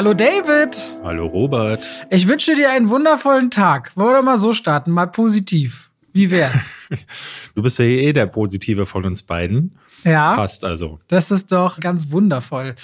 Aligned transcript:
Hallo 0.00 0.14
David. 0.14 0.96
Hallo 1.04 1.26
Robert. 1.26 1.86
Ich 2.08 2.26
wünsche 2.26 2.54
dir 2.54 2.70
einen 2.70 2.88
wundervollen 2.88 3.50
Tag. 3.50 3.92
Wollen 3.96 4.14
wir 4.14 4.22
mal 4.22 4.38
so 4.38 4.54
starten, 4.54 4.92
mal 4.92 5.04
positiv. 5.04 5.90
Wie 6.14 6.30
wär's? 6.30 6.70
du 7.54 7.60
bist 7.60 7.78
ja 7.78 7.84
eh 7.84 8.14
der 8.14 8.24
Positive 8.24 8.86
von 8.86 9.04
uns 9.04 9.22
beiden. 9.22 9.72
Ja. 10.04 10.34
Passt 10.34 10.64
also. 10.64 10.98
Das 11.08 11.30
ist 11.30 11.52
doch 11.52 11.80
ganz 11.80 12.10
wundervoll. 12.10 12.74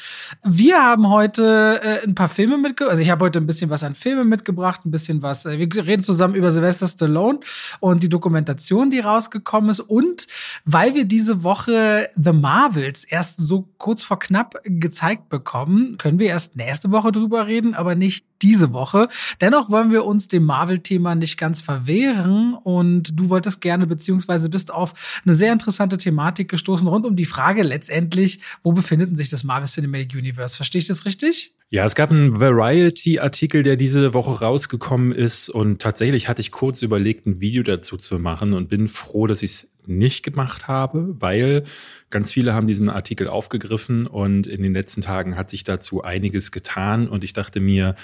Wir 0.45 0.83
haben 0.83 1.09
heute 1.09 1.81
äh, 1.83 2.07
ein 2.07 2.15
paar 2.15 2.29
Filme 2.29 2.59
mitgebracht. 2.59 2.91
Also 2.91 3.03
ich 3.03 3.11
habe 3.11 3.25
heute 3.25 3.39
ein 3.39 3.47
bisschen 3.47 3.71
was 3.71 3.85
an 3.85 3.95
Filmen 3.95 4.29
mitgebracht, 4.29 4.85
ein 4.85 4.91
bisschen 4.91 5.23
was. 5.23 5.47
Äh, 5.47 5.59
wir 5.59 5.87
reden 5.87 6.03
zusammen 6.03 6.35
über 6.35 6.51
Sylvester 6.51 6.87
Stallone 6.87 7.41
und 7.81 8.03
die 8.03 8.09
Dokumentation, 8.09 8.91
die 8.91 9.01
rausgekommen 9.01 9.71
ist. 9.71 9.81
Und 9.81 10.27
weil 10.65 10.95
wir 10.95 11.05
diese 11.05 11.43
Woche 11.43 12.11
The 12.17 12.33
Marvels 12.33 13.05
erst 13.05 13.39
so 13.39 13.69
kurz 13.79 14.03
vor 14.03 14.19
knapp 14.19 14.57
gezeigt 14.65 15.29
bekommen, 15.29 15.99
können 15.99 16.19
wir 16.19 16.29
erst 16.29 16.57
nächste 16.57 16.91
Woche 16.91 17.13
drüber 17.13 17.47
reden, 17.47 17.75
aber 17.75 17.95
nicht 17.95 18.27
diese 18.43 18.73
Woche. 18.73 19.09
Dennoch 19.41 19.71
wollen 19.71 19.91
wir 19.91 20.05
uns 20.05 20.29
dem 20.29 20.45
Marvel-Thema 20.45 21.15
nicht 21.15 21.39
ganz 21.39 21.61
verwehren 21.61 22.55
und 22.55 23.19
du 23.19 23.29
wolltest 23.29 23.61
gerne 23.61 23.87
beziehungsweise 23.87 24.49
bist 24.49 24.73
auf 24.73 25.21
eine 25.25 25.35
sehr 25.35 25.53
interessante 25.53 25.97
Thematik 25.97 26.49
gestoßen 26.49 26.87
rund 26.87 27.07
um 27.07 27.17
die 27.17 27.25
Frage 27.25 27.63
letztendlich, 27.63 28.41
wo 28.63 28.73
befindet 28.73 29.17
sich 29.17 29.29
das 29.29 29.45
Marvel 29.45 29.69
Cinematic 29.69 30.15
Universe? 30.15 30.57
Verstehe 30.57 30.81
ich 30.81 30.89
das 30.89 31.05
richtig? 31.05 31.55
Ja, 31.69 31.85
es 31.85 31.97
gab 31.97 32.13
einen 32.13 32.39
Variety-Artikel, 32.39 33.65
der 33.65 33.75
diese 33.75 34.15
Woche 34.15 34.39
rausgekommen 34.41 35.11
ist 35.11 35.49
und 35.49 35.83
tatsächlich 35.83 36.29
hatte 36.29 36.41
ich 36.41 36.53
kurz 36.53 36.81
überlegt, 36.83 37.27
ein 37.27 37.41
Video 37.41 37.65
dazu 37.65 37.97
zu 37.97 38.21
machen 38.21 38.53
und 38.53 38.69
bin 38.69 38.87
froh, 38.87 39.27
dass 39.27 39.43
ich 39.43 39.51
es 39.51 39.73
nicht 39.85 40.23
gemacht 40.23 40.69
habe, 40.69 41.17
weil 41.21 41.65
ganz 42.11 42.33
viele 42.33 42.55
haben 42.55 42.69
diesen 42.69 42.89
Artikel 42.89 43.27
aufgegriffen 43.27 44.07
und 44.07 44.47
in 44.47 44.63
den 44.63 44.75
letzten 44.75 45.03
Tagen 45.03 45.37
hat 45.37 45.51
sich 45.51 45.65
dazu 45.65 46.03
einiges 46.03 46.53
getan 46.53 47.09
und 47.09 47.25
ich 47.25 47.33
dachte 47.33 47.59
mir, 47.59 47.97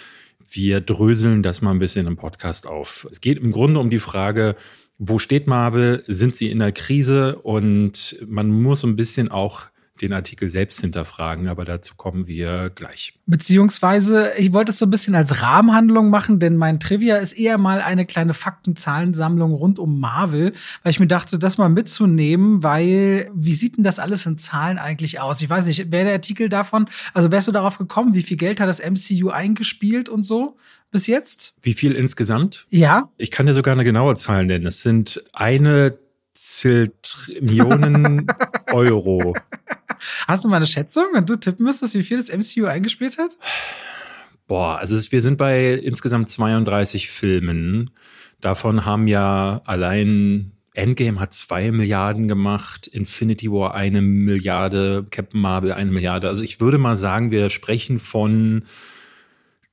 wir 0.49 0.81
dröseln 0.81 1.43
das 1.43 1.63
mal 1.63 1.71
ein 1.71 1.79
bisschen 1.79 2.07
im 2.07 2.17
Podcast 2.17 2.67
auf. 2.67 3.07
Es 3.11 3.21
geht 3.21 3.39
im 3.39 3.51
Grunde 3.51 3.81
um 3.81 3.91
die 3.91 3.99
Frage, 3.99 4.57
wo 4.99 5.19
steht 5.19 5.47
Marvel? 5.47 6.05
Sind 6.07 6.35
sie 6.35 6.51
in 6.51 6.61
der 6.61 6.73
Krise? 6.73 7.37
Und 7.37 8.17
man 8.27 8.49
muss 8.49 8.85
ein 8.85 8.97
bisschen 8.97 9.31
auch 9.31 9.72
den 10.01 10.13
Artikel 10.13 10.51
selbst 10.51 10.81
hinterfragen, 10.81 11.49
aber 11.49 11.65
dazu 11.65 11.95
kommen 11.97 12.27
wir 12.27 12.71
gleich. 12.75 13.15
Beziehungsweise, 13.27 14.33
ich 14.39 14.53
wollte 14.53 14.73
es 14.73 14.79
so 14.79 14.87
ein 14.87 14.91
bisschen 14.91 15.15
als 15.15 15.43
Rahmenhandlung 15.43 16.11
machen, 16.11 16.39
denn 16.39 16.57
mein 16.57 16.81
Trivia 16.81 17.17
ist 17.17 17.35
eher 17.35 17.59
mal 17.59 17.81
eine 17.81 18.07
kleine 18.07 18.35
Faktenzahlensammlung 18.35 19.53
rund 19.53 19.79
um 19.79 20.01
Marvel, 20.01 20.53
weil 20.83 20.91
ich 20.91 21.01
mir 21.01 21.07
dachte, 21.07 21.39
das 21.39 21.59
mal 21.59 21.69
mitzunehmen, 21.69 22.63
weil 22.63 23.31
wie 23.35 23.53
sieht 23.53 23.77
denn 23.77 23.85
das 23.85 23.99
alles 23.99 24.25
in 24.27 24.39
Zahlen 24.39 24.79
eigentlich 24.79 25.21
aus? 25.21 25.43
Ich 25.43 25.51
weiß 25.51 25.67
nicht, 25.67 25.93
wäre 25.93 26.05
der 26.05 26.15
Artikel 26.15 26.49
davon, 26.49 26.87
also 27.13 27.31
wärst 27.31 27.49
du 27.49 27.53
darauf 27.53 27.79
gekommen, 27.79 28.15
wie 28.15 28.23
viel 28.23 28.37
Geld 28.39 28.61
hat 28.61 28.69
das 28.69 28.81
MCU 28.81 29.29
eingespielt 29.29 30.09
und 30.09 30.23
so? 30.23 30.57
Bis 30.91 31.07
jetzt? 31.07 31.55
Wie 31.63 31.73
viel 31.73 31.93
insgesamt? 31.93 32.67
Ja. 32.69 33.09
Ich 33.17 33.31
kann 33.31 33.47
dir 33.47 33.55
sogar 33.55 33.73
eine 33.73 33.85
genaue 33.85 34.15
Zahl 34.15 34.45
nennen. 34.45 34.67
Es 34.67 34.83
sind 34.83 35.25
eine 35.33 35.97
Zillionen 36.35 38.27
Euro. 38.73 39.35
Hast 40.27 40.45
du 40.45 40.49
mal 40.49 40.57
eine 40.57 40.67
Schätzung, 40.67 41.07
wenn 41.13 41.27
du 41.27 41.37
tippen 41.37 41.65
müsstest, 41.65 41.95
wie 41.95 42.03
viel 42.03 42.17
das 42.17 42.33
MCU 42.33 42.67
eingespielt 42.67 43.19
hat? 43.19 43.37
Boah, 44.47 44.79
also 44.79 44.97
wir 45.11 45.23
sind 45.23 45.39
bei 45.39 45.73
insgesamt 45.73 46.29
32 46.29 47.09
Filmen. 47.09 47.91
Davon 48.41 48.85
haben 48.85 49.07
ja 49.07 49.63
allein 49.65 50.53
Endgame 50.75 51.21
hat 51.21 51.35
zwei 51.35 51.71
Milliarden 51.71 52.29
gemacht, 52.29 52.87
Infinity 52.87 53.51
War 53.51 53.75
eine 53.75 54.01
Milliarde, 54.01 55.07
Captain 55.11 55.41
Marvel 55.41 55.73
eine 55.73 55.91
Milliarde. 55.91 56.29
Also 56.29 56.43
ich 56.43 56.61
würde 56.61 56.79
mal 56.79 56.97
sagen, 56.97 57.31
wir 57.31 57.51
sprechen 57.51 57.99
von 57.99 58.65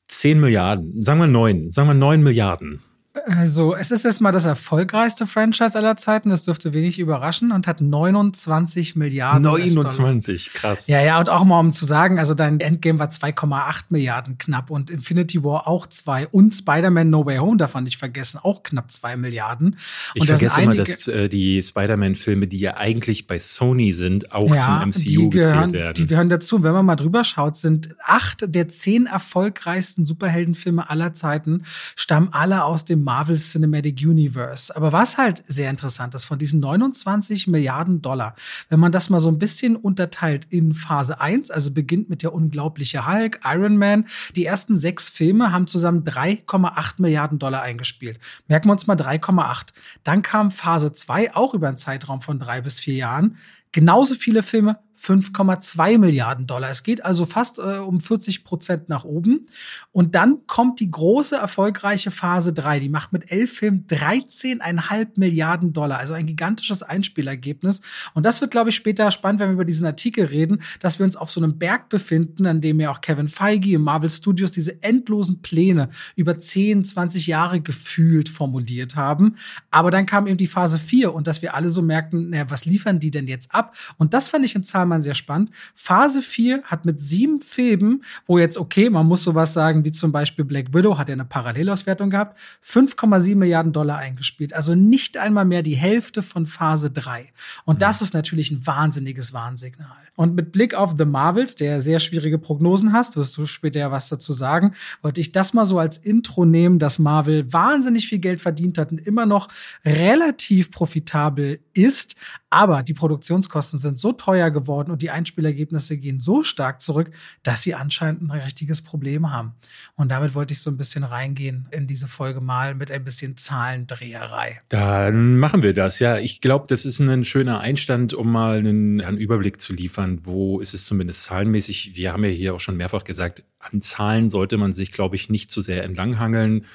10 0.07 0.39
Milliarden, 0.39 1.01
sagen 1.01 1.19
wir 1.19 1.27
neun, 1.27 1.71
sagen 1.71 1.87
wir 1.87 1.93
neun 1.93 2.21
Milliarden. 2.21 2.81
Also, 3.25 3.75
es 3.75 3.89
ist 3.89 4.05
erstmal 4.05 4.31
das 4.31 4.45
erfolgreichste 4.45 5.25
Franchise 5.25 5.75
aller 5.75 5.97
Zeiten. 5.97 6.29
Das 6.29 6.43
dürfte 6.43 6.73
wenig 6.73 6.99
überraschen 6.99 7.51
und 7.51 7.65
hat 7.65 7.81
29 7.81 8.95
Milliarden. 8.95 9.41
29, 9.41 10.53
krass. 10.53 10.85
Ja, 10.85 11.01
ja, 11.01 11.19
und 11.19 11.27
auch 11.27 11.43
mal 11.43 11.59
um 11.59 11.71
zu 11.71 11.87
sagen, 11.87 12.19
also 12.19 12.35
dein 12.35 12.59
Endgame 12.59 12.99
war 12.99 13.09
2,8 13.09 13.85
Milliarden 13.89 14.37
knapp 14.37 14.69
und 14.69 14.91
Infinity 14.91 15.43
War 15.43 15.67
auch 15.67 15.87
zwei 15.87 16.27
und 16.27 16.53
Spider-Man 16.53 17.09
No 17.09 17.25
Way 17.25 17.37
Home, 17.37 17.57
davon 17.57 17.83
nicht 17.83 17.97
vergessen, 17.97 18.39
auch 18.43 18.61
knapp 18.61 18.91
zwei 18.91 19.17
Milliarden. 19.17 19.77
Ich 20.13 20.27
vergesse 20.27 20.61
immer, 20.61 20.75
dass 20.75 21.07
äh, 21.07 21.29
die 21.29 21.63
Spider-Man-Filme, 21.63 22.45
die 22.45 22.59
ja 22.59 22.77
eigentlich 22.77 23.25
bei 23.25 23.39
Sony 23.39 23.91
sind, 23.91 24.31
auch 24.31 24.53
ja, 24.53 24.83
zum 24.83 24.89
MCU 24.89 25.29
gehören, 25.29 25.31
gezählt 25.31 25.73
werden. 25.73 25.93
Die 25.95 26.05
gehören 26.05 26.29
dazu. 26.29 26.61
Wenn 26.61 26.73
man 26.73 26.85
mal 26.85 26.95
drüber 26.95 27.23
schaut, 27.23 27.55
sind 27.55 27.95
acht 28.03 28.43
der 28.53 28.67
zehn 28.67 29.07
erfolgreichsten 29.07 30.05
Superheldenfilme 30.05 30.87
aller 30.87 31.15
Zeiten 31.15 31.63
stammen 31.95 32.29
alle 32.31 32.63
aus 32.63 32.85
dem 32.85 32.98
Marvel 33.03 33.37
Cinematic 33.37 34.01
Universe. 34.01 34.75
Aber 34.75 34.91
was 34.91 35.17
halt 35.17 35.43
sehr 35.47 35.69
interessant 35.69 36.15
ist, 36.15 36.25
von 36.25 36.39
diesen 36.39 36.59
29 36.59 37.47
Milliarden 37.47 38.01
Dollar, 38.01 38.35
wenn 38.69 38.79
man 38.79 38.91
das 38.91 39.09
mal 39.09 39.19
so 39.19 39.29
ein 39.29 39.39
bisschen 39.39 39.75
unterteilt 39.75 40.47
in 40.49 40.73
Phase 40.73 41.19
1, 41.19 41.51
also 41.51 41.71
beginnt 41.71 42.09
mit 42.09 42.23
der 42.23 42.33
unglaubliche 42.33 43.07
Hulk, 43.07 43.39
Iron 43.43 43.77
Man, 43.77 44.05
die 44.35 44.45
ersten 44.45 44.77
sechs 44.77 45.09
Filme 45.09 45.51
haben 45.51 45.67
zusammen 45.67 46.03
3,8 46.03 46.95
Milliarden 46.97 47.39
Dollar 47.39 47.61
eingespielt. 47.61 48.19
Merken 48.47 48.69
wir 48.69 48.73
uns 48.73 48.87
mal 48.87 48.95
3,8. 48.97 49.67
Dann 50.03 50.21
kam 50.21 50.51
Phase 50.51 50.91
2, 50.91 51.35
auch 51.35 51.53
über 51.53 51.67
einen 51.67 51.77
Zeitraum 51.77 52.21
von 52.21 52.39
drei 52.39 52.61
bis 52.61 52.79
vier 52.79 52.95
Jahren. 52.95 53.37
Genauso 53.71 54.15
viele 54.15 54.41
Filme, 54.41 54.79
5,2 54.99 55.97
Milliarden 55.97 56.45
Dollar. 56.45 56.69
Es 56.69 56.83
geht 56.83 57.05
also 57.05 57.25
fast 57.25 57.57
äh, 57.57 57.77
um 57.77 58.01
40 58.01 58.43
Prozent 58.43 58.89
nach 58.89 59.05
oben. 59.05 59.47
Und 59.91 60.13
dann 60.13 60.45
kommt 60.45 60.81
die 60.81 60.91
große 60.91 61.37
erfolgreiche 61.37 62.11
Phase 62.11 62.51
3. 62.51 62.79
Die 62.81 62.89
macht 62.89 63.13
mit 63.13 63.31
elf 63.31 63.53
Filmen 63.53 63.87
13,5 63.87 65.11
Milliarden 65.15 65.71
Dollar. 65.71 65.99
Also 65.99 66.13
ein 66.13 66.25
gigantisches 66.25 66.83
Einspielergebnis. 66.83 67.79
Und 68.13 68.25
das 68.25 68.41
wird, 68.41 68.51
glaube 68.51 68.71
ich, 68.71 68.75
später 68.75 69.09
spannend, 69.11 69.39
wenn 69.39 69.49
wir 69.49 69.53
über 69.53 69.65
diesen 69.65 69.85
Artikel 69.85 70.25
reden, 70.25 70.61
dass 70.81 70.99
wir 70.99 71.05
uns 71.05 71.15
auf 71.15 71.31
so 71.31 71.41
einem 71.41 71.57
Berg 71.57 71.87
befinden, 71.87 72.45
an 72.45 72.59
dem 72.59 72.81
ja 72.81 72.91
auch 72.91 72.99
Kevin 72.99 73.29
Feige 73.29 73.77
und 73.77 73.83
Marvel 73.83 74.09
Studios 74.09 74.51
diese 74.51 74.83
endlosen 74.83 75.41
Pläne 75.41 75.89
über 76.17 76.37
10, 76.37 76.83
20 76.83 77.25
Jahre 77.27 77.61
gefühlt 77.61 78.27
formuliert 78.27 78.97
haben. 78.97 79.35
Aber 79.71 79.91
dann 79.91 80.05
kam 80.05 80.27
eben 80.27 80.37
die 80.37 80.47
Phase 80.47 80.77
4 80.77 81.13
und 81.13 81.27
dass 81.27 81.41
wir 81.41 81.55
alle 81.55 81.69
so 81.69 81.81
merkten, 81.81 82.31
naja, 82.31 82.49
was 82.49 82.65
liefern 82.65 82.99
die 82.99 83.11
denn 83.11 83.27
jetzt 83.27 83.55
ab? 83.55 83.75
Und 83.97 84.13
das 84.13 84.27
fand 84.27 84.43
ich 84.43 84.55
in 84.55 84.63
Zahlen 84.63 84.88
Klammern 84.89 85.01
sehr 85.03 85.13
spannend. 85.13 85.51
Phase 85.75 86.21
4 86.21 86.63
hat 86.63 86.85
mit 86.85 86.99
sieben 86.99 87.41
Filmen, 87.41 88.03
wo 88.25 88.39
jetzt, 88.39 88.57
okay, 88.57 88.89
man 88.89 89.05
muss 89.05 89.23
sowas 89.23 89.53
sagen, 89.53 89.83
wie 89.85 89.91
zum 89.91 90.11
Beispiel 90.11 90.45
Black 90.45 90.73
Widow 90.73 90.97
hat 90.97 91.09
ja 91.09 91.13
eine 91.13 91.25
Parallelauswertung 91.25 92.09
gehabt, 92.09 92.39
5,7 92.65 93.35
Milliarden 93.35 93.71
Dollar 93.71 93.99
eingespielt. 93.99 94.53
Also 94.53 94.73
nicht 94.73 95.17
einmal 95.17 95.45
mehr 95.45 95.61
die 95.61 95.75
Hälfte 95.75 96.23
von 96.23 96.47
Phase 96.47 96.89
3. 96.89 97.31
Und 97.65 97.75
mhm. 97.75 97.79
das 97.79 98.01
ist 98.01 98.15
natürlich 98.15 98.49
ein 98.49 98.65
wahnsinniges 98.65 99.31
Warnsignal. 99.31 99.87
Und 100.15 100.35
mit 100.35 100.51
Blick 100.51 100.73
auf 100.73 100.95
The 100.97 101.05
Marvels, 101.05 101.55
der 101.55 101.81
sehr 101.81 101.99
schwierige 101.99 102.39
Prognosen 102.39 102.91
hast, 102.91 103.15
wirst 103.15 103.37
du 103.37 103.45
später 103.45 103.79
ja 103.79 103.91
was 103.91 104.09
dazu 104.09 104.33
sagen, 104.33 104.73
wollte 105.01 105.21
ich 105.21 105.31
das 105.31 105.53
mal 105.53 105.65
so 105.65 105.79
als 105.79 105.97
Intro 105.97 106.45
nehmen, 106.45 106.79
dass 106.79 106.99
Marvel 106.99 107.51
wahnsinnig 107.53 108.07
viel 108.07 108.19
Geld 108.19 108.41
verdient 108.41 108.77
hat 108.77 108.91
und 108.91 109.05
immer 109.05 109.25
noch 109.25 109.47
relativ 109.85 110.71
profitabel 110.71 111.59
ist. 111.73 112.15
Aber 112.49 112.83
die 112.83 112.93
Produktionskosten 112.93 113.79
sind 113.79 113.99
so 113.99 114.11
teuer 114.13 114.51
geworden 114.51 114.91
und 114.91 115.01
die 115.01 115.11
Einspielergebnisse 115.11 115.97
gehen 115.97 116.19
so 116.19 116.43
stark 116.43 116.81
zurück, 116.81 117.11
dass 117.43 117.61
sie 117.61 117.75
anscheinend 117.75 118.21
ein 118.21 118.31
richtiges 118.31 118.81
Problem 118.81 119.31
haben. 119.31 119.53
Und 119.95 120.09
damit 120.09 120.35
wollte 120.35 120.53
ich 120.53 120.59
so 120.59 120.69
ein 120.69 120.77
bisschen 120.77 121.03
reingehen 121.03 121.67
in 121.71 121.87
diese 121.87 122.07
Folge 122.07 122.41
mal 122.41 122.75
mit 122.75 122.91
ein 122.91 123.03
bisschen 123.03 123.37
Zahlendreherei. 123.37 124.61
Dann 124.69 125.37
machen 125.37 125.63
wir 125.63 125.73
das. 125.73 125.99
Ja, 125.99 126.17
ich 126.17 126.41
glaube, 126.41 126.65
das 126.67 126.85
ist 126.85 126.99
ein 126.99 127.23
schöner 127.23 127.59
Einstand, 127.59 128.13
um 128.13 128.31
mal 128.31 128.57
einen, 128.57 129.01
einen 129.01 129.17
Überblick 129.17 129.59
zu 129.59 129.73
liefern 129.73 130.19
wo 130.23 130.59
ist 130.59 130.73
es 130.73 130.85
zumindest 130.85 131.23
zahlenmäßig, 131.23 131.95
wir 131.95 132.13
haben 132.13 132.23
ja 132.23 132.29
hier 132.29 132.55
auch 132.55 132.59
schon 132.59 132.77
mehrfach 132.77 133.03
gesagt, 133.03 133.43
an 133.59 133.81
Zahlen 133.81 134.29
sollte 134.29 134.57
man 134.57 134.73
sich, 134.73 134.91
glaube 134.91 135.15
ich, 135.15 135.29
nicht 135.29 135.51
zu 135.51 135.61
sehr 135.61 135.83
entlanghangeln. 135.83 136.65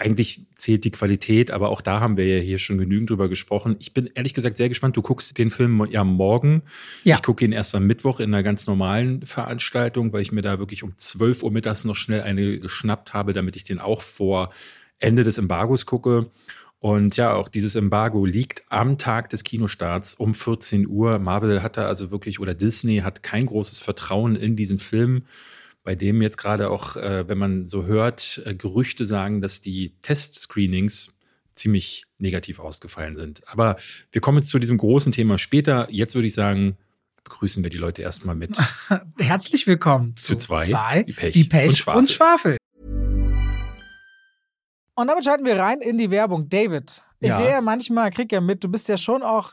Eigentlich 0.00 0.46
zählt 0.56 0.84
die 0.84 0.92
Qualität, 0.92 1.50
aber 1.50 1.68
auch 1.68 1.82
da 1.82 2.00
haben 2.00 2.16
wir 2.16 2.26
ja 2.26 2.40
hier 2.40 2.56
schon 2.56 2.78
genügend 2.78 3.10
drüber 3.10 3.28
gesprochen. 3.28 3.76
Ich 3.80 3.92
bin 3.92 4.08
ehrlich 4.14 4.32
gesagt 4.32 4.56
sehr 4.56 4.70
gespannt. 4.70 4.96
Du 4.96 5.02
guckst 5.02 5.36
den 5.36 5.50
Film 5.50 5.86
ja 5.90 6.04
morgen. 6.04 6.62
Ja. 7.04 7.16
Ich 7.16 7.22
gucke 7.22 7.44
ihn 7.44 7.52
erst 7.52 7.74
am 7.74 7.86
Mittwoch 7.86 8.18
in 8.18 8.32
einer 8.32 8.42
ganz 8.42 8.66
normalen 8.66 9.26
Veranstaltung, 9.26 10.14
weil 10.14 10.22
ich 10.22 10.32
mir 10.32 10.40
da 10.40 10.58
wirklich 10.58 10.84
um 10.84 10.96
12 10.96 11.42
Uhr 11.42 11.50
mittags 11.50 11.84
noch 11.84 11.96
schnell 11.96 12.22
eine 12.22 12.58
geschnappt 12.58 13.12
habe, 13.12 13.34
damit 13.34 13.56
ich 13.56 13.64
den 13.64 13.78
auch 13.78 14.00
vor 14.00 14.54
Ende 15.00 15.22
des 15.22 15.36
Embargos 15.36 15.84
gucke. 15.84 16.30
Und 16.78 17.18
ja, 17.18 17.34
auch 17.34 17.48
dieses 17.48 17.76
Embargo 17.76 18.24
liegt 18.24 18.62
am 18.70 18.96
Tag 18.96 19.28
des 19.28 19.44
Kinostarts 19.44 20.14
um 20.14 20.34
14 20.34 20.88
Uhr. 20.88 21.18
Marvel 21.18 21.62
hatte 21.62 21.84
also 21.84 22.10
wirklich, 22.10 22.40
oder 22.40 22.54
Disney 22.54 23.00
hat 23.00 23.22
kein 23.22 23.44
großes 23.44 23.80
Vertrauen 23.80 24.34
in 24.34 24.56
diesen 24.56 24.78
Film, 24.78 25.24
bei 25.82 25.94
dem 25.94 26.20
jetzt 26.22 26.36
gerade 26.36 26.70
auch, 26.70 26.96
äh, 26.96 27.28
wenn 27.28 27.38
man 27.38 27.66
so 27.66 27.84
hört, 27.84 28.42
äh, 28.44 28.54
Gerüchte 28.54 29.04
sagen, 29.04 29.40
dass 29.40 29.60
die 29.60 29.94
Testscreenings 30.02 31.16
ziemlich 31.54 32.04
negativ 32.18 32.58
ausgefallen 32.58 33.16
sind. 33.16 33.42
Aber 33.46 33.76
wir 34.12 34.20
kommen 34.20 34.38
jetzt 34.38 34.50
zu 34.50 34.58
diesem 34.58 34.78
großen 34.78 35.12
Thema 35.12 35.38
später. 35.38 35.88
Jetzt 35.90 36.14
würde 36.14 36.26
ich 36.26 36.34
sagen, 36.34 36.76
begrüßen 37.24 37.62
wir 37.62 37.70
die 37.70 37.78
Leute 37.78 38.02
erstmal 38.02 38.34
mit. 38.34 38.56
Herzlich 39.18 39.66
willkommen 39.66 40.16
zu, 40.16 40.36
zu 40.36 40.46
zwei, 40.46 40.66
zwei 40.66 41.02
die 41.02 41.12
Pech, 41.12 41.32
die 41.32 41.44
Pech 41.44 41.68
und, 41.68 41.76
Schwafel. 41.76 41.98
und 41.98 42.10
Schwafel. 42.10 42.56
Und 44.94 45.06
damit 45.06 45.24
schalten 45.24 45.44
wir 45.44 45.58
rein 45.58 45.80
in 45.80 45.96
die 45.96 46.10
Werbung. 46.10 46.48
David, 46.48 47.02
ich 47.20 47.28
ja. 47.28 47.36
sehe 47.38 47.50
ja 47.50 47.60
manchmal, 47.62 48.10
krieg 48.10 48.30
ja 48.32 48.42
mit, 48.42 48.62
du 48.62 48.68
bist 48.68 48.88
ja 48.88 48.98
schon 48.98 49.22
auch 49.22 49.52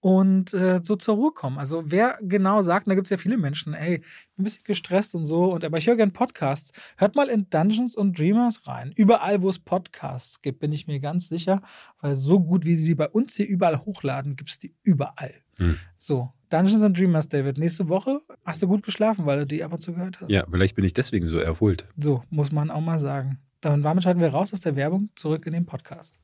und 0.00 0.54
äh, 0.54 0.80
so 0.82 0.96
zur 0.96 1.16
Ruhe 1.16 1.32
kommen. 1.32 1.58
Also 1.58 1.82
wer 1.86 2.18
genau 2.22 2.62
sagt, 2.62 2.88
da 2.88 2.94
gibt 2.94 3.06
es 3.06 3.10
ja 3.10 3.16
viele 3.16 3.36
Menschen, 3.36 3.74
ey, 3.74 4.02
ein 4.38 4.44
bisschen 4.44 4.64
gestresst 4.64 5.14
und 5.14 5.24
so, 5.24 5.52
und 5.52 5.64
aber 5.64 5.78
ich 5.78 5.86
höre 5.86 5.96
gerne 5.96 6.12
Podcasts. 6.12 6.72
Hört 6.96 7.16
mal 7.16 7.28
in 7.28 7.50
Dungeons 7.50 7.96
und 7.96 8.18
Dreamers 8.18 8.66
rein. 8.66 8.92
Überall, 8.94 9.42
wo 9.42 9.48
es 9.48 9.58
Podcasts 9.58 10.40
gibt, 10.40 10.60
bin 10.60 10.72
ich 10.72 10.86
mir 10.86 11.00
ganz 11.00 11.28
sicher, 11.28 11.62
weil 12.00 12.14
so 12.14 12.40
gut, 12.40 12.64
wie 12.64 12.76
sie 12.76 12.84
die 12.84 12.94
bei 12.94 13.08
uns 13.08 13.34
hier 13.34 13.48
überall 13.48 13.84
hochladen, 13.84 14.36
gibt 14.36 14.50
es 14.50 14.58
die 14.58 14.74
überall. 14.82 15.34
Hm. 15.56 15.76
So, 15.96 16.32
Dungeons 16.50 16.82
and 16.82 16.96
Dreamers, 16.96 17.28
David. 17.28 17.58
Nächste 17.58 17.88
Woche 17.88 18.20
hast 18.44 18.62
du 18.62 18.68
gut 18.68 18.84
geschlafen, 18.84 19.26
weil 19.26 19.40
du 19.40 19.46
die 19.46 19.64
ab 19.64 19.72
und 19.72 19.80
zu 19.80 19.92
gehört 19.92 20.20
hast. 20.20 20.30
Ja, 20.30 20.46
vielleicht 20.48 20.76
bin 20.76 20.84
ich 20.84 20.94
deswegen 20.94 21.26
so 21.26 21.38
erholt. 21.38 21.86
So, 21.98 22.22
muss 22.30 22.52
man 22.52 22.70
auch 22.70 22.80
mal 22.80 22.98
sagen. 22.98 23.38
Dann 23.60 23.82
damit 23.82 24.04
schalten 24.04 24.20
wir 24.20 24.28
raus 24.28 24.52
aus 24.52 24.60
der 24.60 24.76
Werbung 24.76 25.10
zurück 25.16 25.46
in 25.46 25.52
den 25.52 25.66
Podcast. 25.66 26.20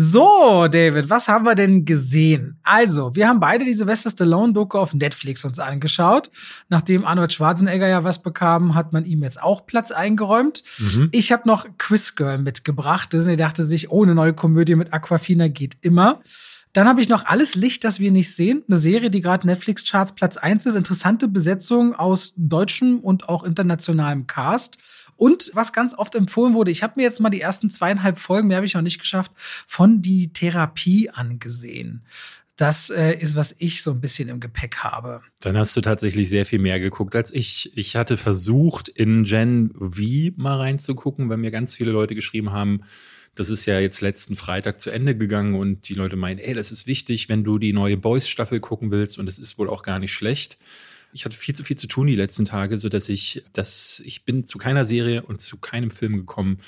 So, 0.00 0.68
David, 0.68 1.10
was 1.10 1.26
haben 1.26 1.44
wir 1.44 1.56
denn 1.56 1.84
gesehen? 1.84 2.60
Also, 2.62 3.16
wir 3.16 3.26
haben 3.26 3.40
beide 3.40 3.64
die 3.64 3.72
Sylvester 3.72 4.10
Stallone-Doku 4.10 4.78
auf 4.78 4.94
Netflix 4.94 5.44
uns 5.44 5.58
angeschaut. 5.58 6.30
Nachdem 6.68 7.04
Arnold 7.04 7.32
Schwarzenegger 7.32 7.88
ja 7.88 8.04
was 8.04 8.22
bekam, 8.22 8.76
hat 8.76 8.92
man 8.92 9.04
ihm 9.04 9.24
jetzt 9.24 9.42
auch 9.42 9.66
Platz 9.66 9.90
eingeräumt. 9.90 10.62
Mhm. 10.78 11.08
Ich 11.10 11.32
habe 11.32 11.48
noch 11.48 11.66
Quiz 11.78 12.14
Girl 12.14 12.38
mitgebracht. 12.38 13.12
Disney 13.12 13.36
dachte 13.36 13.64
sich, 13.64 13.90
ohne 13.90 14.14
neue 14.14 14.34
Komödie 14.34 14.76
mit 14.76 14.92
Aquafina 14.92 15.48
geht 15.48 15.78
immer. 15.80 16.20
Dann 16.74 16.86
habe 16.86 17.00
ich 17.00 17.08
noch 17.08 17.26
Alles 17.26 17.56
Licht, 17.56 17.82
das 17.82 17.98
wir 17.98 18.12
nicht 18.12 18.36
sehen. 18.36 18.62
Eine 18.68 18.78
Serie, 18.78 19.10
die 19.10 19.20
gerade 19.20 19.48
Netflix-Charts 19.48 20.14
Platz 20.14 20.36
1 20.36 20.66
ist. 20.66 20.76
Interessante 20.76 21.26
Besetzung 21.26 21.92
aus 21.96 22.34
deutschem 22.36 23.00
und 23.00 23.28
auch 23.28 23.42
internationalem 23.42 24.28
Cast. 24.28 24.78
Und 25.18 25.50
was 25.52 25.72
ganz 25.72 25.94
oft 25.98 26.14
empfohlen 26.14 26.54
wurde, 26.54 26.70
ich 26.70 26.84
habe 26.84 26.94
mir 26.96 27.02
jetzt 27.02 27.18
mal 27.18 27.28
die 27.28 27.40
ersten 27.40 27.70
zweieinhalb 27.70 28.20
Folgen, 28.20 28.46
mehr 28.46 28.58
habe 28.58 28.66
ich 28.66 28.74
noch 28.74 28.82
nicht 28.82 29.00
geschafft, 29.00 29.32
von 29.66 30.00
die 30.00 30.32
Therapie 30.32 31.10
angesehen. 31.10 32.04
Das 32.54 32.88
äh, 32.90 33.14
ist, 33.14 33.34
was 33.34 33.54
ich 33.58 33.82
so 33.82 33.90
ein 33.90 34.00
bisschen 34.00 34.28
im 34.28 34.38
Gepäck 34.38 34.76
habe. 34.78 35.20
Dann 35.40 35.58
hast 35.58 35.76
du 35.76 35.80
tatsächlich 35.80 36.28
sehr 36.28 36.46
viel 36.46 36.60
mehr 36.60 36.78
geguckt 36.78 37.16
als 37.16 37.32
ich. 37.32 37.72
Ich 37.76 37.96
hatte 37.96 38.16
versucht, 38.16 38.88
in 38.88 39.24
Gen 39.24 39.72
V 39.74 40.32
mal 40.36 40.56
reinzugucken, 40.56 41.28
weil 41.28 41.36
mir 41.36 41.50
ganz 41.50 41.74
viele 41.74 41.90
Leute 41.90 42.14
geschrieben 42.14 42.52
haben, 42.52 42.84
das 43.34 43.50
ist 43.50 43.66
ja 43.66 43.80
jetzt 43.80 44.00
letzten 44.00 44.36
Freitag 44.36 44.78
zu 44.78 44.90
Ende 44.90 45.16
gegangen 45.16 45.54
und 45.54 45.88
die 45.88 45.94
Leute 45.94 46.14
meinen, 46.14 46.38
ey, 46.38 46.54
das 46.54 46.70
ist 46.70 46.86
wichtig, 46.86 47.28
wenn 47.28 47.42
du 47.42 47.58
die 47.58 47.72
neue 47.72 47.96
Boys-Staffel 47.96 48.60
gucken 48.60 48.92
willst 48.92 49.18
und 49.18 49.28
es 49.28 49.40
ist 49.40 49.58
wohl 49.58 49.68
auch 49.68 49.82
gar 49.82 49.98
nicht 49.98 50.12
schlecht. 50.12 50.58
Ich 51.12 51.24
hatte 51.24 51.36
viel 51.36 51.54
zu 51.54 51.64
viel 51.64 51.76
zu 51.76 51.86
tun 51.86 52.06
die 52.06 52.16
letzten 52.16 52.44
Tage, 52.44 52.76
so 52.76 52.88
dass 52.88 53.08
ich, 53.08 53.44
dass 53.52 54.00
ich 54.04 54.24
bin 54.24 54.44
zu 54.44 54.58
keiner 54.58 54.84
Serie 54.84 55.22
und 55.22 55.40
zu 55.40 55.56
keinem 55.56 55.90
Film 55.90 56.16
gekommen. 56.16 56.58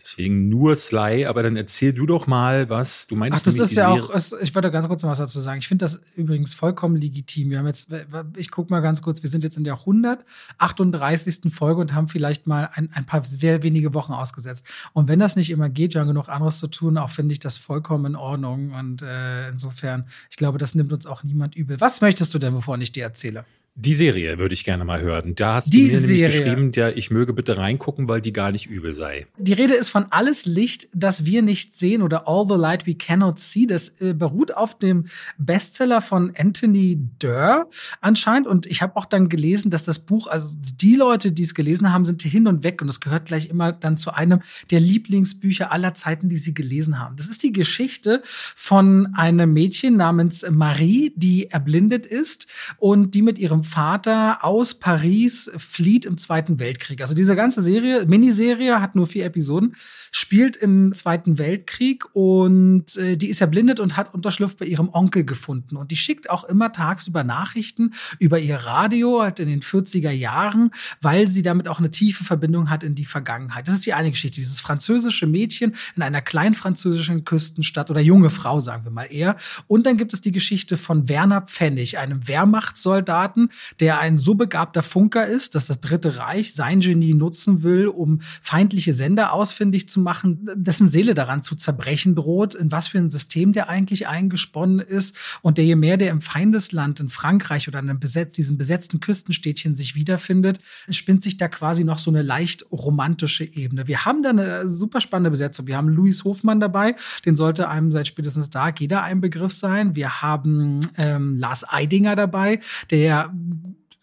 Deswegen 0.00 0.48
nur 0.48 0.74
Sly, 0.74 1.26
aber 1.26 1.42
dann 1.42 1.56
erzähl 1.56 1.92
du 1.92 2.06
doch 2.06 2.26
mal, 2.26 2.68
was 2.68 3.06
du 3.06 3.14
meinst. 3.16 3.38
Ach, 3.38 3.42
das 3.44 3.58
ist 3.58 3.76
ja 3.76 3.88
auch, 3.88 4.10
ich 4.40 4.54
wollte 4.54 4.70
ganz 4.70 4.88
kurz 4.88 5.02
noch 5.02 5.10
was 5.10 5.18
dazu 5.18 5.40
sagen. 5.40 5.60
Ich 5.60 5.68
finde 5.68 5.84
das 5.84 6.00
übrigens 6.16 6.54
vollkommen 6.54 6.96
legitim. 6.96 7.50
Wir 7.50 7.58
haben 7.58 7.66
jetzt, 7.66 7.90
ich 8.36 8.50
guck 8.50 8.70
mal 8.70 8.80
ganz 8.80 9.02
kurz, 9.02 9.22
wir 9.22 9.30
sind 9.30 9.44
jetzt 9.44 9.56
in 9.56 9.64
der 9.64 9.80
138. 9.80 11.52
Folge 11.52 11.80
und 11.80 11.94
haben 11.94 12.08
vielleicht 12.08 12.46
mal 12.46 12.70
ein, 12.72 12.90
ein 12.92 13.06
paar 13.06 13.22
sehr 13.22 13.62
wenige 13.62 13.94
Wochen 13.94 14.12
ausgesetzt. 14.12 14.66
Und 14.92 15.08
wenn 15.08 15.20
das 15.20 15.36
nicht 15.36 15.50
immer 15.50 15.68
geht, 15.68 15.94
wir 15.94 16.00
haben 16.00 16.08
genug 16.08 16.28
anderes 16.28 16.58
zu 16.58 16.66
tun, 16.66 16.98
auch 16.98 17.10
finde 17.10 17.32
ich 17.32 17.38
das 17.38 17.58
vollkommen 17.58 18.06
in 18.06 18.16
Ordnung. 18.16 18.72
Und 18.72 19.02
äh, 19.02 19.48
insofern, 19.48 20.06
ich 20.30 20.36
glaube, 20.36 20.58
das 20.58 20.74
nimmt 20.74 20.92
uns 20.92 21.06
auch 21.06 21.22
niemand 21.22 21.54
übel. 21.54 21.80
Was 21.80 22.00
möchtest 22.00 22.34
du 22.34 22.38
denn, 22.38 22.54
bevor 22.54 22.78
ich 22.78 22.90
dir 22.90 23.04
erzähle? 23.04 23.44
Die 23.74 23.94
Serie 23.94 24.36
würde 24.36 24.52
ich 24.52 24.64
gerne 24.64 24.84
mal 24.84 25.00
hören. 25.00 25.34
Da 25.34 25.54
hast 25.54 25.72
die 25.72 25.86
du 25.88 25.92
mir 25.94 26.00
Serie. 26.00 26.16
nämlich 26.18 26.36
geschrieben, 26.36 26.72
ja, 26.74 26.90
ich 26.90 27.10
möge 27.10 27.32
bitte 27.32 27.56
reingucken, 27.56 28.06
weil 28.06 28.20
die 28.20 28.34
gar 28.34 28.52
nicht 28.52 28.66
übel 28.66 28.94
sei. 28.94 29.26
Die 29.38 29.54
Rede 29.54 29.72
ist 29.72 29.88
von 29.88 30.04
Alles 30.10 30.44
Licht, 30.44 30.88
das 30.92 31.24
wir 31.24 31.40
nicht 31.40 31.74
sehen 31.74 32.02
oder 32.02 32.28
All 32.28 32.46
the 32.46 32.54
Light 32.54 32.86
We 32.86 32.94
Cannot 32.94 33.38
See. 33.38 33.66
Das 33.66 33.98
äh, 34.02 34.12
beruht 34.12 34.54
auf 34.54 34.78
dem 34.78 35.06
Bestseller 35.38 36.02
von 36.02 36.34
Anthony 36.36 37.00
Durr 37.18 37.66
anscheinend. 38.02 38.46
Und 38.46 38.66
ich 38.66 38.82
habe 38.82 38.94
auch 38.96 39.06
dann 39.06 39.30
gelesen, 39.30 39.70
dass 39.70 39.84
das 39.84 40.00
Buch, 40.00 40.26
also 40.26 40.54
die 40.60 40.94
Leute, 40.94 41.32
die 41.32 41.42
es 41.42 41.54
gelesen 41.54 41.94
haben, 41.94 42.04
sind 42.04 42.20
hin 42.22 42.46
und 42.46 42.64
weg. 42.64 42.82
Und 42.82 42.90
es 42.90 43.00
gehört 43.00 43.24
gleich 43.24 43.48
immer 43.48 43.72
dann 43.72 43.96
zu 43.96 44.12
einem 44.12 44.42
der 44.70 44.80
Lieblingsbücher 44.80 45.72
aller 45.72 45.94
Zeiten, 45.94 46.28
die 46.28 46.36
sie 46.36 46.52
gelesen 46.52 46.98
haben. 46.98 47.16
Das 47.16 47.28
ist 47.28 47.42
die 47.42 47.52
Geschichte 47.52 48.20
von 48.24 49.14
einem 49.14 49.54
Mädchen 49.54 49.96
namens 49.96 50.44
Marie, 50.50 51.14
die 51.16 51.48
erblindet 51.48 52.04
ist 52.04 52.48
und 52.76 53.14
die 53.14 53.22
mit 53.22 53.38
ihrem 53.38 53.61
Vater 53.62 54.44
aus 54.44 54.74
Paris 54.74 55.50
flieht 55.56 56.06
im 56.06 56.18
Zweiten 56.18 56.58
Weltkrieg. 56.58 57.00
Also 57.00 57.14
diese 57.14 57.36
ganze 57.36 57.62
Serie, 57.62 58.06
Miniserie, 58.06 58.80
hat 58.80 58.94
nur 58.94 59.06
vier 59.06 59.24
Episoden, 59.24 59.74
spielt 60.10 60.56
im 60.56 60.94
Zweiten 60.94 61.38
Weltkrieg 61.38 62.04
und 62.14 62.96
äh, 62.96 63.16
die 63.16 63.28
ist 63.28 63.40
ja 63.40 63.46
blindet 63.46 63.80
und 63.80 63.96
hat 63.96 64.14
Unterschlupf 64.14 64.56
bei 64.56 64.66
ihrem 64.66 64.88
Onkel 64.88 65.24
gefunden. 65.24 65.76
Und 65.76 65.90
die 65.90 65.96
schickt 65.96 66.30
auch 66.30 66.44
immer 66.44 66.72
tagsüber 66.72 67.24
Nachrichten 67.24 67.92
über 68.18 68.38
ihr 68.38 68.56
Radio, 68.56 69.22
halt 69.22 69.40
in 69.40 69.48
den 69.48 69.62
40er 69.62 70.10
Jahren, 70.10 70.70
weil 71.00 71.28
sie 71.28 71.42
damit 71.42 71.68
auch 71.68 71.78
eine 71.78 71.90
tiefe 71.90 72.24
Verbindung 72.24 72.70
hat 72.70 72.84
in 72.84 72.94
die 72.94 73.04
Vergangenheit. 73.04 73.68
Das 73.68 73.74
ist 73.74 73.86
die 73.86 73.94
eine 73.94 74.10
Geschichte. 74.10 74.40
Dieses 74.40 74.60
französische 74.60 75.26
Mädchen 75.26 75.74
in 75.96 76.02
einer 76.02 76.22
kleinen 76.22 76.54
französischen 76.54 77.24
Küstenstadt 77.24 77.90
oder 77.90 78.00
junge 78.00 78.30
Frau, 78.30 78.60
sagen 78.60 78.84
wir 78.84 78.90
mal 78.90 79.04
eher. 79.04 79.36
Und 79.66 79.86
dann 79.86 79.96
gibt 79.96 80.12
es 80.12 80.20
die 80.20 80.32
Geschichte 80.32 80.76
von 80.76 81.08
Werner 81.08 81.42
Pfennig, 81.42 81.98
einem 81.98 82.26
Wehrmachtssoldaten, 82.26 83.50
der 83.80 84.00
ein 84.00 84.18
so 84.18 84.34
begabter 84.34 84.82
Funker 84.82 85.26
ist, 85.26 85.54
dass 85.54 85.66
das 85.66 85.80
Dritte 85.80 86.16
Reich 86.16 86.54
sein 86.54 86.80
Genie 86.80 87.14
nutzen 87.14 87.62
will, 87.62 87.86
um 87.86 88.20
feindliche 88.40 88.92
Sender 88.92 89.32
ausfindig 89.32 89.88
zu 89.88 90.00
machen, 90.00 90.48
dessen 90.54 90.88
Seele 90.88 91.14
daran 91.14 91.42
zu 91.42 91.54
zerbrechen 91.54 92.14
droht, 92.14 92.54
in 92.54 92.72
was 92.72 92.88
für 92.88 92.98
ein 92.98 93.10
System 93.10 93.52
der 93.52 93.68
eigentlich 93.68 94.08
eingesponnen 94.08 94.80
ist 94.80 95.16
und 95.42 95.58
der 95.58 95.64
je 95.64 95.76
mehr 95.76 95.96
der 95.96 96.10
im 96.10 96.20
Feindesland 96.20 97.00
in 97.00 97.08
Frankreich 97.08 97.68
oder 97.68 97.78
in 97.78 97.88
einem 97.88 98.00
besetzt, 98.00 98.38
diesem 98.38 98.58
besetzten 98.58 99.00
Küstenstädtchen 99.00 99.74
sich 99.74 99.94
wiederfindet, 99.94 100.60
spinnt 100.88 101.22
sich 101.22 101.36
da 101.36 101.48
quasi 101.48 101.84
noch 101.84 101.98
so 101.98 102.10
eine 102.10 102.22
leicht 102.22 102.64
romantische 102.70 103.44
Ebene. 103.44 103.86
Wir 103.88 104.04
haben 104.04 104.22
da 104.22 104.30
eine 104.30 104.68
super 104.68 105.00
spannende 105.00 105.30
Besetzung. 105.30 105.66
Wir 105.66 105.76
haben 105.76 105.88
Louis 105.88 106.24
Hofmann 106.24 106.60
dabei, 106.60 106.96
den 107.24 107.36
sollte 107.36 107.68
einem 107.68 107.92
seit 107.92 108.06
spätestens 108.06 108.50
da 108.50 108.70
jeder 108.78 109.02
ein 109.02 109.20
Begriff 109.20 109.52
sein. 109.52 109.94
Wir 109.96 110.22
haben 110.22 110.88
ähm, 110.96 111.36
Lars 111.36 111.64
Eidinger 111.68 112.16
dabei, 112.16 112.60
der 112.90 113.32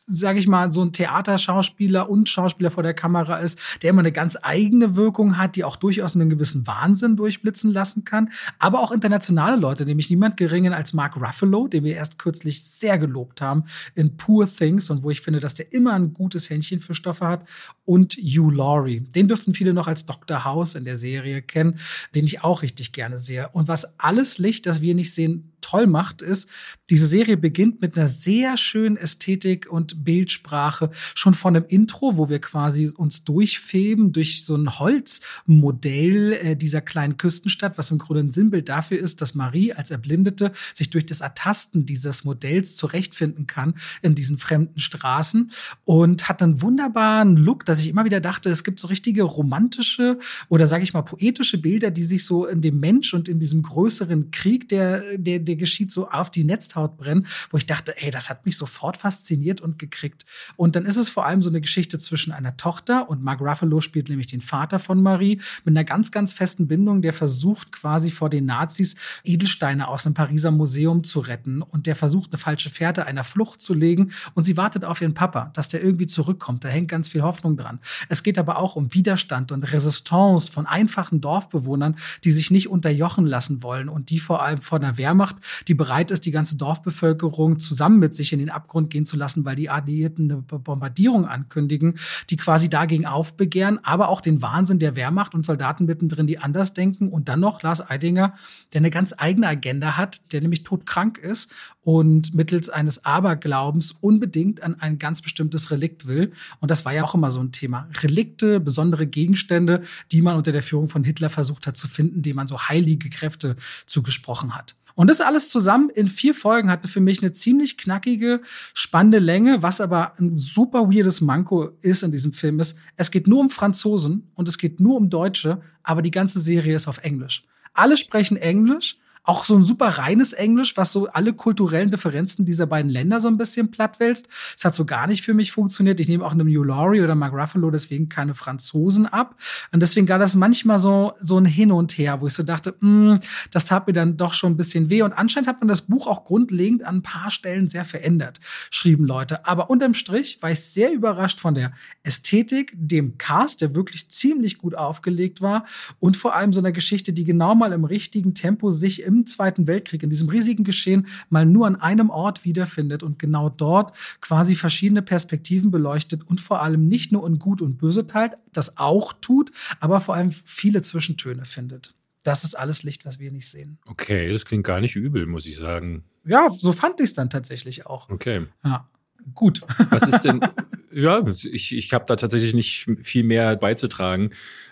sage 0.10 0.40
ich 0.40 0.48
mal, 0.48 0.72
so 0.72 0.82
ein 0.82 0.92
Theaterschauspieler 0.92 2.10
und 2.10 2.28
Schauspieler 2.28 2.72
vor 2.72 2.84
der 2.84 2.96
Kamera 2.96 3.38
ist, 3.38 3.60
der 3.82 3.92
immer 3.92 4.00
eine 4.00 4.12
ganz 4.12 4.38
eigene 4.42 4.96
Wirkung 4.96 5.38
hat, 5.38 5.56
die 5.56 5.64
auch 5.64 5.76
durchaus 5.76 6.16
einen 6.16 6.30
gewissen 6.30 6.66
Wahnsinn 6.66 7.16
durchblitzen 7.16 7.72
lassen 7.72 8.06
kann. 8.06 8.32
Aber 8.58 8.80
auch 8.80 8.92
internationale 8.92 9.56
Leute, 9.56 9.86
nämlich 9.86 10.10
niemand 10.10 10.36
geringen 10.36 10.74
als 10.74 10.94
Mark 10.94 11.16
Ruffalo, 11.16 11.68
den 11.68 11.84
wir 11.84 11.96
erst 11.96 12.18
kürzlich 12.18 12.64
sehr 12.64 12.98
gelobt 12.98 13.40
haben 13.40 13.66
in 13.94 14.18
Poor 14.18 14.48
Things 14.48 14.90
und 14.90 15.04
wo 15.04 15.12
ich 15.12 15.22
finde, 15.22 15.40
dass 15.40 15.54
der 15.54 15.72
immer 15.74 15.94
ein 15.94 16.14
gutes 16.14 16.50
Händchen 16.50 16.80
für 16.80 16.96
Stoffe 16.96 17.28
hat. 17.28 17.48
Und 17.86 18.16
Hugh 18.16 18.50
Laurie. 18.52 19.02
Den 19.02 19.28
dürften 19.28 19.54
viele 19.54 19.74
noch 19.74 19.88
als 19.88 20.06
Dr. 20.06 20.44
House 20.44 20.76
in 20.76 20.86
der 20.86 20.96
Serie 20.96 21.42
kennen, 21.42 21.80
den 22.16 22.26
ich 22.26 22.44
auch 22.44 22.64
richtig 22.64 22.94
gerne 22.94 23.20
sehe. 23.20 23.50
Und 23.50 23.68
was 23.68 24.00
alles 24.00 24.40
Licht, 24.40 24.66
das 24.66 24.82
wir 24.82 24.96
nicht 24.96 25.14
sehen, 25.14 25.52
toll 25.62 25.88
macht, 25.88 26.22
ist, 26.22 26.50
diese 26.90 27.06
Serie 27.06 27.38
beginnt 27.38 27.82
mit 27.82 27.98
einer 27.98 28.08
sehr 28.08 28.58
schönen 28.58 28.98
Ästhetik 28.98 29.72
und 29.72 30.04
Bildsprache. 30.04 30.90
Schon 31.14 31.34
von 31.36 31.56
einem 31.56 31.66
Intro, 31.68 32.18
wo 32.18 32.30
wir 32.30 32.40
quasi 32.40 32.90
uns 32.90 33.24
durchfeben 33.24 34.12
durch 34.12 34.44
so 34.44 34.56
ein 34.56 34.80
Holzmodell 34.80 36.34
äh, 36.34 36.56
dieser 36.56 36.82
kleinen 36.82 37.18
Küstenstadt, 37.18 37.78
was 37.78 37.92
im 37.92 38.00
Grunde 38.00 38.24
ein 38.24 38.32
Sinnbild 38.32 38.70
dafür 38.70 39.00
ist, 39.00 39.22
dass 39.22 39.36
Marie 39.36 39.74
als 39.74 39.92
Erblindete 39.92 40.52
sich 40.74 40.90
durch 40.90 41.06
das 41.06 41.22
Ertasten 41.22 41.86
dieses 41.86 42.24
Modells 42.24 42.76
zurechtfinden 42.76 43.46
kann 43.46 43.76
in 44.02 44.16
diesen 44.16 44.38
fremden 44.38 44.80
Straßen 44.80 45.52
und 45.86 46.28
hat 46.28 46.42
einen 46.42 46.62
wunderbaren 46.62 47.38
Look, 47.38 47.66
dass 47.66 47.80
ich 47.80 47.88
immer 47.88 48.06
wieder 48.06 48.20
dachte, 48.20 48.50
es 48.50 48.64
gibt 48.64 48.80
so 48.80 48.88
richtige 48.88 49.24
romantische 49.24 50.18
oder 50.48 50.68
sage 50.68 50.84
ich 50.84 50.94
mal 50.94 51.04
poetische 51.04 51.60
Bilder, 51.60 51.92
die 51.92 52.04
sich 52.04 52.26
so 52.26 52.46
in 52.46 52.62
dem 52.62 52.80
Mensch 52.80 53.14
und 53.14 53.28
in 53.28 53.40
diesem 53.40 53.62
größeren 53.62 54.32
Krieg, 54.32 54.70
der, 54.70 55.18
der, 55.18 55.40
der 55.50 55.56
geschieht, 55.56 55.92
so 55.92 56.10
auf 56.10 56.30
die 56.30 56.44
Netzhaut 56.44 56.98
brennen, 56.98 57.28
wo 57.50 57.58
ich 57.58 57.66
dachte, 57.66 57.96
ey, 57.98 58.12
das 58.12 58.30
hat 58.30 58.46
mich 58.46 58.56
sofort 58.56 58.98
fasziniert 58.98 59.62
und 59.62 59.80
gekriegt. 59.80 60.26
Und 60.56 60.76
dann 60.76 60.86
ist 60.86 60.98
es 60.98 61.10
vor 61.10 61.26
allem 61.26 61.42
so 61.42 61.50
eine 61.50 61.62
Geschichte 61.62 61.98
zwischen 62.00 62.32
einer 62.32 62.56
Tochter 62.56 63.10
und 63.10 63.24
Mark 63.24 63.42
Ruffalo 63.42 63.82
spielt 63.82 64.10
nämlich 64.10 64.28
den 64.28 64.42
Vater 64.42 64.80
von 64.80 65.02
Marie 65.02 65.42
mit 65.66 65.76
einer 65.76 65.84
ganz, 65.84 66.12
ganz 66.12 66.34
festen 66.34 66.68
Bindung, 66.68 67.02
der 67.02 67.14
versucht 67.14 67.72
quasi 67.72 68.12
vor 68.12 68.30
den 68.30 68.46
Nazis 68.46 68.96
Edelsteine 69.24 69.88
aus 69.88 70.06
einem 70.06 70.14
Pariser 70.14 70.52
Museum 70.52 71.04
zu 71.04 71.20
retten 71.20 71.62
und 71.62 71.88
der 71.88 71.96
versucht 71.96 72.32
eine 72.32 72.38
falsche 72.38 72.70
Fährte 72.70 73.06
einer 73.06 73.24
Flucht 73.24 73.62
zu 73.62 73.74
legen 73.74 74.12
und 74.36 74.44
sie 74.44 74.58
wartet 74.58 74.86
auf 74.86 75.02
ihren 75.02 75.14
Papa, 75.16 75.52
dass 75.54 75.70
der 75.70 75.84
irgendwie 75.84 76.08
zurückkommt. 76.08 76.64
Da 76.64 76.70
hängt 76.70 76.90
ganz 76.90 77.08
viel 77.08 77.24
Hoffnung 77.24 77.58
dran. 77.58 77.80
Es 78.08 78.22
geht 78.24 78.38
aber 78.38 78.58
auch 78.58 78.76
um 78.76 78.94
Widerstand 78.94 79.52
und 79.52 79.64
Resistance 79.64 80.52
von 80.52 80.68
einfachen 80.68 81.22
Dorfbewohnern, 81.22 81.96
die 82.24 82.32
sich 82.32 82.52
nicht 82.52 82.70
unterjochen 82.70 83.26
lassen 83.26 83.64
wollen 83.64 83.90
und 83.90 84.10
die 84.10 84.20
vor 84.20 84.44
allem 84.44 84.62
vor 84.62 84.80
einer 84.80 84.98
Wehrmacht, 84.98 85.38
die 85.68 85.74
bereit 85.74 86.12
ist, 86.12 86.26
die 86.26 86.32
ganze 86.32 86.56
Dorfbevölkerung 86.56 87.60
zusammen 87.60 88.00
mit 88.00 88.14
sich 88.14 88.34
in 88.34 88.40
den 88.40 88.50
Abgrund 88.50 88.90
gehen 88.90 89.06
zu 89.06 89.18
lassen, 89.18 89.46
weil 89.46 89.56
die 89.56 89.70
Alliierten 89.70 90.32
eine 90.32 90.42
Bombardierung 90.42 91.26
ankündigen, 91.26 91.96
die 92.30 92.38
quasi 92.38 92.70
dagegen 92.70 93.06
aufbegehren, 93.06 93.80
aber 93.84 94.10
auch 94.10 94.22
den 94.22 94.42
Wahnsinn 94.42 94.80
der 94.80 94.96
Wehrmacht 94.96 95.34
und 95.34 95.46
Soldaten 95.46 95.86
mittendrin, 95.86 96.28
die 96.28 96.40
anders 96.40 96.74
denken 96.74 97.10
und 97.10 97.30
dann 97.30 97.40
noch 97.40 97.62
Lars 97.62 97.88
Eidinger, 97.88 98.34
der 98.74 98.82
eine 98.82 98.90
ganz 98.90 99.14
eigene 99.18 99.48
Agenda 99.48 99.98
hat, 99.98 100.32
der 100.32 100.42
nämlich 100.42 100.64
todkrank 100.64 101.18
ist 101.18 101.52
und 101.82 102.36
mittels 102.36 102.70
eines 102.70 103.06
Aberglaubens 103.06 103.96
unbedingt 104.00 104.62
an 104.62 104.80
ein 104.80 105.00
ganz 105.00 105.22
bestimmtes 105.22 105.72
Relikt 105.72 106.08
will. 106.08 106.34
Und 106.60 106.70
das 106.70 106.86
war 106.86 106.94
ja 106.94 107.04
auch 107.04 107.16
immer 107.16 107.32
so 107.32 107.40
ein 107.40 107.52
Thema. 107.52 107.88
Relikte, 108.04 108.60
besondere 108.60 109.08
Gegenstände, 109.08 109.82
die 110.12 110.22
man 110.22 110.38
unter 110.38 110.52
der 110.52 110.64
Führung 110.64 110.88
von 110.88 111.04
Hitler 111.04 111.30
versucht 111.30 111.68
hat 111.68 111.78
zu 111.78 111.88
finden, 111.88 112.22
dem 112.22 112.36
man 112.36 112.48
so 112.48 112.60
heilige 112.68 113.10
Kräfte 113.10 113.56
zugesprochen 113.86 114.56
hat. 114.56 114.76
Und 115.00 115.10
das 115.10 115.22
alles 115.22 115.48
zusammen 115.48 115.90
in 115.90 116.08
vier 116.08 116.36
Folgen 116.36 116.70
hatte 116.70 116.90
für 116.90 117.00
mich 117.00 117.22
eine 117.22 117.32
ziemlich 117.32 117.78
knackige, 117.78 118.42
spannende 118.74 119.20
Länge, 119.20 119.64
was 119.64 119.80
aber 119.80 120.20
ein 120.20 120.36
super 120.36 120.92
weirdes 120.92 121.22
Manko 121.22 121.70
ist 121.80 122.04
in 122.04 122.12
diesem 122.12 122.34
Film 122.34 122.60
ist. 122.60 122.78
Es 122.98 123.10
geht 123.10 123.26
nur 123.26 123.40
um 123.40 123.50
Franzosen 123.50 124.30
und 124.36 124.50
es 124.50 124.58
geht 124.58 124.82
nur 124.82 124.98
um 124.98 125.10
Deutsche, 125.10 125.62
aber 125.84 126.02
die 126.02 126.12
ganze 126.12 126.42
Serie 126.42 126.76
ist 126.76 126.90
auf 126.90 126.98
Englisch. 126.98 127.46
Alle 127.74 127.96
sprechen 127.96 128.36
Englisch 128.36 128.98
auch 129.24 129.44
so 129.44 129.56
ein 129.56 129.62
super 129.62 129.88
reines 129.90 130.34
Englisch, 130.34 130.78
was 130.78 130.92
so 130.92 131.08
alle 131.08 131.34
kulturellen 131.34 131.92
Differenzen 131.92 132.46
dieser 132.46 132.66
beiden 132.66 132.90
Länder 132.90 133.20
so 133.20 133.28
ein 133.28 133.38
bisschen 133.38 133.72
plattwälzt. 133.72 134.28
Es 134.58 134.66
hat 134.66 134.74
so 134.74 134.86
gar 134.86 135.08
nicht 135.08 135.22
für 135.22 135.34
mich 135.34 135.52
funktioniert. 135.52 136.00
Ich 136.00 136.08
nehme 136.08 136.26
auch 136.26 136.32
einem 136.32 136.48
Hugh 136.48 136.64
Laurie 136.64 137.02
oder 137.02 137.16
Mark 137.16 137.34
Ruffalo 137.34 137.70
deswegen 137.72 138.10
keine 138.10 138.34
Franzosen 138.34 139.06
ab. 139.06 139.36
Und 139.72 139.82
deswegen 139.82 140.08
gab 140.08 140.20
das 140.20 140.36
manchmal 140.36 140.80
so, 140.80 141.14
so 141.20 141.38
ein 141.38 141.46
Hin 141.46 141.72
und 141.72 141.98
Her, 141.98 142.22
wo 142.22 142.28
ich 142.28 142.34
so 142.34 142.44
dachte, 142.44 142.76
mh, 142.80 143.14
hm, 143.14 143.20
das 143.52 143.66
tat 143.66 143.88
mir 143.88 143.94
dann 143.94 144.18
doch 144.18 144.34
schon 144.34 144.54
ein 144.54 144.58
bisschen 144.58 144.90
weh. 144.90 145.02
Und 145.02 145.14
anscheinend 145.14 145.48
hat 145.48 145.60
man 145.60 145.68
das 145.68 145.84
Buch 145.84 146.08
auch 146.08 146.24
grundlegend 146.24 146.84
an 146.84 146.98
ein 146.98 147.04
paar 147.04 147.32
Stellen 147.32 147.70
sehr 147.70 147.86
verändert, 147.86 148.40
schrieben 148.72 149.06
Leute. 149.06 149.46
Aber 149.46 149.70
unterm 149.70 149.94
Strich 149.94 150.42
war 150.42 150.52
ich 150.52 150.62
sehr 150.62 150.92
überrascht 150.92 151.40
von 151.40 151.54
der 151.54 151.72
Ästhetik, 152.04 152.74
dem 152.76 153.18
Cast, 153.18 153.62
der 153.62 153.76
wirklich 153.76 154.10
ziemlich 154.10 154.58
gut 154.58 154.76
aufgelegt 154.76 155.42
war 155.42 155.66
und 156.00 156.18
vor 156.18 156.36
allem 156.36 156.54
so 156.54 156.60
einer 156.60 156.72
Geschichte, 156.72 157.14
die 157.14 157.24
genau 157.24 157.56
mal 157.56 157.74
im 157.74 157.84
richtigen 157.84 158.34
Tempo 158.34 158.72
sich 158.72 159.04
im 159.10 159.26
Zweiten 159.26 159.68
Weltkrieg, 159.68 160.04
in 160.04 160.10
diesem 160.10 160.30
riesigen 160.30 160.64
Geschehen, 160.64 161.08
mal 161.30 161.46
nur 161.46 161.68
an 161.68 161.76
einem 161.76 162.10
Ort 162.10 162.46
wiederfindet 162.46 163.04
und 163.04 163.18
genau 163.18 163.50
dort 163.50 163.98
quasi 164.22 164.56
verschiedene 164.56 165.02
Perspektiven 165.02 165.72
beleuchtet 165.72 166.24
und 166.24 166.40
vor 166.40 166.62
allem 166.62 166.88
nicht 166.88 167.12
nur 167.12 167.26
in 167.28 167.40
Gut 167.40 167.62
und 167.62 167.78
Böse 167.78 168.08
teilt, 168.08 168.34
das 168.54 168.78
auch 168.78 169.14
tut, 169.14 169.52
aber 169.80 170.00
vor 170.00 170.16
allem 170.16 170.32
viele 170.32 170.82
Zwischentöne 170.82 171.46
findet. 171.46 171.96
Das 172.24 172.44
ist 172.44 172.54
alles 172.54 172.84
Licht, 172.84 173.06
was 173.06 173.20
wir 173.20 173.32
nicht 173.32 173.50
sehen. 173.50 173.80
Okay, 173.88 174.32
das 174.32 174.46
klingt 174.46 174.66
gar 174.66 174.80
nicht 174.82 174.96
übel, 174.96 175.26
muss 175.26 175.46
ich 175.46 175.58
sagen. 175.58 176.04
Ja, 176.26 176.50
so 176.52 176.72
fand 176.74 177.00
ich 177.00 177.06
es 177.06 177.14
dann 177.14 177.30
tatsächlich 177.30 177.86
auch. 177.86 178.10
Okay. 178.10 178.46
Ja. 178.64 178.88
Gut. 179.34 179.62
Was 179.90 180.08
ist 180.08 180.22
denn, 180.22 180.42
ja, 180.92 181.26
ich, 181.28 181.76
ich 181.76 181.94
habe 181.94 182.06
da 182.08 182.16
tatsächlich 182.16 182.54
nicht 182.54 182.88
viel 183.02 183.24
mehr 183.24 183.56
beizutragen. 183.56 184.32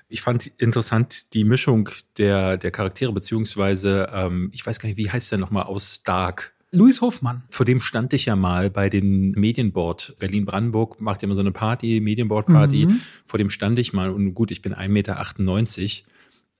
Ich 0.09 0.21
fand 0.21 0.47
interessant 0.57 1.33
die 1.33 1.43
Mischung 1.43 1.89
der, 2.17 2.57
der 2.57 2.71
Charaktere, 2.71 3.11
beziehungsweise, 3.11 4.09
ähm, 4.13 4.49
ich 4.53 4.65
weiß 4.65 4.79
gar 4.79 4.87
nicht, 4.87 4.97
wie 4.97 5.09
heißt 5.09 5.31
der 5.31 5.39
nochmal 5.39 5.63
aus 5.63 6.03
Dark? 6.03 6.53
Louis 6.71 7.01
Hofmann. 7.01 7.43
Vor 7.49 7.65
dem 7.65 7.79
stand 7.79 8.13
ich 8.13 8.25
ja 8.25 8.35
mal 8.35 8.69
bei 8.69 8.89
den 8.89 9.31
Medienboard. 9.31 10.15
Berlin-Brandenburg 10.19 10.99
macht 10.99 11.21
ja 11.21 11.27
immer 11.27 11.35
so 11.35 11.41
eine 11.41 11.51
Party, 11.51 12.01
Medienboard-Party. 12.01 12.87
Mhm. 12.87 13.01
Vor 13.25 13.37
dem 13.37 13.49
stand 13.49 13.79
ich 13.79 13.93
mal 13.93 14.09
und 14.09 14.33
gut, 14.33 14.51
ich 14.51 14.61
bin 14.61 14.73
1,98 14.73 14.89
Meter. 14.89 15.25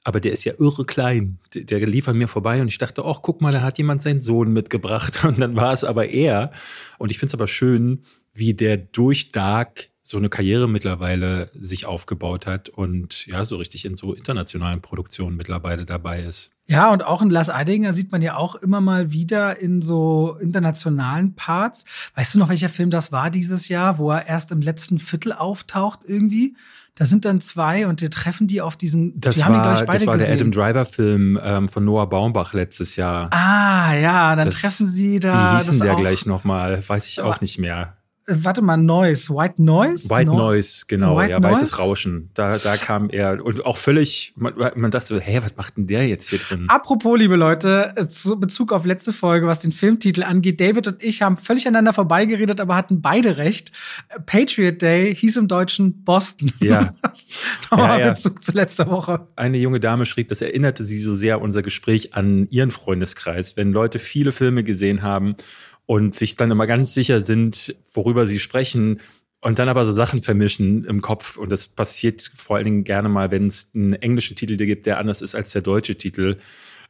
Aber 0.04 0.22
der 0.22 0.32
ist 0.32 0.46
ja 0.46 0.54
irre 0.58 0.86
klein. 0.86 1.40
Der, 1.54 1.64
der 1.64 1.86
lief 1.86 2.08
an 2.08 2.18
mir 2.18 2.30
vorbei 2.30 2.62
und 2.62 2.70
ich 2.70 2.78
dachte, 2.78 3.04
ach, 3.04 3.20
guck 3.22 3.42
mal, 3.42 3.52
da 3.52 3.62
hat 3.62 3.78
jemand 3.78 4.02
seinen 4.02 4.22
Sohn 4.22 4.54
mitgebracht. 4.54 5.24
Und 5.26 5.40
dann 5.40 5.58
war 5.58 5.74
es 5.74 5.84
aber 5.84 6.08
er. 6.08 6.52
Und 6.98 7.12
ich 7.12 7.20
finde 7.20 7.32
es 7.32 7.34
aber 7.34 7.50
schön, 7.50 8.04
wie 8.34 8.54
der 8.54 8.78
durch 8.78 9.34
Dark 9.34 9.90
so 10.10 10.18
eine 10.18 10.30
Karriere 10.30 10.70
mittlerweile 10.70 11.50
sich 11.60 11.86
aufgebaut 11.86 12.46
hat 12.46 12.70
und 12.70 13.28
ja, 13.28 13.44
so 13.44 13.58
richtig 13.58 13.86
in 13.86 13.96
so 13.96 14.14
internationalen 14.14 14.82
Produktionen 14.82 15.36
mittlerweile 15.36 15.86
dabei 15.86 16.22
ist. 16.22 16.52
Ja, 16.68 16.92
und 16.92 17.04
auch 17.04 17.22
in 17.22 17.30
Lars 17.30 17.50
Eidinger 17.50 17.94
sieht 17.94 18.12
man 18.12 18.22
ja 18.22 18.36
auch 18.36 18.56
immer 18.56 18.82
mal 18.82 19.12
wieder 19.12 19.60
in 19.60 19.82
so 19.82 20.38
internationalen 20.40 21.36
Parts. 21.36 21.86
Weißt 22.16 22.36
du 22.36 22.40
noch, 22.40 22.50
welcher 22.50 22.70
Film 22.70 22.90
das 22.90 23.12
war 23.12 23.30
dieses 23.30 23.70
Jahr, 23.70 23.98
wo 23.98 24.12
er 24.12 24.28
erst 24.28 24.52
im 24.52 24.62
letzten 24.62 25.00
Viertel 25.00 25.34
auftaucht 25.34 26.00
irgendwie? 26.06 26.56
Da 26.96 27.06
sind 27.06 27.26
dann 27.26 27.42
zwei 27.42 27.86
und 27.86 28.02
die 28.02 28.10
treffen 28.10 28.48
die 28.48 28.60
auf 28.60 28.76
diesen. 28.76 29.20
Das 29.20 29.36
die 29.36 29.42
war, 29.42 29.50
haben 29.50 29.76
die, 29.76 29.82
ich, 29.82 29.88
beide 29.88 30.00
das 30.00 30.08
war 30.08 30.14
gesehen. 30.18 30.28
der 30.28 30.36
Adam 30.36 30.52
Driver-Film 30.52 31.40
ähm, 31.44 31.70
von 31.70 31.86
Noah 31.86 32.10
Baumbach 32.10 32.54
letztes 32.54 32.96
Jahr. 32.96 33.30
Ah, 33.32 33.94
ja, 33.94 34.36
dann 34.36 34.46
das, 34.46 34.56
treffen 34.56 34.88
sie 34.88 35.20
da. 35.20 35.54
Wie 35.54 35.58
hießen 35.58 35.80
der 35.80 35.96
gleich 35.96 36.26
nochmal? 36.26 36.82
Weiß 36.88 37.08
ich 37.08 37.22
auch 37.22 37.40
nicht 37.40 37.60
mehr 37.60 37.97
warte 38.28 38.62
mal, 38.62 38.78
Noise, 38.78 39.34
White 39.34 39.62
Noise? 39.62 40.10
White 40.10 40.26
no 40.26 40.38
Noise, 40.38 40.86
genau, 40.88 41.18
White 41.18 41.32
ja, 41.32 41.40
Noise? 41.40 41.62
weißes 41.62 41.80
Rauschen. 41.80 42.30
Da, 42.34 42.58
da 42.58 42.76
kam 42.76 43.10
er 43.10 43.44
und 43.44 43.66
auch 43.66 43.78
völlig, 43.78 44.34
man, 44.36 44.54
man 44.76 44.92
dachte 44.92 45.08
so, 45.08 45.20
hä, 45.20 45.40
was 45.42 45.56
macht 45.56 45.78
denn 45.78 45.88
der 45.88 46.08
jetzt 46.08 46.30
hier 46.30 46.40
drin? 46.40 46.66
Apropos, 46.68 47.18
liebe 47.18 47.36
Leute, 47.36 47.94
äh, 47.96 48.08
zu 48.08 48.40
Bezug 48.40 48.74
auf 48.74 48.86
letzte 48.86 49.14
Folge, 49.14 49.48
was 49.48 49.62
den 49.62 49.72
Filmtitel 49.72 50.24
angeht, 50.24 50.60
David 50.60 50.88
und 50.88 51.04
ich 51.04 51.22
haben 51.22 51.38
völlig 51.38 51.68
aneinander 51.68 51.94
vorbeigeredet, 51.94 52.60
aber 52.60 52.76
hatten 52.76 53.02
beide 53.02 53.38
recht. 53.38 53.72
Patriot 54.26 54.82
Day 54.82 55.16
hieß 55.16 55.38
im 55.38 55.48
Deutschen 55.48 56.04
Boston. 56.04 56.52
Ja. 56.60 56.94
Nochmal 57.72 58.00
ja, 58.00 58.06
ja. 58.06 58.10
Bezug 58.12 58.44
zu 58.44 58.52
letzter 58.52 58.90
Woche. 58.90 59.28
Eine 59.36 59.58
junge 59.58 59.80
Dame 59.80 60.06
schrieb, 60.06 60.28
das 60.28 60.42
erinnerte 60.42 60.86
sie 60.86 61.00
so 61.00 61.16
sehr 61.16 61.42
unser 61.42 61.62
Gespräch 61.62 62.14
an 62.14 62.48
ihren 62.50 62.72
Freundeskreis, 62.72 63.56
wenn 63.56 63.72
Leute 63.72 64.00
viele 64.00 64.32
Filme 64.32 64.64
gesehen 64.64 65.02
haben 65.02 65.36
und 65.88 66.14
sich 66.14 66.36
dann 66.36 66.52
immer 66.52 66.68
ganz 66.68 66.94
sicher 66.94 67.22
sind, 67.22 67.76
worüber 67.92 68.28
sie 68.28 68.40
sprechen 68.40 69.00
und 69.42 69.58
dann 69.58 69.70
aber 69.70 69.86
so 69.86 69.92
Sachen 69.92 70.22
vermischen 70.22 70.84
im 70.84 71.02
Kopf. 71.02 71.38
Und 71.38 71.50
das 71.50 71.68
passiert 71.68 72.30
vor 72.36 72.58
allen 72.58 72.66
Dingen 72.66 72.84
gerne 72.84 73.10
mal, 73.10 73.32
wenn 73.32 73.48
es 73.48 73.72
einen 73.74 73.94
englischen 73.94 74.36
Titel 74.36 74.58
gibt, 74.58 74.86
der 74.86 75.00
anders 75.00 75.22
ist 75.22 75.34
als 75.34 75.52
der 75.54 75.62
deutsche 75.62 75.98
Titel. 75.98 76.38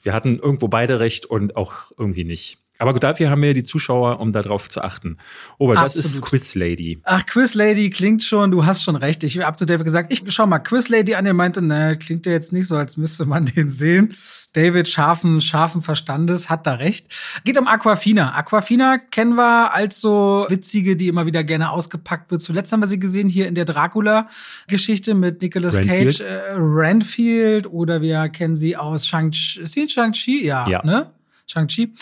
Wir 0.01 0.13
hatten 0.13 0.39
irgendwo 0.39 0.68
beide 0.68 1.00
recht 1.00 1.25
und 1.25 1.56
auch 1.56 1.92
irgendwie 1.98 2.24
nicht. 2.24 2.58
Aber 2.79 2.93
dafür 3.00 3.29
haben 3.29 3.41
wir 3.41 3.53
die 3.53 3.63
Zuschauer, 3.63 4.19
um 4.19 4.31
darauf 4.31 4.69
zu 4.69 4.81
achten. 4.81 5.17
Oh, 5.57 5.74
das 5.74 5.96
Absolut. 5.96 6.05
ist 6.05 6.22
Quiz 6.22 6.55
Lady. 6.55 7.00
Ach, 7.03 7.25
Quiz 7.25 7.53
Lady 7.53 7.89
klingt 7.89 8.24
schon, 8.24 8.51
du 8.51 8.65
hast 8.65 8.84
schon 8.84 8.96
recht. 8.96 9.24
Ich 9.24 9.39
habe 9.39 9.55
zu 9.57 9.65
David 9.65 9.84
gesagt, 9.86 10.12
ich 10.12 10.24
schau 10.27 10.46
mal 10.48 10.60
Quiz 10.60 10.89
Lady 10.89 11.15
an, 11.15 11.25
er 11.25 11.34
meinte, 11.34 11.62
ne, 11.62 11.98
klingt 12.00 12.25
ja 12.25 12.31
jetzt 12.31 12.53
nicht 12.53 12.67
so, 12.67 12.75
als 12.75 12.98
müsste 12.98 13.25
man 13.25 13.46
den 13.55 13.69
sehen. 13.69 14.13
David, 14.53 14.88
scharfen, 14.88 15.41
scharfen 15.41 15.81
Verstandes, 15.81 16.50
hat 16.50 16.65
da 16.65 16.74
recht. 16.75 17.07
Geht 17.43 17.60
um 17.60 17.67
Aquafina. 17.67 18.34
Aquafina 18.36 18.98
kennen 18.98 19.36
wir 19.36 19.74
als 19.74 20.01
so 20.01 20.46
witzige, 20.50 20.96
die 20.96 21.07
immer 21.10 21.25
wieder 21.25 21.43
gerne 21.43 21.69
ausgepackt 21.72 22.31
wird. 22.31 22.41
Zuletzt 22.41 22.72
haben 22.72 22.79
wir 22.79 22.88
sie 22.88 23.00
gesehen 23.00 23.29
hier 23.29 23.48
in 23.48 23.55
der 23.55 23.65
Dracula-Geschichte 23.65 25.13
mit 25.13 25.41
Nicolas 25.41 25.75
Renfield. 25.77 26.17
Cage, 26.17 26.22
äh, 26.22 26.53
Renfield, 26.55 27.67
oder 27.67 28.01
wir 28.01 28.29
kennen 28.29 28.55
sie 28.55 28.75
aus 28.77 29.05
Shang-Chi. 29.07 29.89
Shang-Chi? 29.89 30.46
Ja, 30.46 30.67
Ja. 30.67 30.84
ne? 30.86 31.12
Shang-Chi. 31.48 31.94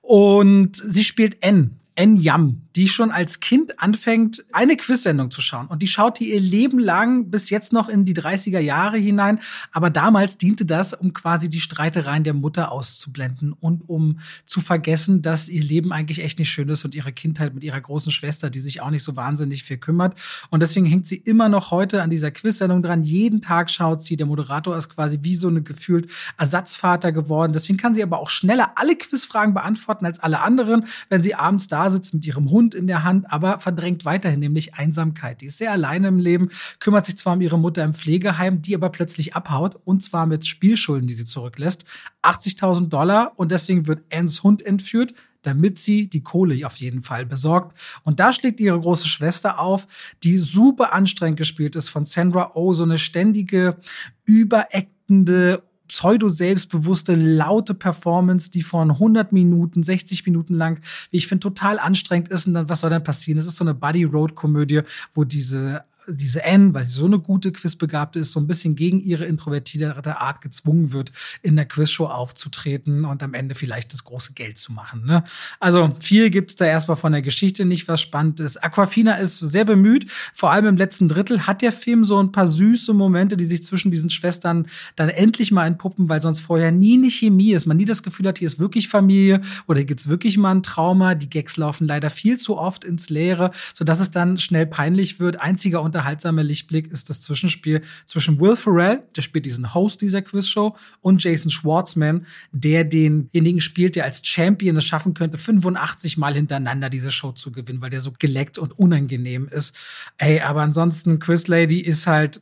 Und 0.00 0.76
sie 0.76 1.04
spielt 1.04 1.36
N. 1.42 1.78
N 1.94 2.16
Yam, 2.16 2.63
die 2.76 2.88
schon 2.88 3.12
als 3.12 3.40
Kind 3.40 3.80
anfängt, 3.80 4.44
eine 4.52 4.76
Quiz-Sendung 4.76 5.30
zu 5.30 5.40
schauen. 5.40 5.68
Und 5.68 5.82
die 5.82 5.86
schaut 5.86 6.18
die 6.18 6.32
ihr 6.32 6.40
Leben 6.40 6.78
lang 6.78 7.30
bis 7.30 7.50
jetzt 7.50 7.72
noch 7.72 7.88
in 7.88 8.04
die 8.04 8.14
30er 8.14 8.58
Jahre 8.58 8.98
hinein. 8.98 9.38
Aber 9.70 9.90
damals 9.90 10.38
diente 10.38 10.66
das, 10.66 10.92
um 10.92 11.12
quasi 11.12 11.48
die 11.48 11.60
Streitereien 11.60 12.24
der 12.24 12.34
Mutter 12.34 12.72
auszublenden 12.72 13.52
und 13.52 13.88
um 13.88 14.18
zu 14.44 14.60
vergessen, 14.60 15.22
dass 15.22 15.48
ihr 15.48 15.62
Leben 15.62 15.92
eigentlich 15.92 16.22
echt 16.22 16.38
nicht 16.40 16.50
schön 16.50 16.68
ist 16.68 16.84
und 16.84 16.94
ihre 16.94 17.12
Kindheit 17.12 17.54
mit 17.54 17.62
ihrer 17.62 17.80
großen 17.80 18.10
Schwester, 18.10 18.50
die 18.50 18.60
sich 18.60 18.80
auch 18.80 18.90
nicht 18.90 19.04
so 19.04 19.14
wahnsinnig 19.14 19.62
viel 19.62 19.78
kümmert. 19.78 20.18
Und 20.50 20.60
deswegen 20.60 20.86
hängt 20.86 21.06
sie 21.06 21.16
immer 21.16 21.48
noch 21.48 21.70
heute 21.70 22.02
an 22.02 22.10
dieser 22.10 22.32
Quiz-Sendung 22.32 22.82
dran. 22.82 23.04
Jeden 23.04 23.40
Tag 23.40 23.70
schaut 23.70 24.02
sie. 24.02 24.16
Der 24.16 24.26
Moderator 24.26 24.76
ist 24.76 24.88
quasi 24.88 25.20
wie 25.22 25.36
so 25.36 25.46
eine 25.46 25.62
gefühlt 25.62 26.10
Ersatzvater 26.38 27.12
geworden. 27.12 27.52
Deswegen 27.52 27.76
kann 27.76 27.94
sie 27.94 28.02
aber 28.02 28.18
auch 28.18 28.30
schneller 28.30 28.72
alle 28.74 28.96
Quizfragen 28.96 29.54
beantworten 29.54 30.06
als 30.06 30.18
alle 30.18 30.40
anderen, 30.40 30.86
wenn 31.08 31.22
sie 31.22 31.36
abends 31.36 31.68
da 31.68 31.88
sitzt 31.88 32.14
mit 32.14 32.26
ihrem 32.26 32.50
Hund 32.50 32.63
in 32.72 32.86
der 32.86 33.04
Hand, 33.04 33.30
aber 33.30 33.58
verdrängt 33.58 34.06
weiterhin 34.06 34.40
nämlich 34.40 34.76
Einsamkeit. 34.76 35.42
Die 35.42 35.46
ist 35.46 35.58
sehr 35.58 35.72
alleine 35.72 36.08
im 36.08 36.18
Leben, 36.18 36.48
kümmert 36.78 37.04
sich 37.04 37.18
zwar 37.18 37.34
um 37.34 37.42
ihre 37.42 37.58
Mutter 37.58 37.84
im 37.84 37.92
Pflegeheim, 37.92 38.62
die 38.62 38.74
aber 38.74 38.88
plötzlich 38.88 39.34
abhaut 39.34 39.76
und 39.84 40.02
zwar 40.02 40.24
mit 40.26 40.46
Spielschulden, 40.46 41.08
die 41.08 41.14
sie 41.14 41.24
zurücklässt. 41.24 41.84
80.000 42.22 42.88
Dollar 42.88 43.32
und 43.36 43.50
deswegen 43.50 43.86
wird 43.86 44.04
Anns 44.10 44.42
Hund 44.42 44.64
entführt 44.64 45.12
damit 45.44 45.78
sie 45.78 46.08
die 46.08 46.22
Kohle 46.22 46.66
auf 46.66 46.76
jeden 46.76 47.02
Fall 47.02 47.26
besorgt. 47.26 47.78
Und 48.02 48.18
da 48.18 48.32
schlägt 48.32 48.60
ihre 48.60 48.80
große 48.80 49.06
Schwester 49.06 49.60
auf, 49.60 49.86
die 50.22 50.38
super 50.38 50.92
anstrengend 50.92 51.38
gespielt 51.38 51.76
ist 51.76 51.88
von 51.88 52.04
Sandra 52.04 52.52
Oh, 52.54 52.72
so 52.72 52.82
eine 52.82 52.98
ständige, 52.98 53.76
überactende, 54.24 55.62
pseudo-selbstbewusste, 55.94 57.14
laute 57.14 57.72
Performance, 57.72 58.50
die 58.50 58.62
von 58.62 58.90
100 58.90 59.32
Minuten, 59.32 59.84
60 59.84 60.26
Minuten 60.26 60.54
lang, 60.54 60.80
wie 61.12 61.18
ich 61.18 61.28
finde, 61.28 61.44
total 61.44 61.78
anstrengend 61.78 62.30
ist. 62.30 62.48
Und 62.48 62.54
dann, 62.54 62.68
was 62.68 62.80
soll 62.80 62.90
dann 62.90 63.04
passieren? 63.04 63.38
Es 63.38 63.46
ist 63.46 63.56
so 63.56 63.64
eine 63.64 63.74
Buddy-Road-Komödie, 63.74 64.82
wo 65.12 65.22
diese 65.22 65.84
diese 66.08 66.44
Anne, 66.44 66.74
weil 66.74 66.84
sie 66.84 66.98
so 66.98 67.06
eine 67.06 67.18
gute 67.18 67.52
Quizbegabte 67.52 68.20
ist, 68.20 68.32
so 68.32 68.40
ein 68.40 68.46
bisschen 68.46 68.76
gegen 68.76 69.00
ihre 69.00 69.24
introvertierte 69.24 70.20
Art 70.20 70.40
gezwungen 70.40 70.92
wird, 70.92 71.12
in 71.42 71.56
der 71.56 71.64
Quizshow 71.66 72.06
aufzutreten 72.06 73.04
und 73.04 73.22
am 73.22 73.34
Ende 73.34 73.54
vielleicht 73.54 73.92
das 73.92 74.04
große 74.04 74.34
Geld 74.34 74.58
zu 74.58 74.72
machen. 74.72 75.04
Ne? 75.06 75.24
Also 75.60 75.94
viel 76.00 76.30
gibt's 76.30 76.56
da 76.56 76.66
erstmal 76.66 76.96
von 76.96 77.12
der 77.12 77.22
Geschichte 77.22 77.64
nicht, 77.64 77.88
was 77.88 78.00
spannend 78.00 78.40
ist. 78.40 78.62
Aquafina 78.62 79.14
ist 79.14 79.38
sehr 79.38 79.64
bemüht, 79.64 80.10
vor 80.32 80.50
allem 80.50 80.66
im 80.66 80.76
letzten 80.76 81.08
Drittel 81.08 81.46
hat 81.46 81.62
der 81.62 81.72
Film 81.72 82.04
so 82.04 82.22
ein 82.22 82.32
paar 82.32 82.46
süße 82.46 82.92
Momente, 82.92 83.36
die 83.36 83.44
sich 83.44 83.64
zwischen 83.64 83.90
diesen 83.90 84.10
Schwestern 84.10 84.66
dann 84.96 85.08
endlich 85.08 85.50
mal 85.52 85.66
entpuppen, 85.66 86.08
weil 86.08 86.20
sonst 86.20 86.40
vorher 86.40 86.72
nie 86.72 86.94
eine 86.98 87.10
Chemie 87.10 87.52
ist. 87.52 87.66
Man 87.66 87.76
nie 87.76 87.84
das 87.84 88.02
Gefühl 88.02 88.28
hat, 88.28 88.38
hier 88.38 88.46
ist 88.46 88.58
wirklich 88.58 88.88
Familie 88.88 89.40
oder 89.66 89.78
hier 89.78 89.86
gibt's 89.86 90.08
wirklich 90.08 90.36
mal 90.36 90.52
ein 90.52 90.62
Trauma. 90.62 91.14
Die 91.14 91.30
Gags 91.30 91.56
laufen 91.56 91.86
leider 91.86 92.10
viel 92.10 92.36
zu 92.38 92.56
oft 92.56 92.84
ins 92.84 93.10
Leere, 93.10 93.50
sodass 93.72 94.00
es 94.00 94.10
dann 94.10 94.38
schnell 94.38 94.66
peinlich 94.66 95.20
wird. 95.20 95.40
Einziger 95.40 95.82
unterhaltsamer 95.94 96.42
Lichtblick 96.42 96.90
ist 96.90 97.08
das 97.08 97.20
Zwischenspiel 97.20 97.82
zwischen 98.04 98.40
Will 98.40 98.56
Ferrell, 98.56 99.04
der 99.14 99.22
spielt 99.22 99.46
diesen 99.46 99.74
Host 99.74 100.02
dieser 100.02 100.22
Quizshow, 100.22 100.76
und 101.00 101.22
Jason 101.22 101.50
Schwartzman, 101.50 102.26
der 102.50 102.84
denjenigen 102.84 103.60
spielt, 103.60 103.94
der 103.94 104.04
als 104.04 104.26
Champion 104.26 104.76
es 104.76 104.84
schaffen 104.84 105.14
könnte, 105.14 105.38
85 105.38 106.16
Mal 106.16 106.34
hintereinander 106.34 106.90
diese 106.90 107.12
Show 107.12 107.30
zu 107.32 107.52
gewinnen, 107.52 107.80
weil 107.80 107.90
der 107.90 108.00
so 108.00 108.12
geleckt 108.18 108.58
und 108.58 108.76
unangenehm 108.76 109.46
ist. 109.46 109.76
Ey, 110.18 110.40
aber 110.40 110.62
ansonsten 110.62 111.20
Quiz 111.20 111.46
Lady 111.46 111.78
ist 111.78 112.08
halt 112.08 112.40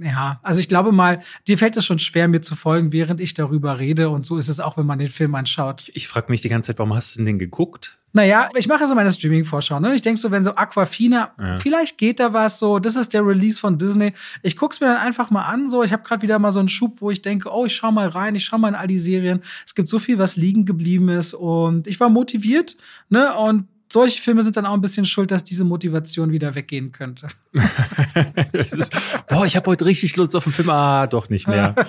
ja, 0.00 0.40
also 0.42 0.60
ich 0.60 0.68
glaube 0.68 0.92
mal, 0.92 1.20
dir 1.46 1.58
fällt 1.58 1.76
es 1.76 1.84
schon 1.84 1.98
schwer, 1.98 2.28
mir 2.28 2.40
zu 2.40 2.54
folgen, 2.56 2.92
während 2.92 3.20
ich 3.20 3.34
darüber 3.34 3.78
rede. 3.78 4.08
Und 4.10 4.24
so 4.26 4.36
ist 4.36 4.48
es 4.48 4.60
auch, 4.60 4.76
wenn 4.76 4.86
man 4.86 4.98
den 4.98 5.08
Film 5.08 5.34
anschaut. 5.34 5.90
Ich 5.94 6.08
frage 6.08 6.26
mich 6.30 6.40
die 6.40 6.48
ganze 6.48 6.68
Zeit, 6.68 6.78
warum 6.78 6.94
hast 6.94 7.14
du 7.14 7.18
denn 7.18 7.26
den 7.26 7.38
geguckt? 7.38 7.98
Naja, 8.14 8.48
ich 8.56 8.66
mache 8.66 8.88
so 8.88 8.94
meine 8.94 9.12
Streaming-Vorschau. 9.12 9.80
Ne? 9.80 9.94
Ich 9.94 10.00
denke 10.00 10.18
so, 10.18 10.30
wenn 10.30 10.42
so 10.42 10.54
Aquafina, 10.54 11.32
Ja. 11.38 11.56
vielleicht 11.58 11.98
geht 11.98 12.20
da 12.20 12.32
was 12.32 12.58
so. 12.58 12.78
Das 12.78 12.96
ist 12.96 13.12
der 13.12 13.26
Release 13.26 13.60
von 13.60 13.76
Disney. 13.76 14.14
Ich 14.42 14.56
guck's 14.56 14.80
mir 14.80 14.86
dann 14.86 14.96
einfach 14.96 15.30
mal 15.30 15.42
an. 15.44 15.68
So, 15.68 15.82
ich 15.82 15.92
habe 15.92 16.02
gerade 16.04 16.22
wieder 16.22 16.38
mal 16.38 16.50
so 16.50 16.58
einen 16.58 16.68
Schub, 16.70 17.00
wo 17.02 17.10
ich 17.10 17.20
denke, 17.20 17.50
oh, 17.52 17.66
ich 17.66 17.74
schau 17.74 17.92
mal 17.92 18.08
rein, 18.08 18.34
ich 18.34 18.44
schau 18.46 18.56
mal 18.56 18.68
in 18.68 18.74
all 18.74 18.86
die 18.86 18.98
Serien. 18.98 19.42
Es 19.66 19.74
gibt 19.74 19.90
so 19.90 19.98
viel, 19.98 20.18
was 20.18 20.36
liegen 20.36 20.64
geblieben 20.64 21.10
ist. 21.10 21.34
Und 21.34 21.86
ich 21.86 22.00
war 22.00 22.08
motiviert. 22.08 22.76
Ne? 23.10 23.34
Und 23.36 23.68
solche 23.90 24.20
Filme 24.20 24.42
sind 24.42 24.56
dann 24.56 24.66
auch 24.66 24.74
ein 24.74 24.80
bisschen 24.80 25.04
schuld, 25.04 25.30
dass 25.30 25.44
diese 25.44 25.64
Motivation 25.64 26.32
wieder 26.32 26.54
weggehen 26.54 26.92
könnte. 26.92 27.28
Ist, 28.52 28.92
boah, 29.28 29.46
ich 29.46 29.56
habe 29.56 29.70
heute 29.70 29.86
richtig 29.86 30.16
Lust 30.16 30.36
auf 30.36 30.44
den 30.44 30.52
Film. 30.52 30.70
Ah, 30.70 31.06
doch 31.06 31.28
nicht 31.28 31.48
mehr. 31.48 31.74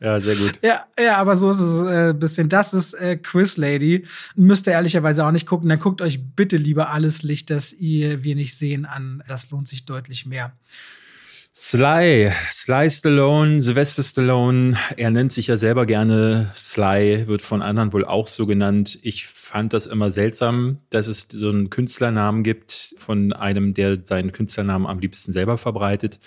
Ja, 0.00 0.20
sehr 0.20 0.36
gut. 0.36 0.58
Ja, 0.62 0.84
ja, 1.00 1.16
aber 1.16 1.34
so 1.34 1.50
ist 1.50 1.60
es 1.60 1.80
äh, 1.80 2.10
ein 2.10 2.18
bisschen. 2.18 2.50
Das 2.50 2.74
ist 2.74 2.92
äh, 2.92 3.16
Quiz 3.16 3.56
Lady. 3.56 4.04
Müsst 4.36 4.66
ihr 4.66 4.74
ehrlicherweise 4.74 5.24
auch 5.24 5.30
nicht 5.30 5.46
gucken. 5.46 5.70
Dann 5.70 5.78
guckt 5.78 6.02
euch 6.02 6.20
bitte 6.36 6.58
lieber 6.58 6.90
alles 6.90 7.22
Licht, 7.22 7.48
das 7.48 7.72
ihr 7.72 8.22
wir 8.22 8.34
nicht 8.34 8.54
sehen 8.54 8.84
an. 8.84 9.22
Das 9.28 9.50
lohnt 9.50 9.66
sich 9.66 9.86
deutlich 9.86 10.26
mehr. 10.26 10.52
Sly, 11.56 12.32
Sly 12.50 12.90
Stallone, 12.90 13.62
Sylvester 13.62 14.02
Stallone, 14.02 14.76
er 14.96 15.12
nennt 15.12 15.30
sich 15.30 15.46
ja 15.46 15.56
selber 15.56 15.86
gerne 15.86 16.50
Sly, 16.56 17.28
wird 17.28 17.42
von 17.42 17.62
anderen 17.62 17.92
wohl 17.92 18.04
auch 18.04 18.26
so 18.26 18.44
genannt. 18.44 18.98
Ich 19.02 19.28
fand 19.28 19.72
das 19.72 19.86
immer 19.86 20.10
seltsam, 20.10 20.78
dass 20.90 21.06
es 21.06 21.28
so 21.30 21.50
einen 21.50 21.70
Künstlernamen 21.70 22.42
gibt 22.42 22.96
von 22.98 23.32
einem, 23.32 23.72
der 23.72 24.04
seinen 24.04 24.32
Künstlernamen 24.32 24.84
am 24.84 24.98
liebsten 24.98 25.30
selber 25.30 25.56
verbreitet. 25.56 26.18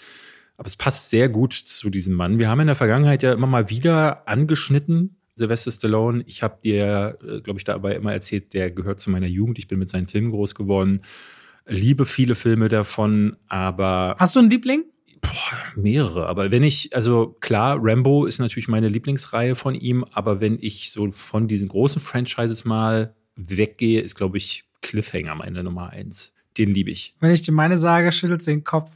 Aber 0.55 0.67
es 0.67 0.77
passt 0.77 1.09
sehr 1.09 1.27
gut 1.27 1.51
zu 1.51 1.89
diesem 1.89 2.13
Mann. 2.13 2.39
Wir 2.39 2.47
haben 2.47 2.61
in 2.61 2.67
der 2.67 2.77
Vergangenheit 2.77 3.21
ja 3.21 3.33
immer 3.33 3.47
mal 3.47 3.69
wieder 3.69 4.29
angeschnitten, 4.29 5.17
Sylvester 5.35 5.71
Stallone. 5.71 6.23
Ich 6.25 6.41
habe 6.41 6.59
dir, 6.63 7.17
glaube 7.43 7.59
ich, 7.59 7.65
dabei 7.65 7.95
immer 7.95 8.13
erzählt, 8.13 8.53
der 8.53 8.71
gehört 8.71 9.01
zu 9.01 9.09
meiner 9.09 9.27
Jugend. 9.27 9.59
Ich 9.59 9.67
bin 9.67 9.77
mit 9.77 9.89
seinen 9.89 10.07
Filmen 10.07 10.31
groß 10.31 10.55
geworden. 10.55 11.01
Liebe 11.65 12.05
viele 12.05 12.35
Filme 12.35 12.69
davon, 12.69 13.35
aber 13.49 14.15
Hast 14.17 14.37
du 14.37 14.39
einen 14.39 14.49
Liebling? 14.49 14.85
Boah, 15.27 15.81
mehrere. 15.81 16.27
Aber 16.27 16.51
wenn 16.51 16.63
ich, 16.63 16.95
also 16.95 17.35
klar, 17.39 17.77
Rambo 17.81 18.25
ist 18.25 18.39
natürlich 18.39 18.67
meine 18.67 18.89
Lieblingsreihe 18.89 19.55
von 19.55 19.75
ihm, 19.75 20.05
aber 20.11 20.41
wenn 20.41 20.57
ich 20.59 20.91
so 20.91 21.11
von 21.11 21.47
diesen 21.47 21.69
großen 21.69 22.01
Franchises 22.01 22.65
mal 22.65 23.13
weggehe, 23.35 24.01
ist, 24.01 24.15
glaube 24.15 24.37
ich, 24.37 24.65
Cliffhanger 24.81 25.35
meine 25.35 25.63
Nummer 25.63 25.89
eins. 25.89 26.33
Den 26.57 26.73
liebe 26.73 26.89
ich. 26.89 27.13
Wenn 27.19 27.31
ich 27.31 27.41
dir 27.41 27.51
meine 27.51 27.77
sage, 27.77 28.11
schüttelt 28.11 28.41
sie 28.41 28.51
den 28.51 28.63
Kopf. 28.63 28.91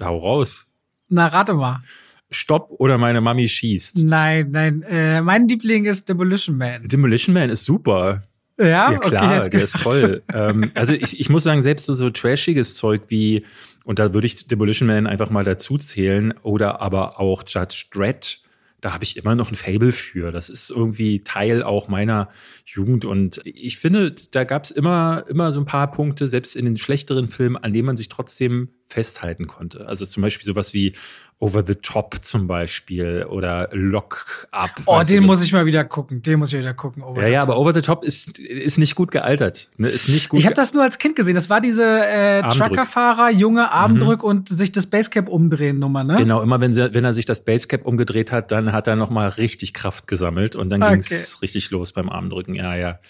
Hau 0.00 0.18
raus. 0.18 0.66
Na, 1.08 1.26
rate 1.28 1.54
mal. 1.54 1.82
Stopp 2.30 2.70
oder 2.78 2.98
meine 2.98 3.20
Mami 3.20 3.48
schießt. 3.48 4.04
Nein, 4.04 4.50
nein. 4.50 4.82
Äh, 4.82 5.20
mein 5.22 5.48
Liebling 5.48 5.84
ist 5.84 6.08
Demolition 6.08 6.56
Man. 6.56 6.88
Demolition 6.88 7.34
Man 7.34 7.50
ist 7.50 7.64
super. 7.64 8.22
Ja, 8.58 8.92
Ja, 8.92 8.98
klar, 8.98 9.40
okay, 9.40 9.50
der 9.50 9.62
ist 9.62 9.80
toll. 9.80 10.22
ähm, 10.32 10.70
also 10.74 10.92
ich, 10.92 11.20
ich 11.20 11.28
muss 11.28 11.44
sagen, 11.44 11.62
selbst 11.62 11.86
so, 11.86 11.94
so 11.94 12.10
trashiges 12.10 12.74
Zeug 12.76 13.02
wie, 13.08 13.44
und 13.84 13.98
da 13.98 14.12
würde 14.12 14.26
ich 14.26 14.46
Demolition 14.46 14.88
Man 14.88 15.06
einfach 15.06 15.30
mal 15.30 15.44
dazu 15.44 15.78
zählen, 15.78 16.34
oder 16.42 16.80
aber 16.80 17.20
auch 17.20 17.42
Judge 17.46 17.86
Dredd, 17.92 18.40
da 18.84 18.92
habe 18.92 19.04
ich 19.04 19.16
immer 19.16 19.34
noch 19.34 19.50
ein 19.50 19.54
Fable 19.54 19.92
für. 19.92 20.30
Das 20.30 20.50
ist 20.50 20.70
irgendwie 20.70 21.24
Teil 21.24 21.62
auch 21.62 21.88
meiner 21.88 22.28
Jugend. 22.66 23.06
Und 23.06 23.40
ich 23.44 23.78
finde, 23.78 24.14
da 24.30 24.44
gab 24.44 24.64
es 24.64 24.70
immer, 24.70 25.24
immer 25.26 25.52
so 25.52 25.60
ein 25.60 25.64
paar 25.64 25.90
Punkte, 25.90 26.28
selbst 26.28 26.54
in 26.54 26.66
den 26.66 26.76
schlechteren 26.76 27.28
Filmen, 27.28 27.56
an 27.56 27.72
denen 27.72 27.86
man 27.86 27.96
sich 27.96 28.10
trotzdem 28.10 28.68
festhalten 28.86 29.46
konnte. 29.46 29.86
Also 29.88 30.06
zum 30.06 30.22
Beispiel 30.22 30.46
sowas 30.46 30.74
wie 30.74 30.94
Over 31.40 31.64
the 31.66 31.74
Top 31.74 32.18
zum 32.22 32.46
Beispiel 32.46 33.26
oder 33.28 33.68
Lock 33.72 34.46
Up. 34.52 34.70
Oh, 34.86 35.00
du, 35.00 35.06
den 35.06 35.24
muss 35.24 35.42
ich 35.42 35.52
mal 35.52 35.66
wieder 35.66 35.84
gucken. 35.84 36.22
Den 36.22 36.38
muss 36.38 36.52
ich 36.52 36.58
wieder 36.60 36.74
gucken. 36.74 37.02
Over 37.02 37.22
ja, 37.22 37.28
ja, 37.28 37.40
Top. 37.40 37.50
aber 37.50 37.58
Over 37.58 37.74
the 37.74 37.80
Top 37.80 38.04
ist, 38.04 38.38
ist 38.38 38.78
nicht 38.78 38.94
gut 38.94 39.10
gealtert. 39.10 39.68
Ne? 39.76 39.88
Ist 39.88 40.08
nicht 40.08 40.28
gut. 40.28 40.38
Ich 40.38 40.46
habe 40.46 40.54
das 40.54 40.72
nur 40.72 40.84
als 40.84 40.98
Kind 40.98 41.16
gesehen. 41.16 41.34
Das 41.34 41.50
war 41.50 41.60
diese 41.60 41.84
äh. 41.84 42.42
Truckerfahrer, 42.42 43.30
junge 43.30 43.70
Armdrück 43.72 44.22
und 44.22 44.48
sich 44.48 44.70
das 44.70 44.86
Basecap 44.86 45.28
umdrehen 45.28 45.78
Nummer, 45.78 46.04
ne? 46.04 46.14
Genau, 46.14 46.40
immer 46.40 46.60
wenn, 46.60 46.72
sie, 46.72 46.94
wenn 46.94 47.04
er 47.04 47.14
sich 47.14 47.26
das 47.26 47.44
Basecap 47.44 47.84
umgedreht 47.84 48.30
hat, 48.30 48.52
dann 48.52 48.72
hat 48.72 48.86
er 48.86 48.96
nochmal 48.96 49.28
richtig 49.30 49.74
Kraft 49.74 50.06
gesammelt 50.06 50.56
und 50.56 50.70
dann 50.70 50.82
Okay. 50.82 50.92
ging's 50.92 51.42
richtig 51.42 51.70
los 51.70 51.92
beim 51.92 52.08
Armdrücken. 52.08 52.54
Ja, 52.54 52.76
ja. 52.76 53.00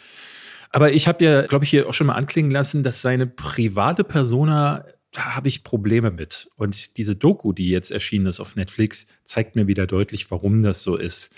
Aber 0.70 0.92
ich 0.92 1.06
habe 1.06 1.24
ja, 1.24 1.46
glaube 1.46 1.64
ich, 1.64 1.70
hier 1.70 1.88
auch 1.88 1.92
schon 1.92 2.08
mal 2.08 2.14
anklingen 2.14 2.50
lassen, 2.50 2.82
dass 2.82 3.00
seine 3.00 3.26
private 3.28 4.02
Persona, 4.02 4.84
da 5.14 5.36
habe 5.36 5.48
ich 5.48 5.64
Probleme 5.64 6.10
mit. 6.10 6.50
Und 6.56 6.96
diese 6.96 7.14
Doku, 7.16 7.52
die 7.52 7.68
jetzt 7.68 7.90
erschienen 7.90 8.26
ist 8.26 8.40
auf 8.40 8.56
Netflix, 8.56 9.06
zeigt 9.24 9.56
mir 9.56 9.66
wieder 9.66 9.86
deutlich, 9.86 10.30
warum 10.30 10.62
das 10.62 10.82
so 10.82 10.96
ist. 10.96 11.34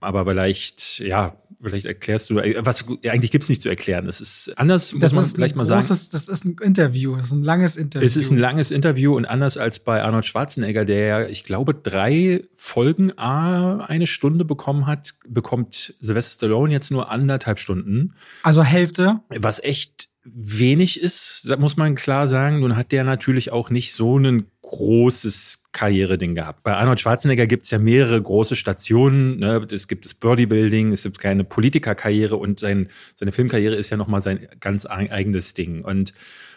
Aber 0.00 0.24
vielleicht, 0.24 1.00
ja, 1.00 1.36
vielleicht 1.60 1.86
erklärst 1.86 2.30
du, 2.30 2.38
äh, 2.38 2.64
was 2.64 2.86
eigentlich 3.04 3.30
gibt 3.30 3.42
es 3.42 3.50
nicht 3.50 3.60
zu 3.60 3.68
erklären. 3.68 4.06
Es 4.06 4.20
ist 4.20 4.56
anders, 4.56 4.94
das 4.96 5.12
muss 5.12 5.26
man 5.26 5.34
vielleicht 5.34 5.56
mal 5.56 5.66
großes, 5.66 5.88
sagen. 5.88 6.08
Das 6.12 6.28
ist 6.28 6.44
ein 6.44 6.56
Interview, 6.62 7.16
das 7.16 7.26
ist 7.26 7.32
ein 7.32 7.42
langes 7.42 7.76
Interview. 7.76 8.06
Es 8.06 8.16
ist 8.16 8.30
ein 8.30 8.38
langes 8.38 8.70
Interview 8.70 9.16
und 9.16 9.24
anders 9.26 9.58
als 9.58 9.80
bei 9.80 10.02
Arnold 10.02 10.24
Schwarzenegger, 10.24 10.84
der, 10.84 11.30
ich 11.30 11.44
glaube, 11.44 11.74
drei 11.74 12.44
Folgen 12.54 13.18
A 13.18 13.78
eine 13.78 14.06
Stunde 14.06 14.44
bekommen 14.44 14.86
hat, 14.86 15.14
bekommt 15.28 15.94
Sylvester 16.00 16.34
Stallone 16.34 16.72
jetzt 16.72 16.90
nur 16.92 17.10
anderthalb 17.10 17.58
Stunden. 17.58 18.14
Also 18.42 18.62
Hälfte. 18.62 19.20
Was 19.28 19.62
echt 19.62 20.10
wenig 20.34 21.00
ist, 21.00 21.48
muss 21.58 21.76
man 21.76 21.94
klar 21.94 22.28
sagen. 22.28 22.60
Nun 22.60 22.76
hat 22.76 22.92
der 22.92 23.04
natürlich 23.04 23.52
auch 23.52 23.70
nicht 23.70 23.92
so 23.92 24.18
ein 24.18 24.46
großes 24.62 25.64
Karriereding 25.72 26.34
gehabt. 26.34 26.62
Bei 26.62 26.74
Arnold 26.74 27.00
Schwarzenegger 27.00 27.46
gibt 27.46 27.64
es 27.64 27.70
ja 27.70 27.78
mehrere 27.78 28.20
große 28.20 28.56
Stationen. 28.56 29.38
Ne? 29.38 29.66
Es 29.70 29.88
gibt 29.88 30.04
das 30.04 30.14
Bodybuilding, 30.14 30.92
es 30.92 31.04
gibt 31.04 31.18
keine 31.18 31.44
Politikerkarriere 31.44 32.36
und 32.36 32.60
sein, 32.60 32.88
seine 33.14 33.32
Filmkarriere 33.32 33.74
ist 33.74 33.90
ja 33.90 33.96
nochmal 33.96 34.22
sein 34.22 34.48
ganz 34.60 34.86
eigenes 34.86 35.54
Ding. 35.54 35.84
Und 35.84 36.12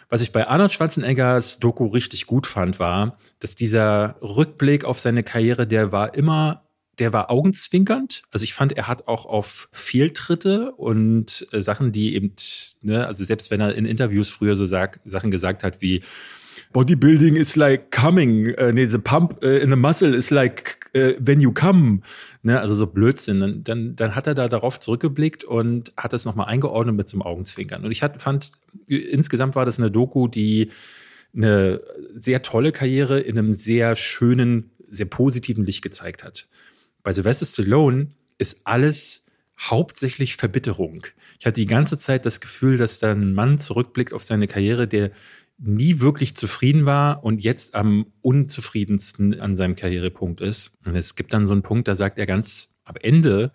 was 0.08 0.20
ich 0.20 0.32
bei 0.32 0.46
Arnold 0.46 0.72
Schwarzeneggers 0.72 1.58
Doku 1.58 1.86
richtig 1.86 2.26
gut 2.26 2.46
fand, 2.46 2.78
war, 2.78 3.16
dass 3.38 3.54
dieser 3.54 4.16
Rückblick 4.20 4.84
auf 4.84 5.00
seine 5.00 5.22
Karriere, 5.22 5.66
der 5.66 5.90
war 5.90 6.14
immer 6.14 6.64
der 6.98 7.12
war 7.12 7.30
augenzwinkernd. 7.30 8.22
Also 8.30 8.44
ich 8.44 8.54
fand, 8.54 8.72
er 8.72 8.86
hat 8.86 9.08
auch 9.08 9.26
auf 9.26 9.68
Fehltritte 9.72 10.72
und 10.72 11.46
äh, 11.52 11.62
Sachen, 11.62 11.92
die 11.92 12.14
eben, 12.14 12.34
ne, 12.82 13.06
also 13.06 13.24
selbst 13.24 13.50
wenn 13.50 13.60
er 13.60 13.74
in 13.74 13.86
Interviews 13.86 14.28
früher 14.28 14.56
so 14.56 14.66
sag, 14.66 15.00
Sachen 15.04 15.30
gesagt 15.30 15.64
hat 15.64 15.80
wie 15.80 16.02
Bodybuilding 16.72 17.36
is 17.36 17.56
like 17.56 17.90
coming, 17.90 18.54
uh, 18.58 18.72
nee, 18.72 18.86
the 18.86 18.98
pump 18.98 19.42
uh, 19.44 19.46
in 19.46 19.70
the 19.70 19.76
muscle 19.76 20.14
is 20.14 20.30
like 20.30 20.90
uh, 20.96 21.12
when 21.18 21.40
you 21.40 21.52
come, 21.52 22.00
ne, 22.42 22.58
also 22.58 22.74
so 22.74 22.86
Blödsinn. 22.86 23.40
Dann, 23.40 23.64
dann, 23.64 23.96
dann 23.96 24.14
hat 24.14 24.26
er 24.26 24.34
da 24.34 24.48
darauf 24.48 24.80
zurückgeblickt 24.80 25.44
und 25.44 25.92
hat 25.96 26.12
das 26.12 26.24
nochmal 26.24 26.46
eingeordnet 26.46 26.96
mit 26.96 27.08
so 27.08 27.16
einem 27.16 27.22
Augenzwinkern. 27.22 27.84
Und 27.84 27.90
ich 27.90 28.02
hat, 28.02 28.20
fand, 28.20 28.52
insgesamt 28.86 29.54
war 29.54 29.66
das 29.66 29.78
eine 29.78 29.90
Doku, 29.90 30.28
die 30.28 30.70
eine 31.34 31.80
sehr 32.14 32.42
tolle 32.42 32.72
Karriere 32.72 33.20
in 33.20 33.38
einem 33.38 33.54
sehr 33.54 33.96
schönen, 33.96 34.70
sehr 34.88 35.06
positiven 35.06 35.64
Licht 35.64 35.82
gezeigt 35.82 36.24
hat. 36.24 36.48
Bei 37.02 37.12
Sylvester 37.12 37.46
Stallone 37.46 38.10
ist 38.38 38.62
alles 38.64 39.24
hauptsächlich 39.58 40.36
Verbitterung. 40.36 41.06
Ich 41.38 41.46
hatte 41.46 41.60
die 41.60 41.66
ganze 41.66 41.98
Zeit 41.98 42.26
das 42.26 42.40
Gefühl, 42.40 42.76
dass 42.76 42.98
da 42.98 43.12
ein 43.12 43.34
Mann 43.34 43.58
zurückblickt 43.58 44.12
auf 44.12 44.24
seine 44.24 44.48
Karriere, 44.48 44.88
der 44.88 45.12
nie 45.58 46.00
wirklich 46.00 46.34
zufrieden 46.34 46.86
war 46.86 47.24
und 47.24 47.44
jetzt 47.44 47.74
am 47.74 48.06
unzufriedensten 48.20 49.40
an 49.40 49.56
seinem 49.56 49.76
Karrierepunkt 49.76 50.40
ist. 50.40 50.76
Und 50.84 50.96
es 50.96 51.14
gibt 51.14 51.32
dann 51.32 51.46
so 51.46 51.52
einen 51.52 51.62
Punkt, 51.62 51.86
da 51.86 51.94
sagt 51.94 52.18
er 52.18 52.26
ganz 52.26 52.74
am 52.84 52.96
Ende, 53.00 53.52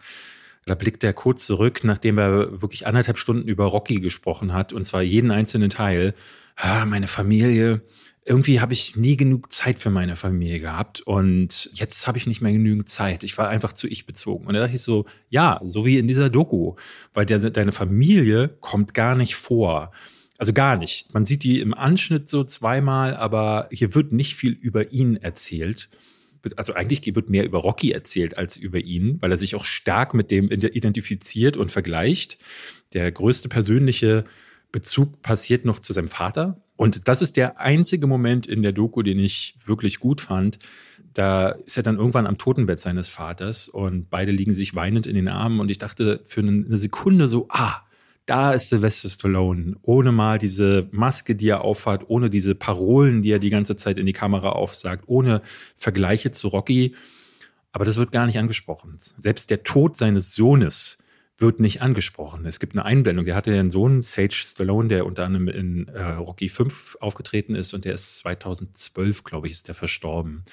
da 0.65 0.75
blickt 0.75 1.03
er 1.03 1.13
kurz 1.13 1.45
zurück, 1.45 1.83
nachdem 1.83 2.17
er 2.17 2.61
wirklich 2.61 2.87
anderthalb 2.87 3.17
Stunden 3.17 3.47
über 3.47 3.65
Rocky 3.65 3.99
gesprochen 3.99 4.53
hat, 4.53 4.73
und 4.73 4.83
zwar 4.83 5.01
jeden 5.01 5.31
einzelnen 5.31 5.69
Teil. 5.69 6.13
Ah, 6.55 6.85
meine 6.85 7.07
Familie, 7.07 7.81
irgendwie 8.27 8.59
habe 8.59 8.73
ich 8.73 8.97
nie 8.97 9.15
genug 9.15 9.53
Zeit 9.53 9.79
für 9.79 9.89
meine 9.89 10.17
Familie 10.17 10.59
gehabt 10.59 10.99
und 11.01 11.69
jetzt 11.73 12.07
habe 12.07 12.17
ich 12.17 12.27
nicht 12.27 12.41
mehr 12.41 12.51
genügend 12.51 12.89
Zeit. 12.89 13.23
Ich 13.23 13.37
war 13.37 13.47
einfach 13.47 13.71
zu 13.71 13.87
ich 13.87 14.05
bezogen. 14.05 14.45
Und 14.45 14.53
da 14.53 14.59
dachte 14.59 14.75
ich 14.75 14.81
so, 14.81 15.05
ja, 15.29 15.61
so 15.63 15.85
wie 15.85 15.97
in 15.97 16.07
dieser 16.07 16.29
Doku, 16.29 16.75
weil 17.13 17.25
der, 17.25 17.39
deine 17.49 17.71
Familie 17.71 18.49
kommt 18.59 18.93
gar 18.93 19.15
nicht 19.15 19.35
vor. 19.35 19.91
Also 20.37 20.51
gar 20.51 20.77
nicht. 20.77 21.13
Man 21.13 21.25
sieht 21.25 21.43
die 21.43 21.61
im 21.61 21.73
Anschnitt 21.73 22.27
so 22.27 22.43
zweimal, 22.43 23.15
aber 23.15 23.69
hier 23.71 23.95
wird 23.95 24.11
nicht 24.11 24.35
viel 24.35 24.51
über 24.51 24.91
ihn 24.91 25.15
erzählt. 25.15 25.89
Also 26.57 26.73
eigentlich 26.73 27.15
wird 27.15 27.29
mehr 27.29 27.45
über 27.45 27.59
Rocky 27.59 27.91
erzählt 27.91 28.37
als 28.37 28.57
über 28.57 28.79
ihn, 28.79 29.21
weil 29.21 29.31
er 29.31 29.37
sich 29.37 29.55
auch 29.55 29.65
stark 29.65 30.13
mit 30.13 30.31
dem 30.31 30.51
identifiziert 30.51 31.55
und 31.55 31.71
vergleicht. 31.71 32.37
Der 32.93 33.09
größte 33.11 33.47
persönliche 33.47 34.25
Bezug 34.71 35.21
passiert 35.21 35.65
noch 35.65 35.79
zu 35.79 35.93
seinem 35.93 36.09
Vater. 36.09 36.61
Und 36.77 37.07
das 37.07 37.21
ist 37.21 37.35
der 37.35 37.59
einzige 37.59 38.07
Moment 38.07 38.47
in 38.47 38.61
der 38.61 38.71
Doku, 38.71 39.01
den 39.01 39.19
ich 39.19 39.55
wirklich 39.65 39.99
gut 39.99 40.21
fand. 40.21 40.59
Da 41.13 41.49
ist 41.49 41.75
er 41.75 41.83
dann 41.83 41.97
irgendwann 41.97 42.27
am 42.27 42.37
Totenbett 42.37 42.79
seines 42.79 43.09
Vaters 43.09 43.67
und 43.67 44.09
beide 44.09 44.31
liegen 44.31 44.53
sich 44.53 44.75
weinend 44.75 45.07
in 45.07 45.15
den 45.15 45.27
Armen. 45.27 45.59
Und 45.59 45.69
ich 45.69 45.79
dachte 45.79 46.21
für 46.23 46.41
eine 46.41 46.77
Sekunde 46.77 47.27
so, 47.27 47.47
ah, 47.49 47.81
da 48.27 48.51
ist 48.51 48.69
Sylvester 48.69 49.09
Stallone. 49.09 49.77
Ohne 49.81 50.11
mal 50.11 50.37
diese 50.37 50.87
Maske, 50.91 51.35
die 51.35 51.49
er 51.49 51.61
aufhat, 51.61 52.09
ohne 52.09 52.29
diese 52.29 52.53
Parolen, 52.53 53.23
die 53.23 53.31
er 53.31 53.39
die 53.39 53.49
ganze 53.49 53.75
Zeit 53.75 53.97
in 53.97 54.05
die 54.05 54.13
Kamera 54.13 54.49
aufsagt, 54.49 55.05
ohne 55.07 55.41
Vergleiche 55.75 56.29
zu 56.29 56.49
Rocky. 56.49 56.93
Aber 57.71 57.85
das 57.85 57.97
wird 57.97 58.11
gar 58.11 58.27
nicht 58.27 58.37
angesprochen. 58.37 58.97
Selbst 59.17 59.49
der 59.49 59.63
Tod 59.63 59.95
seines 59.95 60.35
Sohnes 60.35 60.99
wird 61.37 61.59
nicht 61.59 61.81
angesprochen. 61.81 62.45
Es 62.45 62.59
gibt 62.59 62.73
eine 62.73 62.85
Einblendung. 62.85 63.25
Der 63.25 63.35
hatte 63.35 63.51
ja 63.51 63.59
einen 63.59 63.69
Sohn, 63.69 64.01
Sage 64.01 64.33
Stallone, 64.33 64.87
der 64.87 65.05
unter 65.05 65.25
anderem 65.25 65.47
in 65.47 65.87
äh, 65.89 66.01
Rocky 66.13 66.49
5 66.49 66.97
aufgetreten 66.99 67.55
ist 67.55 67.73
und 67.73 67.85
der 67.85 67.93
ist 67.93 68.17
2012, 68.17 69.23
glaube 69.23 69.47
ich, 69.47 69.53
ist 69.53 69.67
der 69.67 69.75
verstorben. 69.75 70.43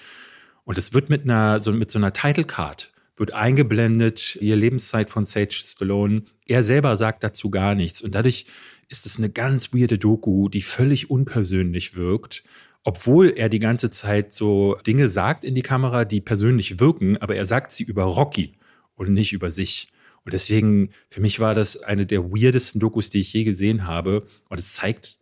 Und 0.64 0.79
es 0.79 0.92
wird 0.92 1.11
mit 1.11 1.23
einer, 1.23 1.61
so, 1.61 1.73
mit 1.73 1.90
so 1.90 1.99
einer 1.99 2.12
Title 2.12 2.44
Card 2.44 2.92
wird 3.16 3.33
eingeblendet, 3.33 4.37
ihr 4.40 4.57
Lebenszeit 4.57 5.09
von 5.09 5.25
Sage 5.25 5.53
Stallone. 5.53 6.23
Er 6.47 6.64
selber 6.64 6.97
sagt 6.97 7.23
dazu 7.23 7.51
gar 7.51 7.75
nichts. 7.75 8.03
Und 8.03 8.14
dadurch 8.14 8.47
ist 8.88 9.07
es 9.07 9.18
eine 9.18 9.31
ganz 9.31 9.73
weirde 9.73 9.99
Doku, 9.99 10.49
die 10.49 10.62
völlig 10.62 11.11
unpersönlich 11.11 11.97
wirkt, 11.97 12.44
obwohl 12.83 13.31
er 13.31 13.49
die 13.49 13.61
ganze 13.61 13.90
Zeit 13.90 14.35
so 14.35 14.77
Dinge 14.87 15.09
sagt 15.09 15.44
in 15.44 15.55
die 15.55 15.62
Kamera, 15.62 16.05
die 16.05 16.20
persönlich 16.20 16.81
wirken, 16.81 17.16
aber 17.16 17.37
er 17.37 17.47
sagt 17.47 17.73
sie 17.73 17.85
über 17.85 18.05
Rocky 18.05 18.55
und 18.97 19.12
nicht 19.12 19.33
über 19.33 19.51
sich. 19.51 19.90
Und 20.24 20.32
deswegen, 20.32 20.90
für 21.10 21.20
mich 21.20 21.40
war 21.40 21.54
das 21.54 21.82
eine 21.82 22.06
der 22.06 22.24
weirdesten 22.24 22.80
Dokus, 22.80 23.10
die 23.10 23.20
ich 23.20 23.32
je 23.32 23.44
gesehen 23.44 23.87
habe. 23.87 24.26
Und 24.48 24.58
es 24.58 24.72
zeigt 24.72 25.18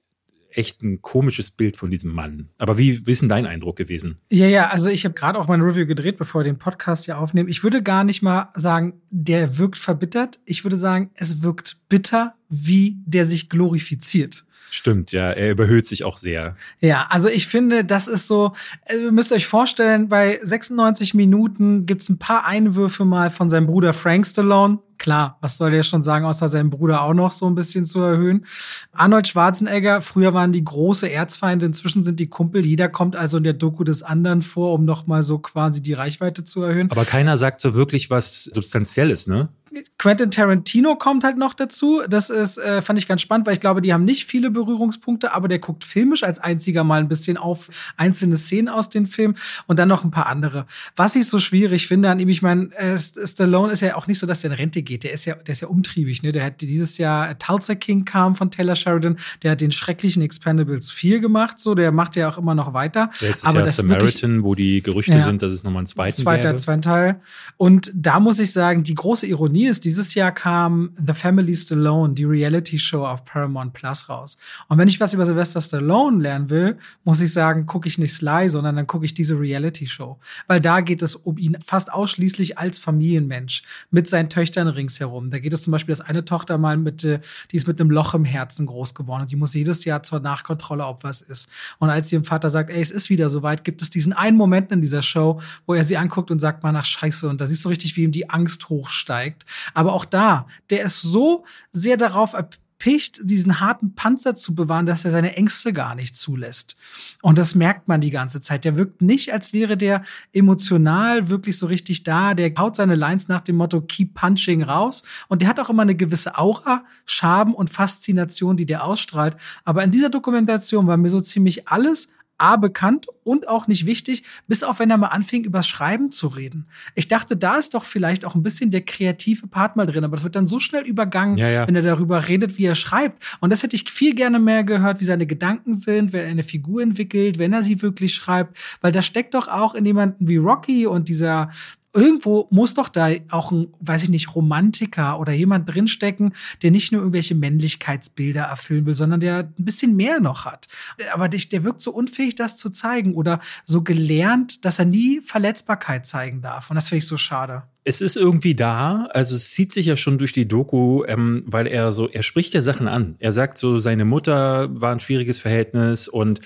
echt 0.57 0.83
ein 0.83 1.03
komisches 1.03 1.51
Bild 1.51 1.77
von 1.77 1.91
diesem 1.91 2.13
Mann. 2.13 2.49
Aber 2.59 2.79
wie, 2.79 3.07
wie 3.07 3.13
ist 3.13 3.23
denn 3.23 3.29
dein 3.29 3.47
Eindruck 3.47 3.77
gewesen? 3.77 4.19
Ja, 4.31 4.47
ja, 4.47 4.69
also 4.69 4.89
ich 4.89 5.05
habe 5.05 5.15
gerade 5.15 5.39
auch 5.39 5.49
mein 5.49 5.61
Review 5.61 5.87
gedreht, 5.87 6.17
bevor 6.17 6.41
wir 6.43 6.45
den 6.45 6.59
Podcast 6.59 7.07
hier 7.07 7.19
aufnehmen. 7.19 7.49
Ich 7.49 7.65
würde 7.65 7.83
gar 7.83 8.05
nicht 8.05 8.23
mal 8.23 8.51
sagen, 8.55 9.01
der 9.11 9.59
wirkt 9.59 9.79
verbittert. 9.79 10.41
Ich 10.45 10.65
würde 10.65 10.77
sagen, 10.77 11.11
es 11.15 11.43
wirkt 11.43 11.79
bitter, 11.89 12.35
wie 12.49 12.97
der 13.07 13.27
sich 13.27 13.49
glorifiziert. 13.49 14.45
Stimmt, 14.75 15.13
ja, 15.13 15.31
er 15.31 15.51
überhöht 15.51 15.87
sich 15.87 16.03
auch 16.05 16.17
sehr. 16.17 16.57
Ja, 16.81 17.07
also 17.11 17.29
ich 17.29 17.47
finde, 17.47 17.85
das 17.85 18.09
ist 18.09 18.27
so, 18.27 18.55
also 18.89 19.03
ihr 19.03 19.13
müsst 19.13 19.31
euch 19.31 19.47
vorstellen, 19.47 20.09
bei 20.09 20.41
96 20.43 21.13
Minuten 21.13 21.85
gibt's 21.85 22.09
ein 22.09 22.17
paar 22.17 22.47
Einwürfe 22.47 23.05
mal 23.05 23.29
von 23.29 23.51
seinem 23.51 23.67
Bruder 23.67 23.93
Frank 23.93 24.27
Stallone. 24.27 24.79
Klar, 24.97 25.37
was 25.43 25.59
soll 25.59 25.73
der 25.73 25.83
schon 25.83 26.01
sagen, 26.01 26.25
außer 26.25 26.49
seinen 26.49 26.71
Bruder 26.71 27.03
auch 27.03 27.13
noch 27.13 27.33
so 27.33 27.47
ein 27.47 27.55
bisschen 27.55 27.85
zu 27.85 28.01
erhöhen. 28.01 28.47
Arnold 28.93 29.29
Schwarzenegger, 29.29 30.01
früher 30.01 30.33
waren 30.33 30.53
die 30.53 30.65
große 30.65 31.11
Erzfeinde, 31.11 31.67
inzwischen 31.67 32.03
sind 32.03 32.19
die 32.19 32.29
Kumpel. 32.29 32.65
Jeder 32.65 32.89
kommt 32.89 33.15
also 33.15 33.37
in 33.37 33.45
der 33.45 33.53
Doku 33.53 33.85
des 33.85 34.03
anderen 34.03 34.41
vor, 34.41 34.73
um 34.73 34.87
noch 34.87 35.07
mal 35.07 35.23
so 35.23 35.39
quasi 35.39 35.83
die 35.83 35.93
Reichweite 35.93 36.45
zu 36.45 36.63
erhöhen. 36.63 36.91
Aber 36.91 37.05
keiner 37.05 37.37
sagt 37.37 37.61
so 37.61 37.75
wirklich 37.75 38.09
was 38.09 38.45
Substanzielles, 38.45 39.27
ne? 39.27 39.51
Quentin 39.99 40.31
Tarantino 40.31 40.97
kommt 40.97 41.25
halt 41.25 41.37
noch 41.37 41.55
dazu. 41.55 42.03
Das 42.09 42.31
ist, 42.31 42.59
äh, 42.59 42.83
fand 42.83 42.99
ich 42.99 43.07
ganz 43.07 43.23
spannend, 43.23 43.47
weil 43.47 43.55
ich 43.55 43.61
glaube, 43.61 43.81
die 43.83 43.93
haben 43.93 44.05
nicht 44.05 44.27
viele 44.27 44.51
Berührungspunkte, 44.51 45.33
aber 45.33 45.49
der 45.49 45.59
guckt 45.59 45.85
filmisch 45.85 46.23
als 46.25 46.39
einziger 46.39 46.85
mal 46.85 47.01
ein 47.01 47.09
bisschen 47.09 47.37
auf 47.37 47.71
einzelne 47.97 48.37
Szenen 48.37 48.69
aus 48.69 48.91
den 48.91 49.07
Filmen 49.07 49.37
und 49.67 49.79
dann 49.79 49.89
noch 49.89 50.05
ein 50.05 50.11
paar 50.11 50.27
andere. 50.27 50.67
Was 50.97 51.17
ich 51.17 51.27
so 51.27 51.39
schwierig 51.39 51.87
finde 51.87 52.11
an 52.11 52.21
ihm, 52.21 52.29
ich 52.29 52.43
meine, 52.43 52.73
äh, 52.77 52.99
Stallone 52.99 53.73
ist 53.73 53.81
ja 53.81 53.97
auch 53.97 54.07
nicht 54.07 54.19
so, 54.19 54.27
dass 54.27 54.45
er 54.45 54.51
in 54.51 54.57
Rente 54.57 54.83
geht. 54.83 55.05
Der 55.05 55.13
ist 55.13 55.25
ja, 55.25 55.35
der 55.35 55.53
ist 55.53 55.61
ja 55.61 55.69
umtriebig, 55.69 56.23
ne? 56.23 56.33
Der 56.33 56.45
hat 56.45 56.61
dieses 56.61 56.99
Jahr 56.99 57.31
äh, 57.31 57.35
Tulsa 57.37 57.75
King 57.75 58.05
kam 58.05 58.35
von 58.35 58.51
Taylor 58.51 58.77
Sheridan, 58.77 59.17
der 59.43 59.53
hat 59.53 59.61
den 59.61 59.73
schrecklichen 59.73 60.23
Expendables 60.23 60.91
4 60.91 61.21
gemacht, 61.21 61.59
so, 61.59 61.75
der 61.75 61.93
macht 61.93 62.17
ja 62.17 62.29
auch 62.29 62.39
immer 62.39 62.55
noch 62.55 62.75
weiter. 62.75 63.11
Jetzt 63.21 63.47
aber 63.47 63.61
ja 63.61 63.67
das 63.67 63.77
Samaritan, 63.77 64.31
wirklich, 64.31 64.45
wo 64.45 64.55
die 64.55 64.83
Gerüchte 64.83 65.13
ja, 65.13 65.21
sind, 65.21 65.43
dass 65.43 65.53
es 65.53 65.65
nochmal 65.65 65.81
einen 65.81 65.87
zweiten 65.87 66.23
Zweiter, 66.23 66.57
zweiter 66.57 66.81
Teil. 66.83 67.21
Und 67.57 67.91
da 67.95 68.21
muss 68.21 68.39
ich 68.39 68.53
sagen, 68.53 68.83
die 68.83 68.95
große 68.95 69.27
Ironie 69.27 69.62
Ist, 69.67 69.85
dieses 69.85 70.15
Jahr 70.15 70.33
kam 70.33 70.97
The 71.05 71.15
Family 71.15 71.55
Stallone, 71.55 72.15
die 72.15 72.25
Reality 72.25 72.79
Show 72.79 73.07
auf 73.07 73.25
Paramount 73.25 73.73
Plus 73.73 74.09
raus. 74.09 74.37
Und 74.69 74.79
wenn 74.79 74.89
ich 74.89 75.01
was 75.01 75.13
über 75.13 75.25
Sylvester 75.25 75.61
Stallone 75.61 76.23
lernen 76.23 76.51
will, 76.51 76.79
muss 77.05 77.21
ich 77.21 77.33
sagen, 77.33 77.67
gucke 77.67 77.89
ich 77.89 77.99
nicht 77.99 78.13
Sly, 78.13 78.49
sondern 78.49 78.77
dann 78.77 78.87
gucke 78.87 79.05
ich 79.05 79.15
diese 79.15 79.39
Reality 79.39 79.87
Show. 79.87 80.19
Weil 80.47 80.61
da 80.61 80.81
geht 80.81 81.03
es 81.03 81.15
um 81.15 81.39
ihn 81.39 81.59
fast 81.65 81.93
ausschließlich 81.93 82.59
als 82.59 82.79
Familienmensch 82.79 83.63
mit 83.91 84.09
seinen 84.09 84.29
Töchtern 84.29 84.69
ringsherum. 84.69 85.31
Da 85.31 85.39
geht 85.39 85.53
es 85.53 85.63
zum 85.63 85.73
Beispiel, 85.73 85.93
dass 85.93 86.01
eine 86.01 86.25
Tochter 86.25 86.59
mal 86.59 86.77
mit, 86.77 87.05
äh, 87.05 87.21
die 87.51 87.57
ist 87.57 87.67
mit 87.67 87.81
einem 87.81 87.91
Loch 87.91 88.15
im 88.15 88.25
Herzen 88.25 88.67
groß 88.67 88.95
geworden 88.95 89.23
und 89.23 89.31
die 89.31 89.37
muss 89.37 89.55
jedes 89.55 89.85
Jahr 89.85 90.03
zur 90.03 90.21
Nachkontrolle, 90.21 90.85
ob 90.87 91.05
was 91.05 91.21
ist. 91.21 91.49
Und 91.79 91.91
als 91.91 92.09
sie 92.09 92.17
ihrem 92.17 92.25
Vater 92.25 92.51
sagt, 92.51 92.71
ey, 92.71 92.81
es 92.81 92.91
ist 92.91 93.11
wieder 93.11 93.29
soweit, 93.29 93.65
gibt 93.65 93.83
es 93.83 93.91
diesen 93.91 94.13
einen 94.13 94.37
Moment 94.37 94.73
in 94.73 94.81
dieser 94.81 95.03
Show, 95.03 95.41
wo 95.67 95.75
er 95.75 95.85
sie 95.85 95.97
anguckt 95.97 96.31
und 96.31 96.41
sagt, 96.41 96.63
man, 96.63 96.77
ach 96.77 96.85
scheiße. 96.85 97.29
Und 97.29 97.41
da 97.41 97.47
siehst 97.47 97.65
du 97.65 97.69
richtig, 97.69 97.97
wie 97.97 98.05
ihm 98.05 98.13
die 98.13 98.31
Angst 98.31 98.69
hochsteigt. 98.69 99.45
Aber 99.75 99.93
auch 99.93 100.05
da, 100.05 100.47
der 100.71 100.83
ist 100.83 101.01
so 101.03 101.45
sehr 101.73 101.97
darauf 101.97 102.35
erpicht, 102.83 103.21
diesen 103.23 103.61
harten 103.61 103.95
Panzer 103.95 104.35
zu 104.35 104.55
bewahren, 104.55 104.87
dass 104.87 105.05
er 105.05 105.13
seine 105.13 105.37
Ängste 105.37 105.73
gar 105.73 105.95
nicht 105.95 106.17
zulässt. 106.17 106.77
Und 107.21 107.39
das 107.39 107.55
merkt 107.55 107.87
man 107.87 108.01
die 108.01 108.11
ganze 108.11 108.41
Zeit. 108.41 108.65
Der 108.65 108.77
wirkt 108.77 109.03
nicht, 109.03 109.33
als 109.33 109.53
wäre 109.53 109.77
der 109.77 110.03
emotional 110.33 111.29
wirklich 111.29 111.57
so 111.59 111.67
richtig 111.67 112.03
da. 112.03 112.35
Der 112.35 112.53
haut 112.59 112.75
seine 112.75 112.97
Lines 112.97 113.29
nach 113.29 113.41
dem 113.41 113.57
Motto 113.57 113.81
Keep 113.81 114.15
Punching 114.15 114.63
raus. 114.63 115.05
Und 115.29 115.43
der 115.43 115.49
hat 115.49 115.61
auch 115.61 115.71
immer 115.71 115.83
eine 115.83 115.95
gewisse 115.95 116.37
Aura, 116.39 116.85
Schaben 117.05 117.55
und 117.55 117.71
Faszination, 117.71 118.57
die 118.57 118.67
der 118.67 118.85
ausstrahlt. 118.85 119.37
Aber 119.65 119.85
in 119.85 119.93
dieser 119.93 120.11
Dokumentation 120.11 120.87
war 120.87 120.97
mir 120.97 121.09
so 121.11 121.21
ziemlich 121.21 121.69
alles 121.69 122.09
A 122.43 122.57
bekannt 122.57 123.07
und 123.23 123.47
auch 123.47 123.69
nicht 123.69 123.87
wichtig, 123.87 124.25
bis 124.49 124.65
auf 124.65 124.81
wenn 124.81 124.91
er 124.91 124.97
mal 124.97 125.09
anfing, 125.09 125.45
übers 125.45 125.69
Schreiben 125.69 126.11
zu 126.11 126.27
reden. 126.27 126.67
Ich 126.97 127.07
dachte, 127.07 127.37
da 127.37 127.55
ist 127.55 127.75
doch 127.75 127.85
vielleicht 127.85 128.25
auch 128.25 128.35
ein 128.35 128.43
bisschen 128.43 128.73
der 128.73 128.81
kreative 128.81 129.47
Part 129.47 129.77
mal 129.77 129.87
drin, 129.87 130.03
aber 130.03 130.17
das 130.17 130.25
wird 130.25 130.35
dann 130.35 130.47
so 130.47 130.59
schnell 130.59 130.83
übergangen, 130.83 131.39
ja, 131.39 131.49
ja. 131.49 131.69
wenn 131.69 131.77
er 131.77 131.83
darüber 131.83 132.27
redet, 132.27 132.59
wie 132.59 132.65
er 132.65 132.75
schreibt. 132.75 133.23
Und 133.41 133.51
das 133.51 133.63
hätte 133.63 133.77
ich 133.77 133.89
viel 133.89 134.17
gerne 134.17 134.41
mehr 134.41 134.65
gehört, 134.65 135.01
wie 135.01 135.05
seine 135.05 135.27
Gedanken 135.27 135.75
sind, 135.75 136.13
wenn 136.13 136.25
er 136.25 136.31
eine 136.31 136.43
Figur 136.43 136.83
entwickelt, 136.83 137.39
wenn 137.39 137.53
er 137.53 137.63
sie 137.63 137.81
wirklich 137.81 138.13
schreibt, 138.15 138.59
weil 138.81 138.91
da 138.91 139.03
steckt 139.03 139.35
doch 139.35 139.47
auch 139.47 139.77
in 139.77 139.85
jemanden 139.85 140.27
wie 140.27 140.39
Rocky 140.39 140.87
und 140.87 141.09
dieser 141.09 141.51
irgendwo 141.95 142.49
muss 142.51 142.75
doch 142.75 142.89
da 142.89 143.11
auch 143.31 143.53
ein, 143.53 143.69
weiß 143.81 144.05
ich 144.05 144.09
nicht, 144.09 144.35
Romantiker 144.35 145.19
oder 145.21 145.33
jemand 145.33 145.69
drinstecken, 145.69 146.35
der 146.63 146.71
nicht 146.71 146.93
nur 146.93 147.03
irgendwelche 147.03 147.35
Männlichkeitsbilder 147.35 148.43
erfüllen 148.43 148.87
will, 148.87 148.95
sondern 148.95 149.21
der 149.21 149.39
ein 149.41 149.65
bisschen 149.65 149.95
mehr 149.97 150.21
noch 150.21 150.45
hat. 150.45 150.69
Aber 151.13 151.29
der, 151.29 151.65
wirkt 151.65 151.83
so 151.83 151.93
unfähig, 151.93 152.35
das 152.35 152.57
zu 152.57 152.71
zeigen 152.71 153.15
oder 153.15 153.41
so 153.65 153.83
gelernt, 153.83 154.65
dass 154.65 154.79
er 154.79 154.87
nie 154.87 155.21
Verletzbarkeit 155.21 156.07
zeigen 156.07 156.41
darf. 156.41 156.71
Und 156.71 156.77
das 156.77 156.89
finde 156.89 156.99
ich 156.99 157.07
so 157.07 157.17
schade. 157.17 157.65
Es 157.85 158.01
ist 158.01 158.17
irgendwie 158.17 158.55
da, 158.55 159.09
also 159.13 159.35
es 159.35 159.51
zieht 159.51 159.73
sich 159.73 159.87
ja 159.87 159.97
schon 159.97 160.17
durch 160.17 160.33
die 160.33 160.47
Doku, 160.47 161.05
ähm, 161.05 161.43
weil 161.47 161.67
er 161.67 161.91
so, 161.93 162.09
er 162.09 162.23
spricht 162.23 162.55
ja 162.55 162.63
Sachen 162.63 162.87
an. 162.87 163.17
Er 163.19 163.33
sagt 163.33 163.59
so, 163.59 163.79
seine 163.79 164.05
Mutter 164.05 164.69
war 164.81 164.93
ein 164.93 165.01
schwieriges 165.01 165.41
Verhältnis 165.41 166.07
und 166.07 166.41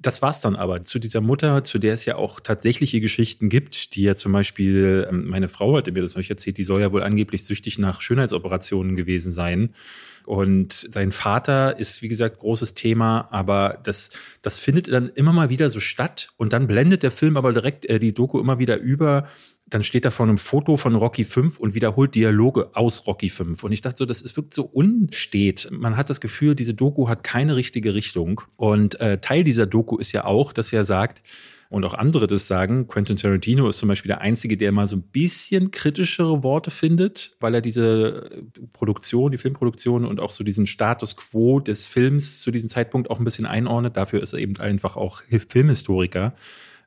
das 0.00 0.22
war's 0.22 0.40
dann 0.40 0.56
aber. 0.56 0.84
Zu 0.84 0.98
dieser 0.98 1.20
Mutter, 1.20 1.64
zu 1.64 1.78
der 1.78 1.94
es 1.94 2.04
ja 2.04 2.16
auch 2.16 2.40
tatsächliche 2.40 3.00
Geschichten 3.00 3.48
gibt, 3.48 3.94
die 3.94 4.02
ja 4.02 4.14
zum 4.14 4.32
Beispiel, 4.32 5.06
ähm, 5.10 5.26
meine 5.26 5.48
Frau 5.48 5.76
hatte 5.76 5.92
mir 5.92 6.02
das 6.02 6.16
euch 6.16 6.30
erzählt, 6.30 6.58
die 6.58 6.64
soll 6.64 6.80
ja 6.80 6.92
wohl 6.92 7.02
angeblich 7.02 7.44
süchtig 7.44 7.78
nach 7.78 8.00
Schönheitsoperationen 8.00 8.96
gewesen 8.96 9.32
sein. 9.32 9.74
Und 10.24 10.72
sein 10.72 11.12
Vater 11.12 11.78
ist, 11.78 12.02
wie 12.02 12.08
gesagt, 12.08 12.40
großes 12.40 12.74
Thema, 12.74 13.28
aber 13.30 13.78
das, 13.84 14.10
das 14.42 14.58
findet 14.58 14.92
dann 14.92 15.08
immer 15.10 15.32
mal 15.32 15.50
wieder 15.50 15.70
so 15.70 15.78
statt. 15.78 16.30
Und 16.36 16.52
dann 16.52 16.66
blendet 16.66 17.04
der 17.04 17.12
Film 17.12 17.36
aber 17.36 17.52
direkt 17.52 17.86
äh, 17.86 18.00
die 18.00 18.12
Doku 18.12 18.40
immer 18.40 18.58
wieder 18.58 18.78
über 18.78 19.28
dann 19.68 19.82
steht 19.82 20.04
da 20.04 20.12
vor 20.12 20.26
einem 20.26 20.38
Foto 20.38 20.76
von 20.76 20.94
Rocky 20.94 21.24
5 21.24 21.58
und 21.58 21.74
wiederholt 21.74 22.14
Dialoge 22.14 22.70
aus 22.74 23.06
Rocky 23.08 23.28
5. 23.28 23.64
Und 23.64 23.72
ich 23.72 23.80
dachte 23.80 23.98
so, 23.98 24.06
das 24.06 24.22
ist 24.22 24.36
wirklich 24.36 24.54
so 24.54 24.62
unstet. 24.62 25.68
Man 25.72 25.96
hat 25.96 26.08
das 26.08 26.20
Gefühl, 26.20 26.54
diese 26.54 26.74
Doku 26.74 27.08
hat 27.08 27.24
keine 27.24 27.56
richtige 27.56 27.94
Richtung. 27.94 28.42
Und 28.56 29.00
äh, 29.00 29.18
Teil 29.18 29.42
dieser 29.42 29.66
Doku 29.66 29.96
ist 29.98 30.12
ja 30.12 30.24
auch, 30.24 30.52
dass 30.52 30.72
er 30.72 30.84
sagt, 30.84 31.22
und 31.68 31.84
auch 31.84 31.94
andere 31.94 32.28
das 32.28 32.46
sagen, 32.46 32.86
Quentin 32.86 33.16
Tarantino 33.16 33.68
ist 33.68 33.78
zum 33.78 33.88
Beispiel 33.88 34.08
der 34.08 34.20
Einzige, 34.20 34.56
der 34.56 34.70
mal 34.70 34.86
so 34.86 34.94
ein 34.96 35.02
bisschen 35.02 35.72
kritischere 35.72 36.44
Worte 36.44 36.70
findet, 36.70 37.36
weil 37.40 37.56
er 37.56 37.60
diese 37.60 38.30
Produktion, 38.72 39.32
die 39.32 39.38
Filmproduktion 39.38 40.04
und 40.04 40.20
auch 40.20 40.30
so 40.30 40.44
diesen 40.44 40.68
Status 40.68 41.16
quo 41.16 41.58
des 41.58 41.88
Films 41.88 42.40
zu 42.40 42.52
diesem 42.52 42.68
Zeitpunkt 42.68 43.10
auch 43.10 43.18
ein 43.18 43.24
bisschen 43.24 43.46
einordnet. 43.46 43.96
Dafür 43.96 44.22
ist 44.22 44.32
er 44.32 44.38
eben 44.38 44.56
einfach 44.58 44.96
auch 44.96 45.22
Filmhistoriker. 45.48 46.34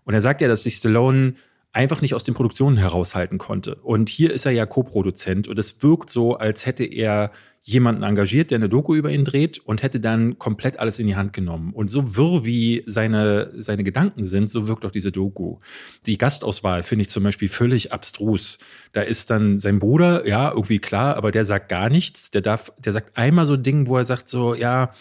Und 0.05 0.13
er 0.13 0.21
sagt 0.21 0.39
ja, 0.39 0.47
dass 0.47 0.63
sich 0.63 0.75
Stallone 0.75 1.33
einfach 1.71 2.01
nicht 2.01 2.15
aus 2.15 2.23
den 2.23 2.33
Produktionen 2.33 2.77
heraushalten 2.77 3.37
konnte. 3.37 3.75
Und 3.75 4.09
hier 4.09 4.33
ist 4.33 4.45
er 4.45 4.51
ja 4.51 4.65
Co-Produzent 4.65 5.47
und 5.47 5.59
es 5.59 5.83
wirkt 5.83 6.09
so, 6.09 6.35
als 6.35 6.65
hätte 6.65 6.83
er 6.83 7.31
jemanden 7.61 8.03
engagiert, 8.03 8.51
der 8.51 8.57
eine 8.57 8.69
Doku 8.69 8.95
über 8.95 9.11
ihn 9.11 9.25
dreht 9.25 9.59
und 9.59 9.83
hätte 9.83 9.99
dann 9.99 10.39
komplett 10.39 10.79
alles 10.79 10.97
in 10.97 11.07
die 11.07 11.15
Hand 11.15 11.33
genommen. 11.33 11.73
Und 11.73 11.89
so 11.89 12.15
wirr 12.15 12.45
wie 12.45 12.83
seine, 12.87 13.51
seine 13.57 13.83
Gedanken 13.83 14.23
sind, 14.23 14.49
so 14.49 14.67
wirkt 14.67 14.85
auch 14.85 14.91
diese 14.91 15.11
Doku. 15.11 15.59
Die 16.05 16.17
Gastauswahl 16.17 16.83
finde 16.83 17.03
ich 17.03 17.09
zum 17.09 17.23
Beispiel 17.23 17.49
völlig 17.49 17.91
abstrus. 17.91 18.59
Da 18.93 19.01
ist 19.01 19.29
dann 19.29 19.59
sein 19.59 19.79
Bruder, 19.79 20.25
ja, 20.27 20.49
irgendwie 20.49 20.79
klar, 20.79 21.15
aber 21.17 21.31
der 21.31 21.45
sagt 21.45 21.69
gar 21.69 21.89
nichts. 21.89 22.31
Der 22.31 22.41
darf, 22.41 22.71
der 22.79 22.93
sagt 22.93 23.17
einmal 23.17 23.45
so 23.45 23.57
Dinge, 23.57 23.87
wo 23.87 23.97
er 23.97 24.05
sagt 24.05 24.29
so, 24.29 24.55
ja, 24.55 24.91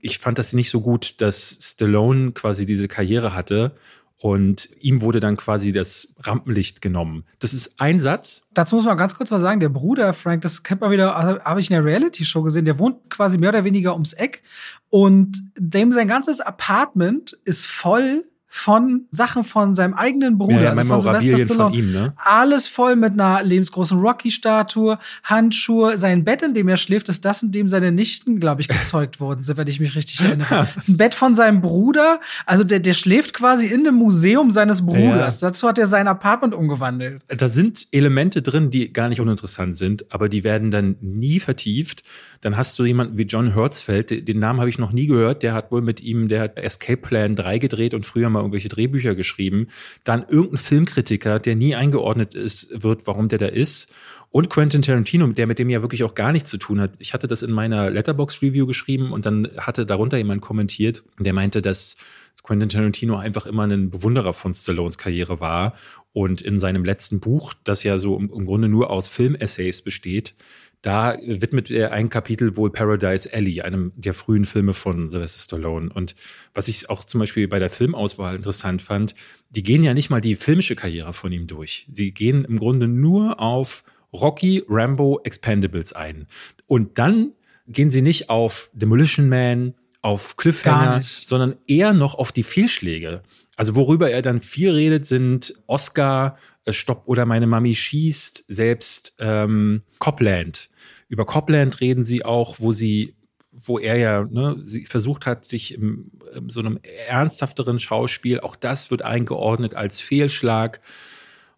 ich 0.00 0.18
fand 0.18 0.38
das 0.38 0.52
nicht 0.52 0.70
so 0.70 0.80
gut, 0.80 1.20
dass 1.20 1.58
Stallone 1.60 2.32
quasi 2.32 2.66
diese 2.66 2.88
Karriere 2.88 3.34
hatte 3.34 3.76
und 4.18 4.70
ihm 4.80 5.02
wurde 5.02 5.20
dann 5.20 5.36
quasi 5.36 5.72
das 5.72 6.14
Rampenlicht 6.20 6.80
genommen. 6.80 7.24
Das 7.38 7.52
ist 7.52 7.78
ein 7.78 8.00
Satz. 8.00 8.46
Dazu 8.54 8.76
muss 8.76 8.84
man 8.84 8.96
ganz 8.96 9.14
kurz 9.14 9.30
mal 9.30 9.40
sagen, 9.40 9.60
der 9.60 9.68
Bruder 9.68 10.12
Frank, 10.14 10.42
das 10.42 10.62
kennt 10.62 10.80
man 10.80 10.90
wieder, 10.90 11.16
also, 11.16 11.40
habe 11.40 11.60
ich 11.60 11.70
in 11.70 11.74
der 11.74 11.84
Reality-Show 11.84 12.42
gesehen, 12.42 12.64
der 12.64 12.78
wohnt 12.78 13.10
quasi 13.10 13.36
mehr 13.36 13.50
oder 13.50 13.64
weniger 13.64 13.92
ums 13.92 14.14
Eck 14.14 14.42
und 14.88 15.36
dem 15.58 15.92
sein 15.92 16.08
ganzes 16.08 16.40
Apartment 16.40 17.32
ist 17.44 17.66
voll 17.66 18.22
von 18.56 19.06
Sachen 19.10 19.44
von 19.44 19.74
seinem 19.74 19.92
eigenen 19.92 20.38
Bruder, 20.38 20.62
ja, 20.62 20.70
also 20.70 20.84
von 20.84 21.02
Sylvester 21.02 21.44
Stallone. 21.44 21.70
Von 21.70 21.78
ihm, 21.78 21.92
ne? 21.92 22.14
Alles 22.16 22.66
voll 22.66 22.96
mit 22.96 23.12
einer 23.12 23.42
lebensgroßen 23.42 24.00
Rocky-Statue, 24.00 24.98
Handschuhe. 25.24 25.98
Sein 25.98 26.24
Bett, 26.24 26.42
in 26.42 26.54
dem 26.54 26.66
er 26.66 26.78
schläft, 26.78 27.10
ist 27.10 27.24
das, 27.26 27.42
in 27.42 27.52
dem 27.52 27.68
seine 27.68 27.92
Nichten, 27.92 28.40
glaube 28.40 28.62
ich, 28.62 28.68
gezeugt 28.68 29.20
worden 29.20 29.42
sind, 29.42 29.58
wenn 29.58 29.66
ich 29.66 29.78
mich 29.78 29.94
richtig 29.94 30.22
erinnere. 30.22 30.66
Das 30.76 30.88
ist 30.88 30.88
ein 30.88 30.96
Bett 30.96 31.14
von 31.14 31.34
seinem 31.34 31.60
Bruder. 31.60 32.18
Also 32.46 32.64
der, 32.64 32.80
der 32.80 32.94
schläft 32.94 33.34
quasi 33.34 33.66
in 33.66 33.84
dem 33.84 33.94
Museum 33.94 34.50
seines 34.50 34.84
Bruders. 34.84 35.40
Ja. 35.40 35.48
Dazu 35.48 35.68
hat 35.68 35.78
er 35.78 35.86
sein 35.86 36.08
Apartment 36.08 36.54
umgewandelt. 36.54 37.22
Da 37.28 37.48
sind 37.48 37.86
Elemente 37.92 38.42
drin, 38.42 38.70
die 38.70 38.92
gar 38.92 39.08
nicht 39.08 39.20
uninteressant 39.20 39.76
sind, 39.76 40.12
aber 40.12 40.28
die 40.28 40.44
werden 40.44 40.70
dann 40.70 40.96
nie 41.00 41.40
vertieft. 41.40 42.04
Dann 42.40 42.56
hast 42.56 42.78
du 42.78 42.84
jemanden 42.84 43.18
wie 43.18 43.22
John 43.22 43.54
Hertzfeld, 43.54 44.26
den 44.26 44.38
Namen 44.38 44.60
habe 44.60 44.70
ich 44.70 44.78
noch 44.78 44.92
nie 44.92 45.06
gehört, 45.06 45.42
der 45.42 45.54
hat 45.54 45.70
wohl 45.70 45.82
mit 45.82 46.00
ihm, 46.00 46.28
der 46.28 46.42
hat 46.42 46.56
Escape 46.56 46.96
Plan 46.98 47.36
3 47.36 47.58
gedreht 47.58 47.94
und 47.94 48.06
früher 48.06 48.30
mal 48.30 48.45
irgendwelche 48.46 48.68
Drehbücher 48.68 49.14
geschrieben. 49.14 49.68
Dann 50.04 50.24
irgendein 50.28 50.56
Filmkritiker, 50.56 51.38
der 51.38 51.56
nie 51.56 51.74
eingeordnet 51.74 52.34
ist, 52.34 52.82
wird, 52.82 53.06
warum 53.06 53.28
der 53.28 53.38
da 53.38 53.46
ist. 53.46 53.94
Und 54.30 54.50
Quentin 54.50 54.82
Tarantino, 54.82 55.26
der 55.28 55.46
mit 55.46 55.58
dem 55.58 55.70
ja 55.70 55.82
wirklich 55.82 56.04
auch 56.04 56.14
gar 56.14 56.32
nichts 56.32 56.50
zu 56.50 56.58
tun 56.58 56.80
hat. 56.80 56.92
Ich 56.98 57.14
hatte 57.14 57.26
das 57.26 57.42
in 57.42 57.52
meiner 57.52 57.90
Letterbox-Review 57.90 58.66
geschrieben 58.66 59.12
und 59.12 59.24
dann 59.24 59.48
hatte 59.56 59.86
darunter 59.86 60.18
jemand 60.18 60.42
kommentiert, 60.42 61.04
der 61.18 61.32
meinte, 61.32 61.62
dass 61.62 61.96
Quentin 62.42 62.68
Tarantino 62.68 63.16
einfach 63.16 63.46
immer 63.46 63.64
ein 63.64 63.90
Bewunderer 63.90 64.34
von 64.34 64.52
Stallones 64.52 64.98
Karriere 64.98 65.40
war 65.40 65.74
und 66.12 66.40
in 66.40 66.58
seinem 66.58 66.84
letzten 66.84 67.20
Buch, 67.20 67.54
das 67.64 67.82
ja 67.82 67.98
so 67.98 68.16
im, 68.16 68.30
im 68.32 68.46
Grunde 68.46 68.68
nur 68.68 68.90
aus 68.90 69.08
Filmessays 69.08 69.82
besteht, 69.82 70.34
da 70.82 71.16
widmet 71.24 71.70
er 71.70 71.92
ein 71.92 72.08
Kapitel 72.08 72.56
wohl 72.56 72.70
Paradise 72.70 73.32
Alley, 73.32 73.62
einem 73.62 73.92
der 73.96 74.14
frühen 74.14 74.44
Filme 74.44 74.72
von 74.72 75.10
Sylvester 75.10 75.42
Stallone. 75.42 75.90
Und 75.92 76.14
was 76.54 76.68
ich 76.68 76.88
auch 76.90 77.04
zum 77.04 77.20
Beispiel 77.20 77.48
bei 77.48 77.58
der 77.58 77.70
Filmauswahl 77.70 78.36
interessant 78.36 78.82
fand, 78.82 79.14
die 79.50 79.62
gehen 79.62 79.82
ja 79.82 79.94
nicht 79.94 80.10
mal 80.10 80.20
die 80.20 80.36
filmische 80.36 80.76
Karriere 80.76 81.12
von 81.12 81.32
ihm 81.32 81.46
durch. 81.46 81.88
Sie 81.92 82.12
gehen 82.12 82.44
im 82.44 82.58
Grunde 82.58 82.88
nur 82.88 83.40
auf 83.40 83.84
Rocky, 84.12 84.64
Rambo, 84.68 85.20
Expendables 85.24 85.92
ein. 85.92 86.26
Und 86.66 86.98
dann 86.98 87.32
gehen 87.66 87.90
sie 87.90 88.02
nicht 88.02 88.30
auf 88.30 88.70
Demolition 88.72 89.28
Man, 89.28 89.74
auf 90.02 90.36
Cliffhanger, 90.36 91.02
sondern 91.02 91.56
eher 91.66 91.92
noch 91.92 92.14
auf 92.14 92.30
die 92.30 92.44
Fehlschläge. 92.44 93.22
Also 93.56 93.74
worüber 93.74 94.10
er 94.10 94.22
dann 94.22 94.40
viel 94.40 94.70
redet, 94.70 95.06
sind 95.06 95.54
Oscar, 95.66 96.36
äh, 96.66 96.72
Stopp 96.72 97.04
oder 97.06 97.24
meine 97.24 97.46
Mami 97.46 97.74
schießt, 97.74 98.44
selbst 98.48 99.16
ähm, 99.18 99.82
Copland. 99.98 100.68
Über 101.08 101.24
Copland 101.24 101.80
reden 101.80 102.04
sie 102.04 102.24
auch, 102.24 102.56
wo 102.60 102.72
sie, 102.72 103.14
wo 103.52 103.78
er 103.78 103.96
ja 103.96 104.24
ne, 104.30 104.60
sie 104.62 104.84
versucht 104.84 105.24
hat, 105.24 105.46
sich 105.46 105.74
im, 105.74 106.10
in 106.34 106.50
so 106.50 106.60
einem 106.60 106.78
ernsthafteren 107.08 107.78
Schauspiel, 107.78 108.40
auch 108.40 108.56
das 108.56 108.90
wird 108.90 109.02
eingeordnet 109.02 109.74
als 109.74 110.00
Fehlschlag. 110.00 110.80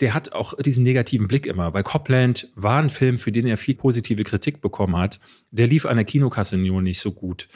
Der 0.00 0.14
hat 0.14 0.32
auch 0.32 0.54
diesen 0.62 0.84
negativen 0.84 1.26
Blick 1.26 1.46
immer, 1.46 1.74
weil 1.74 1.82
Copland 1.82 2.48
war 2.54 2.80
ein 2.80 2.90
Film, 2.90 3.18
für 3.18 3.32
den 3.32 3.48
er 3.48 3.58
viel 3.58 3.74
positive 3.74 4.22
Kritik 4.22 4.60
bekommen 4.60 4.96
hat. 4.96 5.18
Der 5.50 5.66
lief 5.66 5.86
an 5.86 5.96
der 5.96 6.04
Kinokasse 6.04 6.56
nur 6.56 6.82
nicht 6.82 7.00
so 7.00 7.10
gut. 7.10 7.48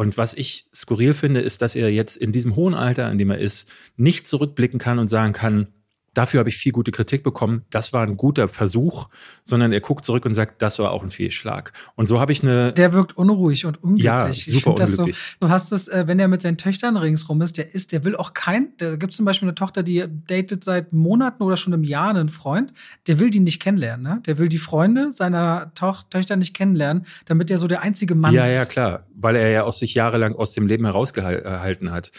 Und 0.00 0.16
was 0.16 0.32
ich 0.32 0.64
skurril 0.74 1.12
finde, 1.12 1.40
ist, 1.40 1.60
dass 1.60 1.76
er 1.76 1.92
jetzt 1.92 2.16
in 2.16 2.32
diesem 2.32 2.56
hohen 2.56 2.72
Alter, 2.72 3.10
in 3.12 3.18
dem 3.18 3.28
er 3.28 3.36
ist, 3.36 3.70
nicht 3.98 4.26
zurückblicken 4.26 4.80
kann 4.80 4.98
und 4.98 5.08
sagen 5.08 5.34
kann, 5.34 5.66
Dafür 6.12 6.40
habe 6.40 6.48
ich 6.48 6.56
viel 6.56 6.72
gute 6.72 6.90
Kritik 6.90 7.22
bekommen. 7.22 7.64
Das 7.70 7.92
war 7.92 8.02
ein 8.02 8.16
guter 8.16 8.48
Versuch, 8.48 9.08
sondern 9.44 9.72
er 9.72 9.80
guckt 9.80 10.04
zurück 10.04 10.24
und 10.26 10.34
sagt, 10.34 10.60
das 10.60 10.78
war 10.80 10.90
auch 10.90 11.04
ein 11.04 11.10
Fehlschlag. 11.10 11.72
Und 11.94 12.08
so 12.08 12.18
habe 12.18 12.32
ich 12.32 12.42
eine. 12.42 12.72
Der 12.72 12.92
wirkt 12.92 13.16
unruhig 13.16 13.64
und 13.64 13.80
unglücklich. 13.82 14.46
Ja, 14.46 14.52
super 14.54 14.70
unglücklich. 14.70 15.16
So, 15.16 15.46
du 15.46 15.48
hast 15.48 15.70
es, 15.70 15.86
äh, 15.86 16.08
wenn 16.08 16.18
er 16.18 16.26
mit 16.26 16.42
seinen 16.42 16.56
Töchtern 16.56 16.96
ringsrum 16.96 17.40
ist, 17.42 17.58
der 17.58 17.74
ist, 17.74 17.92
der 17.92 18.04
will 18.04 18.16
auch 18.16 18.34
kein. 18.34 18.72
Da 18.78 18.96
gibt 18.96 19.12
zum 19.12 19.24
Beispiel 19.24 19.48
eine 19.48 19.54
Tochter, 19.54 19.84
die 19.84 20.04
datet 20.26 20.64
seit 20.64 20.92
Monaten 20.92 21.44
oder 21.44 21.56
schon 21.56 21.72
im 21.72 21.84
Jahr 21.84 22.10
einen 22.10 22.28
Freund. 22.28 22.72
Der 23.06 23.20
will 23.20 23.30
die 23.30 23.40
nicht 23.40 23.62
kennenlernen. 23.62 24.02
Ne? 24.02 24.20
Der 24.26 24.38
will 24.38 24.48
die 24.48 24.58
Freunde 24.58 25.12
seiner 25.12 25.72
Toch 25.74 26.04
Töchter 26.10 26.34
nicht 26.34 26.54
kennenlernen, 26.54 27.06
damit 27.26 27.50
er 27.52 27.58
so 27.58 27.68
der 27.68 27.82
einzige 27.82 28.16
Mann 28.16 28.34
ja, 28.34 28.46
ist. 28.46 28.52
Ja, 28.52 28.54
ja, 28.54 28.64
klar, 28.64 29.06
weil 29.14 29.36
er 29.36 29.50
ja 29.50 29.62
aus 29.62 29.78
sich 29.78 29.94
jahrelang 29.94 30.34
aus 30.34 30.54
dem 30.54 30.66
Leben 30.66 30.84
herausgehalten 30.84 31.92
hat. 31.92 32.10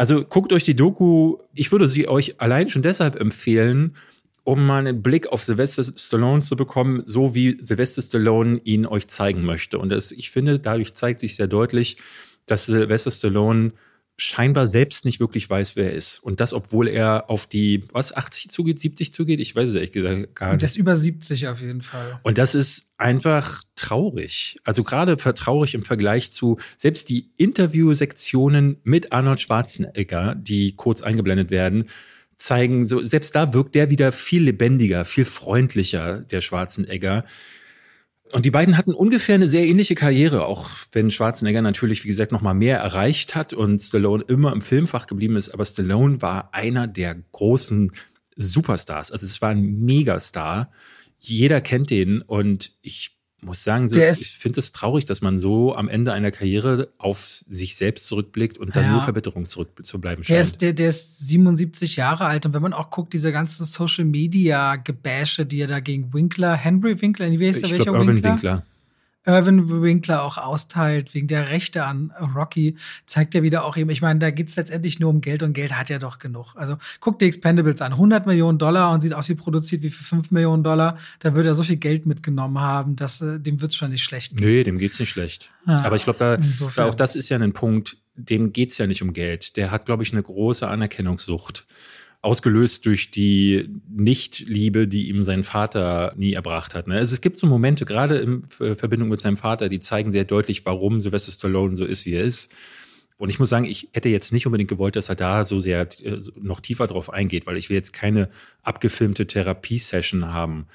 Also 0.00 0.24
guckt 0.24 0.54
euch 0.54 0.64
die 0.64 0.74
Doku, 0.74 1.36
ich 1.54 1.72
würde 1.72 1.86
sie 1.86 2.08
euch 2.08 2.40
allein 2.40 2.70
schon 2.70 2.80
deshalb 2.80 3.20
empfehlen, 3.20 3.96
um 4.44 4.64
mal 4.64 4.78
einen 4.78 5.02
Blick 5.02 5.26
auf 5.26 5.44
Sylvester 5.44 5.84
Stallone 5.94 6.40
zu 6.40 6.56
bekommen, 6.56 7.02
so 7.04 7.34
wie 7.34 7.58
Sylvester 7.60 8.00
Stallone 8.00 8.62
ihn 8.64 8.86
euch 8.86 9.08
zeigen 9.08 9.44
möchte. 9.44 9.78
Und 9.78 9.90
das, 9.90 10.10
ich 10.10 10.30
finde, 10.30 10.58
dadurch 10.58 10.94
zeigt 10.94 11.20
sich 11.20 11.36
sehr 11.36 11.48
deutlich, 11.48 11.98
dass 12.46 12.64
Sylvester 12.64 13.10
Stallone 13.10 13.72
scheinbar 14.20 14.66
selbst 14.66 15.04
nicht 15.04 15.18
wirklich 15.18 15.48
weiß, 15.48 15.76
wer 15.76 15.86
er 15.86 15.92
ist. 15.92 16.18
Und 16.18 16.40
das, 16.40 16.52
obwohl 16.52 16.88
er 16.88 17.30
auf 17.30 17.46
die, 17.46 17.84
was, 17.92 18.14
80 18.14 18.50
zugeht, 18.50 18.78
70 18.78 19.14
zugeht? 19.14 19.40
Ich 19.40 19.56
weiß 19.56 19.70
es 19.70 19.74
ehrlich 19.74 19.92
gesagt 19.92 20.34
gar 20.34 20.52
nicht. 20.52 20.62
Der 20.62 20.68
ist 20.68 20.76
über 20.76 20.94
70 20.94 21.48
auf 21.48 21.60
jeden 21.62 21.80
Fall. 21.80 22.20
Und 22.22 22.36
das 22.36 22.54
ist 22.54 22.86
einfach 22.98 23.64
traurig. 23.76 24.58
Also 24.62 24.82
gerade 24.82 25.16
traurig 25.16 25.74
im 25.74 25.82
Vergleich 25.82 26.32
zu 26.32 26.58
selbst 26.76 27.08
die 27.08 27.30
Interviewsektionen 27.38 28.76
mit 28.84 29.12
Arnold 29.12 29.40
Schwarzenegger, 29.40 30.34
die 30.34 30.76
kurz 30.76 31.00
eingeblendet 31.00 31.50
werden, 31.50 31.86
zeigen 32.36 32.86
so, 32.86 33.04
selbst 33.04 33.34
da 33.34 33.54
wirkt 33.54 33.74
der 33.74 33.90
wieder 33.90 34.12
viel 34.12 34.42
lebendiger, 34.42 35.04
viel 35.04 35.24
freundlicher, 35.24 36.20
der 36.20 36.42
Schwarzenegger. 36.42 37.24
Und 38.32 38.46
die 38.46 38.50
beiden 38.50 38.76
hatten 38.76 38.94
ungefähr 38.94 39.34
eine 39.34 39.48
sehr 39.48 39.66
ähnliche 39.66 39.94
Karriere, 39.94 40.44
auch 40.44 40.70
wenn 40.92 41.10
Schwarzenegger 41.10 41.62
natürlich, 41.62 42.04
wie 42.04 42.08
gesagt, 42.08 42.32
noch 42.32 42.42
mal 42.42 42.54
mehr 42.54 42.78
erreicht 42.78 43.34
hat 43.34 43.52
und 43.52 43.80
Stallone 43.80 44.24
immer 44.26 44.52
im 44.52 44.62
Filmfach 44.62 45.06
geblieben 45.06 45.36
ist. 45.36 45.48
Aber 45.50 45.64
Stallone 45.64 46.22
war 46.22 46.54
einer 46.54 46.86
der 46.86 47.16
großen 47.32 47.92
Superstars. 48.36 49.10
Also 49.10 49.26
es 49.26 49.42
war 49.42 49.50
ein 49.50 49.80
Megastar. 49.80 50.70
Jeder 51.18 51.60
kennt 51.60 51.90
den 51.90 52.22
und 52.22 52.72
ich 52.82 53.19
muss 53.42 53.64
sagen, 53.64 53.88
so, 53.88 53.96
ich 53.96 54.36
finde 54.38 54.60
es 54.60 54.72
traurig, 54.72 55.04
dass 55.04 55.20
man 55.20 55.38
so 55.38 55.74
am 55.74 55.88
Ende 55.88 56.12
einer 56.12 56.30
Karriere 56.30 56.88
auf 56.98 57.44
sich 57.48 57.76
selbst 57.76 58.06
zurückblickt 58.06 58.58
und 58.58 58.76
dann 58.76 58.84
ja. 58.84 58.92
nur 58.92 59.02
Verbitterung 59.02 59.48
zurückzubleiben 59.48 60.24
scheint. 60.24 60.34
Der 60.34 60.40
ist, 60.40 60.62
der, 60.62 60.72
der 60.72 60.88
ist 60.88 61.28
77 61.28 61.96
Jahre 61.96 62.26
alt 62.26 62.46
und 62.46 62.54
wenn 62.54 62.62
man 62.62 62.72
auch 62.72 62.90
guckt, 62.90 63.12
diese 63.12 63.32
ganzen 63.32 63.64
Social 63.64 64.04
Media 64.04 64.76
Gebäsche, 64.76 65.46
die 65.46 65.60
er 65.60 65.68
da 65.68 65.80
gegen 65.80 66.12
Winkler, 66.12 66.56
Henry 66.56 67.00
Winkler, 67.00 67.30
wie 67.30 67.48
heißt 67.48 67.62
der, 67.62 67.70
welcher 67.70 67.92
glaub, 67.92 68.06
Winkler? 68.06 68.32
Winkler 68.32 68.62
Irvin 69.24 69.82
Winkler 69.82 70.22
auch 70.22 70.38
austeilt 70.38 71.14
wegen 71.14 71.28
der 71.28 71.48
Rechte 71.50 71.84
an 71.84 72.12
Rocky, 72.34 72.76
zeigt 73.06 73.34
ja 73.34 73.42
wieder 73.42 73.64
auch 73.64 73.76
eben, 73.76 73.90
ich 73.90 74.00
meine, 74.00 74.18
da 74.18 74.30
geht's 74.30 74.56
letztendlich 74.56 74.98
nur 74.98 75.10
um 75.10 75.20
Geld 75.20 75.42
und 75.42 75.52
Geld 75.52 75.72
hat 75.72 75.90
ja 75.90 75.98
doch 75.98 76.18
genug. 76.18 76.54
Also 76.56 76.76
guck 77.00 77.18
die 77.18 77.26
Expendables 77.26 77.82
an, 77.82 77.92
100 77.92 78.26
Millionen 78.26 78.58
Dollar 78.58 78.92
und 78.92 79.02
sieht 79.02 79.12
aus 79.12 79.28
wie 79.28 79.34
produziert 79.34 79.82
wie 79.82 79.90
für 79.90 80.04
5 80.04 80.30
Millionen 80.30 80.62
Dollar. 80.62 80.96
Da 81.18 81.34
würde 81.34 81.50
er 81.50 81.54
so 81.54 81.62
viel 81.62 81.76
Geld 81.76 82.06
mitgenommen 82.06 82.58
haben, 82.58 82.96
dass 82.96 83.20
äh, 83.20 83.38
dem 83.38 83.60
wird's 83.60 83.76
schon 83.76 83.90
nicht 83.90 84.02
schlecht 84.02 84.36
gehen. 84.36 84.46
Nee, 84.46 84.64
dem 84.64 84.78
geht's 84.78 84.98
nicht 84.98 85.10
schlecht. 85.10 85.50
Ja, 85.66 85.82
Aber 85.82 85.96
ich 85.96 86.04
glaube, 86.04 86.18
da, 86.18 86.36
da, 86.36 86.84
auch 86.86 86.94
das 86.94 87.14
ist 87.14 87.28
ja 87.28 87.38
ein 87.38 87.52
Punkt, 87.52 87.98
dem 88.14 88.52
geht's 88.52 88.78
ja 88.78 88.86
nicht 88.86 89.02
um 89.02 89.12
Geld. 89.12 89.56
Der 89.56 89.70
hat, 89.70 89.86
glaube 89.86 90.02
ich, 90.02 90.12
eine 90.12 90.22
große 90.22 90.66
Anerkennungssucht 90.66 91.66
ausgelöst 92.22 92.84
durch 92.84 93.10
die 93.10 93.68
Nichtliebe, 93.88 94.86
die 94.86 95.08
ihm 95.08 95.24
sein 95.24 95.42
Vater 95.42 96.12
nie 96.16 96.34
erbracht 96.34 96.74
hat. 96.74 96.86
Ne? 96.86 96.96
Also 96.96 97.14
es 97.14 97.22
gibt 97.22 97.38
so 97.38 97.46
Momente, 97.46 97.86
gerade 97.86 98.18
in 98.18 98.44
Verbindung 98.48 99.08
mit 99.08 99.20
seinem 99.20 99.38
Vater, 99.38 99.68
die 99.68 99.80
zeigen 99.80 100.12
sehr 100.12 100.24
deutlich, 100.24 100.66
warum 100.66 101.00
Sylvester 101.00 101.32
Stallone 101.32 101.76
so 101.76 101.84
ist, 101.84 102.04
wie 102.04 102.12
er 102.12 102.22
ist. 102.22 102.52
Und 103.16 103.28
ich 103.28 103.38
muss 103.38 103.50
sagen, 103.50 103.66
ich 103.66 103.88
hätte 103.92 104.08
jetzt 104.08 104.32
nicht 104.32 104.46
unbedingt 104.46 104.70
gewollt, 104.70 104.96
dass 104.96 105.10
er 105.10 105.14
da 105.14 105.44
so 105.44 105.60
sehr 105.60 105.82
äh, 106.02 106.20
noch 106.40 106.60
tiefer 106.60 106.86
drauf 106.86 107.10
eingeht, 107.10 107.46
weil 107.46 107.58
ich 107.58 107.68
will 107.68 107.76
jetzt 107.76 107.92
keine 107.92 108.30
abgefilmte 108.62 109.26
Therapiesession 109.26 110.32
haben. 110.32 110.66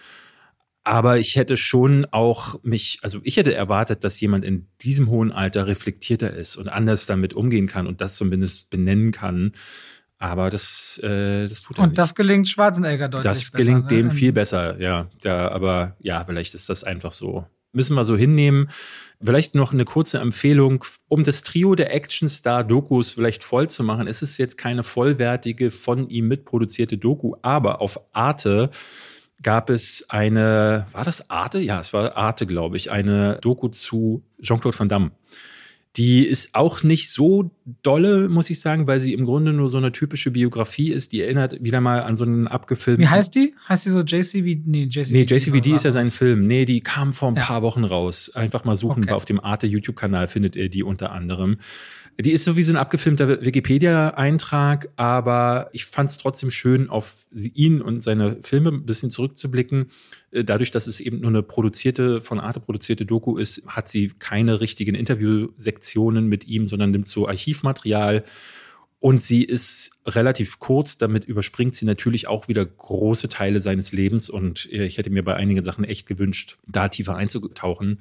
Aber 0.83 1.17
ich 1.17 1.35
hätte 1.35 1.57
schon 1.57 2.05
auch 2.11 2.63
mich, 2.63 2.99
also 3.01 3.19
ich 3.23 3.37
hätte 3.37 3.55
erwartet, 3.55 4.03
dass 4.03 4.19
jemand 4.19 4.45
in 4.45 4.67
diesem 4.81 5.09
hohen 5.09 5.31
Alter 5.31 5.65
reflektierter 5.65 6.31
ist 6.31 6.55
und 6.55 6.67
anders 6.67 7.07
damit 7.07 7.33
umgehen 7.33 7.65
kann 7.65 7.87
und 7.87 8.01
das 8.01 8.15
zumindest 8.15 8.69
benennen 8.69 9.11
kann. 9.11 9.53
Aber 10.17 10.49
das, 10.49 10.99
äh, 11.03 11.47
das 11.47 11.61
tut 11.61 11.77
er 11.77 11.83
Und 11.83 11.89
nicht. 11.89 11.97
das 11.97 12.15
gelingt 12.15 12.47
Schwarzenegger 12.47 13.09
deutlich 13.09 13.31
Das 13.31 13.51
gelingt 13.51 13.87
besser, 13.87 13.95
ne? 13.95 14.03
dem 14.03 14.11
viel 14.11 14.31
besser, 14.31 14.79
ja. 14.79 15.07
Da, 15.21 15.49
aber 15.49 15.95
ja, 15.99 16.23
vielleicht 16.25 16.53
ist 16.53 16.69
das 16.69 16.83
einfach 16.83 17.11
so. 17.11 17.45
Müssen 17.73 17.95
wir 17.95 18.05
so 18.05 18.15
hinnehmen. 18.15 18.69
Vielleicht 19.21 19.55
noch 19.55 19.73
eine 19.73 19.83
kurze 19.83 20.19
Empfehlung, 20.19 20.85
um 21.09 21.25
das 21.25 21.41
Trio 21.41 21.75
der 21.75 21.93
Actionstar-Dokus 21.93 23.11
vielleicht 23.13 23.43
voll 23.43 23.69
zu 23.69 23.83
machen. 23.83 24.07
Es 24.07 24.21
ist 24.21 24.37
jetzt 24.37 24.57
keine 24.57 24.83
vollwertige, 24.83 25.71
von 25.71 26.07
ihm 26.07 26.29
mitproduzierte 26.29 26.97
Doku, 26.97 27.35
aber 27.41 27.81
auf 27.81 27.99
Arte 28.13 28.69
gab 29.41 29.69
es 29.69 30.05
eine, 30.07 30.87
war 30.93 31.03
das 31.03 31.29
Arte? 31.29 31.59
Ja, 31.59 31.81
es 31.81 31.91
war 31.91 32.15
Arte, 32.15 32.45
glaube 32.45 32.77
ich, 32.77 32.91
eine 32.91 33.37
Doku 33.41 33.67
zu 33.67 34.23
Jean-Claude 34.41 34.79
Van 34.79 34.87
Damme. 34.89 35.11
Die 35.97 36.25
ist 36.25 36.53
auch 36.53 36.83
nicht 36.83 37.09
so 37.09 37.51
dolle, 37.81 38.27
muss 38.27 38.49
ich 38.49 38.59
sagen, 38.59 38.85
weil 38.85 38.99
sie 38.99 39.13
im 39.13 39.25
Grunde 39.25 39.53
nur 39.53 39.69
so 39.69 39.77
eine 39.77 39.91
typische 39.91 40.31
Biografie 40.31 40.91
ist. 40.91 41.13
Die 41.13 41.21
erinnert 41.21 41.63
wieder 41.63 41.79
mal 41.79 42.03
an 42.03 42.15
so 42.15 42.25
einen 42.25 42.47
abgefilmten. 42.47 43.05
Wie 43.05 43.09
heißt 43.09 43.33
die? 43.35 43.53
Heißt 43.69 43.85
die 43.85 43.89
so 43.89 44.01
JCVD? 44.01 44.63
Nee, 44.65 44.83
JCVD, 44.83 45.13
nee, 45.13 45.23
JCVD 45.23 45.75
ist 45.75 45.83
ja 45.83 45.91
sein 45.91 46.11
Film. 46.11 46.47
Nee, 46.47 46.65
die 46.65 46.81
kam 46.81 47.13
vor 47.13 47.29
ein 47.29 47.35
ja. 47.35 47.43
paar 47.43 47.61
Wochen 47.61 47.85
raus. 47.85 48.29
Einfach 48.33 48.65
mal 48.65 48.75
suchen, 48.75 49.03
okay. 49.03 49.13
auf 49.13 49.25
dem 49.25 49.39
Arte 49.39 49.67
YouTube-Kanal 49.67 50.27
findet 50.27 50.55
ihr 50.55 50.69
die 50.69 50.83
unter 50.83 51.11
anderem. 51.11 51.57
Die 52.17 52.31
ist 52.31 52.45
sowieso 52.45 52.71
ein 52.71 52.77
abgefilmter 52.77 53.41
Wikipedia-Eintrag, 53.43 54.89
aber 54.95 55.69
ich 55.73 55.85
fand 55.85 56.09
es 56.09 56.17
trotzdem 56.17 56.49
schön, 56.49 56.89
auf 56.89 57.25
ihn 57.33 57.81
und 57.81 58.01
seine 58.01 58.37
Filme 58.41 58.71
ein 58.71 58.85
bisschen 58.85 59.11
zurückzublicken. 59.11 59.87
Äh, 60.31 60.45
dadurch, 60.45 60.71
dass 60.71 60.87
es 60.87 61.01
eben 61.01 61.19
nur 61.19 61.29
eine 61.29 61.43
produzierte, 61.43 62.21
von 62.21 62.39
Arte 62.39 62.61
produzierte 62.61 63.05
Doku 63.05 63.37
ist, 63.37 63.67
hat 63.67 63.89
sie 63.89 64.13
keine 64.17 64.61
richtigen 64.61 64.95
Interviewsektionen 64.95 66.27
mit 66.27 66.47
ihm, 66.47 66.69
sondern 66.69 66.91
nimmt 66.91 67.07
so 67.07 67.27
Archivmaterial. 67.27 68.23
Und 68.99 69.19
sie 69.19 69.43
ist 69.43 69.91
relativ 70.05 70.59
kurz, 70.59 70.97
damit 70.97 71.25
überspringt 71.25 71.75
sie 71.75 71.85
natürlich 71.85 72.27
auch 72.27 72.47
wieder 72.47 72.65
große 72.65 73.27
Teile 73.27 73.59
seines 73.59 73.91
Lebens. 73.91 74.29
Und 74.29 74.71
äh, 74.71 74.85
ich 74.85 74.97
hätte 74.97 75.09
mir 75.09 75.23
bei 75.23 75.35
einigen 75.35 75.65
Sachen 75.65 75.83
echt 75.83 76.07
gewünscht, 76.07 76.57
da 76.65 76.87
tiefer 76.87 77.17
einzutauchen. 77.17 77.99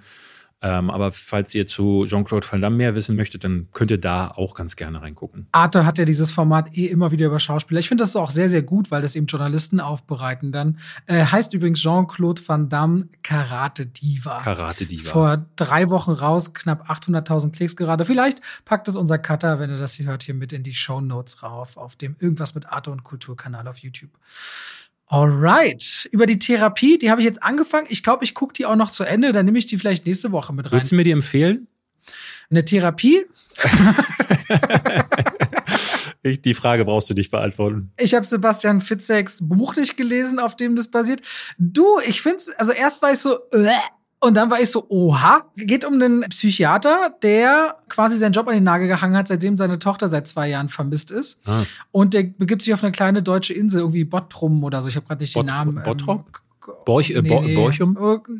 Ähm, 0.64 0.88
aber 0.88 1.12
falls 1.12 1.54
ihr 1.54 1.66
zu 1.66 2.06
Jean-Claude 2.06 2.46
Van 2.50 2.62
Damme 2.62 2.76
mehr 2.76 2.94
wissen 2.94 3.16
möchtet, 3.16 3.44
dann 3.44 3.68
könnt 3.74 3.90
ihr 3.90 3.98
da 3.98 4.28
auch 4.28 4.54
ganz 4.54 4.76
gerne 4.76 5.02
reingucken. 5.02 5.46
Arte 5.52 5.84
hat 5.84 5.98
ja 5.98 6.06
dieses 6.06 6.30
Format 6.30 6.74
eh 6.74 6.86
immer 6.86 7.12
wieder 7.12 7.26
über 7.26 7.38
Schauspieler. 7.38 7.80
Ich 7.80 7.88
finde 7.88 8.02
das 8.02 8.16
auch 8.16 8.30
sehr, 8.30 8.48
sehr 8.48 8.62
gut, 8.62 8.90
weil 8.90 9.02
das 9.02 9.14
eben 9.14 9.26
Journalisten 9.26 9.78
aufbereiten 9.78 10.52
dann. 10.52 10.78
Äh, 11.04 11.26
heißt 11.26 11.52
übrigens 11.52 11.82
Jean-Claude 11.82 12.40
Van 12.46 12.70
Damme 12.70 13.08
Karate 13.22 13.84
Diva. 13.84 14.38
Karate 14.38 14.86
Diva. 14.86 15.10
Vor 15.10 15.44
drei 15.56 15.90
Wochen 15.90 16.12
raus, 16.12 16.54
knapp 16.54 16.90
800.000 16.90 17.52
Klicks 17.52 17.76
gerade. 17.76 18.06
Vielleicht 18.06 18.40
packt 18.64 18.88
es 18.88 18.96
unser 18.96 19.18
Cutter, 19.18 19.58
wenn 19.58 19.68
ihr 19.68 19.78
das 19.78 19.92
hier 19.92 20.06
hört, 20.06 20.22
hier 20.22 20.34
mit 20.34 20.54
in 20.54 20.62
die 20.62 20.72
Show 20.72 21.02
Notes 21.02 21.42
rauf, 21.42 21.76
auf 21.76 21.94
dem 21.96 22.16
Irgendwas 22.18 22.54
mit 22.54 22.66
Arte 22.70 22.90
und 22.90 23.04
Kulturkanal 23.04 23.68
auf 23.68 23.78
YouTube. 23.78 24.12
Alright. 25.06 26.08
Über 26.12 26.26
die 26.26 26.38
Therapie, 26.38 26.98
die 26.98 27.10
habe 27.10 27.20
ich 27.20 27.26
jetzt 27.26 27.42
angefangen. 27.42 27.86
Ich 27.90 28.02
glaube, 28.02 28.24
ich 28.24 28.34
gucke 28.34 28.52
die 28.54 28.66
auch 28.66 28.76
noch 28.76 28.90
zu 28.90 29.04
Ende. 29.04 29.32
Dann 29.32 29.44
nehme 29.44 29.58
ich 29.58 29.66
die 29.66 29.78
vielleicht 29.78 30.06
nächste 30.06 30.32
Woche 30.32 30.52
mit 30.52 30.66
rein. 30.66 30.72
Willst 30.72 30.92
du 30.92 30.96
mir 30.96 31.04
die 31.04 31.10
empfehlen? 31.10 31.68
Eine 32.50 32.64
Therapie? 32.64 33.20
ich, 36.22 36.42
die 36.42 36.54
Frage 36.54 36.84
brauchst 36.84 37.10
du 37.10 37.14
nicht 37.14 37.30
beantworten. 37.30 37.92
Ich 37.98 38.14
habe 38.14 38.26
Sebastian 38.26 38.80
Fitzeks 38.80 39.38
Buch 39.42 39.76
nicht 39.76 39.96
gelesen, 39.96 40.38
auf 40.38 40.56
dem 40.56 40.76
das 40.76 40.88
basiert. 40.88 41.20
Du, 41.58 41.98
ich 42.06 42.20
finde 42.20 42.38
es, 42.38 42.50
also 42.50 42.72
erst 42.72 43.02
war 43.02 43.12
ich 43.12 43.18
so, 43.18 43.38
äh, 43.52 43.70
und 44.24 44.34
dann 44.34 44.50
war 44.50 44.60
ich 44.60 44.70
so, 44.70 44.86
oha, 44.88 45.44
geht 45.56 45.84
um 45.84 45.94
einen 45.94 46.20
Psychiater, 46.30 47.14
der 47.22 47.76
quasi 47.88 48.16
seinen 48.16 48.32
Job 48.32 48.48
an 48.48 48.54
den 48.54 48.64
Nagel 48.64 48.88
gehangen 48.88 49.16
hat, 49.16 49.28
seitdem 49.28 49.58
seine 49.58 49.78
Tochter 49.78 50.08
seit 50.08 50.26
zwei 50.26 50.48
Jahren 50.48 50.68
vermisst 50.68 51.10
ist. 51.10 51.40
Ah. 51.46 51.62
Und 51.92 52.14
der 52.14 52.22
begibt 52.22 52.62
sich 52.62 52.72
auf 52.72 52.82
eine 52.82 52.92
kleine 52.92 53.22
deutsche 53.22 53.52
Insel, 53.52 53.80
irgendwie 53.80 54.04
Bottrum 54.04 54.64
oder 54.64 54.80
so. 54.80 54.88
Ich 54.88 54.96
habe 54.96 55.06
gerade 55.06 55.22
nicht 55.22 55.34
Bot 55.34 55.44
den 55.44 55.48
Namen. 55.48 55.82
Bottrop? 55.82 56.24
Ähm, 56.26 56.43
Borch, 56.84 57.10
äh, 57.10 57.22
nee, 57.22 57.40
nee. 57.40 57.54
Borchum? 57.54 57.96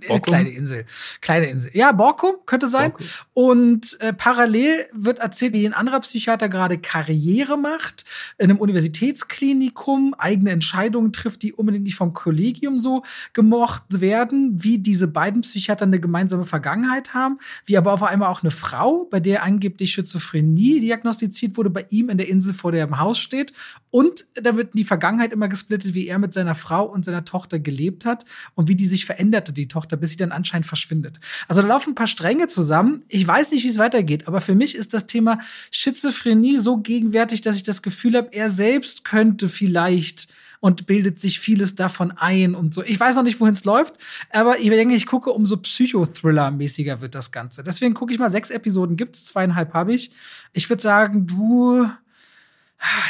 Äh, 0.08 0.20
kleine 0.20 0.50
Insel. 0.50 0.86
Kleine 1.20 1.46
Insel. 1.46 1.70
Ja, 1.74 1.92
Borkum 1.92 2.36
könnte 2.46 2.68
sein. 2.68 2.92
Borkum. 2.92 3.06
Und 3.34 4.00
äh, 4.00 4.12
parallel 4.12 4.86
wird 4.92 5.18
erzählt, 5.18 5.52
wie 5.52 5.66
ein 5.66 5.74
anderer 5.74 6.00
Psychiater 6.00 6.48
gerade 6.48 6.78
Karriere 6.78 7.56
macht, 7.56 8.04
in 8.38 8.50
einem 8.50 8.58
Universitätsklinikum, 8.58 10.14
eigene 10.18 10.50
Entscheidungen 10.50 11.12
trifft, 11.12 11.42
die 11.42 11.52
unbedingt 11.52 11.84
nicht 11.84 11.96
vom 11.96 12.12
Kollegium 12.12 12.78
so 12.78 13.02
gemocht 13.32 13.82
werden, 13.88 14.62
wie 14.62 14.78
diese 14.78 15.08
beiden 15.08 15.42
Psychiater 15.42 15.84
eine 15.84 16.00
gemeinsame 16.00 16.44
Vergangenheit 16.44 17.14
haben, 17.14 17.38
wie 17.66 17.76
aber 17.76 17.92
auf 17.92 18.02
einmal 18.02 18.28
auch 18.28 18.42
eine 18.42 18.50
Frau, 18.50 19.06
bei 19.10 19.20
der 19.20 19.42
angeblich 19.42 19.92
Schizophrenie 19.92 20.80
diagnostiziert 20.80 21.56
wurde, 21.56 21.70
bei 21.70 21.86
ihm 21.90 22.08
in 22.08 22.18
der 22.18 22.28
Insel 22.28 22.54
vor 22.54 22.72
der 22.72 22.84
im 22.84 22.98
Haus 22.98 23.18
steht. 23.18 23.52
Und 23.90 24.26
da 24.34 24.56
wird 24.56 24.74
die 24.74 24.84
Vergangenheit 24.84 25.32
immer 25.32 25.48
gesplittet, 25.48 25.94
wie 25.94 26.08
er 26.08 26.18
mit 26.18 26.32
seiner 26.32 26.54
Frau 26.54 26.84
und 26.84 27.04
seiner 27.04 27.24
Tochter 27.24 27.58
gelebt 27.58 28.04
hat 28.04 28.13
hat 28.14 28.24
und 28.54 28.68
wie 28.68 28.76
die 28.76 28.86
sich 28.86 29.04
veränderte, 29.04 29.52
die 29.52 29.68
Tochter, 29.68 29.96
bis 29.96 30.10
sie 30.10 30.16
dann 30.16 30.32
anscheinend 30.32 30.66
verschwindet. 30.66 31.18
Also 31.48 31.62
da 31.62 31.68
laufen 31.68 31.90
ein 31.90 31.94
paar 31.94 32.06
Stränge 32.06 32.48
zusammen. 32.48 33.02
Ich 33.08 33.26
weiß 33.26 33.50
nicht, 33.50 33.64
wie 33.64 33.68
es 33.68 33.78
weitergeht, 33.78 34.28
aber 34.28 34.40
für 34.40 34.54
mich 34.54 34.74
ist 34.74 34.94
das 34.94 35.06
Thema 35.06 35.38
Schizophrenie 35.70 36.58
so 36.58 36.78
gegenwärtig, 36.78 37.40
dass 37.40 37.56
ich 37.56 37.62
das 37.62 37.82
Gefühl 37.82 38.16
habe, 38.16 38.32
er 38.32 38.50
selbst 38.50 39.04
könnte 39.04 39.48
vielleicht 39.48 40.28
und 40.60 40.86
bildet 40.86 41.20
sich 41.20 41.40
vieles 41.40 41.74
davon 41.74 42.10
ein 42.12 42.54
und 42.54 42.72
so. 42.72 42.82
Ich 42.82 42.98
weiß 42.98 43.16
noch 43.16 43.22
nicht, 43.22 43.38
wohin 43.38 43.52
es 43.52 43.64
läuft, 43.64 43.96
aber 44.30 44.60
ich 44.60 44.70
denke, 44.70 44.94
ich 44.94 45.04
gucke, 45.04 45.30
umso 45.30 45.56
Psychothriller-mäßiger 45.56 47.02
wird 47.02 47.14
das 47.14 47.32
Ganze. 47.32 47.62
Deswegen 47.62 47.92
gucke 47.92 48.14
ich 48.14 48.18
mal, 48.18 48.30
sechs 48.30 48.48
Episoden 48.48 48.96
gibt's, 48.96 49.26
zweieinhalb 49.26 49.74
habe 49.74 49.92
ich. 49.92 50.12
Ich 50.54 50.70
würde 50.70 50.82
sagen, 50.82 51.26
du 51.26 51.86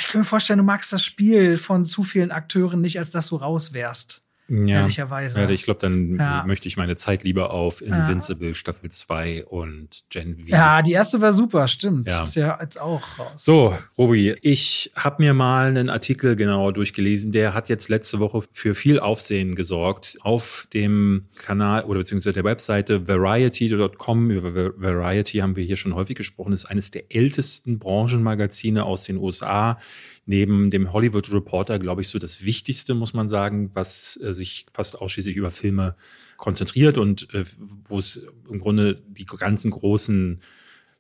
ich 0.00 0.08
kann 0.08 0.20
mir 0.20 0.24
vorstellen, 0.24 0.58
du 0.58 0.64
magst 0.64 0.92
das 0.92 1.04
Spiel 1.04 1.56
von 1.56 1.84
zu 1.84 2.02
vielen 2.02 2.30
Akteuren 2.30 2.80
nicht, 2.80 2.98
als 2.98 3.10
dass 3.10 3.28
du 3.28 3.36
raus 3.36 3.72
wärst. 3.72 4.23
Ja, 4.48 4.80
ehrlicherweise. 4.80 5.40
Ja, 5.40 5.48
ich 5.48 5.62
glaube, 5.62 5.80
dann 5.80 6.16
Ja. 6.16 6.44
möchte 6.46 6.68
ich 6.68 6.76
meine 6.76 6.96
Zeit 6.96 7.24
lieber 7.24 7.50
auf 7.50 7.80
Invincible 7.80 8.54
Staffel 8.54 8.90
2 8.90 9.46
und 9.46 10.04
Gen 10.10 10.36
V. 10.36 10.42
Ja, 10.48 10.82
die 10.82 10.92
erste 10.92 11.20
war 11.22 11.32
super, 11.32 11.66
stimmt. 11.66 12.10
Ja. 12.10 12.22
Ist 12.24 12.34
ja 12.36 12.58
jetzt 12.60 12.78
auch 12.78 13.18
raus. 13.18 13.32
So, 13.42 13.74
Robi, 13.96 14.34
ich 14.42 14.92
habe 14.96 15.22
mir 15.22 15.32
mal 15.32 15.68
einen 15.68 15.88
Artikel 15.88 16.36
genauer 16.36 16.74
durchgelesen. 16.74 17.32
Der 17.32 17.54
hat 17.54 17.70
jetzt 17.70 17.88
letzte 17.88 18.18
Woche 18.18 18.42
für 18.52 18.74
viel 18.74 19.00
Aufsehen 19.00 19.54
gesorgt. 19.54 20.18
Auf 20.20 20.68
dem 20.74 21.24
Kanal 21.38 21.84
oder 21.84 22.00
beziehungsweise 22.00 22.34
der 22.34 22.44
Webseite 22.44 23.08
variety.com, 23.08 24.30
über 24.30 24.54
Va- 24.54 24.72
Variety 24.76 25.38
haben 25.38 25.56
wir 25.56 25.64
hier 25.64 25.76
schon 25.76 25.94
häufig 25.94 26.16
gesprochen, 26.16 26.52
ist 26.52 26.66
eines 26.66 26.90
der 26.90 27.14
ältesten 27.14 27.78
Branchenmagazine 27.78 28.84
aus 28.84 29.04
den 29.04 29.16
USA. 29.16 29.78
Neben 30.26 30.70
dem 30.70 30.92
Hollywood 30.92 31.32
Reporter, 31.32 31.78
glaube 31.78 32.00
ich, 32.00 32.08
so 32.08 32.18
das 32.18 32.44
Wichtigste, 32.44 32.94
muss 32.94 33.12
man 33.12 33.28
sagen, 33.28 33.70
was 33.74 34.18
äh, 34.22 34.32
sich 34.32 34.66
fast 34.72 34.98
ausschließlich 35.00 35.36
über 35.36 35.50
Filme 35.50 35.96
konzentriert 36.36 36.98
und 36.98 37.32
äh, 37.34 37.44
wo 37.88 37.98
es 37.98 38.26
im 38.48 38.58
Grunde 38.58 39.02
die 39.06 39.26
ganzen 39.26 39.70
großen 39.70 40.40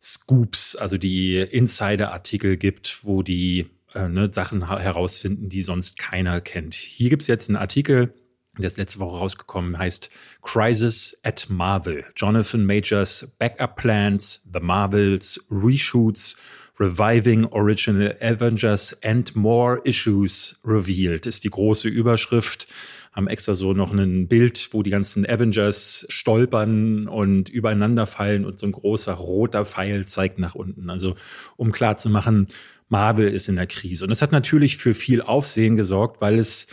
Scoops, 0.02 0.76
also 0.76 0.98
die 0.98 1.38
Insider-Artikel 1.38 2.58
gibt, 2.58 3.00
wo 3.04 3.22
die 3.22 3.66
äh, 3.94 4.08
ne, 4.08 4.30
Sachen 4.32 4.68
herausfinden, 4.68 5.48
die 5.48 5.62
sonst 5.62 5.98
keiner 5.98 6.42
kennt. 6.42 6.74
Hier 6.74 7.08
gibt's 7.08 7.26
jetzt 7.26 7.48
einen 7.48 7.56
Artikel, 7.56 8.12
der 8.58 8.66
ist 8.66 8.76
letzte 8.76 9.00
Woche 9.00 9.18
rausgekommen, 9.18 9.78
heißt 9.78 10.10
Crisis 10.42 11.16
at 11.22 11.48
Marvel. 11.48 12.04
Jonathan 12.14 12.64
Majors 12.64 13.32
Backup 13.38 13.76
Plans, 13.76 14.46
The 14.52 14.60
Marvels, 14.60 15.44
Reshoots, 15.50 16.36
Reviving 16.78 17.46
Original 17.46 18.16
Avengers 18.20 18.98
and 19.04 19.34
More 19.36 19.80
Issues 19.84 20.58
Revealed 20.64 21.26
ist 21.26 21.44
die 21.44 21.50
große 21.50 21.88
Überschrift. 21.88 22.66
Haben 23.12 23.28
extra 23.28 23.54
so 23.54 23.74
noch 23.74 23.92
ein 23.92 24.26
Bild, 24.26 24.70
wo 24.72 24.82
die 24.82 24.90
ganzen 24.90 25.24
Avengers 25.24 26.04
stolpern 26.08 27.06
und 27.06 27.48
übereinander 27.48 28.06
fallen 28.06 28.44
und 28.44 28.58
so 28.58 28.66
ein 28.66 28.72
großer 28.72 29.12
roter 29.12 29.64
Pfeil 29.64 30.06
zeigt 30.06 30.40
nach 30.40 30.56
unten. 30.56 30.90
Also 30.90 31.14
um 31.56 31.70
klar 31.70 31.96
zu 31.96 32.10
machen, 32.10 32.48
Marvel 32.88 33.28
ist 33.28 33.48
in 33.48 33.56
der 33.56 33.68
Krise. 33.68 34.04
Und 34.04 34.10
das 34.10 34.20
hat 34.20 34.32
natürlich 34.32 34.76
für 34.76 34.94
viel 34.94 35.22
Aufsehen 35.22 35.76
gesorgt, 35.76 36.20
weil 36.20 36.40
es 36.40 36.66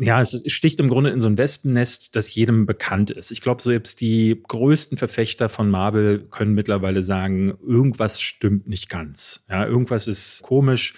ja, 0.00 0.20
es 0.20 0.42
sticht 0.46 0.80
im 0.80 0.88
Grunde 0.88 1.10
in 1.10 1.20
so 1.20 1.28
ein 1.28 1.38
Wespennest, 1.38 2.16
das 2.16 2.34
jedem 2.34 2.66
bekannt 2.66 3.10
ist. 3.10 3.30
Ich 3.30 3.40
glaube, 3.40 3.62
so 3.62 3.70
jetzt 3.70 4.00
die 4.00 4.42
größten 4.46 4.98
Verfechter 4.98 5.48
von 5.48 5.70
Marvel 5.70 6.26
können 6.30 6.54
mittlerweile 6.54 7.02
sagen, 7.02 7.56
irgendwas 7.66 8.20
stimmt 8.20 8.68
nicht 8.68 8.88
ganz. 8.88 9.44
Ja, 9.48 9.66
irgendwas 9.66 10.08
ist 10.08 10.42
komisch. 10.42 10.94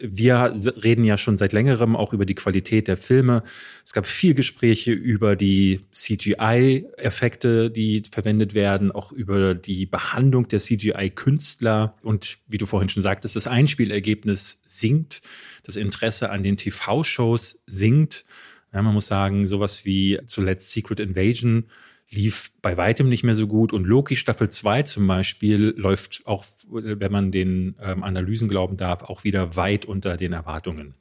Wir 0.00 0.54
reden 0.82 1.04
ja 1.04 1.16
schon 1.16 1.38
seit 1.38 1.52
längerem 1.52 1.96
auch 1.96 2.12
über 2.12 2.26
die 2.26 2.34
Qualität 2.34 2.88
der 2.88 2.96
Filme. 2.96 3.42
Es 3.84 3.92
gab 3.92 4.06
viel 4.06 4.34
Gespräche 4.34 4.92
über 4.92 5.36
die 5.36 5.80
CGI-Effekte, 5.92 7.70
die 7.70 8.02
verwendet 8.10 8.54
werden, 8.54 8.92
auch 8.92 9.12
über 9.12 9.54
die 9.54 9.86
Behandlung 9.86 10.48
der 10.48 10.60
CGI-Künstler. 10.60 11.96
Und 12.02 12.38
wie 12.48 12.58
du 12.58 12.66
vorhin 12.66 12.88
schon 12.88 13.02
sagtest, 13.02 13.36
das 13.36 13.46
Einspielergebnis 13.46 14.62
sinkt, 14.64 15.22
das 15.62 15.76
Interesse 15.76 16.30
an 16.30 16.42
den 16.42 16.56
TV-Shows 16.56 17.62
sinkt. 17.66 18.24
Ja, 18.72 18.82
man 18.82 18.94
muss 18.94 19.06
sagen, 19.06 19.46
sowas 19.46 19.84
wie 19.84 20.18
zuletzt 20.26 20.70
Secret 20.72 21.00
Invasion 21.00 21.66
lief 22.14 22.50
bei 22.62 22.76
weitem 22.76 23.08
nicht 23.08 23.24
mehr 23.24 23.34
so 23.34 23.46
gut. 23.46 23.72
Und 23.72 23.84
Loki 23.84 24.16
Staffel 24.16 24.48
2 24.48 24.82
zum 24.82 25.06
Beispiel 25.06 25.74
läuft 25.76 26.22
auch, 26.26 26.44
wenn 26.70 27.12
man 27.12 27.32
den 27.32 27.74
ähm, 27.82 28.02
Analysen 28.02 28.48
glauben 28.48 28.76
darf, 28.76 29.02
auch 29.02 29.24
wieder 29.24 29.56
weit 29.56 29.84
unter 29.84 30.16
den 30.16 30.32
Erwartungen. 30.32 30.94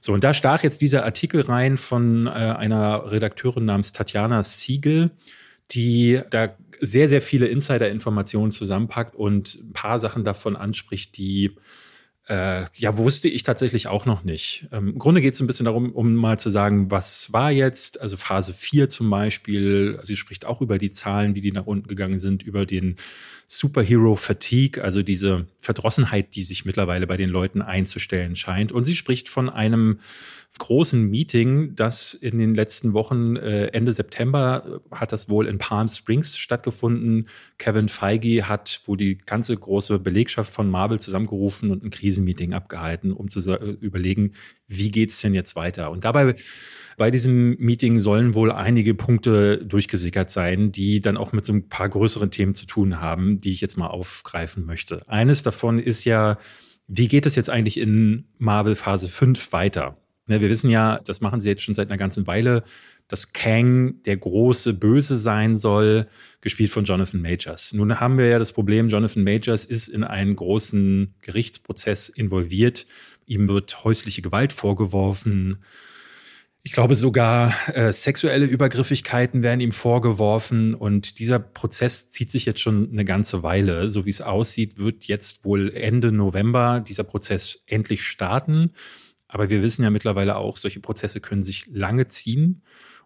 So, 0.00 0.12
und 0.12 0.24
da 0.24 0.34
stach 0.34 0.62
jetzt 0.62 0.80
dieser 0.80 1.04
Artikel 1.04 1.42
rein 1.42 1.76
von 1.76 2.26
äh, 2.26 2.30
einer 2.30 3.10
Redakteurin 3.10 3.64
namens 3.64 3.92
Tatjana 3.92 4.42
Siegel, 4.42 5.10
die 5.70 6.20
da 6.30 6.56
sehr, 6.80 7.08
sehr 7.08 7.22
viele 7.22 7.46
Insider-Informationen 7.46 8.50
zusammenpackt 8.50 9.14
und 9.14 9.54
ein 9.62 9.72
paar 9.72 10.00
Sachen 10.00 10.24
davon 10.24 10.56
anspricht, 10.56 11.16
die 11.16 11.56
äh, 12.28 12.64
ja, 12.74 12.96
wusste 12.98 13.28
ich 13.28 13.42
tatsächlich 13.42 13.88
auch 13.88 14.06
noch 14.06 14.22
nicht. 14.22 14.68
Ähm, 14.70 14.90
Im 14.90 14.98
Grunde 14.98 15.20
geht 15.20 15.34
es 15.34 15.40
ein 15.40 15.46
bisschen 15.46 15.64
darum, 15.64 15.92
um 15.92 16.14
mal 16.14 16.38
zu 16.38 16.50
sagen, 16.50 16.90
was 16.90 17.32
war 17.32 17.50
jetzt, 17.50 18.00
also 18.00 18.16
Phase 18.16 18.52
4 18.52 18.88
zum 18.88 19.10
Beispiel, 19.10 19.98
sie 20.02 20.16
spricht 20.16 20.44
auch 20.44 20.60
über 20.60 20.78
die 20.78 20.92
Zahlen, 20.92 21.34
wie 21.34 21.40
die 21.40 21.52
nach 21.52 21.66
unten 21.66 21.88
gegangen 21.88 22.18
sind, 22.18 22.42
über 22.44 22.64
den 22.64 22.96
Superhero 23.54 24.16
Fatigue, 24.16 24.82
also 24.82 25.02
diese 25.02 25.46
Verdrossenheit, 25.58 26.34
die 26.34 26.42
sich 26.42 26.64
mittlerweile 26.64 27.06
bei 27.06 27.18
den 27.18 27.28
Leuten 27.28 27.60
einzustellen 27.60 28.34
scheint. 28.34 28.72
Und 28.72 28.84
sie 28.84 28.96
spricht 28.96 29.28
von 29.28 29.50
einem 29.50 29.98
großen 30.58 31.02
Meeting, 31.02 31.74
das 31.76 32.14
in 32.14 32.38
den 32.38 32.54
letzten 32.54 32.94
Wochen, 32.94 33.36
äh, 33.36 33.66
Ende 33.66 33.92
September, 33.92 34.80
hat 34.90 35.12
das 35.12 35.28
wohl 35.28 35.46
in 35.46 35.58
Palm 35.58 35.88
Springs 35.88 36.38
stattgefunden. 36.38 37.28
Kevin 37.58 37.90
Feige 37.90 38.48
hat 38.48 38.80
wohl 38.86 38.96
die 38.96 39.18
ganze 39.18 39.54
große 39.54 39.98
Belegschaft 39.98 40.50
von 40.50 40.70
Marvel 40.70 40.98
zusammengerufen 40.98 41.70
und 41.70 41.84
ein 41.84 41.90
Krisenmeeting 41.90 42.54
abgehalten, 42.54 43.12
um 43.12 43.28
zu 43.28 43.40
äh, 43.50 43.76
überlegen, 43.80 44.32
wie 44.66 44.90
geht's 44.90 45.20
denn 45.20 45.34
jetzt 45.34 45.56
weiter? 45.56 45.90
Und 45.90 46.04
dabei 46.04 46.36
bei 46.96 47.10
diesem 47.10 47.56
Meeting 47.58 47.98
sollen 47.98 48.34
wohl 48.34 48.52
einige 48.52 48.94
Punkte 48.94 49.64
durchgesickert 49.64 50.30
sein, 50.30 50.72
die 50.72 51.00
dann 51.00 51.16
auch 51.16 51.32
mit 51.32 51.44
so 51.44 51.52
ein 51.52 51.68
paar 51.68 51.88
größeren 51.88 52.30
Themen 52.30 52.54
zu 52.54 52.66
tun 52.66 53.00
haben, 53.00 53.40
die 53.40 53.52
ich 53.52 53.60
jetzt 53.60 53.76
mal 53.76 53.88
aufgreifen 53.88 54.64
möchte. 54.64 55.08
Eines 55.08 55.42
davon 55.42 55.78
ist 55.78 56.04
ja, 56.04 56.38
wie 56.88 57.08
geht 57.08 57.26
es 57.26 57.36
jetzt 57.36 57.50
eigentlich 57.50 57.78
in 57.78 58.26
Marvel 58.38 58.74
Phase 58.74 59.08
5 59.08 59.52
weiter? 59.52 59.96
Ne, 60.26 60.40
wir 60.40 60.50
wissen 60.50 60.70
ja, 60.70 61.00
das 61.04 61.20
machen 61.20 61.40
sie 61.40 61.48
jetzt 61.48 61.62
schon 61.62 61.74
seit 61.74 61.88
einer 61.88 61.98
ganzen 61.98 62.26
Weile, 62.26 62.62
dass 63.08 63.32
Kang 63.32 64.02
der 64.04 64.16
große 64.16 64.72
Böse 64.72 65.18
sein 65.18 65.56
soll, 65.56 66.06
gespielt 66.40 66.70
von 66.70 66.84
Jonathan 66.84 67.20
Majors. 67.20 67.72
Nun 67.72 68.00
haben 68.00 68.18
wir 68.18 68.26
ja 68.26 68.38
das 68.38 68.52
Problem, 68.52 68.88
Jonathan 68.88 69.24
Majors 69.24 69.64
ist 69.64 69.88
in 69.88 70.04
einen 70.04 70.36
großen 70.36 71.14
Gerichtsprozess 71.20 72.08
involviert. 72.08 72.86
Ihm 73.26 73.48
wird 73.48 73.84
häusliche 73.84 74.22
Gewalt 74.22 74.52
vorgeworfen. 74.52 75.58
Ich 76.64 76.72
glaube 76.72 76.94
sogar 76.94 77.52
äh, 77.74 77.92
sexuelle 77.92 78.46
Übergriffigkeiten 78.46 79.42
werden 79.42 79.58
ihm 79.58 79.72
vorgeworfen 79.72 80.74
und 80.74 81.18
dieser 81.18 81.40
Prozess 81.40 82.08
zieht 82.08 82.30
sich 82.30 82.44
jetzt 82.44 82.60
schon 82.60 82.90
eine 82.92 83.04
ganze 83.04 83.42
Weile. 83.42 83.88
So 83.88 84.06
wie 84.06 84.10
es 84.10 84.20
aussieht, 84.20 84.78
wird 84.78 85.04
jetzt 85.04 85.44
wohl 85.44 85.72
Ende 85.74 86.12
November 86.12 86.78
dieser 86.78 87.02
Prozess 87.02 87.64
endlich 87.66 88.04
starten. 88.04 88.70
Aber 89.26 89.50
wir 89.50 89.60
wissen 89.60 89.82
ja 89.82 89.90
mittlerweile 89.90 90.36
auch, 90.36 90.56
solche 90.56 90.78
Prozesse 90.78 91.20
können 91.20 91.42
sich 91.42 91.66
lange 91.72 92.06
ziehen. 92.06 92.62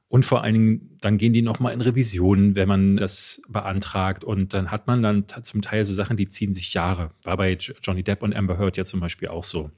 Und 0.09 0.25
vor 0.25 0.43
allen 0.43 0.55
Dingen, 0.55 0.99
dann 1.01 1.17
gehen 1.17 1.33
die 1.33 1.43
nochmal 1.43 1.73
in 1.73 1.81
Revisionen, 1.81 2.57
wenn 2.57 2.69
man 2.69 2.97
das 2.99 3.41
beantragt. 3.49 4.23
Und 4.23 4.53
dann 4.53 4.71
hat 4.71 4.87
man 4.87 5.03
dann 5.03 5.25
zum 5.43 5.63
Teil 5.63 5.85
so 5.87 5.95
Sachen, 5.95 6.19
die 6.19 6.29
ziehen 6.29 6.53
sich 6.53 6.75
Jahre. 6.75 7.13
War 7.23 7.39
bei 7.39 7.57
Johnny 7.83 8.03
Depp 8.03 8.23
und 8.23 8.37
Amber 8.37 8.59
Heard 8.59 8.77
ja 8.77 8.85
zum 8.85 9.01
Beispiel 9.01 9.29
auch 9.29 9.45
so. 9.45 9.71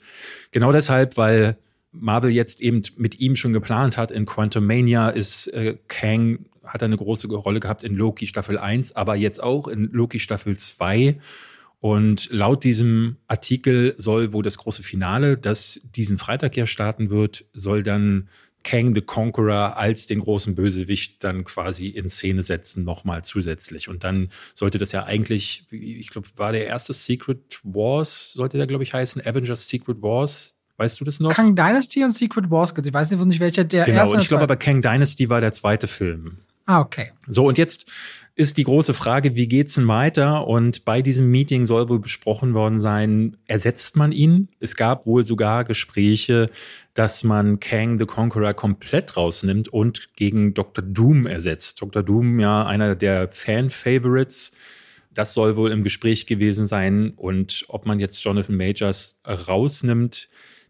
Genau 0.51 0.73
deshalb, 0.73 1.17
weil 1.17 1.59
Marvel 1.93 2.31
jetzt 2.31 2.61
eben 2.61 2.83
mit 2.97 3.21
ihm 3.21 3.37
schon 3.37 3.53
geplant 3.53 3.97
hat. 3.97 4.11
In 4.11 4.27
Quantum 4.27 4.67
Mania 4.67 5.09
ist 5.09 5.49
äh, 5.49 5.77
Kang, 5.89 6.47
hat 6.63 6.83
er 6.83 6.87
eine 6.87 6.97
große 6.97 7.29
Rolle 7.29 7.61
gehabt 7.61 7.83
in 7.83 7.95
Loki 7.95 8.27
Staffel 8.27 8.59
1, 8.59 8.95
aber 8.97 9.17
jetzt 9.17 9.43
auch 9.43 9.69
in 9.69 9.91
Loki 9.93 10.19
Staffel 10.19 10.57
2. 10.57 11.19
Und 11.81 12.29
laut 12.31 12.65
diesem 12.65 13.17
Artikel 13.29 13.95
soll 13.97 14.33
wohl 14.33 14.43
das 14.43 14.59
große 14.59 14.83
Finale, 14.83 15.39
das 15.39 15.81
diesen 15.85 16.19
Freitag 16.19 16.57
ja 16.57 16.67
starten 16.67 17.11
wird, 17.11 17.45
soll 17.53 17.85
dann 17.85 18.29
Kang 18.65 18.95
the 18.95 19.01
Conqueror 19.01 19.77
als 19.77 20.07
den 20.07 20.21
großen 20.21 20.55
Bösewicht 20.55 21.23
dann 21.23 21.45
quasi 21.45 21.89
in 21.89 22.11
Szene 22.11 22.43
setzen, 22.43 22.85
nochmal 22.85 23.25
zusätzlich. 23.25 23.89
Und 23.89 24.05
dann 24.05 24.31
sollte 24.55 24.79
das 24.79 24.93
ja 24.93 25.05
eigentlich, 25.05 25.67
ich 25.71 26.11
glaube, 26.11 26.29
war 26.37 26.53
der 26.53 26.67
erste 26.67 26.93
Secret 26.93 27.61
Wars, 27.63 28.33
sollte 28.33 28.57
der, 28.59 28.67
glaube 28.67 28.83
ich, 28.83 28.93
heißen, 28.93 29.25
Avengers 29.25 29.69
Secret 29.69 30.03
Wars. 30.03 30.58
Weißt 30.79 31.01
du 31.01 31.05
das 31.05 31.19
noch? 31.19 31.35
Kang 31.35 31.57
Dynasty 31.57 32.05
und 32.05 32.13
Secret 32.13 32.51
Wars. 32.51 32.73
Ich 32.77 32.93
weiß 32.93 33.11
nicht, 33.11 33.41
welcher 33.41 33.65
der 33.65 33.85
genau, 33.85 33.99
erste 33.99 34.15
und 34.15 34.23
ich 34.23 34.29
glaube 34.29 34.45
aber 34.45 34.57
Kang 34.57 34.81
Dynasty 34.81 35.29
war 35.29 35.41
der 35.41 35.53
zweite 35.53 35.89
Film. 35.89 36.39
Ah, 36.67 36.81
okay. 36.81 37.11
So, 37.27 37.47
und 37.47 37.59
jetzt 37.59 37.91
ist 38.37 38.57
die 38.57 38.63
große 38.63 38.95
Frage, 38.95 39.35
wie 39.35 39.49
geht's 39.49 39.75
denn 39.75 39.89
weiter? 39.89 40.47
Und 40.47 40.85
bei 40.85 41.03
diesem 41.03 41.29
Meeting 41.33 41.67
soll 41.67 41.89
wohl 41.89 41.99
besprochen 41.99 42.55
worden 42.55 42.79
sein, 42.79 43.37
ersetzt 43.47 43.97
man 43.97 44.13
ihn? 44.13 44.49
Es 44.61 44.77
gab 44.77 45.05
wohl 45.07 45.25
sogar 45.25 45.65
Gespräche, 45.65 46.49
dass 46.95 47.25
man 47.25 47.59
Kang 47.59 47.99
the 47.99 48.07
Conqueror 48.07 48.55
komplett 48.55 49.17
rausnimmt 49.17 49.69
und 49.69 50.15
gegen 50.15 50.55
Dr. 50.55 50.85
Doom 50.85 51.27
ersetzt. 51.27 51.83
Dr. 51.83 52.05
Doom, 52.05 52.39
ja, 52.39 52.65
einer 52.65 52.95
der 52.95 53.29
Fan-Favorites. 53.29 54.53
Das 55.13 55.35
soll 55.35 55.57
wohl 55.57 55.73
im 55.73 55.83
Gespräch 55.83 56.27
gewesen 56.27 56.69
sein. 56.69 57.15
Und 57.17 57.65
ob 57.67 57.87
man 57.87 57.99
jetzt 57.99 58.23
Jonathan 58.23 58.57
Majors 58.57 59.21
rausnimmt, 59.27 60.29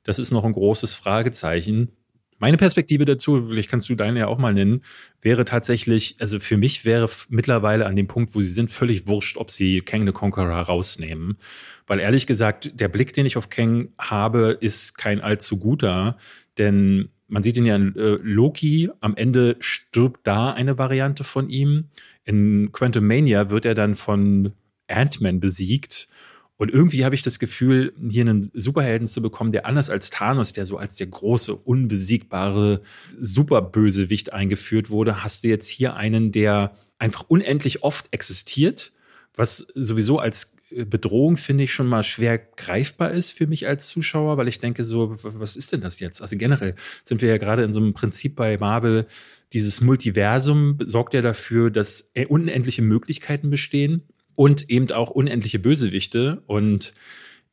das 0.09 0.19
ist 0.19 0.31
noch 0.31 0.45
ein 0.45 0.55
großes 0.55 0.95
Fragezeichen. 0.95 1.91
Meine 2.39 2.57
Perspektive 2.57 3.05
dazu, 3.05 3.47
vielleicht 3.47 3.71
kannst 3.71 3.91
du 3.91 3.95
deine 3.95 4.21
ja 4.21 4.27
auch 4.27 4.39
mal 4.39 4.55
nennen, 4.55 4.83
wäre 5.21 5.45
tatsächlich, 5.45 6.17
also 6.19 6.41
für 6.41 6.57
mich 6.57 6.87
wäre 6.87 7.11
mittlerweile 7.29 7.85
an 7.85 7.95
dem 7.95 8.07
Punkt, 8.07 8.35
wo 8.35 8.41
sie 8.41 8.49
sind, 8.49 8.71
völlig 8.71 9.07
wurscht, 9.07 9.37
ob 9.37 9.51
sie 9.51 9.83
Kang 9.83 10.07
the 10.07 10.13
Conqueror 10.13 10.63
rausnehmen. 10.63 11.37
Weil 11.87 12.01
ehrlich 12.01 12.27
gesagt, 12.27 12.81
der 12.81 12.89
Blick, 12.89 13.13
den 13.13 13.27
ich 13.27 13.37
auf 13.37 13.51
Kang 13.51 13.91
habe, 13.99 14.57
ist 14.59 14.97
kein 14.97 15.21
allzu 15.21 15.59
guter, 15.59 16.17
denn 16.57 17.11
man 17.27 17.43
sieht 17.43 17.59
ihn 17.59 17.67
ja 17.67 17.77
in 17.77 17.95
äh, 17.95 18.17
Loki, 18.23 18.89
am 19.01 19.15
Ende 19.15 19.57
stirbt 19.61 20.27
da 20.27 20.53
eine 20.53 20.79
Variante 20.79 21.23
von 21.23 21.51
ihm. 21.51 21.91
In 22.25 22.73
Quantum 22.73 23.07
Mania 23.07 23.51
wird 23.51 23.67
er 23.67 23.75
dann 23.75 23.95
von 23.95 24.55
Ant-Man 24.87 25.39
besiegt. 25.39 26.09
Und 26.59 26.73
irgendwie 26.73 27.05
habe 27.05 27.15
ich 27.15 27.23
das 27.23 27.39
Gefühl, 27.39 27.95
hier 28.11 28.23
einen 28.23 28.51
Superhelden 28.53 29.07
zu 29.07 29.23
bekommen, 29.23 29.53
der 29.53 29.65
anders 29.65 29.91
als 29.91 30.11
Thanos, 30.11 30.53
der 30.53 30.67
so 30.67 30.77
als 30.77 30.97
der 30.97 31.07
große, 31.07 31.55
unbesiegbare 31.55 32.83
Superbösewicht 33.17 34.33
eingeführt 34.33 34.91
wurde, 34.91 35.23
hast 35.23 35.45
du 35.45 35.49
jetzt 35.49 35.69
hier 35.69 35.95
einen, 35.95 36.33
der 36.33 36.73
einfach 36.99 37.25
unendlich 37.29 37.85
oft 37.85 38.09
existiert, 38.11 38.93
was 39.35 39.69
sowieso 39.77 40.19
als 40.19 40.57
Bedrohung, 40.71 41.37
finde 41.37 41.65
ich, 41.65 41.73
schon 41.73 41.87
mal 41.87 42.03
schwer 42.03 42.39
greifbar 42.39 43.13
ist 43.13 43.31
für 43.31 43.47
mich 43.47 43.69
als 43.69 43.87
Zuschauer, 43.87 44.37
weil 44.37 44.49
ich 44.49 44.59
denke 44.59 44.83
so, 44.83 45.15
was 45.23 45.57
ist 45.57 45.73
denn 45.73 45.81
das 45.81 46.01
jetzt? 46.01 46.21
Also 46.21 46.37
generell 46.37 46.75
sind 47.05 47.23
wir 47.23 47.29
ja 47.29 47.39
gerade 47.39 47.63
in 47.63 47.73
so 47.73 47.81
einem 47.81 47.95
Prinzip 47.95 48.35
bei 48.35 48.59
Marvel, 48.59 49.07
dieses 49.53 49.81
Multiversum 49.81 50.77
sorgt 50.85 51.15
ja 51.15 51.23
dafür, 51.23 51.71
dass 51.71 52.11
unendliche 52.29 52.83
Möglichkeiten 52.83 53.49
bestehen 53.49 54.03
und 54.39 54.70
eben 54.70 54.93
auch 54.93 55.11
unendliche 55.11 55.59
Bösewichte. 55.59 56.45
Und 56.47 56.95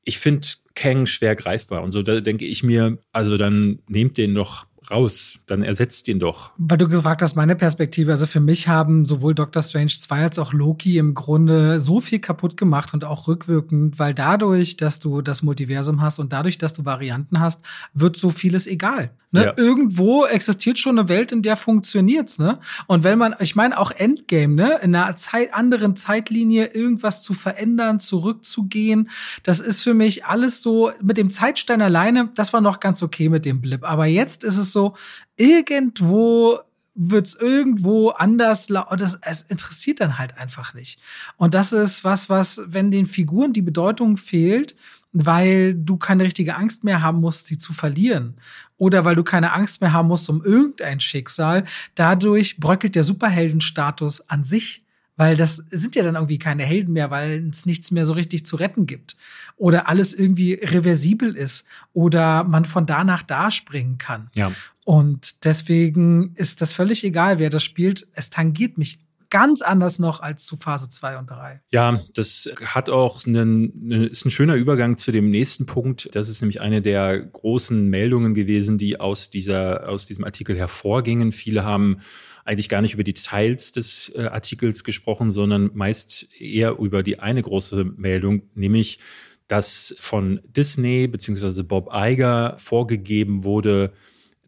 ich 0.03 0.19
finde 0.19 0.47
Kang 0.75 1.07
schwer 1.07 1.36
greifbar. 1.36 1.81
Und 1.81 1.89
so 1.89 2.03
da 2.03 2.21
denke 2.21 2.45
ich 2.45 2.61
mir, 2.61 2.99
also 3.11 3.38
dann 3.38 3.79
nehmt 3.88 4.19
den 4.19 4.36
doch 4.36 4.67
raus, 4.91 5.36
dann 5.45 5.63
ersetzt 5.63 6.07
ihn 6.07 6.19
doch. 6.19 6.51
Weil 6.57 6.77
du 6.77 6.88
gefragt 6.88 7.21
hast, 7.21 7.36
meine 7.36 7.55
Perspektive, 7.55 8.11
also 8.11 8.25
für 8.27 8.39
mich 8.39 8.67
haben 8.67 9.05
sowohl 9.05 9.36
Doctor 9.36 9.61
Strange 9.61 9.91
2 9.99 10.23
als 10.23 10.39
auch 10.39 10.53
Loki 10.53 10.97
im 10.97 11.13
Grunde 11.13 11.79
so 11.79 11.99
viel 11.99 12.19
kaputt 12.19 12.57
gemacht 12.57 12.93
und 12.93 13.05
auch 13.05 13.27
rückwirkend, 13.27 13.99
weil 13.99 14.13
dadurch, 14.13 14.77
dass 14.77 14.99
du 14.99 15.21
das 15.21 15.43
Multiversum 15.43 16.01
hast 16.01 16.19
und 16.19 16.33
dadurch, 16.33 16.57
dass 16.57 16.73
du 16.73 16.86
Varianten 16.86 17.39
hast, 17.39 17.61
wird 17.93 18.17
so 18.17 18.29
vieles 18.29 18.67
egal. 18.67 19.11
Ne? 19.36 19.45
Ja. 19.45 19.53
Irgendwo 19.57 20.25
existiert 20.25 20.79
schon 20.79 20.97
eine 20.97 21.09
Welt, 21.09 21.33
in 21.33 21.41
der 21.41 21.57
funktioniert's, 21.57 22.39
ne? 22.39 22.59
Und 22.88 23.03
wenn 23.03 23.19
man, 23.19 23.36
ich 23.41 23.53
meine 23.53 23.77
auch 23.77 23.91
Endgame, 23.91 24.55
ne, 24.55 24.79
in 24.81 24.95
einer 24.95 25.13
Zeit, 25.17 25.53
anderen 25.53 25.97
Zeitlinie 25.97 26.67
irgendwas 26.67 27.21
zu 27.21 27.33
verändern, 27.33 27.99
zurückzugehen, 27.99 29.09
das 29.43 29.59
ist 29.59 29.81
für 29.81 29.93
mich 29.93 30.25
alles 30.25 30.61
so 30.61 30.91
mit 31.01 31.17
dem 31.17 31.29
Zeitstein 31.29 31.81
alleine, 31.81 32.29
das 32.36 32.53
war 32.53 32.61
noch 32.61 32.79
ganz 32.79 33.03
okay 33.03 33.27
mit 33.27 33.43
dem 33.43 33.59
Blip. 33.59 33.83
Aber 33.83 34.05
jetzt 34.05 34.45
ist 34.45 34.55
es 34.55 34.71
so, 34.76 34.95
irgendwo 35.38 36.59
wird's 36.95 37.36
irgendwo 37.36 38.09
anders 38.09 38.67
das 38.67 39.19
es 39.21 39.41
interessiert 39.41 39.99
dann 39.99 40.17
halt 40.17 40.38
einfach 40.38 40.73
nicht. 40.73 40.99
Und 41.36 41.53
das 41.53 41.73
ist 41.73 42.03
was, 42.03 42.30
was, 42.30 42.61
wenn 42.67 42.89
den 42.89 43.05
Figuren 43.05 43.51
die 43.51 43.61
Bedeutung 43.61 44.15
fehlt, 44.15 44.76
weil 45.11 45.73
du 45.73 45.97
keine 45.97 46.23
richtige 46.23 46.55
Angst 46.55 46.84
mehr 46.84 47.01
haben 47.01 47.19
musst, 47.19 47.47
sie 47.47 47.57
zu 47.57 47.73
verlieren. 47.73 48.36
Oder 48.78 49.05
weil 49.05 49.15
du 49.15 49.23
keine 49.23 49.53
Angst 49.53 49.82
mehr 49.82 49.93
haben 49.93 50.07
musst 50.07 50.30
um 50.30 50.43
irgendein 50.43 50.99
Schicksal. 50.99 51.65
Dadurch 51.95 52.57
bröckelt 52.57 52.95
der 52.95 53.03
Superheldenstatus 53.03 54.30
an 54.30 54.43
sich. 54.43 54.84
Weil 55.18 55.38
das 55.38 55.63
sind 55.68 55.95
ja 55.95 56.03
dann 56.03 56.16
irgendwie 56.16 56.39
keine 56.39 56.63
Helden 56.63 56.93
mehr, 56.93 57.09
weil 57.09 57.47
es 57.49 57.66
nichts 57.66 57.91
mehr 57.91 58.05
so 58.05 58.13
richtig 58.13 58.45
zu 58.45 58.57
retten 58.57 58.86
gibt. 58.86 59.16
Oder 59.55 59.88
alles 59.88 60.13
irgendwie 60.13 60.53
reversibel 60.53 61.36
ist. 61.36 61.66
Oder 61.93 62.43
man 62.43 62.66
von 62.66 62.86
da 62.86 63.03
nach 63.03 63.24
da 63.24 63.49
springen 63.49 63.97
kann. 63.97 64.30
Ja. 64.36 64.51
Und 64.84 65.45
deswegen 65.45 66.36
ist 66.36 66.61
das 66.61 66.74
völlig 66.74 67.03
egal, 67.03 67.39
wer 67.39 67.49
das 67.49 67.63
spielt. 67.63 68.07
Es 68.13 68.30
tangiert 68.30 68.78
mich 68.78 68.99
ganz 69.30 69.61
anders 69.61 69.99
noch 69.99 70.20
als 70.20 70.45
zu 70.45 70.57
Phase 70.57 70.89
2 70.89 71.18
und 71.18 71.30
3. 71.30 71.61
Ja, 71.72 71.99
das 72.16 72.49
hat 72.63 72.89
auch 72.89 73.26
einen, 73.26 73.91
ist 73.91 74.26
ein 74.26 74.32
schöner 74.32 74.55
Übergang 74.55 74.97
zu 74.97 75.11
dem 75.11 75.30
nächsten 75.30 75.66
Punkt. 75.66 76.09
Das 76.13 76.30
ist 76.30 76.41
nämlich 76.41 76.61
eine 76.61 76.82
der 76.82 77.20
großen 77.20 77.89
Meldungen 77.89 78.34
gewesen, 78.34 78.78
die 78.78 78.99
aus 78.99 79.30
dieser, 79.30 79.89
aus 79.89 80.05
diesem 80.05 80.24
Artikel 80.24 80.57
hervorgingen. 80.57 81.32
Viele 81.32 81.63
haben 81.63 81.97
eigentlich 82.46 82.70
gar 82.70 82.82
nicht 82.82 82.93
über 82.93 83.04
die 83.04 83.14
Details 83.14 83.72
des 83.72 84.12
äh, 84.16 84.28
Artikels 84.28 84.84
gesprochen, 84.84 85.32
sondern 85.32 85.72
meist 85.74 86.28
eher 86.39 86.78
über 86.78 87.04
die 87.04 87.20
eine 87.20 87.41
große 87.41 87.84
Meldung, 87.98 88.43
nämlich, 88.54 89.00
dass 89.48 89.96
von 90.00 90.39
Disney 90.46 91.08
bzw. 91.08 91.64
Bob 91.64 91.89
Iger 91.91 92.56
vorgegeben 92.58 93.43
wurde, 93.43 93.93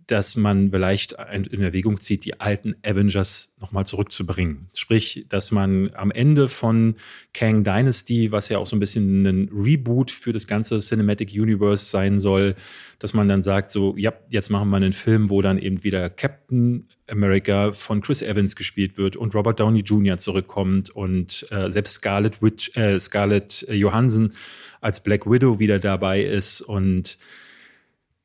dass 0.08 0.38
man 0.38 0.72
vielleicht 0.72 1.16
in 1.32 1.62
Erwägung 1.62 2.00
zieht, 2.00 2.24
die 2.24 2.40
alten 2.40 2.76
Avengers 2.84 3.54
nochmal 3.60 3.86
zurückzubringen. 3.86 4.70
Sprich, 4.74 5.26
dass 5.28 5.52
man 5.52 5.92
am 5.96 6.12
Ende 6.12 6.48
von 6.48 6.96
Kang 7.34 7.66
Dynasty, 7.66 8.32
was 8.32 8.48
ja 8.48 8.58
auch 8.58 8.68
so 8.68 8.78
ein 8.78 8.80
bisschen 8.80 9.26
ein 9.26 9.50
Reboot 9.54 10.10
für 10.10 10.32
das 10.32 10.48
ganze 10.48 10.80
Cinematic 10.80 11.32
Universe 11.34 11.86
sein 11.86 12.22
soll, 12.22 12.56
dass 13.00 13.14
man 13.14 13.28
dann 13.28 13.42
sagt, 13.42 13.70
so, 13.70 13.96
ja, 13.98 14.14
jetzt 14.30 14.50
machen 14.50 14.70
wir 14.70 14.78
einen 14.78 14.94
Film, 14.94 15.30
wo 15.30 15.42
dann 15.42 15.60
eben 15.60 15.84
wieder 15.84 16.10
Captain 16.10 16.88
America 17.08 17.74
von 17.74 18.02
Chris 18.02 18.22
Evans 18.22 18.56
gespielt 18.56 18.98
wird 18.98 19.18
und 19.18 19.36
Robert 19.36 19.60
Downey 19.60 19.82
Jr. 19.82 20.18
zurückkommt 20.18 20.90
und 20.90 21.46
äh, 21.52 21.70
selbst 21.70 21.96
Scarlett, 21.96 22.42
Witch, 22.42 22.76
äh, 22.76 22.98
Scarlett 22.98 23.68
Johansson 23.70 24.32
als 24.80 25.04
Black 25.04 25.30
Widow 25.30 25.60
wieder 25.60 25.80
dabei 25.80 26.24
ist 26.24 26.62
und 26.62 27.18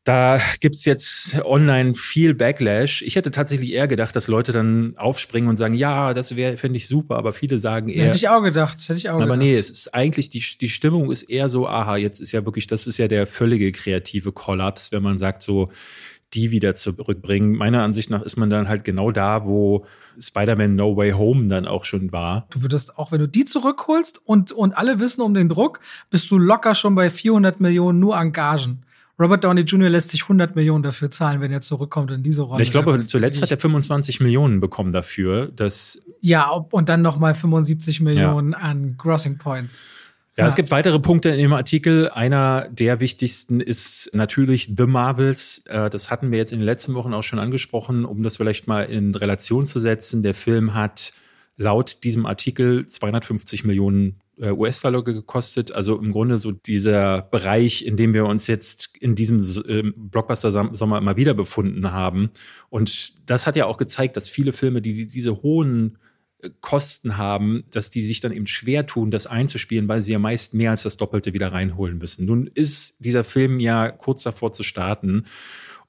da 0.04 0.40
gibt's 0.58 0.84
jetzt 0.84 1.40
online 1.44 1.94
viel 1.94 2.34
Backlash. 2.34 3.02
Ich 3.02 3.14
hätte 3.14 3.30
tatsächlich 3.30 3.72
eher 3.72 3.86
gedacht, 3.86 4.16
dass 4.16 4.26
Leute 4.26 4.50
dann 4.50 4.94
aufspringen 4.96 5.48
und 5.48 5.56
sagen, 5.56 5.74
ja, 5.74 6.12
das 6.12 6.34
wäre, 6.34 6.56
finde 6.56 6.78
ich 6.78 6.88
super, 6.88 7.16
aber 7.16 7.32
viele 7.32 7.58
sagen 7.58 7.88
eher. 7.88 8.06
Hätte 8.06 8.16
ich 8.16 8.28
auch 8.28 8.42
gedacht, 8.42 8.78
hätte 8.80 8.94
ich 8.94 9.08
auch 9.08 9.14
aber 9.14 9.24
gedacht. 9.24 9.38
nee, 9.38 9.56
es 9.56 9.70
ist 9.70 9.94
eigentlich, 9.94 10.28
die, 10.28 10.44
die 10.60 10.68
Stimmung 10.68 11.10
ist 11.10 11.22
eher 11.22 11.48
so, 11.48 11.68
aha, 11.68 11.96
jetzt 11.96 12.20
ist 12.20 12.32
ja 12.32 12.44
wirklich, 12.44 12.66
das 12.66 12.88
ist 12.88 12.98
ja 12.98 13.06
der 13.06 13.28
völlige 13.28 13.70
kreative 13.70 14.32
Kollaps, 14.32 14.90
wenn 14.90 15.04
man 15.04 15.18
sagt, 15.18 15.42
so, 15.42 15.70
die 16.34 16.50
wieder 16.50 16.74
zurückbringen. 16.74 17.54
Meiner 17.54 17.82
Ansicht 17.82 18.10
nach 18.10 18.22
ist 18.22 18.36
man 18.36 18.50
dann 18.50 18.68
halt 18.68 18.84
genau 18.84 19.12
da, 19.12 19.44
wo 19.44 19.86
Spider-Man 20.18 20.74
No 20.74 20.96
Way 20.96 21.12
Home 21.12 21.46
dann 21.48 21.66
auch 21.66 21.84
schon 21.84 22.10
war. 22.10 22.46
Du 22.50 22.62
würdest 22.62 22.98
auch, 22.98 23.12
wenn 23.12 23.20
du 23.20 23.28
die 23.28 23.44
zurückholst 23.44 24.20
und, 24.24 24.50
und 24.50 24.76
alle 24.76 24.98
wissen 24.98 25.20
um 25.20 25.34
den 25.34 25.48
Druck, 25.48 25.80
bist 26.10 26.30
du 26.30 26.38
locker 26.38 26.74
schon 26.74 26.94
bei 26.94 27.10
400 27.10 27.60
Millionen 27.60 28.00
nur 28.00 28.16
an 28.16 28.32
Gagen. 28.32 28.84
Robert 29.20 29.44
Downey 29.44 29.62
Jr. 29.62 29.90
lässt 29.90 30.10
sich 30.10 30.22
100 30.22 30.56
Millionen 30.56 30.82
dafür 30.82 31.10
zahlen, 31.10 31.40
wenn 31.40 31.52
er 31.52 31.60
zurückkommt 31.60 32.10
in 32.10 32.22
diese 32.22 32.42
Rolle. 32.42 32.62
Ich 32.62 32.70
glaube, 32.70 33.04
zuletzt 33.06 33.42
hat 33.42 33.50
er 33.50 33.58
25 33.58 34.20
Millionen 34.20 34.60
bekommen 34.60 34.92
dafür. 34.92 35.46
Dass 35.54 36.02
ja, 36.20 36.48
und 36.48 36.88
dann 36.88 37.02
noch 37.02 37.18
mal 37.18 37.34
75 37.34 38.00
Millionen 38.00 38.52
ja. 38.52 38.58
an 38.58 38.96
Grossing 38.96 39.38
Points. 39.38 39.82
Ja, 40.36 40.44
ja, 40.44 40.48
es 40.48 40.54
gibt 40.54 40.70
weitere 40.70 40.98
Punkte 40.98 41.28
in 41.28 41.36
dem 41.36 41.52
Artikel. 41.52 42.08
Einer 42.08 42.66
der 42.70 43.00
wichtigsten 43.00 43.60
ist 43.60 44.10
natürlich 44.14 44.72
The 44.74 44.86
Marvels. 44.86 45.64
Äh, 45.66 45.90
das 45.90 46.10
hatten 46.10 46.30
wir 46.30 46.38
jetzt 46.38 46.52
in 46.52 46.58
den 46.58 46.64
letzten 46.64 46.94
Wochen 46.94 47.12
auch 47.12 47.22
schon 47.22 47.38
angesprochen, 47.38 48.06
um 48.06 48.22
das 48.22 48.38
vielleicht 48.38 48.66
mal 48.66 48.84
in 48.84 49.14
Relation 49.14 49.66
zu 49.66 49.78
setzen. 49.78 50.22
Der 50.22 50.34
Film 50.34 50.72
hat 50.72 51.12
laut 51.58 52.02
diesem 52.02 52.24
Artikel 52.24 52.86
250 52.86 53.64
Millionen 53.64 54.21
US-Dollar 54.38 55.02
gekostet. 55.04 55.72
Also 55.72 55.98
im 55.98 56.10
Grunde 56.10 56.38
so 56.38 56.52
dieser 56.52 57.22
Bereich, 57.22 57.84
in 57.84 57.96
dem 57.96 58.14
wir 58.14 58.26
uns 58.26 58.46
jetzt 58.46 58.96
in 58.98 59.14
diesem 59.14 59.38
Blockbuster-Sommer 59.96 60.98
immer 60.98 61.16
wieder 61.16 61.34
befunden 61.34 61.92
haben. 61.92 62.30
Und 62.70 63.14
das 63.28 63.46
hat 63.46 63.56
ja 63.56 63.66
auch 63.66 63.78
gezeigt, 63.78 64.16
dass 64.16 64.28
viele 64.28 64.52
Filme, 64.52 64.80
die 64.82 65.06
diese 65.06 65.42
hohen 65.42 65.98
äh, 66.40 66.50
Kosten 66.60 67.18
haben, 67.18 67.64
dass 67.70 67.90
die 67.90 68.00
sich 68.00 68.20
dann 68.20 68.32
eben 68.32 68.46
schwer 68.46 68.86
tun, 68.86 69.10
das 69.10 69.26
einzuspielen, 69.26 69.88
weil 69.88 70.02
sie 70.02 70.12
ja 70.12 70.18
meist 70.18 70.54
mehr 70.54 70.70
als 70.70 70.82
das 70.82 70.96
Doppelte 70.96 71.32
wieder 71.32 71.52
reinholen 71.52 71.98
müssen. 71.98 72.26
Nun 72.26 72.46
ist 72.46 72.96
dieser 73.00 73.24
Film 73.24 73.60
ja 73.60 73.90
kurz 73.90 74.22
davor 74.22 74.52
zu 74.52 74.62
starten. 74.62 75.24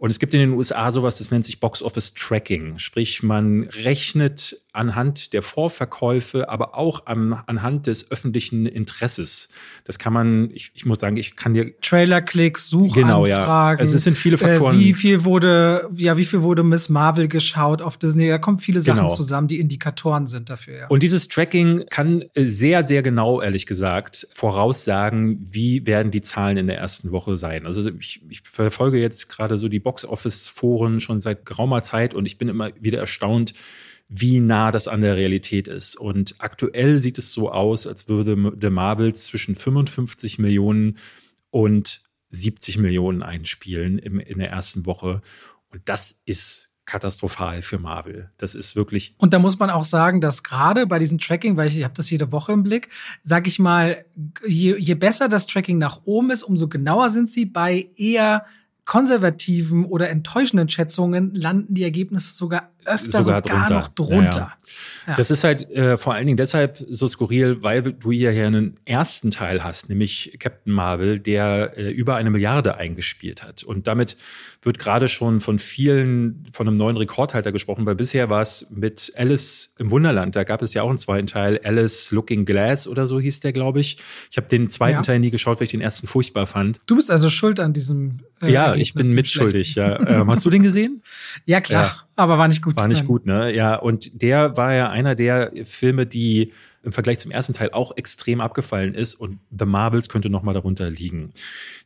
Und 0.03 0.09
es 0.09 0.19
gibt 0.19 0.33
in 0.33 0.41
den 0.41 0.51
USA 0.51 0.91
sowas, 0.91 1.19
das 1.19 1.31
nennt 1.31 1.45
sich 1.45 1.61
Box 1.61 1.81
Office 1.81 2.13
Tracking. 2.13 2.77
Sprich, 2.77 3.23
man 3.23 3.69
rechnet 3.71 4.61
anhand 4.73 5.33
der 5.33 5.43
Vorverkäufe, 5.43 6.49
aber 6.49 6.75
auch 6.75 7.05
an, 7.05 7.39
anhand 7.45 7.87
des 7.87 8.11
öffentlichen 8.11 8.65
Interesses. 8.65 9.47
Das 9.85 9.99
kann 9.99 10.11
man, 10.11 10.49
ich, 10.51 10.71
ich 10.73 10.85
muss 10.85 10.99
sagen, 10.99 11.15
ich 11.15 11.35
kann 11.35 11.53
dir 11.53 11.79
Trailer-Klicks, 11.79 12.69
Suchanfragen. 12.69 13.01
Genau, 13.01 13.25
ja. 13.27 13.75
Also 13.77 13.95
es 13.95 14.03
sind 14.03 14.17
viele 14.17 14.39
Faktoren. 14.39 14.77
Äh, 14.77 14.79
wie 14.79 14.93
viel 14.93 15.23
wurde, 15.23 15.89
ja, 15.95 16.17
wie 16.17 16.25
viel 16.25 16.41
wurde 16.41 16.63
Miss 16.63 16.89
Marvel 16.89 17.27
geschaut 17.27 17.83
auf 17.83 17.97
Disney? 17.97 18.27
Da 18.27 18.39
kommen 18.39 18.57
viele 18.57 18.81
Sachen 18.81 19.03
genau. 19.03 19.15
zusammen, 19.15 19.47
die 19.47 19.59
Indikatoren 19.59 20.25
sind 20.25 20.49
dafür. 20.49 20.79
Ja. 20.79 20.87
Und 20.87 21.03
dieses 21.03 21.27
Tracking 21.27 21.85
kann 21.89 22.25
sehr, 22.35 22.85
sehr 22.85 23.03
genau, 23.03 23.41
ehrlich 23.41 23.67
gesagt, 23.67 24.27
voraussagen, 24.33 25.39
wie 25.43 25.85
werden 25.85 26.11
die 26.11 26.21
Zahlen 26.21 26.57
in 26.57 26.65
der 26.65 26.79
ersten 26.79 27.11
Woche 27.11 27.37
sein. 27.37 27.67
Also 27.67 27.89
ich, 27.99 28.21
ich 28.27 28.41
verfolge 28.43 28.99
jetzt 28.99 29.29
gerade 29.29 29.59
so 29.59 29.69
die 29.69 29.79
Box-Office-Foren 29.93 30.99
schon 30.99 31.21
seit 31.21 31.45
geraumer 31.45 31.83
Zeit 31.83 32.13
und 32.13 32.25
ich 32.25 32.37
bin 32.37 32.47
immer 32.47 32.71
wieder 32.79 32.99
erstaunt, 32.99 33.53
wie 34.09 34.39
nah 34.39 34.71
das 34.71 34.87
an 34.87 35.01
der 35.01 35.15
Realität 35.15 35.67
ist. 35.67 35.95
Und 35.95 36.35
aktuell 36.39 36.97
sieht 36.97 37.17
es 37.17 37.31
so 37.31 37.51
aus, 37.51 37.87
als 37.87 38.09
würde 38.09 38.53
The 38.59 38.69
Marvels 38.69 39.25
zwischen 39.25 39.55
55 39.55 40.39
Millionen 40.39 40.97
und 41.51 42.01
70 42.29 42.79
Millionen 42.79 43.21
einspielen 43.21 43.99
im, 43.99 44.19
in 44.19 44.39
der 44.39 44.49
ersten 44.49 44.85
Woche. 44.85 45.21
Und 45.69 45.81
das 45.85 46.19
ist 46.25 46.71
katastrophal 46.85 47.61
für 47.61 47.79
Marvel. 47.79 48.29
Das 48.37 48.55
ist 48.55 48.75
wirklich. 48.75 49.15
Und 49.17 49.33
da 49.33 49.39
muss 49.39 49.57
man 49.57 49.69
auch 49.69 49.85
sagen, 49.85 50.19
dass 50.19 50.43
gerade 50.43 50.85
bei 50.85 50.99
diesem 50.99 51.17
Tracking, 51.17 51.55
weil 51.55 51.67
ich, 51.69 51.77
ich 51.77 51.83
habe 51.83 51.93
das 51.93 52.09
jede 52.09 52.31
Woche 52.31 52.51
im 52.51 52.63
Blick, 52.63 52.89
sag 53.23 53.47
ich 53.47 53.57
mal, 53.57 54.03
je, 54.45 54.75
je 54.77 54.95
besser 54.95 55.29
das 55.29 55.47
Tracking 55.47 55.77
nach 55.77 56.01
oben 56.03 56.31
ist, 56.31 56.43
umso 56.43 56.67
genauer 56.67 57.09
sind 57.09 57.29
sie 57.29 57.45
bei 57.45 57.87
eher 57.95 58.45
konservativen 58.85 59.85
oder 59.85 60.09
enttäuschenden 60.09 60.69
Schätzungen 60.69 61.33
landen 61.33 61.73
die 61.73 61.83
Ergebnisse 61.83 62.35
sogar 62.35 62.72
öfter 62.85 63.23
sogar, 63.23 63.41
sogar 63.43 63.69
noch 63.69 63.87
drunter. 63.89 64.39
Ja, 64.39 64.57
ja. 65.07 65.15
Das 65.15 65.31
ist 65.31 65.43
halt 65.43 65.69
äh, 65.71 65.97
vor 65.97 66.13
allen 66.13 66.25
Dingen 66.25 66.37
deshalb 66.37 66.77
so 66.89 67.07
skurril, 67.07 67.61
weil 67.63 67.81
du 67.81 68.11
hier 68.11 68.31
ja 68.31 68.47
einen 68.47 68.79
ersten 68.85 69.31
Teil 69.31 69.63
hast, 69.63 69.89
nämlich 69.89 70.37
Captain 70.39 70.73
Marvel, 70.73 71.19
der 71.19 71.77
äh, 71.77 71.89
über 71.91 72.15
eine 72.15 72.29
Milliarde 72.29 72.77
eingespielt 72.77 73.43
hat. 73.43 73.63
Und 73.63 73.87
damit 73.87 74.17
wird 74.61 74.79
gerade 74.79 75.07
schon 75.07 75.39
von 75.39 75.59
vielen, 75.59 76.47
von 76.51 76.67
einem 76.67 76.77
neuen 76.77 76.97
Rekordhalter 76.97 77.51
gesprochen, 77.51 77.85
weil 77.85 77.95
bisher 77.95 78.29
war 78.29 78.41
es 78.41 78.67
mit 78.69 79.11
Alice 79.15 79.73
im 79.77 79.91
Wunderland, 79.91 80.35
da 80.35 80.43
gab 80.43 80.61
es 80.61 80.73
ja 80.73 80.83
auch 80.83 80.89
einen 80.89 80.97
zweiten 80.97 81.27
Teil, 81.27 81.59
Alice 81.63 82.11
Looking 82.11 82.45
Glass 82.45 82.87
oder 82.87 83.07
so 83.07 83.19
hieß 83.19 83.41
der, 83.41 83.53
glaube 83.53 83.81
ich. 83.81 83.97
Ich 84.31 84.37
habe 84.37 84.47
den 84.47 84.69
zweiten 84.69 84.97
ja. 84.97 85.01
Teil 85.01 85.19
nie 85.19 85.31
geschaut, 85.31 85.59
weil 85.59 85.65
ich 85.65 85.71
den 85.71 85.81
ersten 85.81 86.07
furchtbar 86.07 86.47
fand. 86.47 86.79
Du 86.85 86.95
bist 86.95 87.11
also 87.11 87.29
schuld 87.29 87.59
an 87.59 87.73
diesem 87.73 88.19
äh, 88.41 88.51
Ja, 88.51 88.67
Ergebnis 88.67 88.87
ich 88.87 88.93
bin 88.93 89.13
mitschuldig, 89.13 89.75
ja. 89.75 89.99
Ähm, 90.07 90.29
hast 90.29 90.45
du 90.45 90.49
den 90.49 90.63
gesehen? 90.63 91.01
Ja, 91.45 91.61
klar. 91.61 92.02
Aber 92.15 92.37
war 92.37 92.47
nicht 92.47 92.61
gut. 92.61 92.75
War 92.75 92.87
nicht 92.87 93.05
gut, 93.05 93.25
ne? 93.25 93.53
Ja, 93.53 93.75
und 93.75 94.21
der 94.21 94.55
war 94.55 94.73
ja 94.73 94.89
einer 94.89 95.15
der 95.15 95.51
Filme, 95.65 96.05
die 96.05 96.51
im 96.83 96.91
Vergleich 96.91 97.19
zum 97.19 97.31
ersten 97.31 97.53
Teil 97.53 97.69
auch 97.71 97.95
extrem 97.95 98.41
abgefallen 98.41 98.93
ist 98.93 99.15
und 99.15 99.39
The 99.57 99.65
Marbles 99.65 100.09
könnte 100.09 100.29
noch 100.29 100.43
mal 100.43 100.53
darunter 100.53 100.89
liegen. 100.89 101.31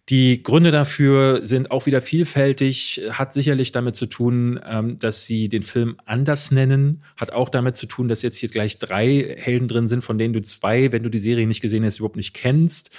Die 0.10 0.42
Gründe 0.42 0.72
dafür 0.72 1.42
sind 1.46 1.70
auch 1.70 1.86
wieder 1.86 2.02
vielfältig, 2.02 3.02
hat 3.12 3.32
sicherlich 3.32 3.72
damit 3.72 3.96
zu 3.96 4.08
tun, 4.08 4.60
ähm, 4.66 4.98
dass 5.00 5.26
sie 5.28 5.50
den 5.50 5.64
Film 5.64 5.98
anders 6.06 6.50
nennen, 6.50 7.04
hat 7.16 7.32
auch 7.32 7.50
damit 7.50 7.76
zu 7.76 7.86
tun, 7.86 8.08
dass 8.08 8.22
jetzt 8.22 8.38
hier 8.38 8.50
gleich 8.50 8.80
drei 8.80 9.36
Helden 9.38 9.68
drin 9.68 9.88
sind, 9.88 10.04
von 10.04 10.18
denen 10.18 10.34
du 10.34 10.42
zwei, 10.42 10.92
wenn 10.92 11.04
du 11.04 11.10
die 11.10 11.20
Serie 11.20 11.46
nicht 11.46 11.62
gesehen 11.62 11.86
hast, 11.86 12.00
überhaupt 12.00 12.16
nicht 12.16 12.34
kennst. 12.34 12.90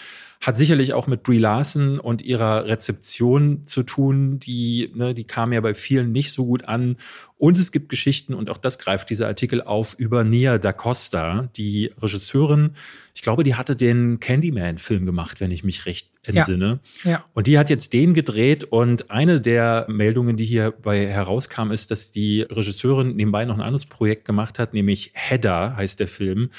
Hat 0.40 0.56
sicherlich 0.56 0.92
auch 0.92 1.08
mit 1.08 1.24
Brie 1.24 1.38
Larson 1.38 1.98
und 1.98 2.22
ihrer 2.22 2.66
Rezeption 2.66 3.64
zu 3.64 3.82
tun. 3.82 4.38
Die, 4.38 4.92
ne, 4.94 5.12
die 5.12 5.24
kam 5.24 5.52
ja 5.52 5.60
bei 5.60 5.74
vielen 5.74 6.12
nicht 6.12 6.32
so 6.32 6.46
gut 6.46 6.64
an. 6.64 6.96
Und 7.38 7.58
es 7.58 7.72
gibt 7.72 7.88
Geschichten, 7.88 8.34
und 8.34 8.48
auch 8.48 8.56
das 8.56 8.78
greift 8.78 9.10
dieser 9.10 9.26
Artikel 9.26 9.62
auf, 9.62 9.94
über 9.98 10.22
Nia 10.22 10.58
da 10.58 10.72
Costa, 10.72 11.48
die 11.56 11.92
Regisseurin. 12.00 12.70
Ich 13.14 13.22
glaube, 13.22 13.42
die 13.42 13.56
hatte 13.56 13.74
den 13.74 14.20
Candyman-Film 14.20 15.06
gemacht, 15.06 15.40
wenn 15.40 15.50
ich 15.50 15.64
mich 15.64 15.86
recht 15.86 16.08
entsinne. 16.22 16.78
Ja, 17.02 17.10
ja. 17.10 17.24
Und 17.34 17.48
die 17.48 17.58
hat 17.58 17.68
jetzt 17.68 17.92
den 17.92 18.14
gedreht. 18.14 18.62
Und 18.62 19.10
eine 19.10 19.40
der 19.40 19.86
Meldungen, 19.88 20.36
die 20.36 20.44
hierbei 20.44 21.08
herauskam, 21.08 21.72
ist, 21.72 21.90
dass 21.90 22.12
die 22.12 22.42
Regisseurin 22.42 23.16
nebenbei 23.16 23.44
noch 23.44 23.56
ein 23.56 23.60
anderes 23.60 23.86
Projekt 23.86 24.24
gemacht 24.24 24.60
hat, 24.60 24.72
nämlich 24.72 25.10
Hedda 25.14 25.74
heißt 25.76 25.98
der 25.98 26.08
Film. 26.08 26.50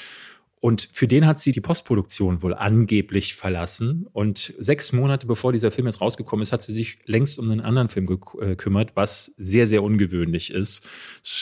Und 0.60 0.90
für 0.92 1.08
den 1.08 1.26
hat 1.26 1.38
sie 1.38 1.52
die 1.52 1.62
Postproduktion 1.62 2.42
wohl 2.42 2.52
angeblich 2.52 3.34
verlassen. 3.34 4.06
Und 4.12 4.54
sechs 4.58 4.92
Monate 4.92 5.26
bevor 5.26 5.52
dieser 5.52 5.70
Film 5.70 5.86
jetzt 5.86 6.02
rausgekommen 6.02 6.42
ist, 6.42 6.52
hat 6.52 6.62
sie 6.62 6.74
sich 6.74 6.98
längst 7.06 7.38
um 7.38 7.50
einen 7.50 7.62
anderen 7.62 7.88
Film 7.88 8.06
gekümmert, 8.06 8.92
was 8.94 9.34
sehr, 9.38 9.66
sehr 9.66 9.82
ungewöhnlich 9.82 10.52
ist. 10.52 10.86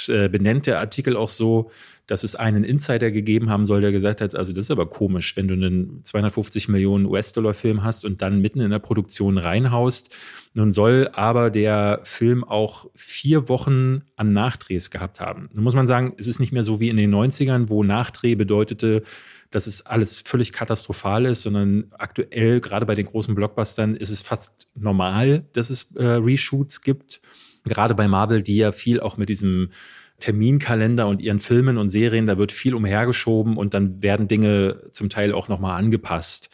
Äh, 0.07 0.29
benennt 0.29 0.67
der 0.67 0.79
Artikel 0.79 1.17
auch 1.17 1.29
so, 1.29 1.73
dass 2.07 2.23
es 2.23 2.37
einen 2.37 2.63
Insider 2.63 3.11
gegeben 3.11 3.51
haben 3.51 3.67
soll, 3.67 3.81
der 3.81 3.93
gesagt 3.93 4.21
hat, 4.21 4.35
also 4.35 4.53
das 4.53 4.67
ist 4.67 4.71
aber 4.71 4.89
komisch, 4.89 5.37
wenn 5.37 5.49
du 5.49 5.55
einen 5.55 6.03
250 6.05 6.69
Millionen 6.69 7.05
US-Dollar-Film 7.05 7.83
hast 7.83 8.05
und 8.05 8.23
dann 8.23 8.41
mitten 8.41 8.61
in 8.61 8.71
der 8.71 8.79
Produktion 8.79 9.37
reinhaust. 9.37 10.15
Nun 10.55 10.73
soll 10.73 11.11
aber 11.13 11.51
der 11.51 12.01
Film 12.05 12.45
auch 12.45 12.91
vier 12.95 13.49
Wochen 13.49 14.03
an 14.17 14.33
Nachdrehs 14.33 14.91
gehabt 14.91 15.21
haben. 15.21 15.49
Nun 15.53 15.65
muss 15.65 15.75
man 15.75 15.87
sagen, 15.87 16.15
es 16.19 16.27
ist 16.27 16.41
nicht 16.41 16.53
mehr 16.53 16.65
so 16.65 16.81
wie 16.81 16.89
in 16.89 16.97
den 16.97 17.15
90ern, 17.15 17.69
wo 17.69 17.85
Nachdreh 17.85 18.35
bedeutete, 18.35 19.03
dass 19.51 19.67
es 19.67 19.87
alles 19.87 20.21
völlig 20.21 20.53
katastrophal 20.53 21.25
ist, 21.27 21.43
sondern 21.43 21.87
aktuell, 21.97 22.61
gerade 22.61 22.87
bei 22.87 22.95
den 22.95 23.07
großen 23.07 23.35
Blockbustern, 23.35 23.97
ist 23.97 24.11
es 24.11 24.21
fast 24.21 24.69
normal, 24.75 25.45
dass 25.53 25.71
es 25.71 25.95
äh, 25.97 26.05
Reshoots 26.05 26.83
gibt. 26.83 27.21
Gerade 27.65 27.95
bei 27.95 28.09
Marvel, 28.09 28.43
die 28.43 28.57
ja 28.57 28.73
viel 28.73 29.01
auch 29.01 29.17
mit 29.17 29.29
diesem 29.29 29.71
Terminkalender 30.19 31.07
und 31.07 31.23
ihren 31.23 31.39
Filmen 31.39 31.79
und 31.79 31.89
Serien, 31.89 32.27
da 32.27 32.39
wird 32.39 32.53
viel 32.53 32.75
umhergeschoben 32.75 33.57
und 33.57 33.73
dann 33.75 34.03
werden 34.03 34.29
Dinge 34.29 34.83
zum 34.91 35.09
Teil 35.09 35.33
auch 35.33 35.49
nochmal 35.49 35.79
angepasst. 35.79 36.51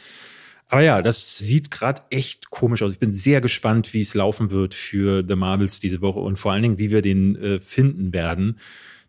Aber 0.74 0.82
ja, 0.82 1.02
das 1.02 1.38
sieht 1.38 1.70
gerade 1.70 2.02
echt 2.10 2.50
komisch 2.50 2.82
aus. 2.82 2.92
Ich 2.92 2.98
bin 2.98 3.12
sehr 3.12 3.40
gespannt, 3.40 3.94
wie 3.94 4.00
es 4.00 4.14
laufen 4.14 4.50
wird 4.50 4.74
für 4.74 5.24
The 5.24 5.36
Marvels 5.36 5.78
diese 5.78 6.00
Woche 6.00 6.18
und 6.18 6.36
vor 6.36 6.50
allen 6.50 6.62
Dingen, 6.62 6.78
wie 6.80 6.90
wir 6.90 7.00
den 7.00 7.36
äh, 7.36 7.60
finden 7.60 8.12
werden. 8.12 8.58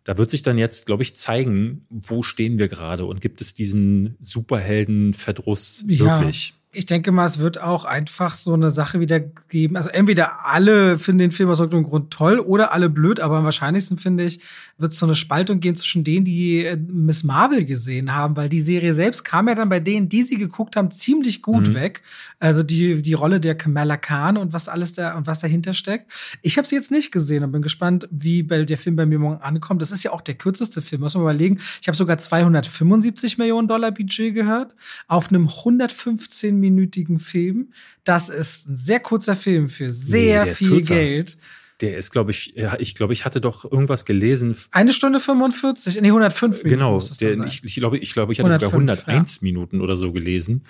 Da 0.04 0.16
wird 0.16 0.30
sich 0.30 0.42
dann 0.42 0.58
jetzt, 0.58 0.86
glaube 0.86 1.02
ich, 1.02 1.16
zeigen, 1.16 1.84
wo 1.90 2.22
stehen 2.22 2.58
wir 2.58 2.68
gerade 2.68 3.04
und 3.04 3.20
gibt 3.20 3.40
es 3.40 3.52
diesen 3.54 4.14
Superhelden-Verdruss 4.20 5.86
ja. 5.88 6.20
wirklich? 6.20 6.54
Ich 6.76 6.84
denke 6.86 7.10
mal, 7.10 7.24
es 7.24 7.38
wird 7.38 7.60
auch 7.60 7.86
einfach 7.86 8.34
so 8.34 8.52
eine 8.52 8.70
Sache 8.70 9.00
wieder 9.00 9.18
geben. 9.18 9.76
Also 9.76 9.88
entweder 9.88 10.44
alle 10.44 10.98
finden 10.98 11.20
den 11.20 11.32
Film 11.32 11.48
aus 11.48 11.58
irgendeinem 11.58 11.84
Grund 11.84 12.10
toll 12.10 12.38
oder 12.38 12.72
alle 12.72 12.90
blöd, 12.90 13.18
aber 13.20 13.38
am 13.38 13.44
wahrscheinlichsten 13.44 13.96
finde 13.96 14.24
ich, 14.24 14.40
wird 14.76 14.92
es 14.92 14.98
so 14.98 15.06
eine 15.06 15.14
Spaltung 15.14 15.60
gehen 15.60 15.74
zwischen 15.74 16.04
denen, 16.04 16.26
die 16.26 16.66
äh, 16.66 16.76
Miss 16.76 17.24
Marvel 17.24 17.64
gesehen 17.64 18.14
haben, 18.14 18.36
weil 18.36 18.50
die 18.50 18.60
Serie 18.60 18.92
selbst 18.92 19.24
kam 19.24 19.48
ja 19.48 19.54
dann 19.54 19.70
bei 19.70 19.80
denen, 19.80 20.10
die 20.10 20.22
sie 20.22 20.36
geguckt 20.36 20.76
haben, 20.76 20.90
ziemlich 20.90 21.40
gut 21.40 21.68
mhm. 21.68 21.74
weg. 21.74 22.02
Also 22.38 22.62
die, 22.62 23.00
die 23.00 23.14
Rolle 23.14 23.40
der 23.40 23.54
Kamala 23.54 23.96
Khan 23.96 24.36
und 24.36 24.52
was 24.52 24.68
alles 24.68 24.92
da 24.92 25.16
und 25.16 25.26
was 25.26 25.38
dahinter 25.38 25.72
steckt. 25.72 26.12
Ich 26.42 26.58
habe 26.58 26.68
sie 26.68 26.74
jetzt 26.74 26.90
nicht 26.90 27.10
gesehen 27.10 27.42
und 27.42 27.52
bin 27.52 27.62
gespannt, 27.62 28.06
wie 28.10 28.42
bei 28.42 28.64
der 28.64 28.76
Film 28.76 28.96
bei 28.96 29.06
mir 29.06 29.18
morgen 29.18 29.40
ankommt. 29.40 29.80
Das 29.80 29.92
ist 29.92 30.02
ja 30.02 30.12
auch 30.12 30.20
der 30.20 30.34
kürzeste 30.34 30.82
Film. 30.82 31.00
Muss 31.00 31.14
man 31.14 31.22
überlegen. 31.22 31.58
Ich 31.80 31.88
habe 31.88 31.96
sogar 31.96 32.18
275 32.18 33.38
Millionen 33.38 33.66
Dollar 33.66 33.92
Budget 33.92 34.34
gehört 34.34 34.74
auf 35.08 35.30
einem 35.30 35.48
115 35.48 36.60
minütigen 36.70 37.18
Film. 37.18 37.72
Das 38.04 38.28
ist 38.28 38.68
ein 38.68 38.76
sehr 38.76 39.00
kurzer 39.00 39.36
Film 39.36 39.68
für 39.68 39.90
sehr 39.90 40.44
nee, 40.44 40.54
viel 40.54 40.80
Geld. 40.80 41.38
Der 41.82 41.98
ist, 41.98 42.10
glaube 42.10 42.30
ich, 42.30 42.54
ja, 42.56 42.76
ich 42.78 42.94
glaube, 42.94 43.12
ich 43.12 43.26
hatte 43.26 43.40
doch 43.40 43.70
irgendwas 43.70 44.06
gelesen. 44.06 44.56
Eine 44.70 44.94
Stunde 44.94 45.20
45, 45.20 46.00
nee, 46.00 46.08
105 46.08 46.64
Minuten. 46.64 46.68
Genau, 46.70 46.98
der, 47.20 47.38
ich, 47.44 47.64
ich 47.64 47.74
glaube, 47.74 47.98
ich, 47.98 48.12
glaube, 48.14 48.32
ich 48.32 48.38
hatte 48.40 48.48
105, 48.48 48.70
sogar 48.70 48.80
101 49.06 49.36
ja. 49.36 49.38
Minuten 49.42 49.80
oder 49.82 49.96
so 49.96 50.12
gelesen. 50.12 50.64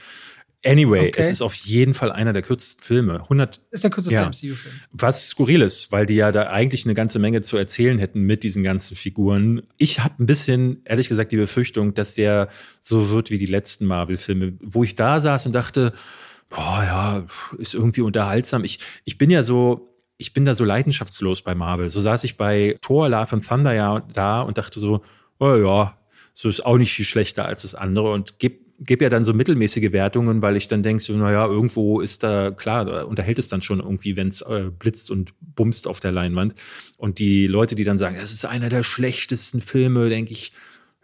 Anyway, 0.64 1.08
okay. 1.08 1.20
es 1.20 1.30
ist 1.30 1.42
auf 1.42 1.54
jeden 1.54 1.94
Fall 1.94 2.10
einer 2.10 2.32
der 2.32 2.42
kürzesten 2.42 2.82
Filme. 2.82 3.22
100, 3.22 3.60
ist 3.70 3.84
der 3.84 3.90
kürzeste 3.90 4.16
ja, 4.16 4.26
MCU-Film. 4.26 4.74
Was 4.90 5.28
skurril 5.28 5.62
ist, 5.62 5.92
weil 5.92 6.06
die 6.06 6.14
ja 6.14 6.32
da 6.32 6.48
eigentlich 6.48 6.84
eine 6.84 6.94
ganze 6.94 7.18
Menge 7.18 7.42
zu 7.42 7.56
erzählen 7.56 7.98
hätten 7.98 8.22
mit 8.22 8.42
diesen 8.42 8.64
ganzen 8.64 8.96
Figuren. 8.96 9.62
Ich 9.76 10.00
habe 10.00 10.14
ein 10.22 10.26
bisschen, 10.26 10.82
ehrlich 10.84 11.08
gesagt, 11.08 11.30
die 11.30 11.36
Befürchtung, 11.36 11.94
dass 11.94 12.14
der 12.14 12.48
so 12.80 13.10
wird 13.10 13.30
wie 13.30 13.38
die 13.38 13.46
letzten 13.46 13.86
Marvel-Filme, 13.86 14.54
wo 14.60 14.82
ich 14.82 14.96
da 14.96 15.20
saß 15.20 15.46
und 15.46 15.52
dachte, 15.52 15.92
boah, 16.48 16.82
ja, 16.84 17.26
ist 17.58 17.74
irgendwie 17.74 18.00
unterhaltsam. 18.00 18.64
Ich, 18.64 18.80
ich 19.04 19.18
bin 19.18 19.30
ja 19.30 19.42
so, 19.42 19.94
ich 20.16 20.32
bin 20.32 20.44
da 20.44 20.54
so 20.54 20.64
leidenschaftslos 20.64 21.42
bei 21.42 21.54
Marvel. 21.54 21.90
So 21.90 22.00
saß 22.00 22.24
ich 22.24 22.36
bei 22.36 22.76
Thor, 22.80 23.08
Love 23.08 23.32
and 23.32 23.46
Thunder 23.46 23.74
ja 23.74 24.00
da 24.12 24.42
und 24.42 24.58
dachte 24.58 24.80
so, 24.80 25.02
oh 25.38 25.54
ja, 25.54 25.98
so 26.32 26.48
ist 26.48 26.64
auch 26.64 26.76
nicht 26.76 26.92
viel 26.92 27.04
schlechter 27.04 27.46
als 27.46 27.62
das 27.62 27.74
andere 27.74 28.12
und 28.12 28.38
gebe 28.38 28.65
gebe 28.80 29.04
ja 29.04 29.10
dann 29.10 29.24
so 29.24 29.32
mittelmäßige 29.32 29.92
Wertungen, 29.92 30.42
weil 30.42 30.56
ich 30.56 30.68
dann 30.68 30.82
denke, 30.82 31.02
so, 31.02 31.14
naja, 31.14 31.46
irgendwo 31.46 32.00
ist 32.00 32.22
da, 32.22 32.50
klar, 32.50 33.06
unterhält 33.06 33.38
es 33.38 33.48
dann 33.48 33.62
schon 33.62 33.80
irgendwie, 33.80 34.16
wenn 34.16 34.28
es 34.28 34.42
äh, 34.42 34.70
blitzt 34.76 35.10
und 35.10 35.32
bumst 35.40 35.86
auf 35.86 36.00
der 36.00 36.12
Leinwand. 36.12 36.54
Und 36.96 37.18
die 37.18 37.46
Leute, 37.46 37.74
die 37.74 37.84
dann 37.84 37.98
sagen, 37.98 38.16
das 38.20 38.32
ist 38.32 38.44
einer 38.44 38.68
der 38.68 38.82
schlechtesten 38.82 39.60
Filme, 39.60 40.08
denke 40.08 40.32
ich, 40.32 40.52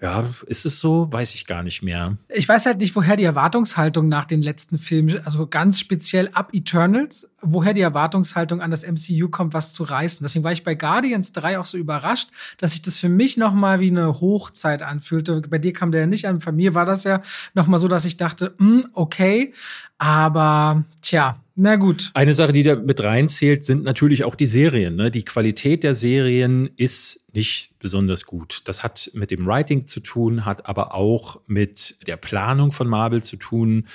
ja, 0.00 0.34
ist 0.46 0.66
es 0.66 0.80
so? 0.80 1.06
Weiß 1.12 1.32
ich 1.34 1.46
gar 1.46 1.62
nicht 1.62 1.82
mehr. 1.82 2.18
Ich 2.28 2.48
weiß 2.48 2.66
halt 2.66 2.78
nicht, 2.78 2.96
woher 2.96 3.16
die 3.16 3.22
Erwartungshaltung 3.22 4.08
nach 4.08 4.24
den 4.24 4.42
letzten 4.42 4.78
Filmen, 4.78 5.24
also 5.24 5.46
ganz 5.46 5.78
speziell 5.78 6.28
ab 6.32 6.50
Eternals, 6.52 7.30
woher 7.42 7.74
die 7.74 7.80
Erwartungshaltung 7.80 8.60
an 8.60 8.70
das 8.70 8.86
MCU 8.86 9.28
kommt, 9.28 9.52
was 9.52 9.72
zu 9.72 9.82
reißen. 9.82 10.24
Deswegen 10.24 10.44
war 10.44 10.52
ich 10.52 10.64
bei 10.64 10.74
Guardians 10.74 11.32
3 11.32 11.58
auch 11.58 11.64
so 11.64 11.76
überrascht, 11.76 12.30
dass 12.58 12.70
sich 12.70 12.82
das 12.82 12.98
für 12.98 13.08
mich 13.08 13.36
nochmal 13.36 13.80
wie 13.80 13.90
eine 13.90 14.20
Hochzeit 14.20 14.82
anfühlte. 14.82 15.42
Bei 15.42 15.58
dir 15.58 15.72
kam 15.72 15.92
der 15.92 16.02
ja 16.02 16.06
nicht 16.06 16.26
an, 16.26 16.38
bei 16.38 16.52
mir 16.52 16.74
war 16.74 16.86
das 16.86 17.04
ja 17.04 17.20
nochmal 17.54 17.78
so, 17.78 17.88
dass 17.88 18.04
ich 18.04 18.16
dachte, 18.16 18.54
mh, 18.58 18.82
hm, 18.82 18.88
okay, 18.92 19.52
aber 19.98 20.84
tja, 21.00 21.42
na 21.54 21.76
gut. 21.76 22.10
Eine 22.14 22.32
Sache, 22.32 22.52
die 22.52 22.62
da 22.62 22.76
mit 22.76 23.02
reinzählt, 23.04 23.64
sind 23.64 23.84
natürlich 23.84 24.24
auch 24.24 24.34
die 24.34 24.46
Serien. 24.46 24.96
Ne? 24.96 25.10
Die 25.10 25.24
Qualität 25.24 25.84
der 25.84 25.94
Serien 25.94 26.70
ist 26.76 27.26
nicht 27.34 27.78
besonders 27.78 28.24
gut. 28.24 28.62
Das 28.64 28.82
hat 28.82 29.10
mit 29.14 29.30
dem 29.30 29.46
Writing 29.46 29.86
zu 29.86 30.00
tun, 30.00 30.46
hat 30.46 30.66
aber 30.66 30.94
auch 30.94 31.40
mit 31.46 31.98
der 32.06 32.16
Planung 32.16 32.72
von 32.72 32.88
Marvel 32.88 33.22
zu 33.22 33.36
tun. 33.36 33.86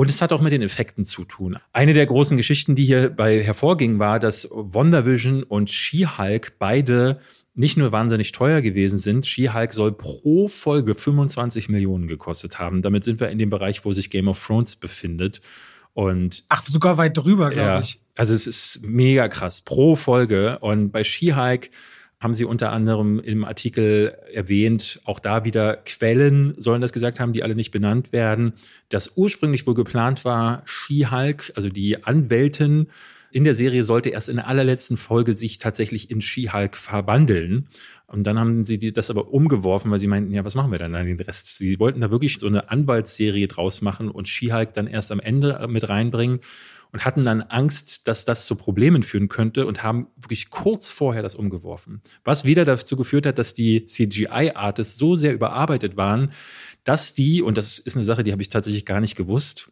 Und 0.00 0.08
es 0.08 0.22
hat 0.22 0.32
auch 0.32 0.40
mit 0.40 0.54
den 0.54 0.62
Effekten 0.62 1.04
zu 1.04 1.26
tun. 1.26 1.58
Eine 1.74 1.92
der 1.92 2.06
großen 2.06 2.38
Geschichten, 2.38 2.74
die 2.74 2.86
hierbei 2.86 3.42
hervorging, 3.42 3.98
war, 3.98 4.18
dass 4.18 4.48
WandaVision 4.50 5.42
und 5.42 5.68
She-Hulk 5.68 6.54
beide 6.58 7.20
nicht 7.52 7.76
nur 7.76 7.92
wahnsinnig 7.92 8.32
teuer 8.32 8.62
gewesen 8.62 8.98
sind. 8.98 9.26
She-Hulk 9.26 9.74
soll 9.74 9.92
pro 9.92 10.48
Folge 10.48 10.94
25 10.94 11.68
Millionen 11.68 12.08
gekostet 12.08 12.58
haben. 12.58 12.80
Damit 12.80 13.04
sind 13.04 13.20
wir 13.20 13.28
in 13.28 13.36
dem 13.36 13.50
Bereich, 13.50 13.84
wo 13.84 13.92
sich 13.92 14.08
Game 14.08 14.28
of 14.28 14.42
Thrones 14.42 14.74
befindet. 14.76 15.42
Und 15.92 16.44
Ach, 16.48 16.64
sogar 16.64 16.96
weit 16.96 17.18
drüber, 17.18 17.50
glaube 17.50 17.68
ja, 17.68 17.80
ich. 17.80 18.00
Also 18.16 18.32
es 18.32 18.46
ist 18.46 18.80
mega 18.82 19.28
krass 19.28 19.60
pro 19.60 19.96
Folge. 19.96 20.60
Und 20.60 20.92
bei 20.92 21.04
She-Hulk 21.04 21.68
haben 22.20 22.34
sie 22.34 22.44
unter 22.44 22.70
anderem 22.70 23.18
im 23.18 23.44
Artikel 23.44 24.14
erwähnt, 24.32 25.00
auch 25.04 25.18
da 25.18 25.44
wieder 25.44 25.76
Quellen 25.76 26.54
sollen 26.58 26.82
das 26.82 26.92
gesagt 26.92 27.18
haben, 27.18 27.32
die 27.32 27.42
alle 27.42 27.54
nicht 27.54 27.70
benannt 27.70 28.12
werden, 28.12 28.52
dass 28.90 29.16
ursprünglich 29.16 29.66
wohl 29.66 29.74
geplant 29.74 30.26
war, 30.26 30.62
She-Hulk, 30.66 31.52
also 31.56 31.70
die 31.70 32.04
Anwältin 32.04 32.88
in 33.32 33.44
der 33.44 33.54
Serie 33.54 33.84
sollte 33.84 34.10
erst 34.10 34.28
in 34.28 34.36
der 34.36 34.48
allerletzten 34.48 34.96
Folge 34.96 35.32
sich 35.32 35.58
tatsächlich 35.58 36.10
in 36.10 36.20
She-Hulk 36.20 36.76
verwandeln. 36.76 37.68
Und 38.06 38.24
dann 38.24 38.40
haben 38.40 38.64
sie 38.64 38.92
das 38.92 39.08
aber 39.08 39.32
umgeworfen, 39.32 39.90
weil 39.90 40.00
sie 40.00 40.08
meinten, 40.08 40.34
ja, 40.34 40.44
was 40.44 40.56
machen 40.56 40.72
wir 40.72 40.80
dann 40.80 40.96
an 40.96 41.06
den 41.06 41.20
Rest? 41.20 41.56
Sie 41.56 41.78
wollten 41.78 42.00
da 42.00 42.10
wirklich 42.10 42.38
so 42.38 42.48
eine 42.48 42.70
Anwaltsserie 42.70 43.46
draus 43.46 43.82
machen 43.82 44.10
und 44.10 44.26
She-Hulk 44.26 44.74
dann 44.74 44.88
erst 44.88 45.12
am 45.12 45.20
Ende 45.20 45.64
mit 45.70 45.88
reinbringen 45.88 46.40
und 46.92 47.04
hatten 47.04 47.24
dann 47.24 47.42
Angst, 47.42 48.08
dass 48.08 48.24
das 48.24 48.46
zu 48.46 48.56
Problemen 48.56 49.02
führen 49.02 49.28
könnte 49.28 49.66
und 49.66 49.82
haben 49.82 50.08
wirklich 50.16 50.50
kurz 50.50 50.90
vorher 50.90 51.22
das 51.22 51.34
umgeworfen. 51.34 52.02
Was 52.24 52.44
wieder 52.44 52.64
dazu 52.64 52.96
geführt 52.96 53.26
hat, 53.26 53.38
dass 53.38 53.54
die 53.54 53.84
CGI-Artists 53.84 54.96
so 54.96 55.16
sehr 55.16 55.32
überarbeitet 55.32 55.96
waren, 55.96 56.32
dass 56.84 57.14
die, 57.14 57.42
und 57.42 57.58
das 57.58 57.78
ist 57.78 57.96
eine 57.96 58.04
Sache, 58.04 58.22
die 58.22 58.32
habe 58.32 58.42
ich 58.42 58.48
tatsächlich 58.48 58.84
gar 58.86 59.00
nicht 59.00 59.16
gewusst, 59.16 59.70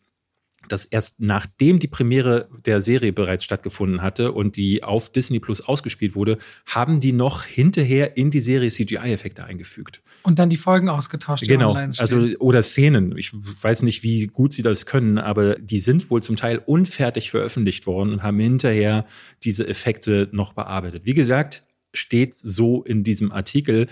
dass 0.72 0.84
erst 0.84 1.20
nachdem 1.20 1.78
die 1.78 1.88
Premiere 1.88 2.48
der 2.64 2.80
Serie 2.80 3.12
bereits 3.12 3.44
stattgefunden 3.44 4.02
hatte 4.02 4.32
und 4.32 4.56
die 4.56 4.82
auf 4.82 5.10
Disney 5.10 5.40
Plus 5.40 5.60
ausgespielt 5.60 6.14
wurde, 6.14 6.38
haben 6.66 7.00
die 7.00 7.12
noch 7.12 7.44
hinterher 7.44 8.16
in 8.16 8.30
die 8.30 8.40
Serie 8.40 8.70
CGI-Effekte 8.70 9.44
eingefügt. 9.44 10.02
Und 10.22 10.38
dann 10.38 10.48
die 10.48 10.56
Folgen 10.56 10.88
ausgetauscht. 10.88 11.46
Genau, 11.46 11.74
also 11.74 12.18
oder 12.38 12.62
Szenen. 12.62 13.16
Ich 13.16 13.32
weiß 13.32 13.82
nicht, 13.82 14.02
wie 14.02 14.26
gut 14.26 14.52
sie 14.52 14.62
das 14.62 14.86
können, 14.86 15.18
aber 15.18 15.56
die 15.56 15.78
sind 15.78 16.10
wohl 16.10 16.22
zum 16.22 16.36
Teil 16.36 16.62
unfertig 16.64 17.30
veröffentlicht 17.30 17.86
worden 17.86 18.12
und 18.12 18.22
haben 18.22 18.38
hinterher 18.38 19.06
diese 19.42 19.66
Effekte 19.66 20.28
noch 20.32 20.52
bearbeitet. 20.52 21.04
Wie 21.04 21.14
gesagt, 21.14 21.64
steht 21.94 22.34
so 22.34 22.82
in 22.82 23.04
diesem 23.04 23.32
Artikel. 23.32 23.86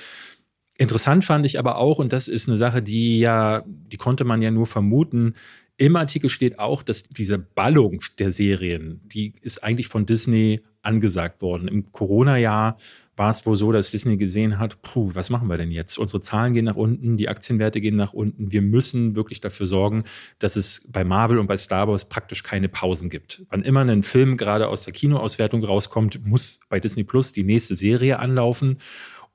Interessant 0.79 1.25
fand 1.25 1.47
ich 1.47 1.59
aber 1.59 1.79
auch, 1.79 1.99
und 1.99 2.13
das 2.13 2.29
ist 2.29 2.49
eine 2.49 2.59
Sache, 2.59 2.83
die 2.83 3.19
ja, 3.19 3.65
die 3.67 3.97
konnte 3.97 4.25
man 4.25 4.43
ja 4.43 4.51
nur 4.51 4.67
vermuten, 4.67 5.35
im 5.79 5.97
Artikel 5.97 6.31
steht 6.31 6.59
auch, 6.59 6.83
dass 6.83 7.03
diese 7.05 7.39
Ballung 7.39 8.01
der 8.19 8.33
Serien, 8.33 9.01
die 9.05 9.35
ist 9.43 9.63
eigentlich 9.63 9.89
von 9.89 10.07
Disney 10.07 10.63
angesagt 10.83 11.43
worden. 11.43 11.69
Im 11.69 11.93
Corona-Jahr 11.93 12.79
war 13.17 13.31
es 13.31 13.47
wohl 13.47 13.57
so, 13.57 13.73
dass 13.73 13.91
Disney 13.91 14.17
gesehen 14.19 14.59
hat, 14.59 14.83
puh, 14.83 15.11
was 15.15 15.31
machen 15.31 15.49
wir 15.49 15.57
denn 15.57 15.71
jetzt? 15.71 15.99
Unsere 15.99 16.21
Zahlen 16.21 16.53
gehen 16.53 16.67
nach 16.67 16.77
unten, 16.77 17.17
die 17.17 17.29
Aktienwerte 17.29 17.81
gehen 17.81 17.97
nach 17.97 18.13
unten. 18.13 18.53
Wir 18.53 18.63
müssen 18.63 19.17
wirklich 19.17 19.41
dafür 19.41 19.67
sorgen, 19.67 20.05
dass 20.39 20.57
es 20.57 20.87
bei 20.91 21.03
Marvel 21.03 21.39
und 21.39 21.47
bei 21.47 21.57
Star 21.57 21.89
Wars 21.89 22.09
praktisch 22.09 22.43
keine 22.43 22.69
Pausen 22.69 23.09
gibt. 23.09 23.45
Wann 23.49 23.63
immer 23.63 23.81
ein 23.81 24.03
Film 24.03 24.37
gerade 24.37 24.69
aus 24.69 24.85
der 24.85 24.93
Kinoauswertung 24.93 25.65
rauskommt, 25.65 26.25
muss 26.27 26.61
bei 26.69 26.79
Disney 26.79 27.05
Plus 27.05 27.33
die 27.33 27.45
nächste 27.45 27.75
Serie 27.75 28.19
anlaufen 28.19 28.79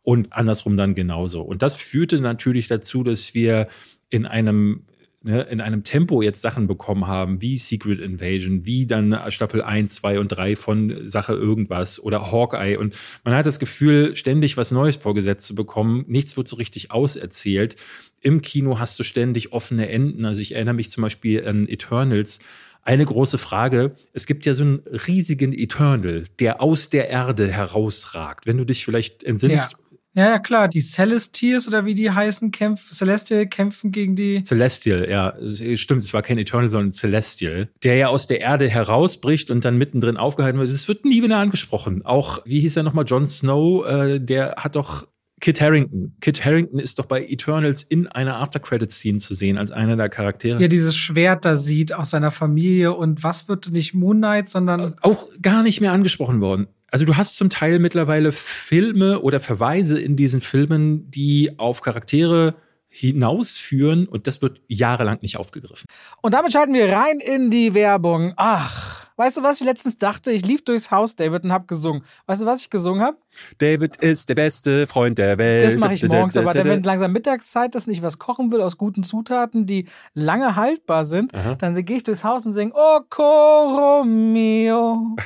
und 0.04 0.32
andersrum 0.32 0.78
dann 0.78 0.96
genauso. 0.96 1.42
Und 1.42 1.62
das 1.64 1.76
führte 1.76 2.22
natürlich 2.22 2.68
dazu, 2.68 3.04
dass 3.04 3.34
wir 3.34 3.68
in 4.10 4.26
einem 4.26 4.84
ne, 5.24 5.42
in 5.44 5.62
einem 5.62 5.84
Tempo 5.84 6.22
jetzt 6.22 6.42
Sachen 6.42 6.68
bekommen 6.68 7.08
haben, 7.08 7.42
wie 7.42 7.58
Secret 7.58 8.00
Invasion, 8.00 8.66
wie 8.66 8.86
dann 8.86 9.18
Staffel 9.30 9.62
1, 9.62 9.94
2 9.96 10.20
und 10.20 10.28
3 10.30 10.56
von 10.56 11.08
Sache 11.08 11.34
irgendwas 11.34 12.00
oder 12.02 12.32
Hawkeye. 12.32 12.78
Und 12.78 12.96
man 13.24 13.34
hat 13.34 13.46
das 13.46 13.60
Gefühl, 13.60 14.16
ständig 14.16 14.58
was 14.58 14.72
Neues 14.72 14.98
vorgesetzt 14.98 15.46
zu 15.46 15.56
bekommen. 15.56 16.06
Nichts 16.08 16.38
wird 16.38 16.48
so 16.48 16.56
richtig 16.56 16.92
auserzählt. 16.92 17.76
Im 18.20 18.42
Kino 18.42 18.80
hast 18.80 19.00
du 19.00 19.04
ständig 19.04 19.54
offene 19.54 19.90
Enden. 19.90 20.26
Also 20.26 20.42
ich 20.42 20.56
erinnere 20.56 20.76
mich 20.76 20.92
zum 20.92 21.04
Beispiel 21.04 21.48
an 21.48 21.68
Eternals. 21.68 22.40
Eine 22.84 23.06
große 23.06 23.38
Frage. 23.38 23.96
Es 24.14 24.26
gibt 24.26 24.46
ja 24.46 24.56
so 24.56 24.64
einen 24.64 24.80
riesigen 25.08 25.54
Eternal, 25.54 26.24
der 26.40 26.62
aus 26.62 26.90
der 26.90 27.10
Erde 27.10 27.48
herausragt. 27.52 28.48
Wenn 28.48 28.58
du 28.58 28.66
dich 28.66 28.86
vielleicht 28.86 29.24
entsinnst, 29.24 29.74
ja. 29.74 29.78
Ja, 30.14 30.30
ja, 30.30 30.40
klar. 30.40 30.68
Die 30.68 30.82
Celestials 30.82 31.68
oder 31.68 31.86
wie 31.86 31.96
die 31.96 32.12
heißen, 32.12 32.52
kämpfen, 32.52 32.94
Celestial 32.94 33.48
kämpfen 33.48 33.92
gegen 33.92 34.16
die. 34.16 34.42
Celestial, 34.44 35.10
ja. 35.10 35.34
Stimmt, 35.78 36.04
es 36.04 36.14
war 36.14 36.22
kein 36.22 36.38
Eternal, 36.38 36.70
sondern 36.70 36.92
Celestial. 36.92 37.70
Der 37.84 37.96
ja 37.96 38.08
aus 38.08 38.28
der 38.28 38.42
Erde 38.42 38.70
herausbricht 38.70 39.52
und 39.52 39.64
dann 39.64 39.78
mittendrin 39.78 40.18
aufgehalten 40.18 40.60
wird. 40.60 40.70
Es 40.70 40.88
wird 40.88 41.06
nie 41.06 41.24
wieder 41.24 41.38
angesprochen. 41.38 42.04
Auch, 42.04 42.40
wie 42.46 42.60
hieß 42.60 42.76
er 42.78 42.84
nochmal, 42.84 43.06
Jon 43.06 43.28
Snow, 43.28 43.86
äh, 43.86 44.20
der 44.20 44.56
hat 44.58 44.76
doch 44.76 45.08
Kit 45.40 45.60
Harrington. 45.60 46.16
Kit 46.22 46.46
Harrington 46.46 46.80
ist 46.80 47.00
doch 47.00 47.06
bei 47.06 47.24
Eternals 47.24 47.82
in 47.82 48.08
einer 48.08 48.38
After-Credit-Scene 48.38 49.18
zu 49.18 49.34
sehen 49.34 49.58
als 49.58 49.72
einer 49.72 49.96
der 49.98 50.08
Charaktere. 50.08 50.62
Ja, 50.62 50.68
dieses 50.68 50.96
Schwert 50.96 51.46
da 51.46 51.56
sieht 51.56 51.94
aus 51.94 52.12
seiner 52.12 52.32
Familie 52.32 52.94
und 52.94 53.24
was 53.24 53.48
wird 53.48 53.72
nicht 53.72 53.94
Moon 53.94 54.18
Knight, 54.18 54.50
sondern. 54.50 54.94
Auch 55.02 55.28
gar 55.42 55.64
nicht 55.64 55.82
mehr 55.82 55.94
angesprochen 55.94 56.42
worden. 56.42 56.68
Also 56.92 57.06
du 57.06 57.16
hast 57.16 57.38
zum 57.38 57.50
Teil 57.50 57.80
mittlerweile 57.80 58.34
Filme 58.34 59.22
oder 59.22 59.40
Verweise 59.40 60.00
in 60.00 60.18
diesen 60.18 60.42
Filmen, 60.42 61.10
die 61.10 61.58
auf 61.58 61.80
Charaktere 61.80 62.56
hinausführen 62.90 64.06
und 64.06 64.28
das 64.28 64.42
wird 64.42 64.60
jahrelang 64.68 65.20
nicht 65.22 65.38
aufgegriffen. 65.38 65.88
Und 66.22 66.34
damit 66.34 66.52
schalten 66.52 66.74
wir 66.74 66.92
rein 66.92 67.22
in 67.22 67.50
die 67.50 67.74
Werbung. 67.74 68.34
Ach, 68.36 69.08
weißt 69.16 69.38
du, 69.38 69.44
was 69.44 69.62
ich 69.62 69.66
letztens 69.66 69.98
dachte? 69.98 70.32
Ich 70.32 70.46
lief 70.46 70.66
durchs 70.66 70.92
Haus, 70.92 71.16
David, 71.16 71.46
und 71.46 71.54
hab 71.54 71.70
gesungen. 71.70 72.04
Weißt 72.26 72.42
du, 72.42 72.46
was 72.46 72.60
ich 72.60 72.70
gesungen 72.70 73.02
habe? 73.02 73.16
David 73.60 73.96
ist 74.04 74.28
der 74.28 74.36
beste 74.36 74.88
Freund 74.88 75.18
der 75.18 75.38
Welt. 75.38 75.66
Das 75.66 75.78
mache 75.78 75.94
ich 75.94 76.04
morgens, 76.04 76.36
aber 76.36 76.52
dann, 76.52 76.68
wenn 76.68 76.84
langsam 76.84 77.14
Mittagszeit 77.14 77.74
ist 77.76 77.88
und 77.88 77.94
ich 77.94 78.02
was 78.02 78.20
kochen 78.20 78.52
will 78.52 78.60
aus 78.60 78.78
guten 78.78 79.04
Zutaten, 79.04 79.66
die 79.66 79.86
lange 80.14 80.58
haltbar 80.58 81.06
sind, 81.06 81.34
Aha. 81.34 81.56
dann 81.56 81.74
gehe 81.86 81.96
ich 81.96 82.04
durchs 82.04 82.26
Haus 82.26 82.46
und 82.46 82.52
singe 82.52 82.74
Oh 82.76 83.00
Coro 83.10 84.04
mio. 84.04 85.16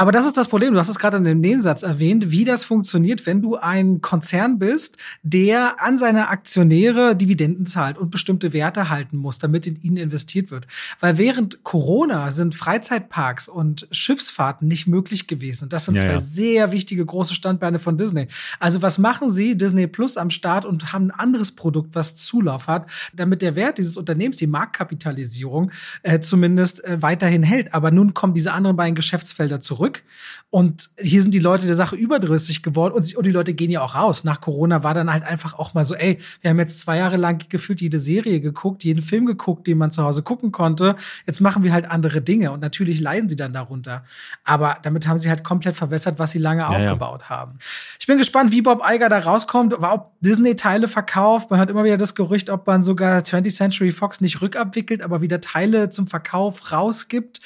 Aber 0.00 0.12
das 0.12 0.24
ist 0.24 0.38
das 0.38 0.48
Problem. 0.48 0.72
Du 0.72 0.78
hast 0.78 0.88
es 0.88 0.98
gerade 0.98 1.18
in 1.18 1.24
dem 1.24 1.40
Nebensatz 1.42 1.82
erwähnt, 1.82 2.30
wie 2.30 2.46
das 2.46 2.64
funktioniert, 2.64 3.26
wenn 3.26 3.42
du 3.42 3.56
ein 3.56 4.00
Konzern 4.00 4.58
bist, 4.58 4.96
der 5.22 5.82
an 5.82 5.98
seine 5.98 6.28
Aktionäre 6.28 7.14
Dividenden 7.14 7.66
zahlt 7.66 7.98
und 7.98 8.10
bestimmte 8.10 8.54
Werte 8.54 8.88
halten 8.88 9.18
muss, 9.18 9.40
damit 9.40 9.66
in 9.66 9.78
ihnen 9.82 9.98
investiert 9.98 10.50
wird. 10.50 10.66
Weil 11.00 11.18
während 11.18 11.64
Corona 11.64 12.30
sind 12.30 12.54
Freizeitparks 12.54 13.50
und 13.50 13.88
Schiffsfahrten 13.90 14.66
nicht 14.66 14.86
möglich 14.86 15.26
gewesen. 15.26 15.64
Und 15.64 15.74
das 15.74 15.84
sind 15.84 15.96
ja, 15.96 16.04
zwei 16.04 16.12
ja. 16.12 16.20
sehr 16.20 16.72
wichtige 16.72 17.04
große 17.04 17.34
Standbeine 17.34 17.78
von 17.78 17.98
Disney. 17.98 18.28
Also 18.58 18.80
was 18.80 18.96
machen 18.96 19.30
sie? 19.30 19.58
Disney 19.58 19.86
Plus 19.86 20.16
am 20.16 20.30
Start 20.30 20.64
und 20.64 20.94
haben 20.94 21.08
ein 21.08 21.10
anderes 21.10 21.52
Produkt, 21.52 21.94
was 21.94 22.16
Zulauf 22.16 22.68
hat, 22.68 22.86
damit 23.12 23.42
der 23.42 23.54
Wert 23.54 23.76
dieses 23.76 23.98
Unternehmens, 23.98 24.38
die 24.38 24.46
Marktkapitalisierung, 24.46 25.72
äh, 26.04 26.20
zumindest 26.20 26.82
äh, 26.84 27.02
weiterhin 27.02 27.42
hält. 27.42 27.74
Aber 27.74 27.90
nun 27.90 28.14
kommen 28.14 28.32
diese 28.32 28.52
anderen 28.52 28.78
beiden 28.78 28.94
Geschäftsfelder 28.94 29.60
zurück 29.60 29.89
zurück. 29.90 30.04
Und 30.52 30.90
hier 30.98 31.22
sind 31.22 31.32
die 31.32 31.38
Leute 31.38 31.66
der 31.66 31.76
Sache 31.76 31.94
überdrüssig 31.94 32.64
geworden 32.64 32.92
und, 32.94 33.14
und 33.14 33.24
die 33.24 33.30
Leute 33.30 33.54
gehen 33.54 33.70
ja 33.70 33.82
auch 33.82 33.94
raus. 33.94 34.24
Nach 34.24 34.40
Corona 34.40 34.82
war 34.82 34.94
dann 34.94 35.12
halt 35.12 35.22
einfach 35.22 35.54
auch 35.54 35.74
mal 35.74 35.84
so, 35.84 35.94
ey, 35.94 36.18
wir 36.40 36.50
haben 36.50 36.58
jetzt 36.58 36.80
zwei 36.80 36.96
Jahre 36.96 37.16
lang 37.16 37.48
gefühlt 37.48 37.80
jede 37.80 38.00
Serie 38.00 38.40
geguckt, 38.40 38.82
jeden 38.82 39.00
Film 39.00 39.26
geguckt, 39.26 39.68
den 39.68 39.78
man 39.78 39.92
zu 39.92 40.02
Hause 40.02 40.22
gucken 40.22 40.50
konnte. 40.50 40.96
Jetzt 41.24 41.40
machen 41.40 41.62
wir 41.62 41.72
halt 41.72 41.88
andere 41.88 42.20
Dinge 42.20 42.50
und 42.50 42.60
natürlich 42.60 43.00
leiden 43.00 43.28
sie 43.28 43.36
dann 43.36 43.52
darunter. 43.52 44.04
Aber 44.42 44.78
damit 44.82 45.06
haben 45.06 45.18
sie 45.18 45.28
halt 45.28 45.44
komplett 45.44 45.76
verwässert, 45.76 46.18
was 46.18 46.32
sie 46.32 46.40
lange 46.40 46.62
ja, 46.62 46.68
aufgebaut 46.68 47.22
ja. 47.22 47.28
haben. 47.28 47.58
Ich 48.00 48.08
bin 48.08 48.18
gespannt, 48.18 48.50
wie 48.50 48.60
Bob 48.60 48.82
Iger 48.84 49.08
da 49.08 49.20
rauskommt, 49.20 49.74
ob 49.74 50.12
Disney 50.20 50.56
Teile 50.56 50.88
verkauft. 50.88 51.50
Man 51.50 51.60
hört 51.60 51.70
immer 51.70 51.84
wieder 51.84 51.96
das 51.96 52.16
Gerücht, 52.16 52.50
ob 52.50 52.66
man 52.66 52.82
sogar 52.82 53.20
20th 53.20 53.54
Century 53.54 53.92
Fox 53.92 54.20
nicht 54.20 54.42
rückabwickelt, 54.42 55.02
aber 55.02 55.22
wieder 55.22 55.40
Teile 55.40 55.90
zum 55.90 56.08
Verkauf 56.08 56.72
rausgibt 56.72 57.40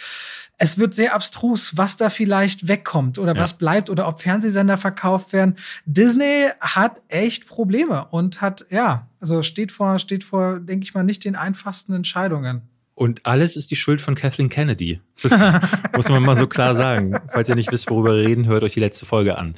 es 0.59 0.78
wird 0.78 0.94
sehr 0.94 1.14
abstrus, 1.14 1.76
was 1.76 1.96
da 1.96 2.11
vielleicht 2.11 2.68
wegkommt 2.68 3.18
oder 3.18 3.34
ja. 3.34 3.40
was 3.40 3.55
bleibt 3.55 3.90
oder 3.90 4.07
ob 4.07 4.20
Fernsehsender 4.20 4.76
verkauft 4.76 5.32
werden. 5.32 5.57
Disney 5.84 6.48
hat 6.61 7.02
echt 7.09 7.46
Probleme 7.46 8.07
und 8.11 8.40
hat, 8.40 8.66
ja, 8.70 9.09
also 9.20 9.42
steht 9.42 9.72
vor, 9.72 9.98
steht 9.98 10.24
vor, 10.24 10.61
denke 10.61 10.84
ich 10.84 10.94
mal, 10.94 11.02
nicht 11.02 11.24
den 11.24 11.36
einfachsten 11.36 11.94
Entscheidungen. 11.94 12.62
Und 12.94 13.26
alles 13.26 13.57
ist 13.57 13.72
die 13.72 13.76
Schuld 13.76 14.00
von 14.00 14.14
Kathleen 14.14 14.48
Kennedy. 14.48 15.00
Das 15.23 15.33
muss 15.95 16.09
man 16.09 16.23
mal 16.23 16.37
so 16.37 16.47
klar 16.47 16.75
sagen. 16.75 17.17
Falls 17.29 17.49
ihr 17.49 17.55
nicht 17.55 17.71
wisst, 17.71 17.91
worüber 17.91 18.17
wir 18.17 18.27
reden, 18.27 18.47
hört 18.47 18.62
euch 18.62 18.75
die 18.75 18.81
letzte 18.81 19.07
Folge 19.07 19.39
an. 19.39 19.55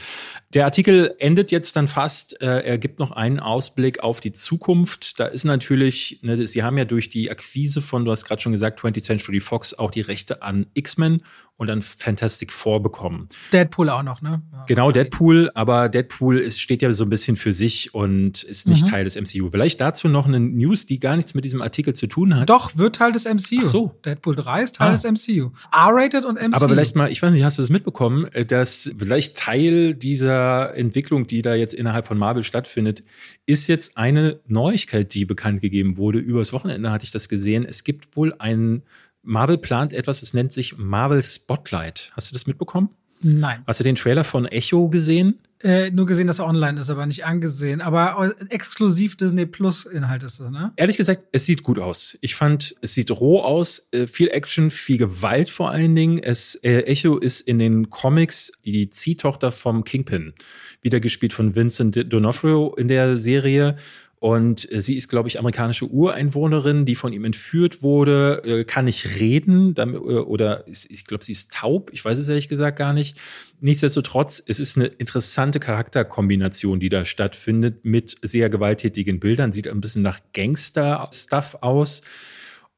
Der 0.55 0.65
Artikel 0.65 1.15
endet 1.19 1.51
jetzt 1.51 1.77
dann 1.77 1.89
fast. 1.89 2.41
Äh, 2.41 2.61
er 2.61 2.79
gibt 2.79 2.99
noch 2.99 3.11
einen 3.11 3.41
Ausblick 3.41 4.01
auf 4.01 4.21
die 4.21 4.33
Zukunft. 4.33 5.19
Da 5.19 5.27
ist 5.27 5.45
natürlich, 5.45 6.21
ne, 6.23 6.47
sie 6.47 6.63
haben 6.63 6.79
ja 6.79 6.85
durch 6.85 7.09
die 7.09 7.31
Akquise 7.31 7.83
von, 7.83 8.05
du 8.05 8.11
hast 8.11 8.25
gerade 8.25 8.41
schon 8.41 8.53
gesagt, 8.53 8.81
20th 8.81 9.03
Century 9.03 9.41
Fox 9.41 9.75
auch 9.75 9.91
die 9.91 10.03
Rechte 10.03 10.43
an 10.43 10.67
X-Men 10.75 11.23
und 11.57 11.69
dann 11.69 11.83
Fantastic 11.83 12.53
Four 12.53 12.83
bekommen. 12.83 13.29
Deadpool 13.53 13.89
auch 13.89 14.03
noch, 14.03 14.21
ne? 14.21 14.43
Ja, 14.53 14.65
genau, 14.67 14.93
Deadpool, 14.93 15.51
aber 15.55 15.89
Deadpool 15.89 16.39
ist, 16.39 16.61
steht 16.61 16.83
ja 16.83 16.93
so 16.93 17.05
ein 17.05 17.11
bisschen 17.11 17.37
für 17.37 17.53
sich 17.53 17.95
und 17.95 18.43
ist 18.43 18.69
nicht 18.69 18.87
mhm. 18.87 18.91
Teil 18.91 19.05
des 19.05 19.17
MCU. 19.17 19.51
Vielleicht 19.51 19.81
dazu 19.81 20.09
noch 20.09 20.27
eine 20.27 20.39
News, 20.39 20.87
die 20.87 21.01
gar 21.01 21.17
nichts 21.17 21.35
mit 21.35 21.45
diesem 21.45 21.63
Artikel 21.63 21.95
zu 21.95 22.07
tun 22.07 22.37
hat. 22.37 22.51
Doch, 22.51 22.77
wird 22.77 22.97
Teil 22.97 23.13
des 23.13 23.25
MCU. 23.25 23.63
Ach 23.63 23.67
so. 23.67 23.95
Deadpool 24.05 24.37
3 24.37 24.63
ist 24.63 24.77
Teil 24.77 24.89
ah. 24.89 24.93
des 24.93 25.05
MCU. 25.05 25.46
R-rated 25.73 26.25
und 26.25 26.37
MCU. 26.41 26.57
Aber 26.57 26.69
vielleicht 26.69 26.97
mal, 26.97 27.11
ich 27.11 27.23
weiß 27.23 27.33
nicht, 27.33 27.45
hast 27.45 27.59
du 27.59 27.63
das 27.63 27.71
mitbekommen, 27.71 28.27
äh, 28.33 28.45
dass 28.45 28.91
vielleicht 28.99 29.37
Teil 29.37 29.95
dieser 29.95 30.75
Entwicklung, 30.77 31.27
die 31.27 31.43
da 31.43 31.55
jetzt 31.55 31.75
innerhalb 31.75 32.07
von 32.07 32.19
Marvel 32.19 32.43
stattfindet, 32.43 33.03
ist 33.47 33.67
jetzt 33.67 33.97
eine 33.97 34.41
Neuigkeit, 34.47 35.15
die 35.15 35.25
bekannt 35.25 35.61
gegeben 35.61 35.97
wurde. 35.97 36.19
Übers 36.19 36.53
Wochenende 36.53 36.91
hatte 36.91 37.05
ich 37.05 37.11
das 37.11 37.29
gesehen. 37.29 37.65
Es 37.65 37.85
gibt 37.85 38.17
wohl 38.17 38.35
einen 38.39 38.83
Marvel 39.23 39.59
plant 39.59 39.93
etwas, 39.93 40.23
es 40.23 40.35
nennt 40.35 40.53
sich 40.53 40.79
Marvel 40.79 41.23
Spotlight. 41.23 42.13
Hast 42.15 42.31
du 42.31 42.33
das 42.33 42.47
mitbekommen? 42.47 42.91
Nein. 43.23 43.63
Hast 43.67 43.81
du 43.81 43.85
den 43.85 43.97
Trailer 43.97 44.25
von 44.25 44.47
Echo 44.47 44.89
gesehen? 44.89 45.39
Äh, 45.63 45.91
nur 45.91 46.05
gesehen, 46.05 46.27
dass 46.27 46.39
er 46.39 46.47
online 46.47 46.79
ist, 46.79 46.91
aber 46.91 47.07
nicht 47.07 47.25
angesehen. 47.25 47.81
Aber 47.81 48.35
exklusiv 48.51 49.17
Disney 49.17 49.47
Plus 49.47 49.87
Inhalt 49.87 50.23
ist 50.23 50.39
es, 50.39 50.51
ne? 50.51 50.73
Ehrlich 50.77 50.99
gesagt, 50.99 51.23
es 51.33 51.47
sieht 51.47 51.63
gut 51.63 51.79
aus. 51.79 52.19
Ich 52.21 52.35
fand, 52.35 52.75
es 52.83 52.95
sieht 52.95 53.11
roh 53.11 53.41
aus, 53.41 53.89
äh, 53.93 54.07
viel 54.07 54.29
Action, 54.29 54.71
viel 54.71 54.99
Gewalt 54.99 55.49
vor 55.49 55.71
allen 55.71 55.95
Dingen. 55.95 56.19
Es, 56.19 56.57
äh, 56.57 56.81
Echo 56.81 57.17
ist 57.17 57.41
in 57.41 57.59
den 57.59 57.89
Comics 57.89 58.53
die 58.67 58.91
Ziehtochter 58.91 59.51
vom 59.51 59.85
Kingpin, 59.85 60.35
wieder 60.83 61.01
gespielt 61.01 61.33
von 61.33 61.55
Vincent 61.55 61.97
D'Onofrio 61.97 62.77
in 62.77 62.89
der 62.89 63.17
Serie. 63.17 63.77
Und 64.19 64.71
äh, 64.73 64.81
sie 64.81 64.97
ist, 64.97 65.09
glaube 65.09 65.29
ich, 65.29 65.39
amerikanische 65.39 65.87
Ureinwohnerin, 65.87 66.87
die 66.87 66.95
von 66.95 67.13
ihm 67.13 67.25
entführt 67.25 67.83
wurde, 67.83 68.43
äh, 68.45 68.65
kann 68.65 68.87
nicht 68.87 69.21
reden 69.21 69.75
äh, 69.77 69.83
oder 69.85 70.65
ich 70.67 71.05
glaube, 71.05 71.25
sie 71.25 71.33
ist 71.33 71.53
taub. 71.53 71.91
Ich 71.93 72.05
weiß 72.05 72.17
es 72.17 72.29
ehrlich 72.29 72.49
gesagt 72.49 72.79
gar 72.79 72.95
nicht. 72.95 73.19
Nichtsdestotrotz, 73.61 74.43
es 74.47 74.59
ist 74.59 74.77
eine 74.77 74.87
interessante 74.87 75.61
Charakterkombination, 75.61 76.81
die 76.81 76.89
da 76.89 77.05
stattfindet 77.05 77.85
mit 77.85 78.17
sehr 78.23 78.49
gewalttätigen 78.49 79.21
Bildern. 79.21 79.53
Sieht 79.53 79.69
ein 79.69 79.81
bisschen 79.81 80.03
nach 80.03 80.21
Gangster-Stuff 80.33 81.59
aus. 81.61 82.03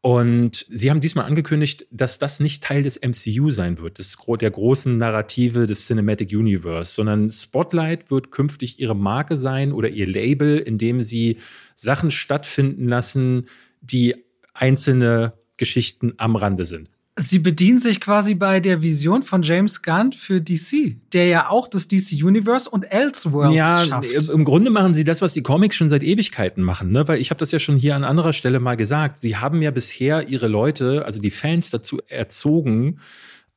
Und 0.00 0.64
sie 0.70 0.90
haben 0.90 1.00
diesmal 1.00 1.24
angekündigt, 1.24 1.86
dass 1.90 2.20
das 2.20 2.38
nicht 2.38 2.62
Teil 2.62 2.82
des 2.82 3.00
MCU 3.00 3.50
sein 3.50 3.78
wird, 3.78 3.98
des, 3.98 4.16
der 4.40 4.50
großen 4.50 4.96
Narrative 4.96 5.66
des 5.66 5.86
Cinematic 5.86 6.30
Universe, 6.30 6.92
sondern 6.94 7.32
Spotlight 7.32 8.10
wird 8.10 8.30
künftig 8.30 8.78
ihre 8.78 8.94
Marke 8.94 9.36
sein 9.36 9.72
oder 9.72 9.88
ihr 9.88 10.06
Label, 10.06 10.58
in 10.58 10.78
dem 10.78 11.00
sie 11.00 11.38
Sachen 11.74 12.12
stattfinden 12.12 12.86
lassen, 12.86 13.46
die 13.80 14.14
einzelne 14.54 15.32
Geschichten 15.56 16.14
am 16.16 16.36
Rande 16.36 16.64
sind. 16.64 16.90
Sie 17.18 17.38
bedienen 17.38 17.78
sich 17.78 18.00
quasi 18.00 18.34
bei 18.34 18.60
der 18.60 18.82
Vision 18.82 19.22
von 19.22 19.42
James 19.42 19.82
Gunn 19.82 20.12
für 20.12 20.40
DC, 20.40 20.96
der 21.12 21.26
ja 21.26 21.50
auch 21.50 21.68
das 21.68 21.88
DC 21.88 22.22
Universe 22.22 22.70
und 22.70 22.84
Elseworlds 22.84 23.54
ja, 23.54 23.84
schafft. 23.84 24.28
Im 24.28 24.44
Grunde 24.44 24.70
machen 24.70 24.94
sie 24.94 25.04
das, 25.04 25.20
was 25.20 25.32
die 25.32 25.42
Comics 25.42 25.76
schon 25.76 25.90
seit 25.90 26.02
Ewigkeiten 26.02 26.62
machen, 26.62 26.90
ne? 26.92 27.06
Weil 27.08 27.20
ich 27.20 27.30
habe 27.30 27.38
das 27.38 27.50
ja 27.50 27.58
schon 27.58 27.76
hier 27.76 27.96
an 27.96 28.04
anderer 28.04 28.32
Stelle 28.32 28.60
mal 28.60 28.76
gesagt. 28.76 29.18
Sie 29.18 29.36
haben 29.36 29.62
ja 29.62 29.70
bisher 29.70 30.28
ihre 30.28 30.48
Leute, 30.48 31.04
also 31.04 31.20
die 31.20 31.30
Fans 31.30 31.70
dazu 31.70 31.98
erzogen, 32.06 33.00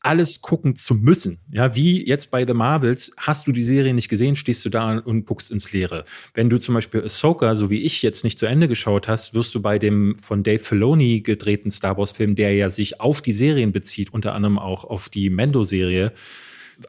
alles 0.01 0.41
gucken 0.41 0.75
zu 0.75 0.95
müssen. 0.95 1.39
Ja, 1.51 1.75
wie 1.75 2.05
jetzt 2.07 2.31
bei 2.31 2.45
The 2.45 2.53
Marvels, 2.53 3.11
hast 3.17 3.47
du 3.47 3.51
die 3.51 3.61
Serie 3.61 3.93
nicht 3.93 4.09
gesehen, 4.09 4.35
stehst 4.35 4.65
du 4.65 4.69
da 4.69 4.97
und 4.97 5.25
guckst 5.25 5.51
ins 5.51 5.71
Leere. 5.71 6.05
Wenn 6.33 6.49
du 6.49 6.59
zum 6.59 6.75
Beispiel 6.75 7.03
Ahsoka, 7.03 7.55
so 7.55 7.69
wie 7.69 7.81
ich 7.81 8.01
jetzt 8.01 8.23
nicht 8.23 8.39
zu 8.39 8.47
Ende 8.47 8.67
geschaut 8.67 9.07
hast, 9.07 9.33
wirst 9.33 9.53
du 9.53 9.61
bei 9.61 9.77
dem 9.77 10.17
von 10.19 10.43
Dave 10.43 10.59
Filoni 10.59 11.21
gedrehten 11.21 11.71
Star 11.71 11.97
Wars 11.97 12.11
Film, 12.11 12.35
der 12.35 12.53
ja 12.53 12.69
sich 12.69 12.99
auf 12.99 13.21
die 13.21 13.33
Serien 13.33 13.71
bezieht, 13.71 14.13
unter 14.13 14.33
anderem 14.33 14.57
auch 14.57 14.85
auf 14.85 15.09
die 15.09 15.29
Mendo-Serie, 15.29 16.13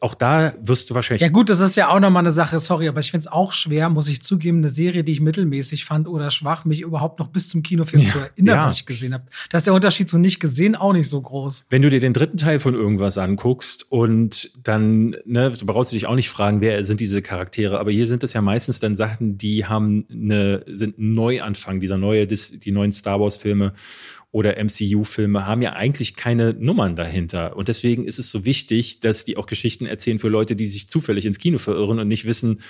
auch 0.01 0.15
da 0.15 0.55
wirst 0.61 0.91
du 0.91 0.95
wahrscheinlich. 0.95 1.23
Ja, 1.23 1.29
gut, 1.29 1.49
das 1.49 1.61
ist 1.61 1.77
ja 1.77 1.89
auch 1.89 2.01
nochmal 2.01 2.23
eine 2.23 2.33
Sache, 2.33 2.59
sorry, 2.61 2.89
aber 2.89 3.01
ich 3.01 3.11
finde 3.11 3.27
es 3.27 3.33
auch 3.33 3.53
schwer, 3.53 3.89
muss 3.89 4.09
ich 4.09 4.23
zugeben, 4.23 4.59
eine 4.59 4.69
Serie, 4.69 5.05
die 5.05 5.13
ich 5.13 5.21
mittelmäßig 5.21 5.85
fand 5.85 6.09
oder 6.09 6.31
schwach, 6.31 6.65
mich 6.65 6.81
überhaupt 6.81 7.19
noch 7.19 7.29
bis 7.29 7.49
zum 7.49 7.63
Kinofilm 7.63 8.03
ja, 8.03 8.11
zu 8.11 8.19
erinnern, 8.19 8.57
ja. 8.57 8.67
was 8.67 8.75
ich 8.75 8.87
gesehen 8.87 9.15
habe. 9.15 9.25
Da 9.51 9.59
ist 9.59 9.67
der 9.67 9.75
Unterschied 9.75 10.09
zu 10.09 10.19
nicht 10.19 10.41
gesehen 10.41 10.75
auch 10.75 10.93
nicht 10.93 11.09
so 11.09 11.21
groß. 11.21 11.67
Wenn 11.71 11.83
du 11.83 11.91
dir 11.91 12.01
den 12.01 12.13
dritten 12.13 12.37
Teil 12.37 12.61
von 12.61 12.75
irgendwas 12.75 13.19
anguckst 13.19 13.87
und 13.91 14.51
dann, 14.63 15.17
ne, 15.25 15.53
brauchst 15.65 15.93
du 15.93 15.97
dich 15.97 16.07
auch 16.07 16.15
nicht 16.15 16.31
fragen, 16.31 16.61
wer 16.61 16.85
sind 16.85 17.01
diese 17.01 17.23
Charaktere, 17.23 17.79
aber 17.79 17.91
hier 17.91 18.07
sind 18.07 18.23
das 18.23 18.33
ja 18.33 18.43
meistens 18.43 18.81
dann 18.81 18.97
Sachen, 18.97 19.39
die 19.39 19.67
haben 19.67 20.07
eine, 20.11 20.65
sind 20.67 20.99
ein 20.99 21.15
Neuanfang, 21.15 21.81
dieser 21.81 21.99
neue, 21.99 22.27
die 22.27 22.73
neuen 22.73 22.93
Star 22.93 23.21
Wars 23.21 23.37
Filme 23.37 23.73
oder 24.33 24.57
MCU-Filme 24.57 25.47
haben 25.47 25.61
ja 25.61 25.75
eigentlich 25.75 26.17
keine 26.17 26.55
Nummern 26.55 26.97
dahinter. 26.97 27.55
Und 27.55 27.69
deswegen 27.69 28.07
ist 28.07 28.19
es 28.19 28.31
so 28.31 28.47
wichtig, 28.47 29.01
dass 29.01 29.27
die 29.27 29.37
auch 29.37 29.45
Geschichten 29.45 29.85
erzählen 29.85 30.19
für 30.19 30.29
Leute, 30.29 30.57
die 30.57 30.67
sich 30.67 30.89
zufällig 30.89 31.27
ins 31.27 31.39
Kino 31.39 31.59
verirren 31.59 31.99
und 31.99 32.09
nicht 32.09 32.25
wissen, 32.25 32.63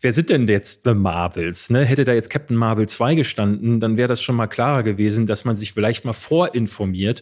wer 0.00 0.14
sind 0.14 0.30
denn 0.30 0.48
jetzt 0.48 0.80
The 0.84 0.94
Marvels? 0.94 1.68
Ne? 1.68 1.84
Hätte 1.84 2.06
da 2.06 2.14
jetzt 2.14 2.30
Captain 2.30 2.56
Marvel 2.56 2.88
2 2.88 3.16
gestanden, 3.16 3.80
dann 3.80 3.98
wäre 3.98 4.08
das 4.08 4.22
schon 4.22 4.34
mal 4.34 4.46
klarer 4.46 4.82
gewesen, 4.82 5.26
dass 5.26 5.44
man 5.44 5.58
sich 5.58 5.74
vielleicht 5.74 6.06
mal 6.06 6.14
vorinformiert. 6.14 7.20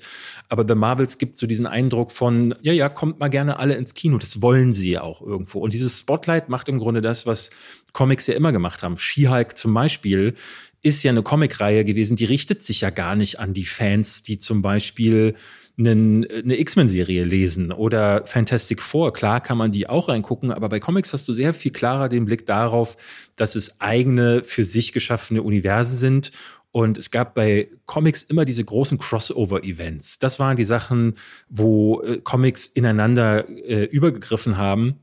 Aber 0.49 0.65
The 0.67 0.77
Marvels 0.77 1.19
gibt 1.19 1.37
so 1.37 1.49
diesen 1.49 1.67
Eindruck 1.67 2.13
von, 2.13 2.55
ja, 2.63 2.73
ja, 2.73 2.89
kommt 2.89 3.19
mal 3.19 3.29
gerne 3.29 3.59
alle 3.59 3.75
ins 3.75 3.95
Kino. 3.95 4.19
Das 4.19 4.41
wollen 4.41 4.73
sie 4.73 4.93
ja 4.93 5.03
auch 5.03 5.23
irgendwo. 5.23 5.59
Und 5.59 5.73
dieses 5.73 5.99
Spotlight 5.99 6.49
macht 6.49 6.69
im 6.69 6.79
Grunde 6.79 7.01
das, 7.01 7.27
was 7.27 7.51
Comics 7.93 8.29
ja 8.29 8.35
immer 8.35 8.53
gemacht 8.53 8.83
haben. 8.83 8.97
She-Hulk 8.97 9.57
zum 9.57 9.75
Beispiel 9.75 10.35
ist 10.83 11.03
ja 11.03 11.11
eine 11.11 11.23
Comicreihe 11.23 11.85
gewesen, 11.85 12.17
die 12.17 12.25
richtet 12.25 12.63
sich 12.63 12.83
ja 12.83 12.91
gar 12.91 13.17
nicht 13.17 13.41
an 13.41 13.55
die 13.55 13.65
Fans, 13.65 14.23
die 14.23 14.39
zum 14.39 14.63
Beispiel 14.63 15.35
eine 15.79 16.59
X-Men-Serie 16.59 17.25
lesen 17.25 17.71
oder 17.71 18.25
Fantastic 18.25 18.83
Four. 18.83 19.13
Klar 19.13 19.41
kann 19.41 19.57
man 19.57 19.71
die 19.71 19.89
auch 19.89 20.09
reingucken, 20.09 20.51
aber 20.51 20.69
bei 20.69 20.81
Comics 20.81 21.13
hast 21.13 21.29
du 21.29 21.33
sehr 21.33 21.55
viel 21.55 21.71
klarer 21.71 22.09
den 22.09 22.25
Blick 22.25 22.47
darauf, 22.47 22.97
dass 23.37 23.55
es 23.55 23.81
eigene, 23.81 24.43
für 24.43 24.65
sich 24.65 24.93
geschaffene 24.93 25.43
Universen 25.43 25.97
sind. 25.97 26.33
Und 26.73 26.99
es 26.99 27.11
gab 27.11 27.35
bei 27.35 27.69
Comics 27.87 28.25
immer 28.25 28.45
diese 28.45 28.65
großen 28.65 28.99
Crossover-Events. 28.99 30.19
Das 30.19 30.39
waren 30.41 30.57
die 30.57 30.65
Sachen, 30.65 31.15
wo 31.49 32.03
äh, 32.03 32.19
Comics 32.19 32.67
ineinander 32.67 33.49
äh, 33.49 33.85
übergegriffen 33.85 34.59
haben 34.59 34.97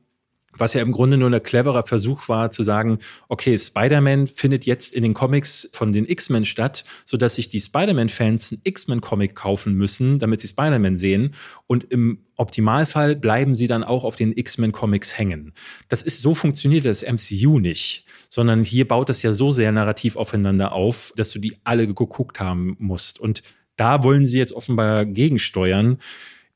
was 0.58 0.74
ja 0.74 0.82
im 0.82 0.91
Grunde 0.91 1.18
nur 1.18 1.32
ein 1.32 1.43
cleverer 1.43 1.84
Versuch 1.84 2.28
war, 2.30 2.49
zu 2.49 2.64
sagen, 2.64 2.99
okay, 3.30 3.58
Spider-Man 3.58 4.28
findet 4.28 4.66
jetzt 4.66 4.93
in 4.93 5.03
den 5.03 5.14
Comics 5.14 5.70
von 5.74 5.91
den 5.91 6.06
X-Men 6.06 6.45
statt, 6.45 6.86
sodass 7.06 7.36
sich 7.36 7.49
die 7.49 7.60
Spider-Man-Fans 7.60 8.51
einen 8.51 8.62
X-Men-Comic 8.64 9.36
kaufen 9.36 9.76
müssen, 9.76 10.20
damit 10.20 10.41
sie 10.41 10.47
Spider-Man 10.47 10.97
sehen. 10.97 11.36
Und 11.68 11.86
im 11.86 12.20
Optimalfall 12.38 13.16
bleiben 13.16 13.56
sie 13.56 13.68
dann 13.68 13.84
auch 13.84 14.03
auf 14.03 14.16
den 14.16 14.36
X-Men-Comics 14.36 15.18
hängen. 15.18 15.53
Das 15.89 16.01
ist, 16.01 16.22
so 16.22 16.34
funktioniert 16.34 16.86
das 16.86 17.03
MCU 17.03 17.60
nicht, 17.60 18.06
sondern 18.30 18.64
hier 18.64 18.88
baut 18.88 19.10
es 19.10 19.22
ja 19.22 19.34
so 19.34 19.51
sehr 19.51 19.72
narrativ 19.72 20.16
aufeinander 20.16 20.72
auf, 20.72 21.14
dass 21.16 21.32
du 21.32 21.39
die 21.39 21.58
alle 21.64 21.88
geguckt 21.88 22.39
haben 22.39 22.76
musst. 22.80 23.20
Und 23.20 23.43
da 23.78 24.03
wollen 24.03 24.26
sie 24.26 24.38
jetzt 24.38 24.53
offenbar 24.53 25.06
gegensteuern 25.06 25.97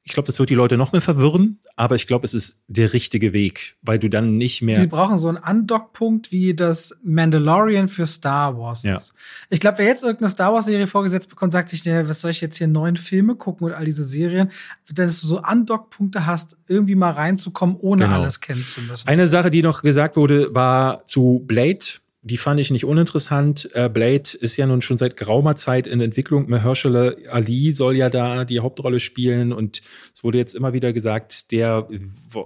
Ich 0.04 0.14
glaube, 0.14 0.26
das 0.28 0.40
wird 0.40 0.50
die 0.50 0.56
Leute 0.56 0.76
noch 0.78 0.92
mehr 0.92 1.02
verwirren, 1.02 1.60
aber 1.76 1.96
ich 1.96 2.08
glaube, 2.08 2.26
es 2.26 2.34
ist 2.34 2.62
der 2.68 2.94
richtige 2.94 3.32
Weg, 3.32 3.76
weil 3.82 4.00
du 4.00 4.10
dann 4.10 4.38
nicht 4.38 4.62
mehr. 4.62 4.80
Sie 4.80 4.88
brauchen 4.88 5.18
so 5.18 5.28
einen 5.28 5.38
Andockpunkt, 5.38 6.32
wie 6.32 6.56
das 6.56 6.96
Mandalorian 7.04 7.90
für 7.90 8.08
Star 8.08 8.58
Wars 8.58 8.84
Ja. 8.84 8.96
ist. 8.96 9.14
Ich 9.50 9.60
glaube, 9.60 9.78
wer 9.80 9.86
jetzt 9.86 10.04
irgendeine 10.04 10.32
Star 10.32 10.54
Wars-Serie 10.54 10.88
vorgesetzt 10.88 11.30
bekommt, 11.30 11.54
sagt 11.54 11.70
sich, 11.70 11.84
ja, 11.86 12.08
was 12.10 12.22
soll 12.22 12.32
ich 12.32 12.42
jetzt 12.42 12.58
hier 12.58 12.68
neuen 12.68 12.98
Filme 12.98 13.36
gucken 13.36 13.68
und 13.68 13.74
all 13.74 13.86
diese 13.86 14.04
Serien, 14.04 14.50
dass 14.92 15.22
du 15.22 15.28
so 15.28 15.40
Andockpunkte 15.40 16.26
hast, 16.26 16.58
irgendwie 16.68 16.96
mal 16.96 17.12
reinzukommen, 17.12 17.76
ohne 17.76 18.06
Genau. 18.06 18.22
alles 18.22 18.40
kennen 18.40 18.64
zu 18.64 18.82
müssen. 18.82 19.08
Eine 19.08 19.28
Sache, 19.28 19.52
die 19.52 19.62
noch 19.62 19.82
gesagt 19.84 20.16
wurde, 20.16 20.54
war 20.56 21.06
zu 21.06 21.44
Blade. 21.46 21.86
Die 22.22 22.36
fand 22.36 22.60
ich 22.60 22.70
nicht 22.70 22.84
uninteressant. 22.84 23.70
Äh, 23.74 23.88
Blade 23.88 24.30
ist 24.42 24.58
ja 24.58 24.66
nun 24.66 24.82
schon 24.82 24.98
seit 24.98 25.16
geraumer 25.16 25.56
Zeit 25.56 25.88
in 25.88 26.02
Entwicklung. 26.02 26.50
Mahershala 26.50 27.14
Ali 27.30 27.72
soll 27.72 27.96
ja 27.96 28.10
da 28.10 28.44
die 28.44 28.60
Hauptrolle 28.60 29.00
spielen 29.00 29.54
und 29.54 29.82
es 30.14 30.22
wurde 30.22 30.38
jetzt 30.38 30.54
immer 30.54 30.74
wieder 30.74 30.92
gesagt, 30.92 31.52
der 31.52 31.88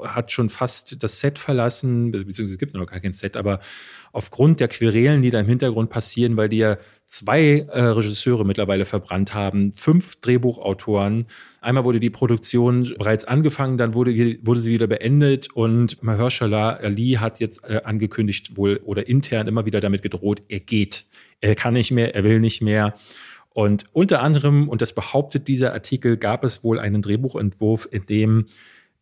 hat 0.03 0.31
schon 0.31 0.49
fast 0.49 1.01
das 1.01 1.19
Set 1.19 1.39
verlassen, 1.39 2.11
be- 2.11 2.19
beziehungsweise 2.19 2.53
es 2.53 2.59
gibt 2.59 2.75
noch 2.75 2.85
gar 2.85 2.99
kein 2.99 3.13
Set, 3.13 3.35
aber 3.35 3.61
aufgrund 4.13 4.59
der 4.59 4.69
Querelen, 4.69 5.21
die 5.23 5.31
da 5.31 5.39
im 5.39 5.47
Hintergrund 5.47 5.89
passieren, 5.89 6.37
weil 6.37 6.47
die 6.47 6.59
ja 6.59 6.77
zwei 7.07 7.65
äh, 7.69 7.81
Regisseure 7.81 8.45
mittlerweile 8.45 8.85
verbrannt 8.85 9.33
haben, 9.33 9.73
fünf 9.75 10.15
Drehbuchautoren. 10.21 11.25
Einmal 11.61 11.83
wurde 11.83 11.99
die 11.99 12.11
Produktion 12.11 12.93
bereits 12.97 13.25
angefangen, 13.25 13.77
dann 13.77 13.93
wurde, 13.95 14.37
wurde 14.43 14.59
sie 14.59 14.71
wieder 14.71 14.87
beendet 14.87 15.49
und 15.53 16.01
Mahershala 16.03 16.75
Ali 16.75 17.17
hat 17.19 17.39
jetzt 17.39 17.67
äh, 17.67 17.81
angekündigt 17.83 18.55
wohl 18.55 18.79
oder 18.85 19.07
intern 19.07 19.47
immer 19.47 19.65
wieder 19.65 19.79
damit 19.79 20.03
gedroht, 20.03 20.43
er 20.47 20.59
geht. 20.59 21.05
Er 21.41 21.55
kann 21.55 21.73
nicht 21.73 21.91
mehr, 21.91 22.15
er 22.15 22.23
will 22.23 22.39
nicht 22.39 22.61
mehr. 22.61 22.93
Und 23.49 23.85
unter 23.93 24.21
anderem, 24.21 24.69
und 24.69 24.81
das 24.81 24.93
behauptet 24.93 25.47
dieser 25.47 25.73
Artikel, 25.73 26.17
gab 26.17 26.43
es 26.43 26.63
wohl 26.63 26.79
einen 26.79 27.01
Drehbuchentwurf, 27.01 27.87
in 27.91 28.05
dem 28.05 28.45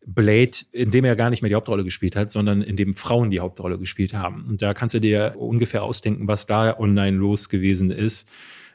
Blade, 0.06 0.58
in 0.72 0.90
dem 0.90 1.04
er 1.04 1.16
gar 1.16 1.30
nicht 1.30 1.42
mehr 1.42 1.48
die 1.48 1.54
Hauptrolle 1.54 1.84
gespielt 1.84 2.16
hat, 2.16 2.30
sondern 2.30 2.62
in 2.62 2.76
dem 2.76 2.94
Frauen 2.94 3.30
die 3.30 3.40
Hauptrolle 3.40 3.78
gespielt 3.78 4.14
haben. 4.14 4.46
Und 4.48 4.62
da 4.62 4.74
kannst 4.74 4.94
du 4.94 5.00
dir 5.00 5.34
ungefähr 5.38 5.82
ausdenken, 5.82 6.26
was 6.26 6.46
da 6.46 6.78
online 6.78 7.16
los 7.16 7.48
gewesen 7.48 7.90
ist, 7.90 8.28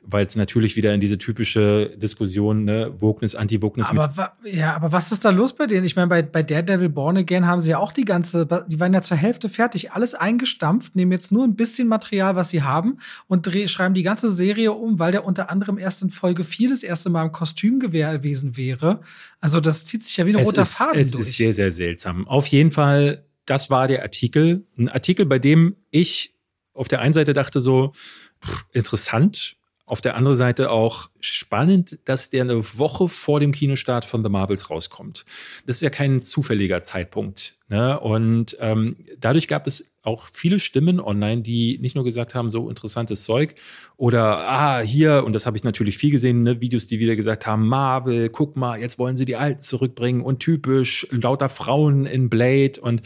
weil 0.09 0.25
es 0.25 0.35
natürlich 0.35 0.77
wieder 0.77 0.93
in 0.93 1.01
diese 1.01 1.17
typische 1.17 1.93
Diskussion, 1.97 2.63
ne, 2.63 2.93
Wokeness, 2.99 3.35
Anti-Wokeness 3.35 3.89
Aber, 3.89 4.37
ja, 4.43 4.73
aber 4.73 4.91
was 4.93 5.11
ist 5.11 5.25
da 5.25 5.31
los 5.31 5.53
bei 5.53 5.67
denen? 5.67 5.85
Ich 5.85 5.97
meine, 5.97 6.07
bei, 6.07 6.21
bei 6.21 6.43
Daredevil 6.43 6.89
Born 6.89 7.17
Again 7.17 7.45
haben 7.45 7.59
sie 7.59 7.71
ja 7.71 7.79
auch 7.79 7.91
die 7.91 8.05
ganze, 8.05 8.47
die 8.67 8.79
waren 8.79 8.93
ja 8.93 9.01
zur 9.01 9.17
Hälfte 9.17 9.49
fertig, 9.49 9.91
alles 9.91 10.15
eingestampft, 10.15 10.95
nehmen 10.95 11.11
jetzt 11.11 11.31
nur 11.33 11.43
ein 11.43 11.55
bisschen 11.55 11.89
Material, 11.89 12.37
was 12.37 12.49
sie 12.49 12.63
haben 12.63 12.99
und 13.27 13.45
dreh, 13.45 13.67
schreiben 13.67 13.93
die 13.93 14.03
ganze 14.03 14.31
Serie 14.31 14.71
um, 14.71 14.97
weil 14.97 15.11
der 15.11 15.25
unter 15.25 15.49
anderem 15.49 15.77
erst 15.77 16.01
in 16.01 16.09
Folge 16.09 16.45
4 16.45 16.69
das 16.69 16.83
erste 16.83 17.09
Mal 17.09 17.25
im 17.25 17.33
Kostümgewehr 17.33 18.17
gewesen 18.17 18.55
wäre. 18.55 19.01
Also 19.41 19.59
das 19.59 19.83
zieht 19.83 20.05
sich 20.05 20.15
ja 20.15 20.25
wie 20.25 20.33
ein 20.33 20.39
es 20.39 20.47
roter 20.47 20.61
ist, 20.61 20.75
Faden 20.75 21.01
es 21.01 21.11
durch. 21.11 21.27
ist 21.27 21.35
sehr, 21.35 21.53
sehr 21.53 21.71
seltsam. 21.71 22.27
Auf 22.29 22.47
jeden 22.47 22.71
Fall, 22.71 23.25
das 23.45 23.69
war 23.69 23.89
der 23.89 24.03
Artikel. 24.03 24.65
Ein 24.77 24.87
Artikel, 24.87 25.25
bei 25.25 25.37
dem 25.37 25.75
ich 25.91 26.33
auf 26.73 26.87
der 26.87 27.01
einen 27.01 27.13
Seite 27.13 27.33
dachte 27.33 27.59
so, 27.59 27.93
pff, 28.41 28.65
interessant. 28.71 29.57
Auf 29.87 30.01
der 30.01 30.17
anderen 30.17 30.35
Seite 30.35 30.69
auch 30.69 31.09
spannend, 31.21 31.97
dass 32.03 32.29
der 32.29 32.43
eine 32.43 32.61
Woche 32.77 33.07
vor 33.07 33.39
dem 33.39 33.53
Kinostart 33.53 34.03
von 34.03 34.21
The 34.21 34.29
Marvels 34.29 34.69
rauskommt. 34.69 35.23
Das 35.65 35.77
ist 35.77 35.81
ja 35.81 35.89
kein 35.89 36.21
zufälliger 36.21 36.83
Zeitpunkt. 36.83 37.57
Ne? 37.69 37.97
Und 37.97 38.57
ähm, 38.59 38.97
dadurch 39.17 39.47
gab 39.47 39.65
es 39.65 39.93
auch 40.03 40.27
viele 40.31 40.59
Stimmen 40.59 40.99
online, 40.99 41.41
die 41.41 41.79
nicht 41.79 41.95
nur 41.95 42.03
gesagt 42.03 42.35
haben, 42.35 42.49
so 42.49 42.67
interessantes 42.67 43.23
Zeug 43.23 43.55
oder 43.95 44.49
ah, 44.49 44.79
hier, 44.79 45.23
und 45.25 45.31
das 45.31 45.45
habe 45.45 45.55
ich 45.55 45.63
natürlich 45.63 45.97
viel 45.97 46.11
gesehen, 46.11 46.43
ne, 46.43 46.59
Videos, 46.59 46.87
die 46.87 46.99
wieder 46.99 47.15
gesagt 47.15 47.47
haben, 47.47 47.65
Marvel, 47.65 48.27
guck 48.27 48.57
mal, 48.57 48.79
jetzt 48.81 48.99
wollen 48.99 49.15
sie 49.15 49.25
die 49.25 49.37
Alten 49.37 49.61
zurückbringen 49.61 50.21
und 50.21 50.39
typisch 50.39 51.07
lauter 51.11 51.47
Frauen 51.47 52.05
in 52.05 52.29
Blade 52.29 52.81
und 52.81 53.03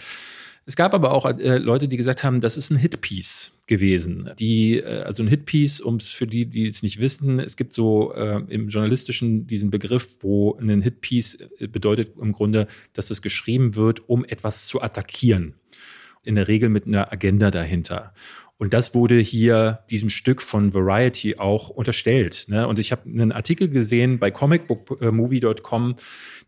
es 0.72 0.78
gab 0.78 0.94
aber 0.94 1.12
auch 1.12 1.26
äh, 1.26 1.58
Leute, 1.58 1.90
die 1.90 1.98
gesagt 1.98 2.24
haben, 2.24 2.40
das 2.40 2.56
ist 2.56 2.70
ein 2.70 2.78
Hitpiece 2.78 3.60
gewesen. 3.68 4.30
Die, 4.40 4.78
äh, 4.78 5.02
also 5.02 5.22
ein 5.22 5.28
Hitpiece, 5.28 5.82
um 5.82 5.98
es 5.98 6.12
für 6.12 6.28
die, 6.28 6.46
die 6.46 6.66
es 6.66 6.82
nicht 6.82 7.02
wissen, 7.02 7.42
es 7.42 7.58
gibt 7.58 7.74
so 7.74 8.14
äh, 8.14 8.42
im 8.48 8.70
Journalistischen 8.70 9.48
diesen 9.48 9.70
Begriff, 9.70 10.20
wo 10.22 10.58
ein 10.62 10.82
Hitpiece 10.82 11.40
äh, 11.60 11.68
bedeutet 11.68 12.14
im 12.18 12.32
Grunde, 12.32 12.68
dass 12.94 13.12
es 13.12 13.22
geschrieben 13.22 13.76
wird, 13.76 14.08
um 14.08 14.24
etwas 14.24 14.66
zu 14.66 14.82
attackieren. 14.82 15.56
In 16.24 16.36
der 16.36 16.48
Regel 16.48 16.70
mit 16.70 16.88
einer 16.88 17.12
Agenda 17.12 17.52
dahinter. 17.52 18.14
Und 18.62 18.74
das 18.74 18.96
wurde 18.96 19.18
hier 19.18 19.80
diesem 19.90 20.10
Stück 20.10 20.42
von 20.42 20.74
Variety 20.74 21.38
auch 21.38 21.70
unterstellt. 21.70 22.46
Ne? 22.48 22.66
Und 22.66 22.80
ich 22.80 22.94
habe 22.94 23.10
einen 23.10 23.34
Artikel 23.34 23.68
gesehen 23.68 24.20
bei 24.20 24.32
comicbookmovie.com, 24.32 25.96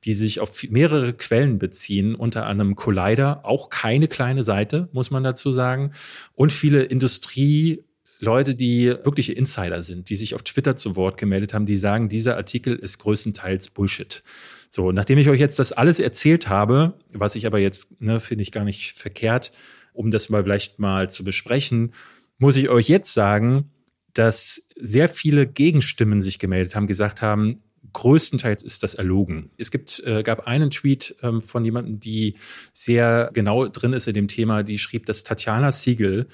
die 0.05 0.13
sich 0.13 0.39
auf 0.39 0.63
mehrere 0.69 1.13
Quellen 1.13 1.59
beziehen, 1.59 2.15
unter 2.15 2.45
anderem 2.45 2.75
Collider, 2.75 3.45
auch 3.45 3.69
keine 3.69 4.07
kleine 4.07 4.43
Seite, 4.43 4.89
muss 4.91 5.11
man 5.11 5.23
dazu 5.23 5.51
sagen, 5.51 5.91
und 6.35 6.51
viele 6.51 6.83
Industrie 6.83 7.83
Leute, 8.19 8.55
die 8.55 8.87
wirkliche 8.87 9.33
Insider 9.33 9.83
sind, 9.83 10.09
die 10.09 10.15
sich 10.15 10.33
auf 10.33 10.43
Twitter 10.43 10.77
zu 10.77 10.95
Wort 10.95 11.17
gemeldet 11.17 11.53
haben, 11.53 11.65
die 11.65 11.77
sagen, 11.77 12.07
dieser 12.07 12.37
Artikel 12.37 12.75
ist 12.75 12.97
größtenteils 12.99 13.69
Bullshit. 13.69 14.23
So, 14.69 14.91
nachdem 14.91 15.17
ich 15.17 15.29
euch 15.29 15.39
jetzt 15.39 15.59
das 15.59 15.73
alles 15.73 15.99
erzählt 15.99 16.47
habe, 16.47 16.93
was 17.11 17.35
ich 17.35 17.45
aber 17.45 17.59
jetzt, 17.59 18.01
ne, 18.01 18.19
finde 18.19 18.41
ich 18.43 18.51
gar 18.51 18.63
nicht 18.63 18.93
verkehrt, 18.93 19.51
um 19.91 20.09
das 20.09 20.29
mal 20.29 20.43
vielleicht 20.43 20.79
mal 20.79 21.09
zu 21.09 21.23
besprechen, 21.23 21.93
muss 22.37 22.55
ich 22.55 22.69
euch 22.69 22.87
jetzt 22.87 23.13
sagen, 23.13 23.71
dass 24.13 24.65
sehr 24.79 25.09
viele 25.09 25.45
Gegenstimmen 25.45 26.21
sich 26.21 26.39
gemeldet 26.39 26.75
haben, 26.75 26.87
gesagt 26.87 27.21
haben, 27.21 27.61
größtenteils 27.93 28.63
ist 28.63 28.83
das 28.83 28.95
erlogen. 28.95 29.51
Es 29.57 29.71
gibt, 29.71 30.01
äh, 30.05 30.23
gab 30.23 30.47
einen 30.47 30.69
Tweet 30.69 31.15
ähm, 31.21 31.41
von 31.41 31.63
jemandem, 31.63 31.99
die 31.99 32.35
sehr 32.73 33.29
genau 33.33 33.67
drin 33.67 33.93
ist 33.93 34.07
in 34.07 34.13
dem 34.13 34.27
Thema, 34.27 34.63
die 34.63 34.79
schrieb, 34.79 35.05
dass 35.05 35.23
Tatjana 35.23 35.71
Siegel, 35.71 36.27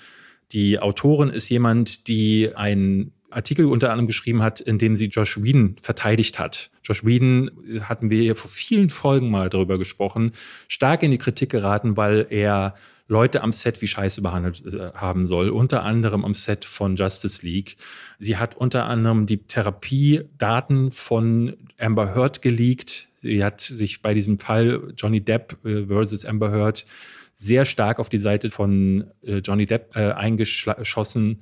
die 0.51 0.79
Autorin, 0.79 1.29
ist 1.29 1.49
jemand, 1.49 2.07
die 2.07 2.55
einen 2.55 3.11
Artikel 3.29 3.65
unter 3.65 3.91
anderem 3.91 4.07
geschrieben 4.07 4.41
hat, 4.41 4.59
in 4.59 4.77
dem 4.79 4.95
sie 4.95 5.05
Josh 5.05 5.41
Whedon 5.41 5.75
verteidigt 5.81 6.39
hat. 6.39 6.71
Josh 6.83 7.05
Whedon 7.05 7.51
äh, 7.69 7.81
hatten 7.81 8.09
wir 8.09 8.21
hier 8.21 8.35
vor 8.35 8.49
vielen 8.49 8.89
Folgen 8.89 9.29
mal 9.29 9.49
darüber 9.49 9.77
gesprochen, 9.77 10.31
stark 10.67 11.03
in 11.03 11.11
die 11.11 11.17
Kritik 11.17 11.49
geraten, 11.51 11.97
weil 11.97 12.25
er 12.29 12.75
Leute 13.09 13.41
am 13.41 13.51
Set 13.51 13.81
wie 13.81 13.87
Scheiße 13.87 14.21
behandelt 14.21 14.63
äh, 14.65 14.91
haben 14.93 15.25
soll, 15.25 15.49
unter 15.49 15.83
anderem 15.83 16.23
am 16.23 16.35
Set 16.35 16.63
von 16.63 16.95
Justice 16.95 17.45
League. 17.45 17.75
Sie 18.19 18.37
hat 18.37 18.55
unter 18.55 18.85
anderem 18.85 19.25
die 19.25 19.39
Therapiedaten 19.39 20.91
von 20.91 21.57
Amber 21.77 22.15
Heard 22.15 22.41
geleakt. 22.41 23.09
Sie 23.17 23.43
hat 23.43 23.61
sich 23.61 24.01
bei 24.01 24.13
diesem 24.13 24.39
Fall 24.39 24.93
Johnny 24.95 25.21
Depp 25.21 25.57
äh, 25.65 25.87
versus 25.87 26.23
Amber 26.23 26.51
Heard 26.51 26.85
sehr 27.33 27.65
stark 27.65 27.99
auf 27.99 28.09
die 28.09 28.19
Seite 28.19 28.51
von 28.51 29.11
äh, 29.23 29.37
Johnny 29.37 29.65
Depp 29.65 29.95
äh, 29.95 30.11
eingeschossen 30.11 31.41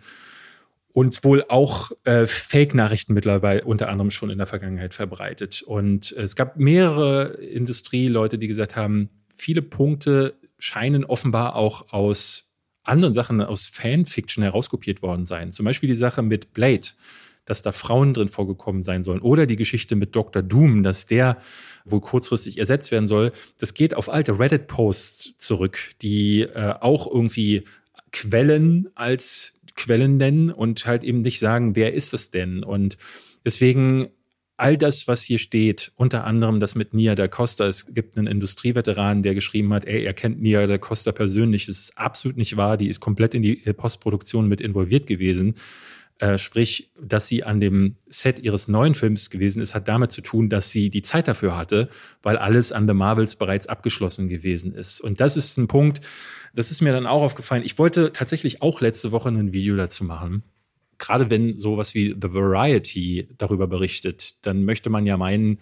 und 0.93 1.23
wohl 1.23 1.43
auch 1.49 1.91
äh, 2.05 2.27
Fake-Nachrichten 2.27 3.13
mittlerweile 3.13 3.65
unter 3.65 3.89
anderem 3.89 4.09
schon 4.09 4.29
in 4.29 4.37
der 4.37 4.47
Vergangenheit 4.47 4.93
verbreitet. 4.93 5.63
Und 5.63 6.13
es 6.13 6.35
gab 6.37 6.55
mehrere 6.57 7.33
Industrieleute, 7.33 8.37
die 8.37 8.47
gesagt 8.47 8.75
haben, 8.75 9.09
viele 9.35 9.61
Punkte 9.61 10.35
scheinen 10.59 11.05
offenbar 11.05 11.55
auch 11.55 11.91
aus 11.93 12.51
anderen 12.83 13.13
Sachen, 13.13 13.41
aus 13.41 13.67
Fanfiction 13.67 14.43
herauskopiert 14.43 15.01
worden 15.01 15.25
sein. 15.25 15.51
Zum 15.51 15.65
Beispiel 15.65 15.87
die 15.87 15.95
Sache 15.95 16.21
mit 16.21 16.53
Blade, 16.53 16.87
dass 17.45 17.61
da 17.61 17.71
Frauen 17.71 18.13
drin 18.13 18.27
vorgekommen 18.27 18.83
sein 18.83 19.03
sollen. 19.03 19.21
Oder 19.21 19.45
die 19.45 19.55
Geschichte 19.55 19.95
mit 19.95 20.15
Dr. 20.15 20.41
Doom, 20.41 20.83
dass 20.83 21.05
der 21.05 21.37
wohl 21.85 22.01
kurzfristig 22.01 22.57
ersetzt 22.57 22.91
werden 22.91 23.07
soll. 23.07 23.31
Das 23.57 23.73
geht 23.73 23.93
auf 23.93 24.09
alte 24.09 24.39
Reddit-Posts 24.39 25.35
zurück, 25.37 25.79
die 26.01 26.41
äh, 26.41 26.75
auch 26.79 27.11
irgendwie 27.11 27.63
Quellen 28.11 28.89
als 28.95 29.59
Quellen 29.75 30.17
nennen 30.17 30.49
und 30.51 30.85
halt 30.85 31.03
eben 31.03 31.21
nicht 31.21 31.39
sagen, 31.39 31.75
wer 31.75 31.93
ist 31.93 32.13
es 32.13 32.31
denn? 32.31 32.63
Und 32.63 32.97
deswegen 33.45 34.09
all 34.57 34.75
das, 34.75 35.07
was 35.07 35.23
hier 35.23 35.37
steht, 35.37 35.91
unter 35.95 36.25
anderem 36.25 36.59
das 36.59 36.75
mit 36.75 36.93
Nia 36.93 37.15
da 37.15 37.27
Costa. 37.27 37.67
Es 37.67 37.85
gibt 37.93 38.17
einen 38.17 38.27
Industrieveteran, 38.27 39.23
der 39.23 39.35
geschrieben 39.35 39.73
hat, 39.73 39.85
ey, 39.85 40.03
er 40.03 40.13
kennt 40.13 40.41
Nia 40.41 40.65
da 40.65 40.77
Costa 40.77 41.11
persönlich. 41.11 41.67
Das 41.67 41.77
ist 41.77 41.97
absolut 41.97 42.37
nicht 42.37 42.57
wahr. 42.57 42.77
Die 42.77 42.89
ist 42.89 42.99
komplett 42.99 43.35
in 43.35 43.43
die 43.43 43.55
Postproduktion 43.55 44.47
mit 44.47 44.59
involviert 44.59 45.07
gewesen. 45.07 45.55
Äh, 46.19 46.39
sprich, 46.39 46.89
dass 46.99 47.27
sie 47.27 47.43
an 47.43 47.59
dem 47.59 47.95
Set 48.09 48.39
ihres 48.39 48.67
neuen 48.67 48.95
Films 48.95 49.29
gewesen 49.29 49.61
ist, 49.61 49.75
hat 49.75 49.87
damit 49.87 50.11
zu 50.11 50.21
tun, 50.21 50.49
dass 50.49 50.71
sie 50.71 50.89
die 50.89 51.03
Zeit 51.03 51.27
dafür 51.27 51.55
hatte, 51.55 51.89
weil 52.23 52.37
alles 52.37 52.71
an 52.71 52.87
The 52.87 52.95
Marvels 52.95 53.35
bereits 53.35 53.67
abgeschlossen 53.67 54.27
gewesen 54.27 54.73
ist. 54.73 54.99
Und 54.99 55.21
das 55.21 55.37
ist 55.37 55.57
ein 55.57 55.67
Punkt, 55.67 56.01
das 56.55 56.71
ist 56.71 56.81
mir 56.81 56.91
dann 56.91 57.05
auch 57.05 57.21
aufgefallen. 57.21 57.61
Ich 57.63 57.77
wollte 57.77 58.11
tatsächlich 58.13 58.63
auch 58.63 58.81
letzte 58.81 59.11
Woche 59.11 59.29
ein 59.29 59.53
Video 59.53 59.75
dazu 59.75 60.05
machen. 60.05 60.41
Gerade 60.97 61.29
wenn 61.29 61.57
sowas 61.57 61.93
wie 61.93 62.15
The 62.19 62.33
Variety 62.33 63.27
darüber 63.37 63.67
berichtet, 63.67 64.45
dann 64.45 64.65
möchte 64.65 64.89
man 64.89 65.05
ja 65.05 65.17
meinen, 65.17 65.59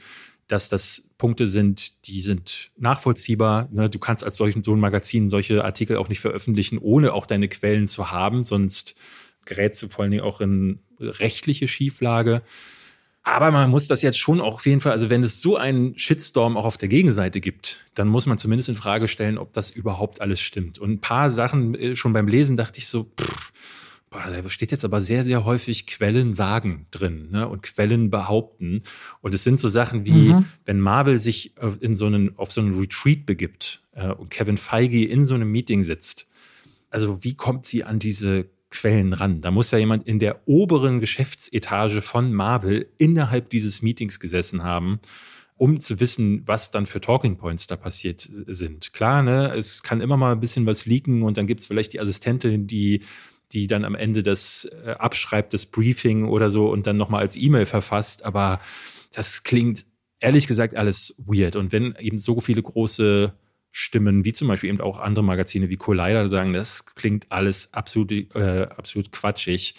dass 0.48 0.70
das 0.70 1.04
Punkte 1.18 1.48
sind, 1.48 2.08
die 2.08 2.22
sind 2.22 2.72
nachvollziehbar. 2.78 3.68
Ne? 3.72 3.90
Du 3.90 4.00
kannst 4.00 4.24
als 4.24 4.38
solch, 4.38 4.56
so 4.64 4.74
ein 4.74 4.80
Magazin 4.80 5.30
solche 5.30 5.64
Artikel 5.64 5.98
auch 5.98 6.10
nicht 6.10 6.20
veröffentlichen, 6.20 6.78
ohne 6.78 7.14
auch 7.14 7.26
deine 7.26 7.48
Quellen 7.48 7.88
zu 7.88 8.12
haben, 8.12 8.44
sonst 8.44 8.96
gerätst 9.46 9.82
du 9.82 9.90
vor 9.90 10.04
allen 10.04 10.12
Dingen 10.12 10.24
auch 10.24 10.42
in 10.42 10.80
rechtliche 11.00 11.68
Schieflage. 11.68 12.42
Aber 13.28 13.50
man 13.50 13.72
muss 13.72 13.88
das 13.88 14.04
jetzt 14.04 14.20
schon 14.20 14.40
auch 14.40 14.56
auf 14.56 14.66
jeden 14.68 14.82
Fall, 14.82 14.92
also 14.92 15.10
wenn 15.10 15.24
es 15.24 15.42
so 15.42 15.58
einen 15.58 15.98
Shitstorm 15.98 16.58
auch 16.58 16.66
auf 16.66 16.78
der 16.78 16.90
Gegenseite 16.90 17.42
gibt, 17.42 17.86
dann 17.96 18.08
muss 18.08 18.28
man 18.28 18.38
zumindest 18.38 18.70
in 18.70 18.76
Frage 18.76 19.08
stellen, 19.08 19.40
ob 19.40 19.52
das 19.52 19.72
überhaupt 19.72 20.22
alles 20.22 20.42
stimmt. 20.42 20.78
Und 20.78 20.92
ein 20.92 21.02
paar 21.02 21.32
Sachen 21.32 21.74
äh, 21.74 21.96
schon 21.96 22.14
beim 22.14 22.28
Lesen 22.28 22.56
dachte 22.56 22.78
ich 22.78 22.88
so, 22.88 23.06
pff, 23.20 23.52
boah, 24.16 24.32
da 24.32 24.50
steht 24.50 24.72
jetzt 24.72 24.86
aber 24.86 25.02
sehr, 25.02 25.24
sehr 25.24 25.46
häufig 25.46 25.88
Quellen 25.88 26.32
sagen 26.32 26.88
drin 26.92 27.30
ne? 27.32 27.48
und 27.48 27.64
Quellen 27.64 28.10
behaupten. 28.10 28.82
Und 29.22 29.34
es 29.34 29.44
sind 29.44 29.60
so 29.60 29.70
Sachen 29.70 30.06
wie, 30.06 30.34
mhm. 30.34 30.46
wenn 30.66 30.80
Marvel 30.80 31.20
sich 31.20 31.58
äh, 31.58 31.72
in 31.82 31.96
so 31.96 32.06
einen, 32.06 32.38
auf 32.38 32.52
so 32.52 32.62
einen 32.62 32.80
Retreat 32.80 33.26
begibt 33.26 33.84
äh, 33.94 34.08
und 34.08 34.30
Kevin 34.30 34.58
Feige 34.58 35.06
in 35.06 35.26
so 35.26 35.36
einem 35.36 35.52
Meeting 35.52 35.84
sitzt. 35.84 36.28
Also 36.90 37.24
wie 37.24 37.36
kommt 37.36 37.66
sie 37.66 37.84
an 37.84 38.00
diese 38.00 38.48
Quellen 38.72 39.14
ran. 39.14 39.42
Da 39.42 39.52
muss 39.52 39.72
ja 39.72 39.78
jemand 39.78 40.06
in 40.06 40.20
der 40.20 40.42
oberen 40.48 41.00
Geschäftsetage 41.00 42.02
von 42.02 42.34
Marvel 42.34 42.90
innerhalb 42.98 43.50
dieses 43.50 43.82
Meetings 43.82 44.20
gesessen 44.20 44.64
haben, 44.64 45.00
um 45.56 45.80
zu 45.80 46.02
wissen, 46.02 46.42
was 46.46 46.72
dann 46.72 46.86
für 46.86 47.00
Talking 47.00 47.38
Points 47.38 47.68
da 47.68 47.78
passiert 47.78 48.28
sind. 48.48 48.92
Klar, 48.92 49.24
ne, 49.24 49.54
es 49.56 49.82
kann 49.82 50.02
immer 50.02 50.18
mal 50.18 50.34
ein 50.34 50.42
bisschen 50.42 50.66
was 50.66 50.86
leaken 50.86 51.24
und 51.24 51.38
dann 51.38 51.48
gibt 51.48 51.62
es 51.62 51.68
vielleicht 51.68 51.94
die 51.94 52.02
Assistentin, 52.02 52.68
die 52.68 53.04
die 53.56 53.68
dann 53.68 53.86
am 53.86 53.96
Ende 53.96 54.22
das 54.22 54.70
äh, 54.86 54.92
abschreibt, 54.92 55.54
das 55.54 55.66
Briefing 55.66 56.26
oder 56.26 56.52
so 56.52 56.70
und 56.70 56.86
dann 56.86 56.98
nochmal 56.98 57.22
als 57.22 57.38
E-Mail 57.38 57.66
verfasst. 57.66 58.26
Aber 58.26 58.60
das 59.14 59.44
klingt 59.44 59.86
ehrlich 60.20 60.46
gesagt 60.46 60.76
alles 60.76 61.16
weird. 61.18 61.56
Und 61.56 61.72
wenn 61.72 61.96
eben 62.00 62.20
so 62.20 62.40
viele 62.42 62.62
große 62.62 63.34
Stimmen, 63.72 64.26
wie 64.26 64.34
zum 64.34 64.50
Beispiel 64.50 64.70
eben 64.70 64.82
auch 64.82 65.00
andere 65.00 65.24
Magazine 65.24 65.70
wie 65.70 65.78
Collider 65.78 66.30
sagen, 66.30 66.54
das 66.54 66.86
klingt 66.86 67.32
alles 67.32 67.74
absolut, 67.74 68.12
äh, 68.12 68.68
absolut 68.76 69.12
quatschig. 69.12 69.76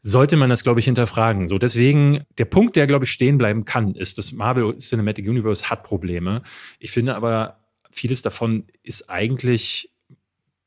Sollte 0.00 0.36
man 0.36 0.48
das, 0.48 0.62
glaube 0.62 0.80
ich, 0.80 0.86
hinterfragen. 0.86 1.48
So, 1.48 1.58
deswegen, 1.58 2.24
der 2.38 2.44
Punkt, 2.46 2.76
der, 2.76 2.86
glaube 2.86 3.04
ich, 3.04 3.10
stehen 3.10 3.36
bleiben 3.36 3.64
kann, 3.64 3.94
ist, 3.94 4.16
dass 4.16 4.32
Marvel 4.32 4.76
Cinematic 4.76 5.26
Universe 5.28 5.68
hat 5.68 5.84
Probleme. 5.84 6.42
Ich 6.78 6.90
finde 6.90 7.16
aber, 7.16 7.60
vieles 7.90 8.22
davon 8.22 8.66
ist 8.82 9.10
eigentlich 9.10 9.90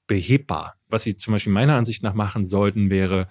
behebbar. 0.05 0.80
Was 0.91 1.03
sie 1.03 1.17
zum 1.17 1.33
Beispiel 1.33 1.53
meiner 1.53 1.75
Ansicht 1.75 2.03
nach 2.03 2.13
machen 2.13 2.45
sollten, 2.45 2.89
wäre, 2.89 3.27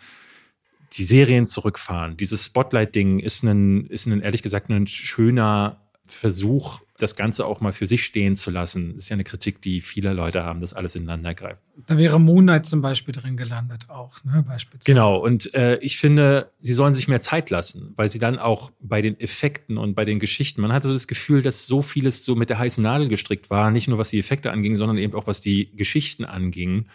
die 0.95 1.05
Serien 1.05 1.47
zurückfahren. 1.47 2.17
Dieses 2.17 2.45
Spotlight-Ding 2.47 3.21
ist 3.21 3.43
ein, 3.45 3.87
ist 3.87 4.07
ein, 4.07 4.23
ehrlich 4.23 4.43
gesagt, 4.43 4.71
ein 4.71 4.87
schöner 4.87 5.81
Versuch, 6.07 6.81
das 6.99 7.17
Ganze 7.17 7.47
auch 7.47 7.61
mal 7.61 7.73
für 7.73 7.87
sich 7.87 8.05
stehen 8.05 8.37
zu 8.37 8.51
lassen, 8.51 8.97
ist 8.97 9.09
ja 9.09 9.15
eine 9.15 9.25
Kritik, 9.25 9.63
die 9.63 9.81
viele 9.81 10.13
Leute 10.13 10.45
haben, 10.45 10.61
dass 10.61 10.75
alles 10.75 10.95
ineinander 10.95 11.35
greift. 11.35 11.61
Da 11.87 11.97
wäre 11.97 12.21
Moonlight 12.21 12.67
zum 12.67 12.83
Beispiel 12.83 13.15
drin 13.15 13.37
gelandet 13.37 13.89
auch, 13.89 14.23
ne, 14.25 14.45
beispielsweise. 14.47 14.85
Genau, 14.85 15.17
und 15.17 15.55
äh, 15.55 15.79
ich 15.79 15.99
finde, 15.99 16.51
sie 16.61 16.75
sollen 16.75 16.93
sich 16.93 17.09
mehr 17.09 17.21
Zeit 17.21 17.49
lassen, 17.51 17.93
weil 17.97 18.11
sie 18.11 18.19
dann 18.19 18.39
auch 18.39 18.71
bei 18.81 19.01
den 19.01 19.19
Effekten 19.19 19.79
und 19.79 19.95
bei 19.95 20.05
den 20.05 20.19
Geschichten, 20.19 20.61
man 20.61 20.73
hatte 20.73 20.89
so 20.89 20.95
das 20.95 21.09
Gefühl, 21.09 21.43
dass 21.43 21.67
so 21.67 21.81
vieles 21.81 22.25
so 22.25 22.35
mit 22.35 22.51
der 22.51 22.59
heißen 22.59 22.83
Nadel 22.83 23.09
gestrickt 23.09 23.49
war, 23.51 23.71
nicht 23.71 23.89
nur 23.89 23.99
was 23.99 24.11
die 24.11 24.19
Effekte 24.19 24.51
anging, 24.51 24.77
sondern 24.77 24.99
eben 24.99 25.15
auch 25.15 25.27
was 25.27 25.41
die 25.41 25.71
Geschichten 25.77 26.25
anging. 26.25 26.87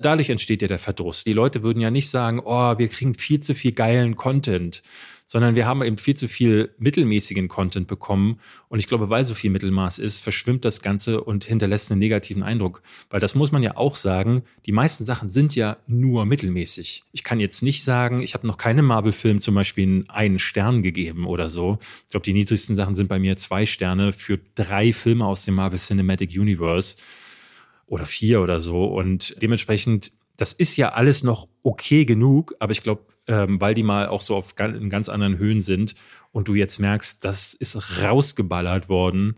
Dadurch 0.00 0.30
entsteht 0.30 0.62
ja 0.62 0.68
der 0.68 0.78
Verdruss. 0.78 1.24
Die 1.24 1.34
Leute 1.34 1.62
würden 1.62 1.80
ja 1.80 1.90
nicht 1.90 2.08
sagen, 2.08 2.40
oh, 2.42 2.78
wir 2.78 2.88
kriegen 2.88 3.14
viel 3.14 3.40
zu 3.40 3.54
viel 3.54 3.72
geilen 3.72 4.16
Content, 4.16 4.82
sondern 5.26 5.54
wir 5.54 5.66
haben 5.66 5.82
eben 5.84 5.98
viel 5.98 6.16
zu 6.16 6.26
viel 6.26 6.74
mittelmäßigen 6.78 7.48
Content 7.48 7.86
bekommen. 7.86 8.40
Und 8.68 8.78
ich 8.78 8.88
glaube, 8.88 9.10
weil 9.10 9.24
so 9.24 9.34
viel 9.34 9.50
Mittelmaß 9.50 9.98
ist, 9.98 10.20
verschwimmt 10.20 10.64
das 10.64 10.80
Ganze 10.80 11.22
und 11.22 11.44
hinterlässt 11.44 11.90
einen 11.90 11.98
negativen 11.98 12.42
Eindruck. 12.42 12.82
Weil 13.10 13.20
das 13.20 13.34
muss 13.34 13.52
man 13.52 13.62
ja 13.62 13.76
auch 13.76 13.94
sagen, 13.94 14.42
die 14.64 14.72
meisten 14.72 15.04
Sachen 15.04 15.28
sind 15.28 15.54
ja 15.54 15.76
nur 15.86 16.24
mittelmäßig. 16.24 17.04
Ich 17.12 17.22
kann 17.22 17.38
jetzt 17.38 17.62
nicht 17.62 17.84
sagen, 17.84 18.22
ich 18.22 18.32
habe 18.32 18.46
noch 18.46 18.56
keinem 18.56 18.86
Marvel-Film 18.86 19.38
zum 19.38 19.54
Beispiel 19.54 20.06
einen 20.08 20.38
Stern 20.38 20.82
gegeben 20.82 21.26
oder 21.26 21.50
so. 21.50 21.78
Ich 22.04 22.08
glaube, 22.08 22.24
die 22.24 22.32
niedrigsten 22.32 22.74
Sachen 22.74 22.94
sind 22.94 23.08
bei 23.08 23.18
mir 23.18 23.36
zwei 23.36 23.66
Sterne 23.66 24.14
für 24.14 24.40
drei 24.54 24.94
Filme 24.94 25.26
aus 25.26 25.44
dem 25.44 25.56
Marvel 25.56 25.78
Cinematic 25.78 26.30
Universe 26.30 26.96
oder 27.90 28.06
vier 28.06 28.40
oder 28.40 28.60
so. 28.60 28.84
Und 28.84 29.36
dementsprechend, 29.42 30.12
das 30.36 30.52
ist 30.52 30.76
ja 30.76 30.92
alles 30.92 31.24
noch 31.24 31.48
okay 31.62 32.04
genug, 32.04 32.54
aber 32.60 32.72
ich 32.72 32.82
glaube, 32.82 33.02
ähm, 33.26 33.60
weil 33.60 33.74
die 33.74 33.82
mal 33.82 34.06
auch 34.06 34.20
so 34.20 34.36
auf 34.36 34.54
in 34.58 34.88
ganz 34.88 35.08
anderen 35.08 35.38
Höhen 35.38 35.60
sind 35.60 35.96
und 36.32 36.46
du 36.48 36.54
jetzt 36.54 36.78
merkst, 36.78 37.24
das 37.24 37.52
ist 37.52 38.00
rausgeballert 38.00 38.88
worden. 38.88 39.36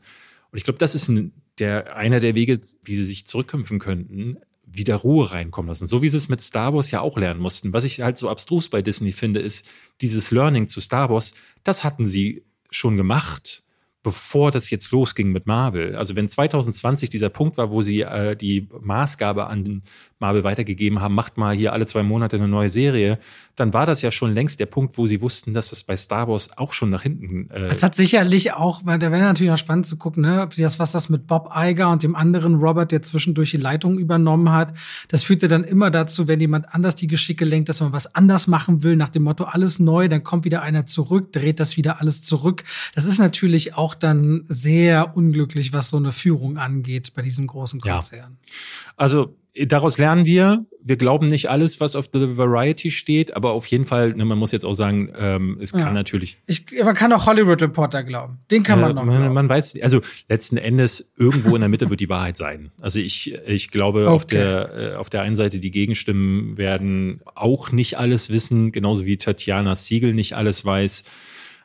Und 0.50 0.59
ich 0.59 0.64
glaube, 0.64 0.78
das 0.78 0.94
ist 0.94 1.09
ein, 1.09 1.32
der, 1.59 1.96
einer 1.96 2.20
der 2.20 2.34
Wege, 2.34 2.61
wie 2.84 2.94
sie 2.94 3.05
sich 3.05 3.26
zurückkämpfen 3.26 3.78
könnten, 3.78 4.36
wieder 4.66 4.96
Ruhe 4.96 5.32
reinkommen 5.32 5.70
lassen. 5.70 5.86
So 5.86 6.03
wie 6.03 6.11
sie 6.11 6.18
es 6.18 6.28
mit 6.28 6.42
Star 6.42 6.74
Wars 6.74 6.90
ja 6.90 7.00
auch 7.00 7.16
lernen 7.16 7.40
mussten. 7.40 7.72
Was 7.72 7.84
ich 7.84 8.03
halt 8.03 8.18
so 8.18 8.28
abstrus 8.28 8.68
bei 8.68 8.82
Disney 8.82 9.12
finde, 9.12 9.40
ist 9.40 9.66
dieses 10.03 10.30
Learning 10.30 10.68
zu 10.68 10.80
Star 10.82 11.09
Wars, 11.09 11.32
das 11.64 11.84
hatten 11.84 12.05
sie 12.05 12.44
schon 12.70 12.98
gemacht 12.98 13.62
bevor 14.03 14.50
das 14.50 14.70
jetzt 14.70 14.90
losging 14.90 15.30
mit 15.30 15.46
Marvel. 15.46 15.94
Also 15.94 16.16
wenn 16.16 16.28
2020 16.28 17.09
dieser 17.11 17.28
Punkt 17.28 17.57
war, 17.57 17.70
wo 17.70 17.82
sie 17.82 18.00
äh, 18.00 18.36
die 18.36 18.68
Maßgabe 18.80 19.46
an 19.46 19.82
Marvel 20.22 20.44
weitergegeben 20.44 21.02
haben, 21.02 21.14
macht 21.14 21.36
mal 21.36 21.54
hier 21.54 21.74
alle 21.74 21.84
zwei 21.84 22.02
Monate 22.02 22.36
eine 22.36 22.48
neue 22.48 22.70
Serie, 22.70 23.18
dann 23.56 23.74
war 23.74 23.84
das 23.84 24.00
ja 24.00 24.10
schon 24.10 24.32
längst 24.32 24.58
der 24.60 24.66
Punkt, 24.66 24.96
wo 24.96 25.06
sie 25.06 25.20
wussten, 25.20 25.52
dass 25.52 25.68
das 25.68 25.84
bei 25.84 25.96
Star 25.96 26.28
Wars 26.28 26.56
auch 26.56 26.72
schon 26.72 26.88
nach 26.88 27.02
hinten. 27.02 27.50
Äh 27.50 27.66
es 27.66 27.82
hat 27.82 27.94
sicherlich 27.94 28.54
auch, 28.54 28.80
weil 28.84 28.98
da 28.98 29.12
wäre 29.12 29.22
natürlich 29.22 29.52
auch 29.52 29.58
spannend 29.58 29.84
zu 29.84 29.96
gucken, 29.96 30.22
ne, 30.22 30.48
das, 30.56 30.78
was 30.78 30.92
das 30.92 31.10
mit 31.10 31.26
Bob 31.26 31.52
Iger 31.54 31.90
und 31.90 32.02
dem 32.02 32.16
anderen 32.16 32.54
Robert, 32.54 32.92
der 32.92 33.02
zwischendurch 33.02 33.50
die 33.50 33.58
Leitung 33.58 33.98
übernommen 33.98 34.50
hat, 34.50 34.72
das 35.08 35.22
führte 35.22 35.48
dann 35.48 35.64
immer 35.64 35.90
dazu, 35.90 36.28
wenn 36.28 36.40
jemand 36.40 36.72
anders 36.74 36.94
die 36.94 37.08
Geschicke 37.08 37.44
lenkt, 37.44 37.68
dass 37.68 37.80
man 37.80 37.92
was 37.92 38.14
anders 38.14 38.46
machen 38.46 38.82
will, 38.82 38.96
nach 38.96 39.10
dem 39.10 39.24
Motto 39.24 39.44
alles 39.44 39.78
neu, 39.78 40.08
dann 40.08 40.22
kommt 40.22 40.44
wieder 40.46 40.62
einer 40.62 40.86
zurück, 40.86 41.32
dreht 41.32 41.60
das 41.60 41.76
wieder 41.76 42.00
alles 42.00 42.22
zurück. 42.22 42.62
Das 42.94 43.04
ist 43.04 43.18
natürlich 43.18 43.74
auch 43.74 43.94
dann 43.94 44.44
sehr 44.48 45.16
unglücklich, 45.16 45.72
was 45.72 45.90
so 45.90 45.96
eine 45.96 46.12
Führung 46.12 46.56
angeht 46.56 47.12
bei 47.14 47.22
diesem 47.22 47.48
großen 47.48 47.80
Konzern. 47.80 48.38
Ja. 48.40 48.52
Also 48.96 49.36
daraus 49.55 49.98
lernen 49.98 50.24
wir, 50.24 50.64
wir 50.84 50.96
glauben 50.96 51.28
nicht 51.28 51.50
alles, 51.50 51.80
was 51.80 51.94
auf 51.94 52.09
The 52.12 52.36
Variety 52.36 52.90
steht, 52.90 53.36
aber 53.36 53.53
auf 53.53 53.66
jeden 53.66 53.84
Fall, 53.84 54.14
ne, 54.14 54.24
man 54.24 54.38
muss 54.38 54.50
jetzt 54.50 54.64
auch 54.64 54.72
sagen, 54.72 55.12
ähm, 55.16 55.59
es 55.61 55.72
kann 55.72 55.80
ja. 55.80 55.92
natürlich. 55.92 56.38
Ich, 56.46 56.64
man 56.82 56.94
kann 56.94 57.12
auch 57.12 57.26
Hollywood 57.26 57.61
Reporter 57.62 58.03
glauben. 58.03 58.38
Den 58.50 58.62
kann 58.62 58.78
äh, 58.78 58.82
man 58.82 58.94
noch. 58.94 59.05
Man, 59.05 59.32
man, 59.32 59.48
weiß, 59.48 59.78
also 59.82 60.00
letzten 60.28 60.57
Endes 60.57 61.12
irgendwo 61.16 61.55
in 61.55 61.61
der 61.61 61.68
Mitte 61.68 61.88
wird 61.90 62.00
die 62.00 62.09
Wahrheit 62.09 62.36
sein. 62.36 62.72
Also 62.80 62.98
ich, 62.98 63.34
ich 63.46 63.70
glaube, 63.70 64.00
okay. 64.07 64.09
auf 64.09 64.26
der 64.26 64.92
äh, 64.92 64.94
auf 64.96 65.11
der 65.11 65.22
einen 65.22 65.36
Seite 65.36 65.61
die 65.61 65.70
Gegenstimmen 65.70 66.57
werden 66.57 67.20
auch 67.34 67.70
nicht 67.70 67.98
alles 67.98 68.30
wissen, 68.30 68.72
genauso 68.72 69.05
wie 69.05 69.18
Tatjana 69.18 69.74
Siegel 69.74 70.14
nicht 70.14 70.34
alles 70.34 70.64
weiß. 70.64 71.05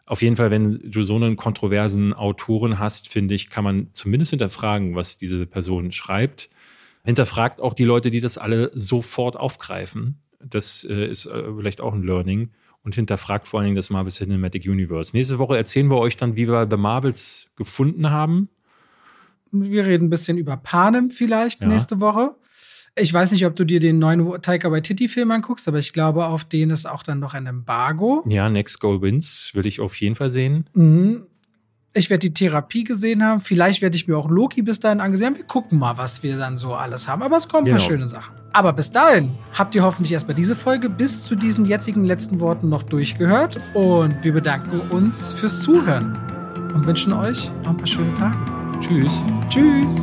Auf 0.05 0.21
jeden 0.21 0.35
Fall, 0.35 0.51
wenn 0.51 0.79
du 0.83 1.03
so 1.03 1.15
einen 1.15 1.35
kontroversen 1.35 2.13
Autoren 2.13 2.79
hast, 2.79 3.09
finde 3.09 3.35
ich, 3.35 3.49
kann 3.49 3.63
man 3.63 3.88
zumindest 3.91 4.29
hinterfragen, 4.29 4.95
was 4.95 5.17
diese 5.17 5.45
Person 5.45 5.91
schreibt 5.91 6.49
hinterfragt 7.07 7.61
auch 7.61 7.73
die 7.73 7.85
Leute, 7.85 8.11
die 8.11 8.19
das 8.19 8.37
alle 8.37 8.69
sofort 8.73 9.37
aufgreifen. 9.37 10.21
Das 10.43 10.85
äh, 10.87 11.07
ist 11.07 11.25
äh, 11.25 11.43
vielleicht 11.55 11.81
auch 11.81 11.93
ein 11.93 12.03
Learning. 12.03 12.51
Und 12.83 12.95
hinterfragt 12.95 13.47
vor 13.47 13.59
allen 13.59 13.67
Dingen 13.67 13.75
das 13.75 13.89
Marvel 13.89 14.11
Cinematic 14.11 14.65
Universe. 14.65 15.15
Nächste 15.15 15.39
Woche 15.39 15.57
erzählen 15.57 15.89
wir 15.89 15.97
euch 15.97 16.15
dann, 16.15 16.35
wie 16.37 16.47
wir 16.47 16.67
The 16.69 16.77
Marvels 16.77 17.51
gefunden 17.57 18.11
haben. 18.11 18.49
Wir 19.51 19.85
reden 19.85 20.05
ein 20.05 20.09
bisschen 20.09 20.37
über 20.37 20.55
Panem 20.55 21.09
vielleicht 21.09 21.61
ja. 21.61 21.67
nächste 21.67 21.99
Woche. 21.99 22.35
Ich 22.95 23.13
weiß 23.13 23.31
nicht, 23.31 23.45
ob 23.45 23.55
du 23.55 23.65
dir 23.65 23.79
den 23.79 23.99
neuen 23.99 24.41
Taika 24.41 24.71
Waititi-Film 24.71 25.31
anguckst, 25.31 25.67
aber 25.67 25.79
ich 25.79 25.93
glaube, 25.93 26.25
auf 26.25 26.45
den 26.45 26.69
ist 26.69 26.89
auch 26.89 27.03
dann 27.03 27.19
noch 27.19 27.33
ein 27.33 27.45
Embargo. 27.45 28.23
Ja, 28.27 28.49
Next 28.49 28.79
Goal 28.79 29.01
Wins 29.01 29.51
will 29.53 29.65
ich 29.65 29.79
auf 29.79 29.95
jeden 29.95 30.15
Fall 30.15 30.29
sehen. 30.29 30.69
Mhm. 30.73 31.23
Ich 31.97 32.09
werde 32.09 32.29
die 32.29 32.33
Therapie 32.33 32.83
gesehen 32.83 33.23
haben. 33.23 33.39
Vielleicht 33.39 33.81
werde 33.81 33.95
ich 33.95 34.07
mir 34.07 34.17
auch 34.17 34.29
Loki 34.29 34.61
bis 34.61 34.79
dahin 34.79 35.01
angesehen 35.01 35.27
haben. 35.27 35.37
Wir 35.37 35.45
gucken 35.45 35.79
mal, 35.79 35.97
was 35.97 36.21
wir 36.21 36.37
dann 36.37 36.57
so 36.57 36.75
alles 36.75 37.07
haben. 37.07 37.23
Aber 37.23 37.37
es 37.37 37.47
kommen 37.47 37.65
genau. 37.65 37.77
ein 37.77 37.79
paar 37.79 37.87
schöne 37.87 38.07
Sachen. 38.07 38.35
Aber 38.53 38.73
bis 38.73 38.91
dahin 38.91 39.31
habt 39.53 39.75
ihr 39.75 39.83
hoffentlich 39.83 40.13
erstmal 40.13 40.35
diese 40.35 40.55
Folge 40.55 40.89
bis 40.89 41.23
zu 41.23 41.35
diesen 41.35 41.65
jetzigen 41.65 42.03
letzten 42.03 42.39
Worten 42.39 42.69
noch 42.69 42.83
durchgehört. 42.83 43.59
Und 43.73 44.23
wir 44.23 44.33
bedanken 44.33 44.81
uns 44.91 45.33
fürs 45.33 45.61
Zuhören 45.63 46.17
und 46.73 46.85
wünschen 46.85 47.13
euch 47.13 47.51
noch 47.63 47.71
ein 47.71 47.77
paar 47.77 47.87
schöne 47.87 48.13
Tage. 48.13 48.37
Tschüss. 48.79 49.23
Tschüss. 49.49 50.01